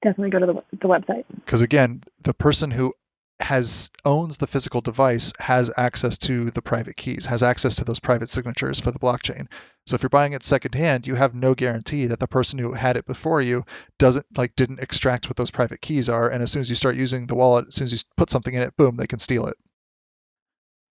Definitely 0.04 0.30
go 0.30 0.40
to 0.40 0.46
the, 0.46 0.78
the 0.78 0.88
website. 0.88 1.26
Because 1.34 1.64
again, 1.64 2.04
the 2.24 2.34
person 2.34 2.70
who 2.70 2.94
has 3.40 3.90
owns 4.06 4.38
the 4.38 4.48
physical 4.48 4.82
device 4.82 5.34
has 5.40 5.72
access 5.76 6.18
to 6.18 6.50
the 6.52 6.62
private 6.62 6.96
keys, 6.96 7.26
has 7.26 7.44
access 7.44 7.78
to 7.78 7.86
those 7.86 8.00
private 8.00 8.30
signatures 8.30 8.80
for 8.80 8.92
the 8.92 9.00
blockchain. 9.00 9.48
So 9.86 9.96
if 9.96 10.04
you're 10.04 10.10
buying 10.10 10.34
it 10.34 10.44
secondhand, 10.44 11.08
you 11.08 11.16
have 11.16 11.34
no 11.34 11.54
guarantee 11.54 12.08
that 12.08 12.20
the 12.20 12.28
person 12.28 12.60
who 12.60 12.74
had 12.74 12.96
it 12.96 13.06
before 13.06 13.42
you 13.42 13.66
doesn't 14.00 14.26
like 14.38 14.56
didn't 14.56 14.80
extract 14.80 15.28
what 15.28 15.36
those 15.36 15.52
private 15.52 15.82
keys 15.82 16.10
are, 16.10 16.30
and 16.30 16.42
as 16.42 16.52
soon 16.52 16.62
as 16.62 16.70
you 16.70 16.76
start 16.76 16.96
using 16.96 17.28
the 17.28 17.36
wallet, 17.36 17.68
as 17.68 17.76
soon 17.76 17.86
as 17.86 17.92
you 17.92 18.00
put 18.16 18.30
something 18.30 18.54
in 18.54 18.62
it, 18.62 18.78
boom, 18.78 18.96
they 18.96 19.08
can 19.08 19.20
steal 19.20 19.48
it. 19.48 19.58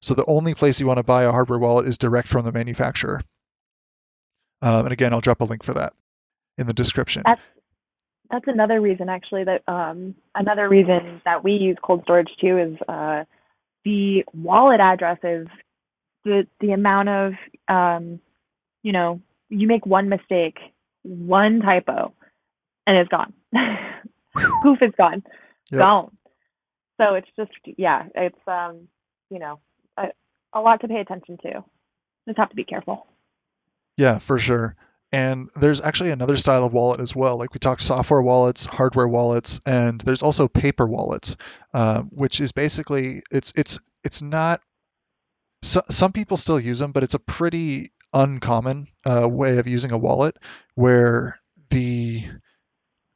So 0.03 0.15
the 0.15 0.25
only 0.27 0.55
place 0.55 0.81
you 0.81 0.87
want 0.87 0.97
to 0.97 1.03
buy 1.03 1.25
a 1.25 1.33
hardware 1.33 1.59
wallet 1.59 1.87
is 1.87 1.99
direct 1.99 2.29
from 2.29 2.45
the 2.45 2.53
manufacturer. 2.53 3.23
Um, 4.63 4.87
and 4.87 4.93
again, 4.93 5.13
I'll 5.13 5.21
drop 5.21 5.41
a 5.41 5.45
link 5.45 5.63
for 5.63 5.75
that 5.75 5.93
in 6.59 6.67
the 6.67 6.73
description. 6.73 7.23
That's 7.25 7.43
that's 8.31 8.47
another 8.47 8.81
reason 8.81 9.09
actually 9.09 9.45
that 9.45 9.63
um, 9.69 10.15
another 10.35 10.69
reason 10.69 11.21
that 11.25 11.43
we 11.43 11.53
use 11.53 11.77
cold 11.83 12.03
storage 12.05 12.31
too 12.41 12.59
is 12.59 12.79
uh, 12.89 13.25
the 13.85 14.25
wallet 14.33 14.81
addresses 14.81 15.49
the 16.25 16.47
the 16.61 16.73
amount 16.73 17.09
of 17.09 17.33
um, 17.69 18.21
you 18.83 18.93
know 18.93 19.21
you 19.49 19.67
make 19.67 19.85
one 19.85 20.09
mistake 20.09 20.59
one 21.03 21.61
typo 21.61 22.13
and 22.87 22.97
it's 22.97 23.09
gone. 23.09 23.33
Poof 24.63 24.79
it's 24.81 24.97
gone. 24.97 25.23
Yep. 25.71 25.81
gone. 25.81 26.17
So 27.01 27.15
it's 27.15 27.29
just 27.37 27.53
yeah 27.77 28.05
it's 28.15 28.39
um 28.47 28.89
you 29.31 29.39
know 29.39 29.61
a, 29.97 30.09
a 30.53 30.61
lot 30.61 30.81
to 30.83 30.89
pay 30.89 31.01
attention 31.01 31.39
to. 31.43 31.65
Just 32.27 32.39
have 32.39 32.51
to 32.51 32.57
be 32.57 32.65
careful. 32.65 33.07
Yeah 33.97 34.19
for 34.19 34.39
sure 34.39 34.77
and 35.13 35.49
there's 35.57 35.81
actually 35.81 36.11
another 36.11 36.37
style 36.37 36.65
of 36.65 36.73
wallet 36.73 37.01
as 37.01 37.15
well. 37.15 37.37
Like 37.37 37.53
we 37.53 37.59
talked 37.59 37.83
software 37.83 38.23
wallets, 38.23 38.67
hardware 38.67 39.09
wallets, 39.09 39.61
and 39.67 40.01
there's 40.01 40.23
also 40.23 40.49
paper 40.49 40.87
wallets, 40.87 41.37
uh, 41.75 42.03
which 42.03 42.41
is 42.41 42.53
basically 42.53 43.23
it's 43.31 43.53
it's 43.57 43.81
it's 44.05 44.23
not. 44.23 44.61
So, 45.63 45.83
some 45.91 46.13
people 46.13 46.37
still 46.37 46.59
use 46.59 46.79
them, 46.79 46.93
but 46.93 47.03
it's 47.03 47.15
a 47.15 47.19
pretty 47.19 47.93
uncommon 48.13 48.87
uh, 49.05 49.29
way 49.29 49.59
of 49.59 49.67
using 49.67 49.93
a 49.93 49.99
wallet 49.99 50.37
where 50.75 51.39
the 51.71 52.25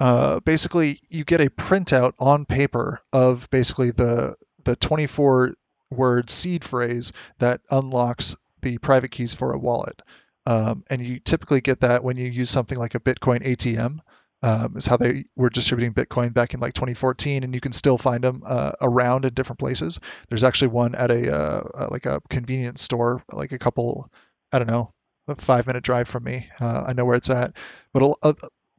uh, 0.01 0.40
basically 0.40 1.01
you 1.11 1.24
get 1.24 1.40
a 1.40 1.51
printout 1.51 2.12
on 2.18 2.45
paper 2.45 3.01
of 3.12 3.49
basically 3.51 3.90
the 3.90 4.34
the 4.64 4.76
24 4.76 5.55
word 5.90 6.28
seed 6.28 6.64
phrase 6.64 7.12
that 7.38 7.61
unlocks 7.70 8.36
the 8.62 8.78
private 8.78 9.11
keys 9.11 9.34
for 9.34 9.53
a 9.53 9.59
wallet. 9.59 10.01
Um, 10.47 10.84
and 10.90 11.01
you 11.01 11.20
typically 11.20 11.61
get 11.61 11.80
that 11.80 12.05
when 12.05 12.16
you 12.16 12.28
use 12.28 12.51
something 12.51 12.78
like 12.78 12.95
a 12.95 13.01
Bitcoin 13.01 13.42
ATM. 13.45 13.99
Um, 14.42 14.76
is 14.76 14.84
how 14.84 14.99
they 14.99 15.24
were 15.36 15.49
distributing 15.49 15.95
Bitcoin 15.95 16.34
back 16.34 16.53
in 16.53 16.61
like 16.61 16.74
2014, 16.74 17.45
and 17.45 17.55
you 17.55 17.62
can 17.62 17.72
still 17.72 17.97
find 17.97 18.22
them 18.22 18.42
uh, 18.45 18.72
around 18.82 19.24
in 19.24 19.32
different 19.32 19.59
places. 19.59 19.99
There's 20.28 20.45
actually 20.45 20.68
one 20.68 20.95
at 20.95 21.11
a 21.11 21.34
uh, 21.34 21.88
like 21.90 22.05
a 22.05 22.20
convenience 22.28 22.82
store, 22.82 23.24
like 23.32 23.53
a 23.53 23.59
couple, 23.59 24.12
I 24.53 24.59
don't 24.59 24.68
know, 24.68 24.92
a 25.28 25.34
five 25.34 25.66
minute 25.66 25.82
drive 25.82 26.09
from 26.09 26.24
me. 26.24 26.51
Uh, 26.61 26.84
I 26.88 26.92
know 26.92 27.07
where 27.07 27.16
it's 27.16 27.30
at, 27.30 27.57
but 27.95 28.16
uh, 28.22 28.34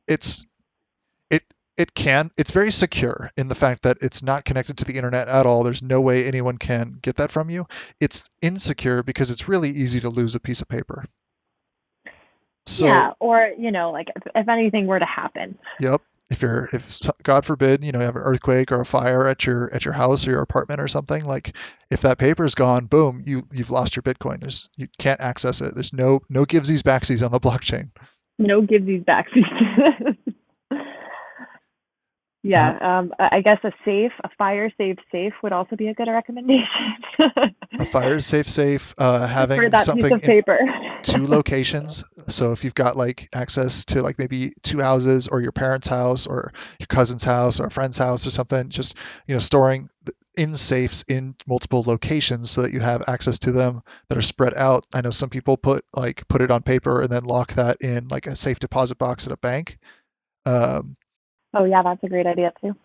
it's 0.08 0.46
it 1.32 1.42
it 1.78 1.96
can 1.96 2.30
it's 2.38 2.52
very 2.52 2.72
secure 2.72 3.32
in 3.36 3.48
the 3.48 3.56
fact 3.56 3.84
that 3.84 3.98
it's 4.02 4.22
not 4.22 4.46
connected 4.46 4.78
to 4.78 4.86
the 4.86 4.98
internet 4.98 5.28
at 5.28 5.48
all. 5.48 5.64
There's 5.64 5.82
no 5.82 6.02
way 6.02 6.26
anyone 6.26 6.58
can 6.58 7.00
get 7.02 7.16
that 7.16 7.32
from 7.32 7.50
you. 7.50 7.66
It's 8.00 8.30
insecure 8.42 9.02
because 9.02 9.32
it's 9.32 9.48
really 9.48 9.70
easy 9.70 10.02
to 10.02 10.10
lose 10.10 10.36
a 10.36 10.40
piece 10.40 10.62
of 10.62 10.70
paper. 10.70 11.06
So, 12.66 12.86
yeah, 12.86 13.12
or 13.20 13.52
you 13.58 13.72
know, 13.72 13.92
like 13.92 14.08
if, 14.16 14.24
if 14.34 14.50
anything 14.50 14.88
were 14.88 15.00
to 15.00 15.06
happen. 15.06 15.58
Yep. 15.80 16.02
If 16.28 16.42
you're, 16.42 16.68
if 16.74 17.00
God 17.22 17.46
forbid, 17.46 17.84
you 17.84 17.92
know, 17.92 18.00
you 18.00 18.06
have 18.06 18.16
an 18.16 18.24
earthquake 18.24 18.72
or 18.72 18.82
a 18.82 18.86
fire 18.86 19.28
at 19.28 19.46
your 19.46 19.72
at 19.72 19.86
your 19.86 19.94
house 19.94 20.28
or 20.28 20.32
your 20.32 20.42
apartment 20.42 20.82
or 20.82 20.88
something, 20.88 21.24
like 21.24 21.56
if 21.92 22.02
that 22.02 22.18
paper's 22.18 22.56
gone, 22.56 22.88
boom, 22.88 23.22
you 23.24 23.44
you've 23.54 23.70
lost 23.70 23.96
your 23.96 24.02
Bitcoin. 24.02 24.40
There's 24.40 24.70
you 24.76 24.88
can't 24.98 25.22
access 25.22 25.62
it. 25.62 25.76
There's 25.76 25.94
no 25.94 26.22
no 26.28 26.44
givesies 26.46 26.82
backsies 26.82 27.24
on 27.24 27.32
the 27.32 27.40
blockchain. 27.40 27.92
No 28.40 28.64
givesies 28.64 29.06
backsies. 29.06 30.18
Yeah, 32.48 32.78
uh, 32.80 32.88
um, 32.88 33.14
I 33.18 33.42
guess 33.42 33.58
a 33.64 33.72
safe, 33.84 34.12
a 34.24 34.30
fire 34.38 34.72
safe 34.78 34.98
safe 35.12 35.34
would 35.42 35.52
also 35.52 35.76
be 35.76 35.88
a 35.88 35.96
good 35.96 36.08
recommendation. 36.08 36.68
a 37.80 37.86
fire 37.86 38.20
safe 38.20 38.48
safe, 38.48 38.94
uh, 39.00 39.26
having 39.28 39.72
something 39.72 40.12
in 40.12 40.44
two 41.02 41.26
locations. 41.28 42.04
So 42.28 42.52
if 42.52 42.64
you've 42.64 42.76
got 42.76 42.96
like 42.96 43.30
access 43.34 43.86
to 43.86 44.04
like 44.04 44.20
maybe 44.20 44.54
two 44.62 44.80
houses 44.80 45.28
or 45.28 45.42
your 45.42 45.54
parents' 45.54 45.88
house 45.88 46.28
or 46.28 46.54
your 46.80 46.86
cousin's 46.86 47.24
house 47.24 47.60
or 47.60 47.66
a 47.66 47.72
friend's 47.72 47.98
house 47.98 48.28
or 48.28 48.30
something, 48.30 48.70
just 48.70 48.96
you 49.28 49.34
know 49.34 49.40
storing 49.40 49.90
in 50.38 50.54
safes 50.54 51.04
in 51.08 51.34
multiple 51.48 51.84
locations 51.88 52.52
so 52.52 52.62
that 52.62 52.74
you 52.74 52.80
have 52.80 53.10
access 53.10 53.40
to 53.40 53.54
them 53.54 53.82
that 54.10 54.20
are 54.20 54.22
spread 54.22 54.54
out. 54.54 54.86
I 54.94 55.02
know 55.02 55.10
some 55.10 55.30
people 55.30 55.58
put 55.58 55.84
like 55.96 56.28
put 56.28 56.42
it 56.42 56.52
on 56.52 56.62
paper 56.62 57.02
and 57.02 57.10
then 57.10 57.24
lock 57.24 57.54
that 57.54 57.78
in 57.82 58.08
like 58.08 58.28
a 58.28 58.36
safe 58.36 58.60
deposit 58.60 59.00
box 59.00 59.26
at 59.26 59.34
a 59.34 59.38
bank. 59.38 59.80
Um, 60.46 60.96
Oh 61.56 61.64
yeah, 61.64 61.82
that's 61.82 62.04
a 62.04 62.10
great 62.10 62.28
idea 62.28 62.52
too. 62.62 62.76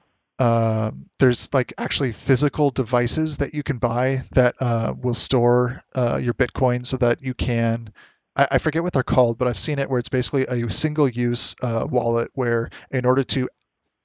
Um, 0.43 1.07
there's 1.19 1.53
like 1.53 1.75
actually 1.77 2.13
physical 2.13 2.71
devices 2.71 3.39
that 3.39 3.53
you 3.53 3.63
can 3.63 3.77
buy 3.77 4.23
that 4.33 4.55
uh, 4.61 4.95
will 4.97 5.15
store 5.15 5.83
uh, 5.95 6.19
your 6.23 6.33
Bitcoin 6.33 6.87
so 6.87 6.97
that 6.99 7.23
you 7.23 7.35
can. 7.35 7.93
I, 8.35 8.49
I, 8.53 8.59
forget 8.59 8.83
what 8.83 8.95
they're 8.95 9.03
called, 9.03 9.37
but 9.37 9.49
I've 9.49 9.59
seen 9.59 9.79
it 9.79 9.91
where 9.91 9.99
it's 9.99 10.09
basically 10.09 10.45
a 10.45 10.71
single-use 10.71 11.57
uh, 11.63 11.87
wallet 11.91 12.31
where, 12.33 12.71
in 12.91 13.05
order 13.05 13.23
to 13.25 13.49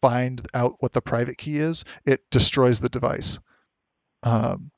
find 0.02 0.46
out 0.54 0.74
what 0.80 0.92
the 0.92 1.02
private 1.02 1.38
key 1.38 1.58
is, 1.58 1.86
it 2.06 2.20
destroys 2.32 2.80
the 2.80 2.90
device. 2.90 3.40
Um, 4.24 4.72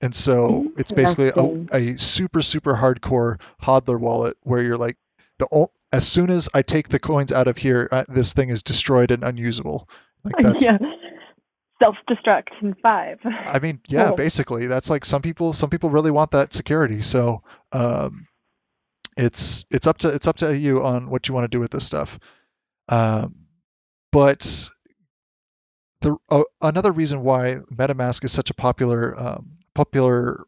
and 0.00 0.14
so 0.14 0.70
it's 0.76 0.92
basically 0.92 1.30
a, 1.34 1.76
a 1.76 1.98
super 1.98 2.40
super 2.40 2.74
hardcore 2.74 3.40
hodler 3.60 3.98
wallet 3.98 4.36
where 4.42 4.62
you're 4.62 4.76
like 4.76 4.96
the 5.38 5.68
as 5.92 6.06
soon 6.06 6.30
as 6.30 6.48
I 6.54 6.62
take 6.62 6.88
the 6.88 6.98
coins 6.98 7.32
out 7.32 7.48
of 7.48 7.56
here, 7.56 7.88
uh, 7.90 8.04
this 8.08 8.32
thing 8.32 8.50
is 8.50 8.62
destroyed 8.62 9.10
and 9.10 9.24
unusable. 9.24 9.88
Like 10.24 10.34
that's, 10.40 10.64
yeah. 10.64 10.78
Self-destruct 11.80 12.48
in 12.60 12.74
five. 12.82 13.18
I 13.24 13.60
mean, 13.60 13.80
yeah, 13.86 14.08
cool. 14.08 14.16
basically, 14.16 14.66
that's 14.66 14.90
like 14.90 15.04
some 15.04 15.22
people. 15.22 15.52
Some 15.52 15.70
people 15.70 15.90
really 15.90 16.10
want 16.10 16.32
that 16.32 16.52
security. 16.52 17.02
So, 17.02 17.44
um, 17.70 18.26
it's 19.16 19.64
it's 19.70 19.86
up 19.86 19.98
to 19.98 20.08
it's 20.08 20.26
up 20.26 20.38
to 20.38 20.56
you 20.56 20.84
on 20.84 21.08
what 21.08 21.28
you 21.28 21.34
want 21.34 21.44
to 21.44 21.48
do 21.48 21.60
with 21.60 21.70
this 21.70 21.86
stuff. 21.86 22.18
Um, 22.88 23.46
but 24.10 24.70
the 26.00 26.16
uh, 26.30 26.42
another 26.60 26.92
reason 26.92 27.22
why 27.22 27.58
MetaMask 27.72 28.24
is 28.24 28.32
such 28.32 28.50
a 28.50 28.54
popular 28.54 29.20
um, 29.20 29.58
popular 29.74 30.44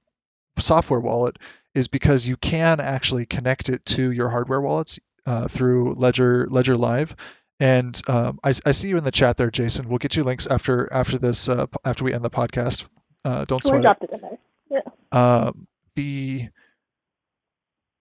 software 0.59 1.01
wallet 1.01 1.37
is 1.75 1.89
because 1.89 2.29
you 2.29 2.37
can 2.37 2.81
actually 2.81 3.27
connect 3.27 3.69
it 3.69 3.85
to 3.85 4.11
your 4.11 4.29
hardware 4.29 4.61
wallets 4.61 4.99
uh, 5.27 5.49
through 5.49 5.95
Ledger 5.95 6.47
Ledger 6.49 6.77
Live. 6.77 7.17
And 7.59 8.01
um, 8.09 8.39
I, 8.43 8.49
I, 8.49 8.73
see 8.73 8.89
you 8.89 8.97
in 8.97 9.05
the 9.05 9.11
chat 9.11 9.37
there, 9.37 9.51
Jason. 9.51 9.89
We'll 9.89 9.99
get 9.99 10.17
you 10.17 10.25
links 10.25 10.47
after 10.47 10.91
after 10.91 11.19
this 11.19 11.49
uh, 11.49 11.67
after 11.85 12.05
we 12.05 12.15
end 12.15 12.25
the 12.25 12.31
podcast. 12.31 12.89
Uh, 13.25 13.45
don't 13.45 13.63
sweat 13.63 13.85
it. 13.85 13.97
it 14.01 14.11
in 14.13 14.21
there. 14.21 14.39
Yeah. 14.71 14.81
Um, 15.13 15.67
the 15.95 16.49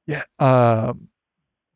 yeah 0.07 0.21
um, 0.39 1.09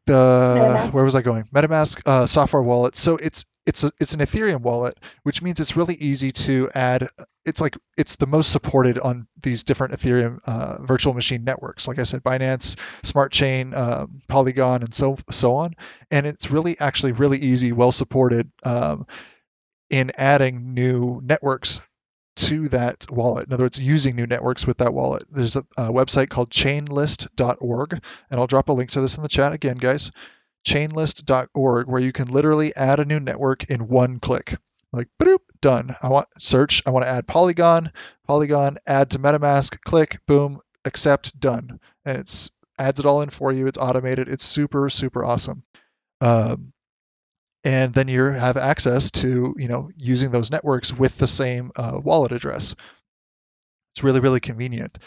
the 0.06 0.90
where 0.92 1.04
was 1.04 1.16
I 1.16 1.22
going? 1.22 1.44
MetaMask 1.46 2.02
uh, 2.06 2.26
software 2.26 2.62
wallet. 2.62 2.96
So 2.96 3.18
it's 3.18 3.46
it's 3.66 3.84
a, 3.84 3.92
it's 4.00 4.14
an 4.14 4.20
Ethereum 4.20 4.62
wallet, 4.62 5.00
which 5.24 5.42
means 5.42 5.60
it's 5.60 5.78
really 5.78 5.96
easy 5.96 6.32
to 6.32 6.70
add. 6.76 7.08
It's 7.46 7.62
like 7.62 7.78
it's 7.98 8.18
the 8.18 8.28
most 8.28 8.52
supported 8.52 9.00
on 9.00 9.28
these 9.42 9.64
different 9.64 9.94
Ethereum 9.94 10.40
uh, 10.46 10.82
virtual 10.84 11.14
machine 11.14 11.44
networks. 11.44 11.88
Like 11.88 12.00
I 12.00 12.04
said, 12.04 12.24
Binance, 12.24 12.78
Smart 13.06 13.32
Chain, 13.32 13.74
um, 13.74 14.22
Polygon, 14.28 14.84
and 14.84 14.94
so 14.94 15.18
so 15.30 15.56
on. 15.56 15.76
And 16.12 16.26
it's 16.26 16.52
really 16.52 16.76
actually 16.80 17.14
really 17.14 17.40
easy, 17.40 17.72
well 17.72 17.92
supported 17.92 18.52
um, 18.66 19.08
in 19.90 20.12
adding 20.18 20.74
new 20.74 21.22
networks 21.24 21.80
to 22.36 22.68
that 22.70 23.06
wallet. 23.10 23.48
In 23.48 23.54
other 23.54 23.66
words, 23.66 23.82
using 23.82 24.16
new 24.16 24.26
networks 24.26 24.66
with 24.68 24.80
that 24.80 24.94
wallet. 24.94 25.24
There's 25.30 25.56
a, 25.56 25.66
a 25.78 25.92
website 25.92 26.30
called 26.30 26.50
chainlist.org, 26.50 27.94
and 27.94 28.40
I'll 28.40 28.48
drop 28.48 28.70
a 28.70 28.74
link 28.74 28.92
to 28.92 29.02
this 29.02 29.18
in 29.18 29.24
the 29.24 29.30
chat 29.30 29.54
again, 29.54 29.76
guys 29.76 30.12
chainlist.org 30.66 31.88
where 31.88 32.02
you 32.02 32.12
can 32.12 32.28
literally 32.28 32.76
add 32.76 33.00
a 33.00 33.06
new 33.06 33.20
network 33.20 33.66
in 33.66 33.88
one 33.88 34.20
click. 34.20 34.56
Like, 34.92 35.10
boop, 35.22 35.40
done. 35.60 35.96
I 36.02 36.10
want 36.10 36.28
search. 36.38 36.84
I 36.86 36.92
want 36.92 37.04
to 37.06 37.10
add 37.10 37.28
Polygon. 37.28 37.92
Polygon, 38.28 38.78
add 38.86 39.12
to 39.12 39.20
MetaMask. 39.20 39.82
Click, 39.82 40.20
boom, 40.28 40.60
accept, 40.86 41.40
done. 41.40 41.80
And 42.06 42.20
it's 42.20 42.52
adds 42.78 43.00
it 43.00 43.06
all 43.06 43.22
in 43.22 43.30
for 43.30 43.52
you. 43.52 43.68
It's 43.68 43.78
automated. 43.78 44.30
It's 44.30 44.46
super, 44.46 44.90
super 44.90 45.24
awesome. 45.24 45.64
Um, 46.22 46.74
and 47.64 47.94
then 47.94 48.08
you 48.08 48.24
have 48.24 48.58
access 48.58 49.12
to, 49.12 49.56
you 49.58 49.68
know, 49.68 49.90
using 49.98 50.32
those 50.32 50.52
networks 50.52 50.92
with 50.92 51.18
the 51.18 51.28
same 51.28 51.72
uh, 51.76 52.00
wallet 52.04 52.32
address. 52.32 52.76
It's 53.94 54.04
really, 54.04 54.20
really 54.20 54.40
convenient. 54.40 55.00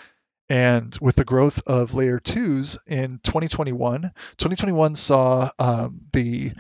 And 0.48 0.96
with 1.00 1.16
the 1.16 1.24
growth 1.24 1.62
of 1.66 1.94
layer 1.94 2.20
twos 2.20 2.78
in 2.86 3.18
2021, 3.22 4.02
2021 4.02 4.94
saw 4.94 5.50
um, 5.58 6.02
the 6.12 6.52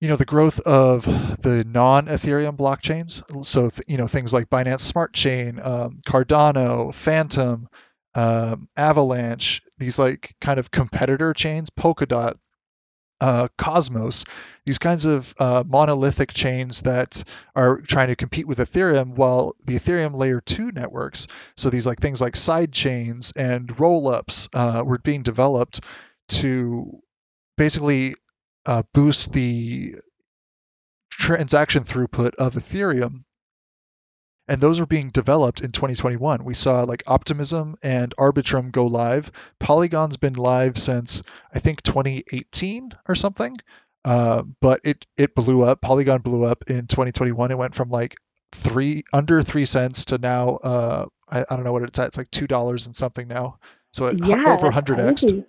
you 0.00 0.08
know 0.08 0.16
the 0.16 0.24
growth 0.24 0.60
of 0.60 1.04
the 1.40 1.64
non-Ethereum 1.66 2.56
blockchains. 2.56 3.44
So 3.44 3.70
you 3.86 3.96
know 3.96 4.08
things 4.08 4.32
like 4.32 4.50
Binance 4.50 4.80
Smart 4.80 5.14
Chain, 5.14 5.60
um, 5.62 5.98
Cardano, 6.04 6.92
Fantom, 6.92 7.68
um, 8.14 8.68
Avalanche, 8.76 9.62
these 9.78 9.98
like 9.98 10.34
kind 10.40 10.58
of 10.58 10.70
competitor 10.70 11.32
chains, 11.32 11.70
Polkadot, 11.70 12.34
uh, 13.24 13.48
Cosmos, 13.56 14.26
these 14.66 14.78
kinds 14.78 15.06
of 15.06 15.34
uh, 15.38 15.64
monolithic 15.66 16.34
chains 16.34 16.82
that 16.82 17.24
are 17.56 17.80
trying 17.80 18.08
to 18.08 18.16
compete 18.16 18.46
with 18.46 18.58
Ethereum, 18.58 19.14
while 19.14 19.54
the 19.64 19.76
Ethereum 19.76 20.14
layer 20.14 20.42
two 20.42 20.70
networks, 20.72 21.26
so 21.56 21.70
these 21.70 21.86
like 21.86 22.00
things 22.00 22.20
like 22.20 22.36
side 22.36 22.70
chains 22.70 23.32
and 23.32 23.66
rollups, 23.68 24.50
uh, 24.52 24.84
were 24.84 24.98
being 24.98 25.22
developed 25.22 25.80
to 26.28 27.00
basically 27.56 28.14
uh, 28.66 28.82
boost 28.92 29.32
the 29.32 29.94
transaction 31.10 31.84
throughput 31.84 32.34
of 32.34 32.56
Ethereum 32.56 33.23
and 34.48 34.60
those 34.60 34.80
are 34.80 34.86
being 34.86 35.08
developed 35.08 35.60
in 35.60 35.70
2021. 35.70 36.44
We 36.44 36.54
saw 36.54 36.82
like 36.84 37.02
Optimism 37.06 37.76
and 37.82 38.14
Arbitrum 38.16 38.70
go 38.70 38.86
live. 38.86 39.32
Polygon's 39.58 40.16
been 40.16 40.34
live 40.34 40.76
since 40.76 41.22
I 41.54 41.58
think 41.58 41.82
2018 41.82 42.92
or 43.08 43.14
something, 43.14 43.56
uh, 44.04 44.42
but 44.60 44.80
it 44.84 45.06
it 45.16 45.34
blew 45.34 45.62
up. 45.62 45.80
Polygon 45.80 46.20
blew 46.20 46.44
up 46.44 46.64
in 46.68 46.86
2021. 46.86 47.50
It 47.50 47.58
went 47.58 47.74
from 47.74 47.90
like 47.90 48.16
three 48.52 49.04
under 49.12 49.42
three 49.42 49.64
cents 49.64 50.06
to 50.06 50.18
now 50.18 50.58
uh, 50.62 51.06
I, 51.28 51.40
I 51.40 51.56
don't 51.56 51.64
know 51.64 51.72
what 51.72 51.82
it's 51.82 51.98
at. 51.98 52.08
It's 52.08 52.18
like 52.18 52.30
two 52.30 52.46
dollars 52.46 52.86
and 52.86 52.94
something 52.94 53.26
now. 53.28 53.58
So 53.92 54.06
it 54.06 54.24
yeah, 54.24 54.42
over 54.46 54.70
100x. 54.70 55.44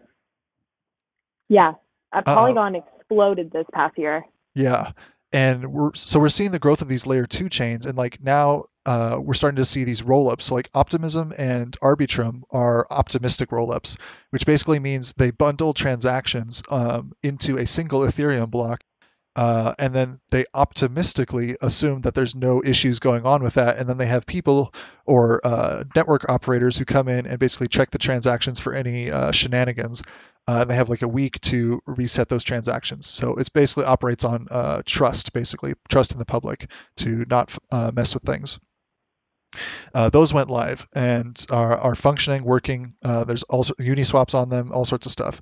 Yeah, 1.50 1.74
uh, 2.14 2.22
Polygon 2.22 2.76
uh, 2.76 2.80
exploded 2.80 3.52
this 3.52 3.66
past 3.74 3.98
year. 3.98 4.26
Yeah, 4.54 4.92
and 5.34 5.72
we're 5.72 5.94
so 5.96 6.20
we're 6.20 6.30
seeing 6.30 6.52
the 6.52 6.60
growth 6.60 6.82
of 6.82 6.88
these 6.88 7.06
layer 7.06 7.26
two 7.26 7.50
chains 7.50 7.86
and 7.86 7.98
like 7.98 8.22
now 8.24 8.66
uh, 8.86 9.18
we're 9.22 9.34
starting 9.34 9.58
to 9.58 9.66
see 9.66 9.84
these 9.84 10.04
roll-ups 10.04 10.46
so 10.46 10.56
like 10.56 10.70
optimism 10.74 11.34
and 11.38 11.78
arbitrum 11.82 12.42
are 12.52 12.86
optimistic 12.90 13.52
roll-ups 13.52 13.98
which 14.30 14.46
basically 14.46 14.80
means 14.80 15.14
they 15.14 15.32
bundle 15.32 15.74
transactions 15.74 16.64
um, 16.70 17.12
into 17.24 17.58
a 17.58 17.66
single 17.66 18.02
ethereum 18.02 18.50
block 18.50 18.82
uh, 19.36 19.74
and 19.80 19.94
then 19.94 20.20
they 20.30 20.46
optimistically 20.54 21.58
assume 21.62 22.02
that 22.02 22.14
there's 22.14 22.36
no 22.36 22.64
issues 22.64 23.00
going 23.00 23.26
on 23.26 23.44
with 23.44 23.56
that, 23.56 23.78
and 23.78 23.90
then 23.90 23.98
they 23.98 24.06
have 24.06 24.26
people 24.26 24.74
or 25.06 25.42
uh, 25.44 25.84
network 25.94 26.30
operators 26.30 26.78
who 26.78 26.86
come 26.86 27.10
in 27.10 27.26
and 27.26 27.38
basically 27.38 27.68
check 27.68 27.92
the 27.92 27.98
transactions 27.98 28.60
for 28.60 28.74
any 28.74 29.12
uh, 29.12 29.32
shenanigans. 29.32 30.04
Uh, 30.48 30.64
they 30.64 30.76
have 30.76 30.90
like 30.90 31.02
a 31.02 31.08
week 31.08 31.42
to 31.42 31.82
reset 31.86 32.30
those 32.30 32.46
transactions. 32.46 33.08
So 33.08 33.36
it 33.36 33.52
basically 33.52 33.86
operates 33.86 34.24
on 34.24 34.48
uh, 34.50 34.84
trust, 34.86 35.34
basically 35.34 35.74
trust 35.90 36.14
in 36.14 36.20
the 36.20 36.26
public 36.26 36.70
to 36.98 37.26
not 37.30 37.56
mess 37.94 38.14
with 38.14 38.24
things. 38.24 38.60
Those 39.94 40.34
went 40.34 40.50
live 40.50 40.88
and 40.96 41.46
are, 41.50 41.78
are 41.78 41.96
functioning, 41.96 42.44
working. 42.44 42.94
there's 43.02 43.44
also 43.44 43.74
Uniswaps 43.80 44.34
on 44.34 44.50
them, 44.50 44.72
all 44.72 44.86
sorts 44.86 45.06
of 45.06 45.12
stuff. 45.12 45.42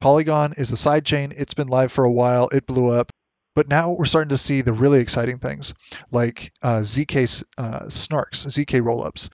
Polygon 0.00 0.54
is 0.56 0.70
a 0.70 0.76
sidechain. 0.76 1.32
It's 1.36 1.54
been 1.54 1.68
live 1.68 1.90
for 1.90 2.04
a 2.04 2.12
while. 2.12 2.48
It 2.48 2.66
blew 2.66 2.88
up. 2.88 3.10
But 3.54 3.68
now 3.68 3.90
we're 3.90 4.04
starting 4.04 4.28
to 4.28 4.36
see 4.36 4.60
the 4.60 4.72
really 4.72 5.00
exciting 5.00 5.38
things 5.38 5.74
like 6.12 6.52
uh, 6.62 6.80
ZK 6.82 7.42
uh, 7.58 7.80
snarks, 7.86 8.46
ZK 8.46 8.80
rollups. 8.80 9.30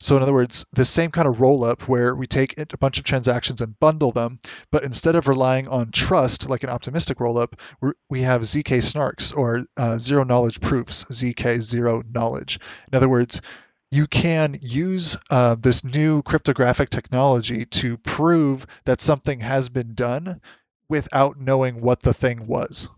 So 0.00 0.16
in 0.16 0.22
other 0.22 0.32
words, 0.32 0.64
the 0.72 0.84
same 0.84 1.10
kind 1.10 1.28
of 1.28 1.36
rollup 1.36 1.82
where 1.82 2.14
we 2.14 2.26
take 2.26 2.58
a 2.58 2.78
bunch 2.78 2.96
of 2.96 3.04
transactions 3.04 3.60
and 3.60 3.78
bundle 3.78 4.12
them, 4.12 4.40
but 4.72 4.82
instead 4.82 5.14
of 5.14 5.28
relying 5.28 5.68
on 5.68 5.90
trust 5.90 6.48
like 6.48 6.62
an 6.62 6.70
optimistic 6.70 7.18
rollup, 7.18 7.60
we 8.08 8.22
have 8.22 8.40
ZK 8.42 8.78
snarks 8.78 9.36
or 9.36 9.62
uh, 9.76 9.98
zero 9.98 10.24
knowledge 10.24 10.62
proofs, 10.62 11.04
ZK 11.04 11.60
zero 11.60 12.02
knowledge. 12.10 12.58
In 12.90 12.96
other 12.96 13.10
words, 13.10 13.42
you 13.90 14.06
can 14.06 14.58
use 14.62 15.18
uh, 15.30 15.56
this 15.56 15.84
new 15.84 16.22
cryptographic 16.22 16.88
technology 16.88 17.66
to 17.66 17.98
prove 17.98 18.66
that 18.86 19.02
something 19.02 19.40
has 19.40 19.68
been 19.68 19.94
done 19.94 20.40
without 20.88 21.38
knowing 21.38 21.80
what 21.80 22.00
the 22.00 22.14
thing 22.14 22.46
was. 22.46 22.88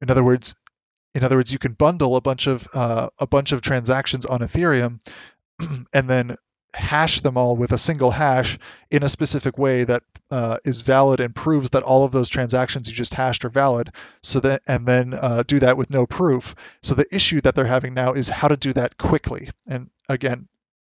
In 0.00 0.10
other 0.10 0.24
words, 0.24 0.56
in 1.14 1.24
other 1.24 1.36
words, 1.36 1.52
you 1.52 1.58
can 1.58 1.72
bundle 1.72 2.16
a 2.16 2.20
bunch 2.20 2.46
of 2.46 2.66
uh, 2.74 3.08
a 3.20 3.26
bunch 3.26 3.52
of 3.52 3.60
transactions 3.60 4.26
on 4.26 4.40
Ethereum, 4.40 5.00
and 5.92 6.08
then 6.08 6.36
hash 6.74 7.20
them 7.20 7.36
all 7.36 7.54
with 7.54 7.72
a 7.72 7.78
single 7.78 8.10
hash 8.10 8.58
in 8.90 9.02
a 9.02 9.08
specific 9.08 9.58
way 9.58 9.84
that 9.84 10.02
uh, 10.30 10.56
is 10.64 10.80
valid 10.80 11.20
and 11.20 11.34
proves 11.34 11.70
that 11.70 11.82
all 11.82 12.04
of 12.04 12.12
those 12.12 12.30
transactions 12.30 12.88
you 12.88 12.94
just 12.94 13.12
hashed 13.12 13.44
are 13.44 13.50
valid. 13.50 13.90
So 14.22 14.40
that 14.40 14.62
and 14.66 14.86
then 14.86 15.12
uh, 15.12 15.42
do 15.46 15.60
that 15.60 15.76
with 15.76 15.90
no 15.90 16.06
proof. 16.06 16.54
So 16.82 16.94
the 16.94 17.06
issue 17.12 17.40
that 17.42 17.54
they're 17.54 17.66
having 17.66 17.92
now 17.92 18.14
is 18.14 18.30
how 18.30 18.48
to 18.48 18.56
do 18.56 18.72
that 18.72 18.96
quickly. 18.96 19.50
And 19.68 19.90
again, 20.08 20.48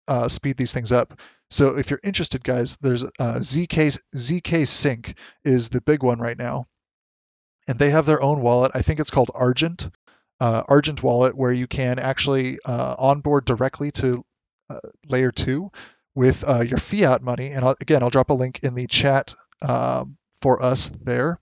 uh, 0.06 0.28
speed 0.28 0.58
these 0.58 0.72
things 0.72 0.92
up. 0.92 1.18
So 1.48 1.78
if 1.78 1.88
you're 1.88 2.00
interested, 2.04 2.44
guys, 2.44 2.76
there's 2.76 3.04
uh, 3.04 3.38
zk 3.38 3.98
zk 4.14 4.68
sync 4.68 5.16
is 5.44 5.70
the 5.70 5.80
big 5.80 6.02
one 6.02 6.18
right 6.18 6.38
now 6.38 6.66
and 7.68 7.78
they 7.78 7.90
have 7.90 8.06
their 8.06 8.20
own 8.20 8.40
wallet. 8.40 8.72
I 8.74 8.82
think 8.82 8.98
it's 8.98 9.12
called 9.12 9.30
Argent, 9.32 9.90
uh, 10.40 10.62
Argent 10.68 11.02
Wallet, 11.02 11.36
where 11.36 11.52
you 11.52 11.66
can 11.66 11.98
actually 11.98 12.58
uh, 12.64 12.96
onboard 12.98 13.44
directly 13.44 13.90
to 13.92 14.24
uh, 14.70 14.78
Layer 15.08 15.30
2 15.32 15.70
with 16.14 16.48
uh, 16.48 16.60
your 16.60 16.78
fiat 16.78 17.22
money. 17.22 17.48
And 17.48 17.64
I'll, 17.64 17.76
again, 17.80 18.02
I'll 18.02 18.10
drop 18.10 18.30
a 18.30 18.34
link 18.34 18.60
in 18.62 18.74
the 18.74 18.86
chat 18.86 19.34
um, 19.66 20.16
for 20.40 20.62
us 20.62 20.88
there 20.88 21.38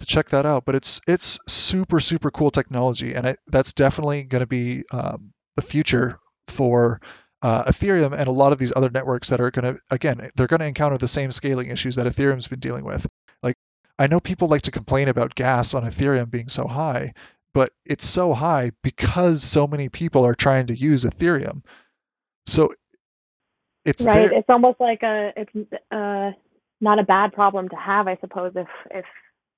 to 0.00 0.06
check 0.06 0.30
that 0.30 0.46
out. 0.46 0.64
But 0.64 0.74
it's 0.74 1.00
it's 1.06 1.38
super 1.46 2.00
super 2.00 2.30
cool 2.30 2.50
technology, 2.50 3.14
and 3.14 3.36
that's 3.46 3.72
definitely 3.72 4.24
going 4.24 4.40
to 4.40 4.46
be 4.46 4.84
um, 4.92 5.32
the 5.56 5.62
future 5.62 6.18
for 6.48 7.00
uh, 7.42 7.64
Ethereum 7.64 8.12
and 8.12 8.28
a 8.28 8.32
lot 8.32 8.52
of 8.52 8.58
these 8.58 8.72
other 8.74 8.90
networks 8.90 9.30
that 9.30 9.40
are 9.40 9.50
going 9.50 9.74
to 9.74 9.80
again 9.90 10.20
they're 10.34 10.46
going 10.46 10.60
to 10.60 10.66
encounter 10.66 10.98
the 10.98 11.08
same 11.08 11.32
scaling 11.32 11.68
issues 11.70 11.96
that 11.96 12.06
Ethereum's 12.06 12.48
been 12.48 12.60
dealing 12.60 12.84
with. 12.84 13.06
Like 13.42 13.56
I 13.98 14.06
know 14.06 14.20
people 14.20 14.48
like 14.48 14.62
to 14.62 14.70
complain 14.70 15.08
about 15.08 15.34
gas 15.34 15.74
on 15.74 15.84
Ethereum 15.84 16.30
being 16.30 16.48
so 16.48 16.66
high, 16.66 17.14
but 17.56 17.70
it's 17.86 18.04
so 18.04 18.34
high 18.34 18.70
because 18.82 19.42
so 19.42 19.66
many 19.66 19.88
people 19.88 20.26
are 20.26 20.34
trying 20.34 20.66
to 20.66 20.74
use 20.74 21.06
Ethereum. 21.06 21.64
So 22.44 22.68
it's 23.86 24.04
right. 24.04 24.28
There. 24.28 24.40
It's 24.40 24.50
almost 24.50 24.78
like 24.78 25.02
a 25.02 25.32
it's 25.34 25.72
uh, 25.90 26.32
not 26.82 26.98
a 26.98 27.02
bad 27.02 27.32
problem 27.32 27.70
to 27.70 27.76
have, 27.76 28.08
I 28.08 28.18
suppose, 28.20 28.52
if 28.56 28.68
if 28.90 29.06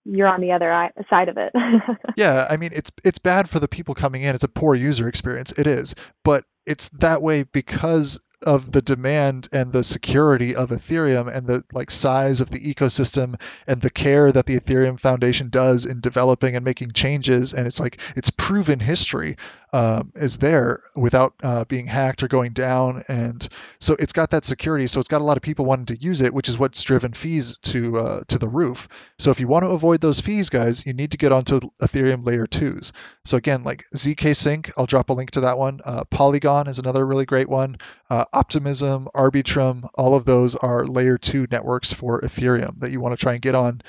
you're 0.05 0.29
on 0.29 0.41
the 0.41 0.53
other 0.53 0.93
side 1.11 1.29
of 1.29 1.39
it. 1.39 1.53
yeah, 2.17 2.47
I 2.49 2.57
mean 2.57 2.71
it's 2.73 2.93
it's 3.03 3.19
bad 3.19 3.51
for 3.51 3.59
the 3.59 3.67
people 3.67 3.97
coming 3.97 4.23
in. 4.23 4.33
It's 4.33 4.45
a 4.45 4.49
poor 4.49 4.77
user 4.77 5.09
experience. 5.09 5.51
It 5.59 5.67
is, 5.67 5.97
but 6.23 6.45
it's 6.67 6.91
that 7.01 7.21
way 7.21 7.43
because 7.43 8.25
of 8.47 8.71
the 8.71 8.83
demand 8.83 9.49
and 9.53 9.73
the 9.73 9.83
security 9.83 10.55
of 10.55 10.71
Ethereum 10.71 11.35
and 11.35 11.47
the 11.47 11.65
like 11.73 11.91
size 11.91 12.41
of 12.41 12.51
the 12.51 12.59
ecosystem 12.61 13.41
and 13.67 13.81
the 13.81 13.91
care 13.91 14.31
that 14.31 14.47
the 14.47 14.59
Ethereum 14.59 14.99
Foundation 14.99 15.49
does 15.49 15.87
in 15.87 16.01
developing 16.01 16.55
and 16.55 16.65
making 16.65 16.93
changes 16.93 17.53
and 17.53 17.67
it's 17.67 17.81
like 17.81 18.01
it's 18.17 18.31
proven 18.31 18.79
history 18.79 19.37
um, 19.73 20.13
is 20.15 20.39
there 20.39 20.81
without 20.97 21.35
uh, 21.43 21.65
being 21.65 21.87
hacked 21.87 22.23
or 22.23 22.29
going 22.29 22.53
down. 22.53 23.03
And 23.09 23.47
so 23.81 23.97
it's 23.99 24.13
got 24.13 24.31
that 24.31 24.45
security 24.45 24.87
so 24.87 25.01
it's 25.01 25.09
got 25.09 25.21
a 25.21 25.25
lot 25.25 25.37
of 25.37 25.43
people 25.43 25.65
wanting 25.65 25.87
to 25.87 25.97
use 25.97 26.21
it 26.21 26.33
which 26.33 26.49
is 26.49 26.59
what's 26.59 26.83
driven 26.83 27.13
fees 27.13 27.59
to 27.59 27.99
uh, 27.99 28.21
to 28.29 28.39
the 28.39 28.49
roof. 28.49 28.89
So 29.19 29.31
if 29.31 29.41
you 29.41 29.49
want 29.49 29.65
to 29.65 29.71
avoid 29.71 30.01
those 30.01 30.21
fees 30.21 30.49
guys 30.49 30.87
you 30.87 30.93
need 30.93 31.11
to 31.11 31.19
get 31.19 31.33
onto 31.33 31.61
Ethereum 31.83 32.25
layer 32.25 32.47
2s 32.47 32.93
so 33.25 33.37
again 33.37 33.65
like 33.65 33.85
ZK 33.95 34.35
Sync 34.35 34.71
I'll 34.79 34.87
drop 34.87 35.11
a 35.11 35.13
link 35.13 35.33
to 35.33 35.41
that 35.41 35.59
one. 35.59 35.81
Uh, 35.85 36.05
Polygon 36.05 36.69
is 36.69 36.79
another 36.79 37.05
really 37.05 37.27
great 37.27 37.49
one. 37.49 37.77
Uh, 38.09 38.25
Optimism, 38.33 39.09
Arbitrum, 39.15 39.89
all 39.97 40.15
of 40.15 40.25
those 40.25 40.57
are 40.57 40.87
layer 40.87 41.19
two 41.19 41.47
networks 41.51 41.93
for 41.93 42.21
Ethereum 42.21 42.79
that 42.79 42.91
you 42.91 43.01
want 43.01 43.19
to 43.19 43.23
try 43.23 43.33
and 43.33 43.43
get 43.43 43.55
on 43.55 43.81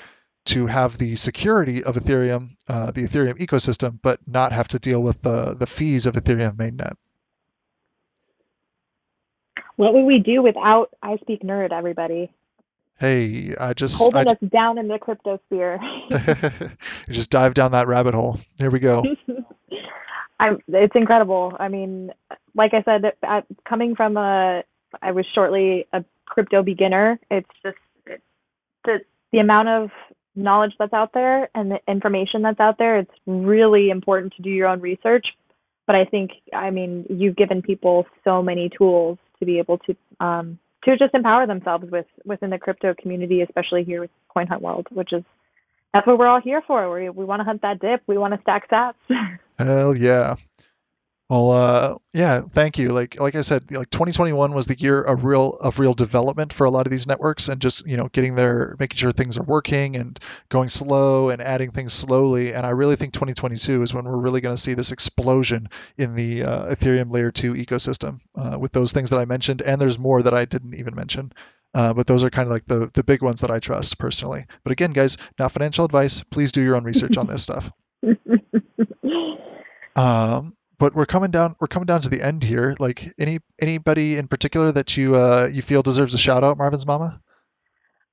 to 0.46 0.66
have 0.66 0.96
the 0.96 1.16
security 1.16 1.84
of 1.84 1.96
Ethereum, 1.96 2.50
uh, 2.68 2.90
the 2.90 3.02
Ethereum 3.02 3.38
ecosystem, 3.38 3.98
but 4.02 4.18
not 4.26 4.52
have 4.52 4.68
to 4.68 4.78
deal 4.78 5.02
with 5.02 5.20
the, 5.22 5.54
the 5.54 5.66
fees 5.66 6.06
of 6.06 6.14
Ethereum 6.14 6.56
mainnet. 6.56 6.94
What 9.76 9.94
would 9.94 10.04
we 10.04 10.18
do 10.18 10.42
without 10.42 10.90
I 11.02 11.16
Speak 11.18 11.42
Nerd, 11.42 11.72
everybody? 11.72 12.32
Hey, 12.98 13.54
I 13.58 13.72
just 13.72 13.96
holding 13.96 14.28
I, 14.28 14.32
us 14.32 14.38
down 14.52 14.76
in 14.76 14.88
the 14.88 14.98
crypto 14.98 15.40
sphere. 15.46 15.80
just 17.08 17.30
dive 17.30 17.54
down 17.54 17.72
that 17.72 17.86
rabbit 17.86 18.12
hole. 18.14 18.38
Here 18.58 18.70
we 18.70 18.78
go. 18.78 19.02
I'm, 20.40 20.58
it's 20.68 20.94
incredible. 20.94 21.56
I 21.58 21.68
mean, 21.68 22.12
like 22.54 22.72
I 22.74 22.82
said, 22.82 23.12
coming 23.68 23.94
from 23.94 24.16
a, 24.16 24.62
I 25.02 25.12
was 25.12 25.26
shortly 25.34 25.86
a 25.92 26.04
crypto 26.26 26.62
beginner. 26.62 27.18
It's 27.30 27.48
just 27.62 27.76
it's 28.06 28.22
the 28.84 28.98
the 29.32 29.38
amount 29.38 29.68
of 29.68 29.90
knowledge 30.34 30.72
that's 30.78 30.92
out 30.92 31.12
there 31.12 31.48
and 31.54 31.70
the 31.70 31.78
information 31.88 32.42
that's 32.42 32.60
out 32.60 32.78
there. 32.78 32.98
It's 32.98 33.10
really 33.26 33.90
important 33.90 34.34
to 34.34 34.42
do 34.42 34.50
your 34.50 34.68
own 34.68 34.80
research. 34.80 35.26
But 35.86 35.96
I 35.96 36.04
think, 36.04 36.30
I 36.54 36.70
mean, 36.70 37.04
you've 37.08 37.36
given 37.36 37.62
people 37.62 38.06
so 38.22 38.42
many 38.42 38.70
tools 38.76 39.18
to 39.38 39.46
be 39.46 39.58
able 39.58 39.78
to 39.78 39.96
um, 40.20 40.58
to 40.84 40.96
just 40.96 41.14
empower 41.14 41.46
themselves 41.46 41.90
with 41.90 42.06
within 42.24 42.50
the 42.50 42.58
crypto 42.58 42.94
community, 42.94 43.42
especially 43.42 43.84
here 43.84 44.00
with 44.00 44.10
Coin 44.28 44.46
Hunt 44.46 44.62
World, 44.62 44.86
which 44.90 45.12
is 45.12 45.24
that's 45.92 46.06
what 46.06 46.18
we're 46.18 46.28
all 46.28 46.40
here 46.40 46.62
for. 46.66 46.92
We 46.92 47.10
we 47.10 47.24
want 47.24 47.40
to 47.40 47.44
hunt 47.44 47.62
that 47.62 47.80
dip. 47.80 48.02
We 48.06 48.18
want 48.18 48.34
to 48.34 48.40
stack 48.42 48.70
sats. 48.70 48.94
Hell 49.58 49.96
yeah. 49.96 50.36
Well, 51.30 51.52
uh, 51.52 51.94
yeah, 52.12 52.40
thank 52.40 52.76
you. 52.78 52.88
Like, 52.88 53.20
like 53.20 53.36
I 53.36 53.42
said, 53.42 53.70
like 53.70 53.88
2021 53.88 54.52
was 54.52 54.66
the 54.66 54.76
year 54.76 55.00
of 55.00 55.22
real 55.22 55.50
of 55.50 55.78
real 55.78 55.94
development 55.94 56.52
for 56.52 56.64
a 56.64 56.72
lot 56.72 56.88
of 56.88 56.90
these 56.90 57.06
networks, 57.06 57.48
and 57.48 57.60
just 57.60 57.86
you 57.86 57.96
know 57.96 58.08
getting 58.08 58.34
there, 58.34 58.74
making 58.80 58.96
sure 58.96 59.12
things 59.12 59.38
are 59.38 59.44
working, 59.44 59.94
and 59.94 60.18
going 60.48 60.68
slow 60.68 61.28
and 61.28 61.40
adding 61.40 61.70
things 61.70 61.92
slowly. 61.92 62.52
And 62.52 62.66
I 62.66 62.70
really 62.70 62.96
think 62.96 63.12
2022 63.12 63.80
is 63.80 63.94
when 63.94 64.06
we're 64.06 64.16
really 64.16 64.40
going 64.40 64.56
to 64.56 64.60
see 64.60 64.74
this 64.74 64.90
explosion 64.90 65.68
in 65.96 66.16
the 66.16 66.42
uh, 66.42 66.74
Ethereum 66.74 67.12
Layer 67.12 67.30
2 67.30 67.54
ecosystem 67.54 68.18
uh, 68.34 68.58
with 68.58 68.72
those 68.72 68.90
things 68.90 69.10
that 69.10 69.20
I 69.20 69.24
mentioned, 69.24 69.62
and 69.62 69.80
there's 69.80 70.00
more 70.00 70.24
that 70.24 70.34
I 70.34 70.46
didn't 70.46 70.74
even 70.74 70.96
mention. 70.96 71.30
Uh, 71.72 71.94
but 71.94 72.08
those 72.08 72.24
are 72.24 72.30
kind 72.30 72.48
of 72.48 72.52
like 72.52 72.66
the 72.66 72.90
the 72.92 73.04
big 73.04 73.22
ones 73.22 73.42
that 73.42 73.52
I 73.52 73.60
trust 73.60 74.00
personally. 74.00 74.46
But 74.64 74.72
again, 74.72 74.90
guys, 74.90 75.16
not 75.38 75.52
financial 75.52 75.84
advice. 75.84 76.22
Please 76.22 76.50
do 76.50 76.60
your 76.60 76.74
own 76.74 76.82
research 76.82 77.16
on 77.16 77.28
this 77.28 77.44
stuff. 77.44 77.70
Um, 79.96 80.54
but 80.80 80.94
we're 80.94 81.06
coming 81.06 81.30
down 81.30 81.54
we're 81.60 81.68
coming 81.68 81.86
down 81.86 82.00
to 82.00 82.08
the 82.08 82.20
end 82.20 82.42
here. 82.42 82.74
Like 82.80 83.12
any 83.18 83.38
anybody 83.60 84.16
in 84.16 84.26
particular 84.26 84.72
that 84.72 84.96
you 84.96 85.14
uh 85.14 85.48
you 85.52 85.62
feel 85.62 85.82
deserves 85.82 86.14
a 86.14 86.18
shout 86.18 86.42
out 86.42 86.58
marvin's 86.58 86.86
mama? 86.86 87.20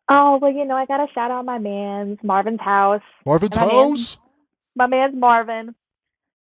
Oh 0.10 0.38
well 0.40 0.52
you 0.52 0.66
know 0.66 0.76
i 0.76 0.86
gotta 0.86 1.08
shout 1.16 1.32
out 1.32 1.46
my 1.46 1.58
man's 1.58 2.20
marvin's 2.22 2.60
house. 2.60 3.02
Marvin's 3.26 3.58
my 3.58 3.64
house? 3.64 4.18
My 4.76 4.86
man's 4.86 5.16
marvin. 5.16 5.74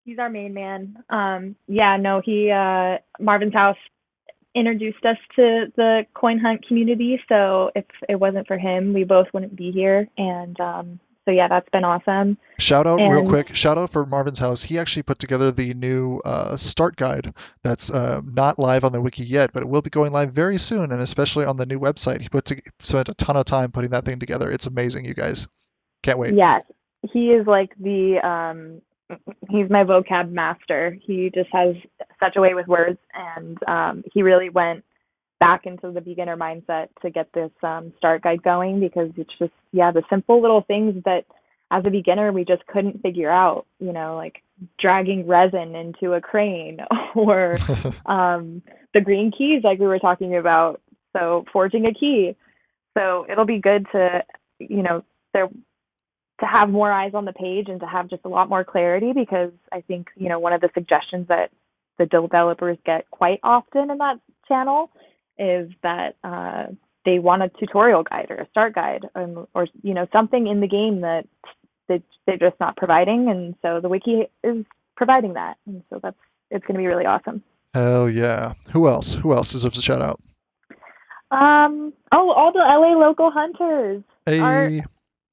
He's 0.04 0.20
our 0.20 0.30
main 0.30 0.54
man. 0.54 0.98
Um 1.10 1.56
yeah 1.68 1.96
no 1.98 2.22
he 2.26 2.52
uh 2.52 2.98
marvin's 3.20 3.54
house 3.54 3.78
introduced 4.56 5.06
us 5.06 5.18
to 5.36 5.66
the 5.76 6.06
coin 6.16 6.40
hunt 6.40 6.66
community 6.68 7.22
so 7.30 7.72
if 7.76 7.86
it 8.10 8.16
wasn't 8.16 8.48
for 8.48 8.58
him 8.58 8.94
we 8.94 9.04
both 9.04 9.28
wouldn't 9.32 9.56
be 9.56 9.72
here. 9.72 10.10
And 10.18 10.60
um 10.60 11.00
so 11.26 11.32
yeah, 11.32 11.48
that's 11.48 11.68
been 11.70 11.84
awesome. 11.84 12.38
Shout 12.60 12.86
out 12.86 13.00
and, 13.00 13.12
real 13.12 13.26
quick. 13.26 13.56
Shout 13.56 13.78
out 13.78 13.90
for 13.90 14.06
Marvin's 14.06 14.40
House. 14.40 14.62
He 14.62 14.78
actually 14.78 15.04
put 15.04 15.20
together 15.20 15.52
the 15.52 15.74
new 15.74 16.22
uh, 16.24 16.56
start 16.56 16.96
guide 16.96 17.34
that's 17.64 17.92
uh, 17.92 18.22
not 18.24 18.60
live 18.60 18.84
on 18.84 18.92
the 18.92 19.02
wiki 19.02 19.24
yet, 19.24 19.52
but 19.52 19.64
it 19.64 19.70
will 19.70 19.82
be 19.82 19.90
going 19.90 20.12
live 20.12 20.32
very 20.32 20.58
soon, 20.58 20.92
and 20.92 21.02
especially 21.02 21.46
on 21.46 21.58
the 21.58 21.66
new 21.66 21.80
website. 21.80 22.22
He 22.22 22.30
put 22.30 22.46
to, 22.46 22.62
spent 22.80 23.10
a 23.10 23.16
ton 23.16 23.38
of 23.38 23.46
time 23.46 23.72
putting 23.72 23.90
that 23.92 24.06
thing 24.06 24.20
together. 24.20 24.52
It's 24.52 24.68
amazing, 24.68 25.06
you 25.06 25.16
guys. 25.16 25.48
Can't 26.04 26.20
wait. 26.20 26.36
Yes, 26.36 26.62
he 27.12 27.32
is 27.32 27.48
like 27.48 27.72
the 27.80 28.20
um 28.26 28.82
he's 29.50 29.70
my 29.70 29.84
vocab 29.84 30.32
master. 30.32 30.98
He 31.02 31.32
just 31.34 31.50
has 31.52 31.76
such 32.20 32.36
a 32.36 32.42
way 32.42 32.54
with 32.54 32.68
words 32.68 33.00
and 33.14 33.58
um 33.68 34.04
he 34.14 34.22
really 34.22 34.50
went 34.50 34.84
back 35.40 35.66
into 35.66 35.92
the 35.92 36.02
beginner 36.02 36.38
mindset 36.38 36.88
to 37.02 37.10
get 37.10 37.32
this 37.34 37.52
um 37.64 37.94
start 37.98 38.22
guide 38.22 38.44
going 38.44 38.80
because 38.80 39.10
it's 39.18 39.34
just 39.40 39.54
yeah, 39.72 39.92
the 39.92 40.04
simple 40.10 40.42
little 40.42 40.62
things 40.62 41.02
that 41.06 41.26
as 41.72 41.84
a 41.86 41.90
beginner 41.90 42.32
we 42.32 42.46
just 42.46 42.66
couldn't 42.68 43.02
figure 43.02 43.32
out, 43.32 43.66
you 43.80 43.92
know, 43.92 44.16
like 44.16 44.42
dragging 44.80 45.28
resin 45.28 45.76
into 45.76 46.14
a 46.14 46.22
crane 46.22 46.80
or 47.16 47.56
um 48.06 48.62
the 48.94 49.02
green 49.02 49.32
keys 49.32 49.62
like 49.64 49.80
we 49.80 49.88
were 49.88 50.00
talking 50.00 50.36
about. 50.36 50.82
So 51.14 51.46
forging 51.54 51.86
a 51.86 51.94
key. 51.94 52.36
So 52.98 53.26
it'll 53.30 53.46
be 53.46 53.60
good 53.60 53.86
to 53.92 54.24
you 54.60 54.84
know, 54.84 55.04
there 55.34 55.50
to 56.40 56.46
have 56.46 56.70
more 56.70 56.92
eyes 56.92 57.14
on 57.14 57.26
the 57.26 57.34
page 57.34 57.68
and 57.70 57.80
to 57.80 57.86
have 57.86 58.10
just 58.10 58.26
a 58.26 58.30
lot 58.30 58.50
more 58.50 58.64
clarity 58.64 59.14
because 59.14 59.52
I 59.72 59.82
think, 59.82 60.08
you 60.16 60.28
know, 60.28 60.40
one 60.40 60.54
of 60.54 60.62
the 60.62 60.70
suggestions 60.74 61.28
that 61.30 61.52
the 61.98 62.06
developers 62.06 62.78
get 62.86 63.10
quite 63.10 63.40
often 63.42 63.90
in 63.90 63.98
that 64.00 64.20
channel 64.48 64.92
is 65.38 65.70
that 65.84 66.16
uh, 66.24 66.68
they 67.06 67.20
want 67.20 67.44
a 67.44 67.50
tutorial 67.50 68.04
guide 68.04 68.28
or 68.30 68.38
a 68.38 68.50
start 68.50 68.74
guide 68.74 69.06
or, 69.16 69.48
or 69.54 69.68
you 69.84 69.94
know 69.94 70.08
something 70.12 70.48
in 70.48 70.60
the 70.60 70.68
game 70.68 71.02
that 71.02 71.26
they, 71.88 72.02
they're 72.26 72.38
just 72.38 72.60
not 72.60 72.76
providing. 72.78 73.30
And 73.30 73.56
so 73.62 73.80
the 73.82 73.90
wiki 73.90 74.24
is 74.44 74.66
providing 74.98 75.34
that. 75.34 75.58
And 75.66 75.84
so 75.90 76.00
that's 76.02 76.18
it's 76.52 76.66
going 76.66 76.76
to 76.76 76.80
be 76.80 76.88
really 76.88 77.06
awesome. 77.06 77.44
Hell 77.74 78.10
yeah. 78.10 78.54
Who 78.72 78.88
else? 78.88 79.14
Who 79.14 79.34
else 79.34 79.52
deserves 79.52 79.78
a 79.78 79.82
shout 79.82 80.02
out? 80.02 80.20
Um 81.32 81.94
oh 82.12 82.32
all 82.32 82.52
the 82.52 82.60
la 82.60 83.00
local 83.00 83.32
hunters. 83.32 84.04
Hey. 84.26 84.40
Our, 84.40 84.72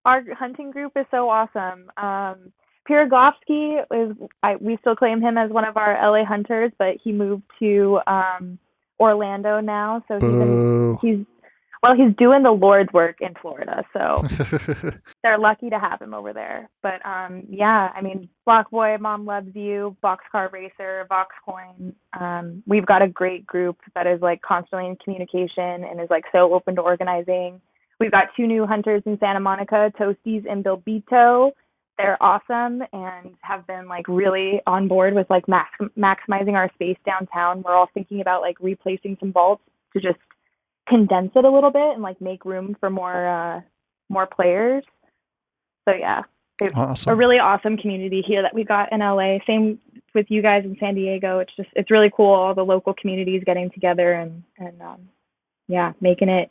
our 0.04 0.34
hunting 0.34 0.70
group 0.70 0.92
is 0.96 1.06
so 1.10 1.28
awesome. 1.28 1.90
Um, 1.96 2.52
Pirogofsky 2.88 3.84
is 3.92 4.16
I, 4.42 4.56
we 4.56 4.76
still 4.80 4.96
claim 4.96 5.20
him 5.20 5.38
as 5.38 5.50
one 5.50 5.64
of 5.64 5.76
our 5.76 5.94
LA 6.10 6.24
hunters, 6.24 6.72
but 6.78 6.96
he 7.02 7.12
moved 7.12 7.44
to 7.60 8.00
um, 8.06 8.58
Orlando 9.02 9.60
now, 9.60 10.02
so 10.08 10.14
he's 10.14 10.24
in, 10.24 10.98
he's 11.02 11.26
well, 11.82 11.96
he's 11.96 12.14
doing 12.16 12.44
the 12.44 12.52
Lord's 12.52 12.92
work 12.92 13.16
in 13.20 13.34
Florida, 13.42 13.82
so 13.92 14.24
they're 15.24 15.38
lucky 15.38 15.68
to 15.68 15.80
have 15.80 16.00
him 16.00 16.14
over 16.14 16.32
there. 16.32 16.70
But 16.80 17.04
um, 17.04 17.42
yeah, 17.50 17.90
I 17.92 18.00
mean, 18.00 18.28
Block 18.44 18.70
Boy, 18.70 18.96
Mom 19.00 19.26
Loves 19.26 19.50
You, 19.52 19.96
Boxcar 20.02 20.52
Racer, 20.52 21.08
Voxcoin. 21.10 21.92
Um, 22.18 22.62
we've 22.68 22.86
got 22.86 23.02
a 23.02 23.08
great 23.08 23.44
group 23.44 23.78
that 23.96 24.06
is 24.06 24.22
like 24.22 24.42
constantly 24.42 24.86
in 24.86 24.96
communication 25.02 25.84
and 25.84 26.00
is 26.00 26.08
like 26.08 26.24
so 26.30 26.54
open 26.54 26.76
to 26.76 26.82
organizing. 26.82 27.60
We've 27.98 28.12
got 28.12 28.28
two 28.36 28.46
new 28.46 28.64
hunters 28.64 29.02
in 29.04 29.18
Santa 29.18 29.40
Monica, 29.40 29.92
Toasties 29.98 30.44
and 30.48 30.64
Bilbito. 30.64 31.50
They're 32.02 32.22
awesome 32.22 32.82
and 32.92 33.34
have 33.42 33.66
been 33.66 33.88
like 33.88 34.08
really 34.08 34.60
on 34.66 34.88
board 34.88 35.14
with 35.14 35.28
like 35.30 35.48
max- 35.48 35.78
maximizing 35.96 36.54
our 36.54 36.70
space 36.74 36.98
downtown. 37.06 37.62
We're 37.62 37.74
all 37.74 37.88
thinking 37.94 38.20
about 38.20 38.42
like 38.42 38.56
replacing 38.60 39.16
some 39.20 39.32
vaults 39.32 39.62
to 39.94 40.00
just 40.00 40.18
condense 40.88 41.30
it 41.36 41.44
a 41.44 41.50
little 41.50 41.70
bit 41.70 41.94
and 41.94 42.02
like 42.02 42.20
make 42.20 42.44
room 42.44 42.76
for 42.80 42.90
more 42.90 43.28
uh 43.28 43.60
more 44.08 44.26
players. 44.26 44.84
So 45.88 45.94
yeah, 45.94 46.22
awesome. 46.74 47.12
a 47.12 47.16
really 47.16 47.38
awesome 47.38 47.76
community 47.76 48.22
here 48.26 48.42
that 48.42 48.54
we 48.54 48.64
got 48.64 48.92
in 48.92 49.00
LA. 49.00 49.38
Same 49.46 49.78
with 50.14 50.26
you 50.28 50.42
guys 50.42 50.64
in 50.64 50.76
San 50.78 50.94
Diego. 50.94 51.38
It's 51.38 51.54
just 51.56 51.70
it's 51.74 51.90
really 51.90 52.10
cool 52.14 52.32
all 52.32 52.54
the 52.54 52.64
local 52.64 52.94
communities 52.94 53.42
getting 53.46 53.70
together 53.70 54.12
and 54.12 54.42
and 54.58 54.80
um 54.82 55.08
yeah, 55.68 55.92
making 56.00 56.28
it 56.28 56.50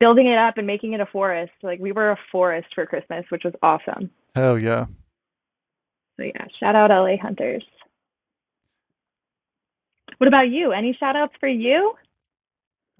building 0.00 0.26
it 0.26 0.38
up 0.38 0.58
and 0.58 0.66
making 0.66 0.92
it 0.92 1.00
a 1.00 1.06
forest. 1.06 1.52
Like 1.62 1.80
we 1.80 1.92
were 1.92 2.10
a 2.10 2.18
forest 2.30 2.68
for 2.74 2.86
Christmas, 2.86 3.24
which 3.30 3.44
was 3.44 3.54
awesome. 3.62 4.10
Hell 4.38 4.56
yeah. 4.56 4.86
So 6.16 6.22
yeah, 6.22 6.46
shout 6.60 6.76
out 6.76 6.90
LA 6.90 7.16
Hunters. 7.20 7.64
What 10.18 10.28
about 10.28 10.48
you? 10.48 10.70
Any 10.70 10.96
shout 10.98 11.16
outs 11.16 11.34
for 11.40 11.48
you? 11.48 11.94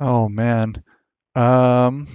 Oh 0.01 0.29
man. 0.29 0.83
Um 1.37 2.09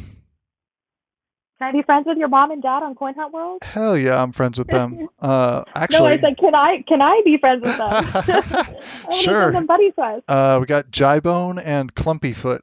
Can 1.57 1.69
I 1.69 1.71
be 1.71 1.83
friends 1.83 2.05
with 2.05 2.17
your 2.17 2.27
mom 2.27 2.51
and 2.51 2.61
dad 2.61 2.83
on 2.83 2.95
Coin 2.95 3.13
Hunt 3.13 3.33
World? 3.33 3.63
Hell 3.63 3.97
yeah, 3.97 4.21
I'm 4.21 4.33
friends 4.33 4.59
with 4.59 4.67
them. 4.67 5.07
Uh 5.21 5.63
actually 5.73 5.99
No, 5.99 6.05
I 6.07 6.17
said 6.17 6.37
can 6.37 6.53
I 6.53 6.83
can 6.85 7.01
I 7.01 7.21
be 7.23 7.37
friends 7.37 7.63
with 7.63 7.77
them? 7.77 8.75
sure. 9.21 9.53
Them 9.53 9.65
buddy 9.67 9.93
uh 10.27 10.57
we 10.59 10.65
got 10.65 10.91
Jybone 10.91 11.61
and 11.63 11.95
Clumpyfoot 11.95 12.59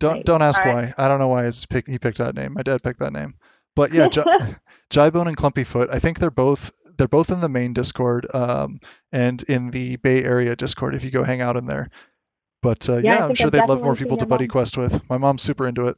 don't 0.00 0.24
don't 0.24 0.42
ask 0.42 0.64
why. 0.64 0.92
I 0.98 1.06
don't 1.06 1.20
know 1.20 1.28
why 1.28 1.48
pick, 1.68 1.86
he 1.86 1.98
picked 1.98 2.18
that 2.18 2.34
name. 2.34 2.54
My 2.54 2.62
dad 2.62 2.82
picked 2.82 2.98
that 2.98 3.12
name. 3.12 3.34
But 3.76 3.92
yeah, 3.92 4.08
J- 4.12 4.24
Jybone 4.90 5.28
and 5.28 5.36
Clumpyfoot. 5.36 5.88
I 5.92 5.98
think 5.98 6.18
they're 6.18 6.30
both 6.30 6.72
they're 6.96 7.08
both 7.08 7.30
in 7.30 7.40
the 7.40 7.48
main 7.48 7.72
Discord 7.72 8.26
um, 8.34 8.80
and 9.12 9.42
in 9.44 9.70
the 9.70 9.96
Bay 9.96 10.22
Area 10.22 10.54
Discord 10.56 10.94
if 10.94 11.04
you 11.04 11.10
go 11.10 11.24
hang 11.24 11.40
out 11.40 11.56
in 11.56 11.66
there. 11.66 11.90
But 12.62 12.88
uh, 12.88 12.98
yeah, 12.98 13.14
yeah 13.14 13.24
I'm 13.24 13.34
sure 13.34 13.46
I've 13.46 13.52
they'd 13.52 13.66
love 13.66 13.82
more 13.82 13.96
people 13.96 14.18
to 14.18 14.26
buddy 14.26 14.44
mom. 14.44 14.48
quest 14.50 14.76
with. 14.76 15.08
My 15.08 15.16
mom's 15.16 15.42
super 15.42 15.66
into 15.66 15.86
it. 15.86 15.96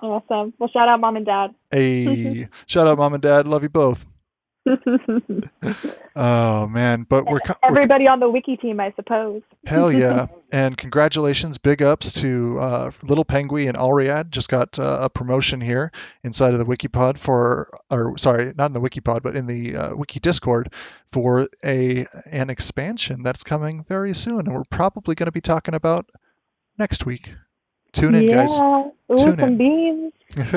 Awesome. 0.00 0.52
Well, 0.58 0.68
shout 0.70 0.88
out 0.88 1.00
mom 1.00 1.16
and 1.16 1.24
dad. 1.24 1.54
Hey, 1.70 2.46
shout 2.66 2.86
out 2.86 2.98
mom 2.98 3.14
and 3.14 3.22
dad. 3.22 3.48
Love 3.48 3.62
you 3.62 3.70
both. 3.70 4.06
oh 6.16 6.66
man, 6.66 7.06
but 7.08 7.26
we're 7.26 7.40
everybody 7.62 8.04
we're, 8.04 8.10
on 8.10 8.20
the 8.20 8.28
wiki 8.28 8.56
team, 8.56 8.80
I 8.80 8.92
suppose. 8.96 9.42
hell 9.66 9.92
yeah! 9.92 10.26
And 10.52 10.76
congratulations, 10.78 11.58
big 11.58 11.82
ups 11.82 12.12
to 12.20 12.58
uh, 12.60 12.90
Little 13.02 13.24
Penguin 13.24 13.68
and 13.68 13.76
Alriad. 13.76 14.30
Just 14.30 14.48
got 14.48 14.78
uh, 14.78 14.98
a 15.02 15.10
promotion 15.10 15.60
here 15.60 15.90
inside 16.22 16.52
of 16.52 16.60
the 16.60 16.64
Wikipod 16.64 17.18
for, 17.18 17.68
or 17.90 18.16
sorry, 18.16 18.52
not 18.56 18.66
in 18.66 18.72
the 18.72 18.80
Wikipod, 18.80 19.24
but 19.24 19.34
in 19.34 19.48
the 19.48 19.76
uh, 19.76 19.96
Wiki 19.96 20.20
Discord 20.20 20.72
for 21.08 21.48
a 21.64 22.06
an 22.30 22.50
expansion 22.50 23.24
that's 23.24 23.42
coming 23.42 23.84
very 23.88 24.14
soon, 24.14 24.40
and 24.40 24.54
we're 24.54 24.62
probably 24.70 25.16
going 25.16 25.26
to 25.26 25.32
be 25.32 25.40
talking 25.40 25.74
about 25.74 26.08
next 26.78 27.04
week. 27.04 27.34
Tune 27.92 28.14
in, 28.14 28.24
yeah. 28.24 28.34
guys. 28.34 28.58
Ooh, 28.58 29.16
Tune 29.16 29.38
some 29.38 29.52
in. 29.52 29.56
beans. 29.58 30.12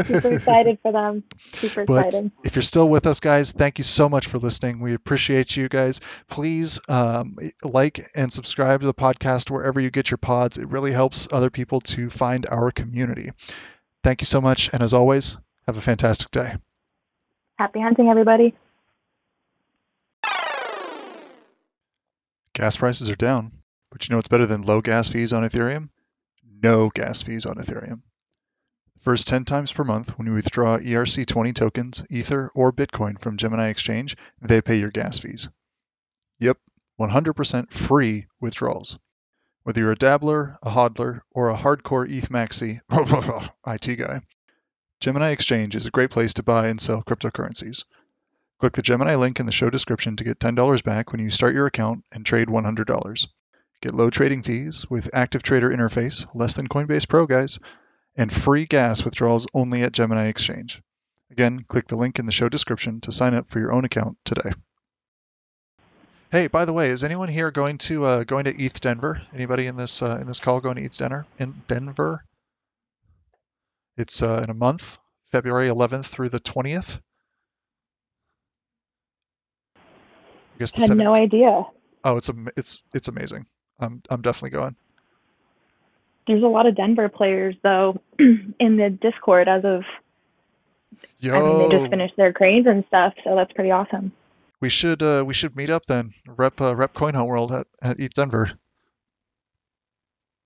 Super 0.07 0.27
excited 0.35 0.79
for 0.81 0.91
them. 0.91 1.23
Super 1.51 1.85
but 1.85 2.07
excited. 2.07 2.31
If 2.43 2.55
you're 2.55 2.63
still 2.63 2.89
with 2.89 3.05
us, 3.05 3.19
guys, 3.19 3.51
thank 3.51 3.77
you 3.77 3.83
so 3.83 4.09
much 4.09 4.27
for 4.27 4.39
listening. 4.39 4.79
We 4.79 4.93
appreciate 4.93 5.55
you 5.55 5.69
guys. 5.69 6.01
Please 6.27 6.81
um, 6.89 7.37
like 7.63 8.01
and 8.15 8.31
subscribe 8.31 8.81
to 8.81 8.87
the 8.87 8.93
podcast 8.93 9.49
wherever 9.49 9.79
you 9.79 9.89
get 9.89 10.11
your 10.11 10.17
pods. 10.17 10.57
It 10.57 10.67
really 10.67 10.91
helps 10.91 11.31
other 11.31 11.49
people 11.49 11.81
to 11.81 12.09
find 12.09 12.45
our 12.47 12.71
community. 12.71 13.31
Thank 14.03 14.21
you 14.21 14.25
so 14.25 14.41
much. 14.41 14.73
And 14.73 14.83
as 14.83 14.93
always, 14.93 15.37
have 15.65 15.77
a 15.77 15.81
fantastic 15.81 16.31
day. 16.31 16.55
Happy 17.57 17.79
hunting, 17.79 18.09
everybody. 18.09 18.53
Gas 22.53 22.75
prices 22.75 23.09
are 23.09 23.15
down, 23.15 23.51
but 23.91 24.07
you 24.07 24.11
know 24.11 24.17
what's 24.17 24.27
better 24.27 24.45
than 24.45 24.63
low 24.63 24.81
gas 24.81 25.07
fees 25.07 25.31
on 25.31 25.43
Ethereum? 25.43 25.89
No 26.61 26.89
gas 26.89 27.21
fees 27.21 27.45
on 27.45 27.55
Ethereum. 27.55 28.01
First 29.01 29.27
10 29.27 29.45
times 29.45 29.71
per 29.71 29.83
month, 29.85 30.17
when 30.17 30.27
you 30.27 30.33
withdraw 30.33 30.77
ERC20 30.77 31.55
tokens, 31.55 32.05
Ether, 32.09 32.51
or 32.53 32.73
Bitcoin 32.73 33.19
from 33.19 33.37
Gemini 33.37 33.69
Exchange, 33.69 34.17
they 34.41 34.61
pay 34.61 34.77
your 34.77 34.91
gas 34.91 35.17
fees. 35.17 35.47
Yep, 36.39 36.57
100% 36.99 37.71
free 37.71 38.27
withdrawals. 38.41 38.99
Whether 39.63 39.81
you're 39.81 39.93
a 39.93 39.95
dabbler, 39.95 40.57
a 40.61 40.69
hodler, 40.69 41.21
or 41.31 41.49
a 41.49 41.57
hardcore 41.57 42.09
ETH 42.09 42.29
maxi 42.29 42.81
IT 43.67 43.95
guy, 43.95 44.21
Gemini 44.99 45.29
Exchange 45.29 45.77
is 45.77 45.85
a 45.85 45.91
great 45.91 46.09
place 46.09 46.33
to 46.33 46.43
buy 46.43 46.67
and 46.67 46.81
sell 46.81 47.01
cryptocurrencies. 47.01 47.85
Click 48.59 48.73
the 48.73 48.81
Gemini 48.81 49.15
link 49.15 49.39
in 49.39 49.45
the 49.45 49.53
show 49.53 49.69
description 49.69 50.17
to 50.17 50.25
get 50.25 50.39
$10 50.39 50.83
back 50.83 51.13
when 51.13 51.21
you 51.21 51.29
start 51.29 51.53
your 51.53 51.67
account 51.67 52.03
and 52.11 52.25
trade 52.25 52.49
$100. 52.49 53.27
Get 53.81 53.95
low 53.95 54.09
trading 54.09 54.43
fees 54.43 54.89
with 54.89 55.15
active 55.15 55.41
trader 55.41 55.69
interface, 55.69 56.27
less 56.33 56.53
than 56.53 56.67
Coinbase 56.67 57.07
Pro, 57.07 57.25
guys, 57.25 57.59
and 58.17 58.31
free 58.31 58.65
gas 58.65 59.05
withdrawals 59.05 59.47
only 59.53 59.83
at 59.83 59.93
Gemini 59.93 60.27
Exchange. 60.27 60.81
Again, 61.31 61.61
click 61.61 61.87
the 61.87 61.95
link 61.95 62.19
in 62.19 62.25
the 62.25 62.33
show 62.33 62.49
description 62.49 62.99
to 63.01 63.13
sign 63.13 63.33
up 63.33 63.49
for 63.49 63.59
your 63.59 63.71
own 63.71 63.85
account 63.85 64.17
today. 64.25 64.51
Hey, 66.31 66.47
by 66.47 66.65
the 66.65 66.73
way, 66.73 66.89
is 66.89 67.03
anyone 67.05 67.29
here 67.29 67.51
going 67.51 67.77
to 67.79 68.03
uh, 68.03 68.23
going 68.23 68.45
to 68.45 68.55
ETH 68.55 68.81
Denver? 68.81 69.21
Anybody 69.33 69.65
in 69.65 69.77
this 69.77 70.01
uh, 70.01 70.17
in 70.19 70.27
this 70.27 70.39
call 70.39 70.59
going 70.59 70.75
to 70.75 70.83
ETH 70.83 70.97
Denver? 70.97 71.25
In 71.37 71.61
Denver, 71.67 72.25
it's 73.95 74.21
uh, 74.21 74.41
in 74.43 74.49
a 74.49 74.53
month, 74.53 74.99
February 75.31 75.69
11th 75.69 76.05
through 76.05 76.29
the 76.29 76.39
20th. 76.39 76.99
I 79.75 79.79
guess 80.59 80.71
the 80.71 80.81
had 80.81 80.91
17th. 80.91 80.97
no 80.97 81.15
idea. 81.15 81.65
Oh, 82.03 82.17
it's 82.17 82.29
a, 82.29 82.33
it's 82.57 82.83
it's 82.93 83.07
amazing. 83.07 83.45
I'm 83.79 84.01
I'm 84.09 84.21
definitely 84.21 84.51
going. 84.51 84.75
There's 86.27 86.43
a 86.43 86.47
lot 86.47 86.67
of 86.67 86.75
Denver 86.75 87.09
players 87.09 87.55
though 87.63 88.01
in 88.19 88.77
the 88.77 88.89
Discord 88.89 89.47
as 89.47 89.63
of. 89.65 89.83
Yo. 91.19 91.33
I 91.33 91.39
mean, 91.41 91.69
they 91.69 91.77
just 91.77 91.89
finished 91.89 92.15
their 92.15 92.31
cranes 92.31 92.65
and 92.65 92.85
stuff, 92.87 93.13
so 93.23 93.35
that's 93.35 93.51
pretty 93.51 93.71
awesome. 93.71 94.13
We 94.61 94.69
should 94.69 95.01
uh, 95.01 95.23
we 95.25 95.33
should 95.33 95.55
meet 95.55 95.69
up 95.69 95.85
then. 95.85 96.11
Rep 96.27 96.61
uh, 96.61 96.75
rep 96.75 96.93
Coin 96.93 97.13
Hunt 97.13 97.27
World 97.27 97.51
at, 97.51 97.67
at 97.81 97.99
ETH 97.99 98.13
Denver. 98.13 98.51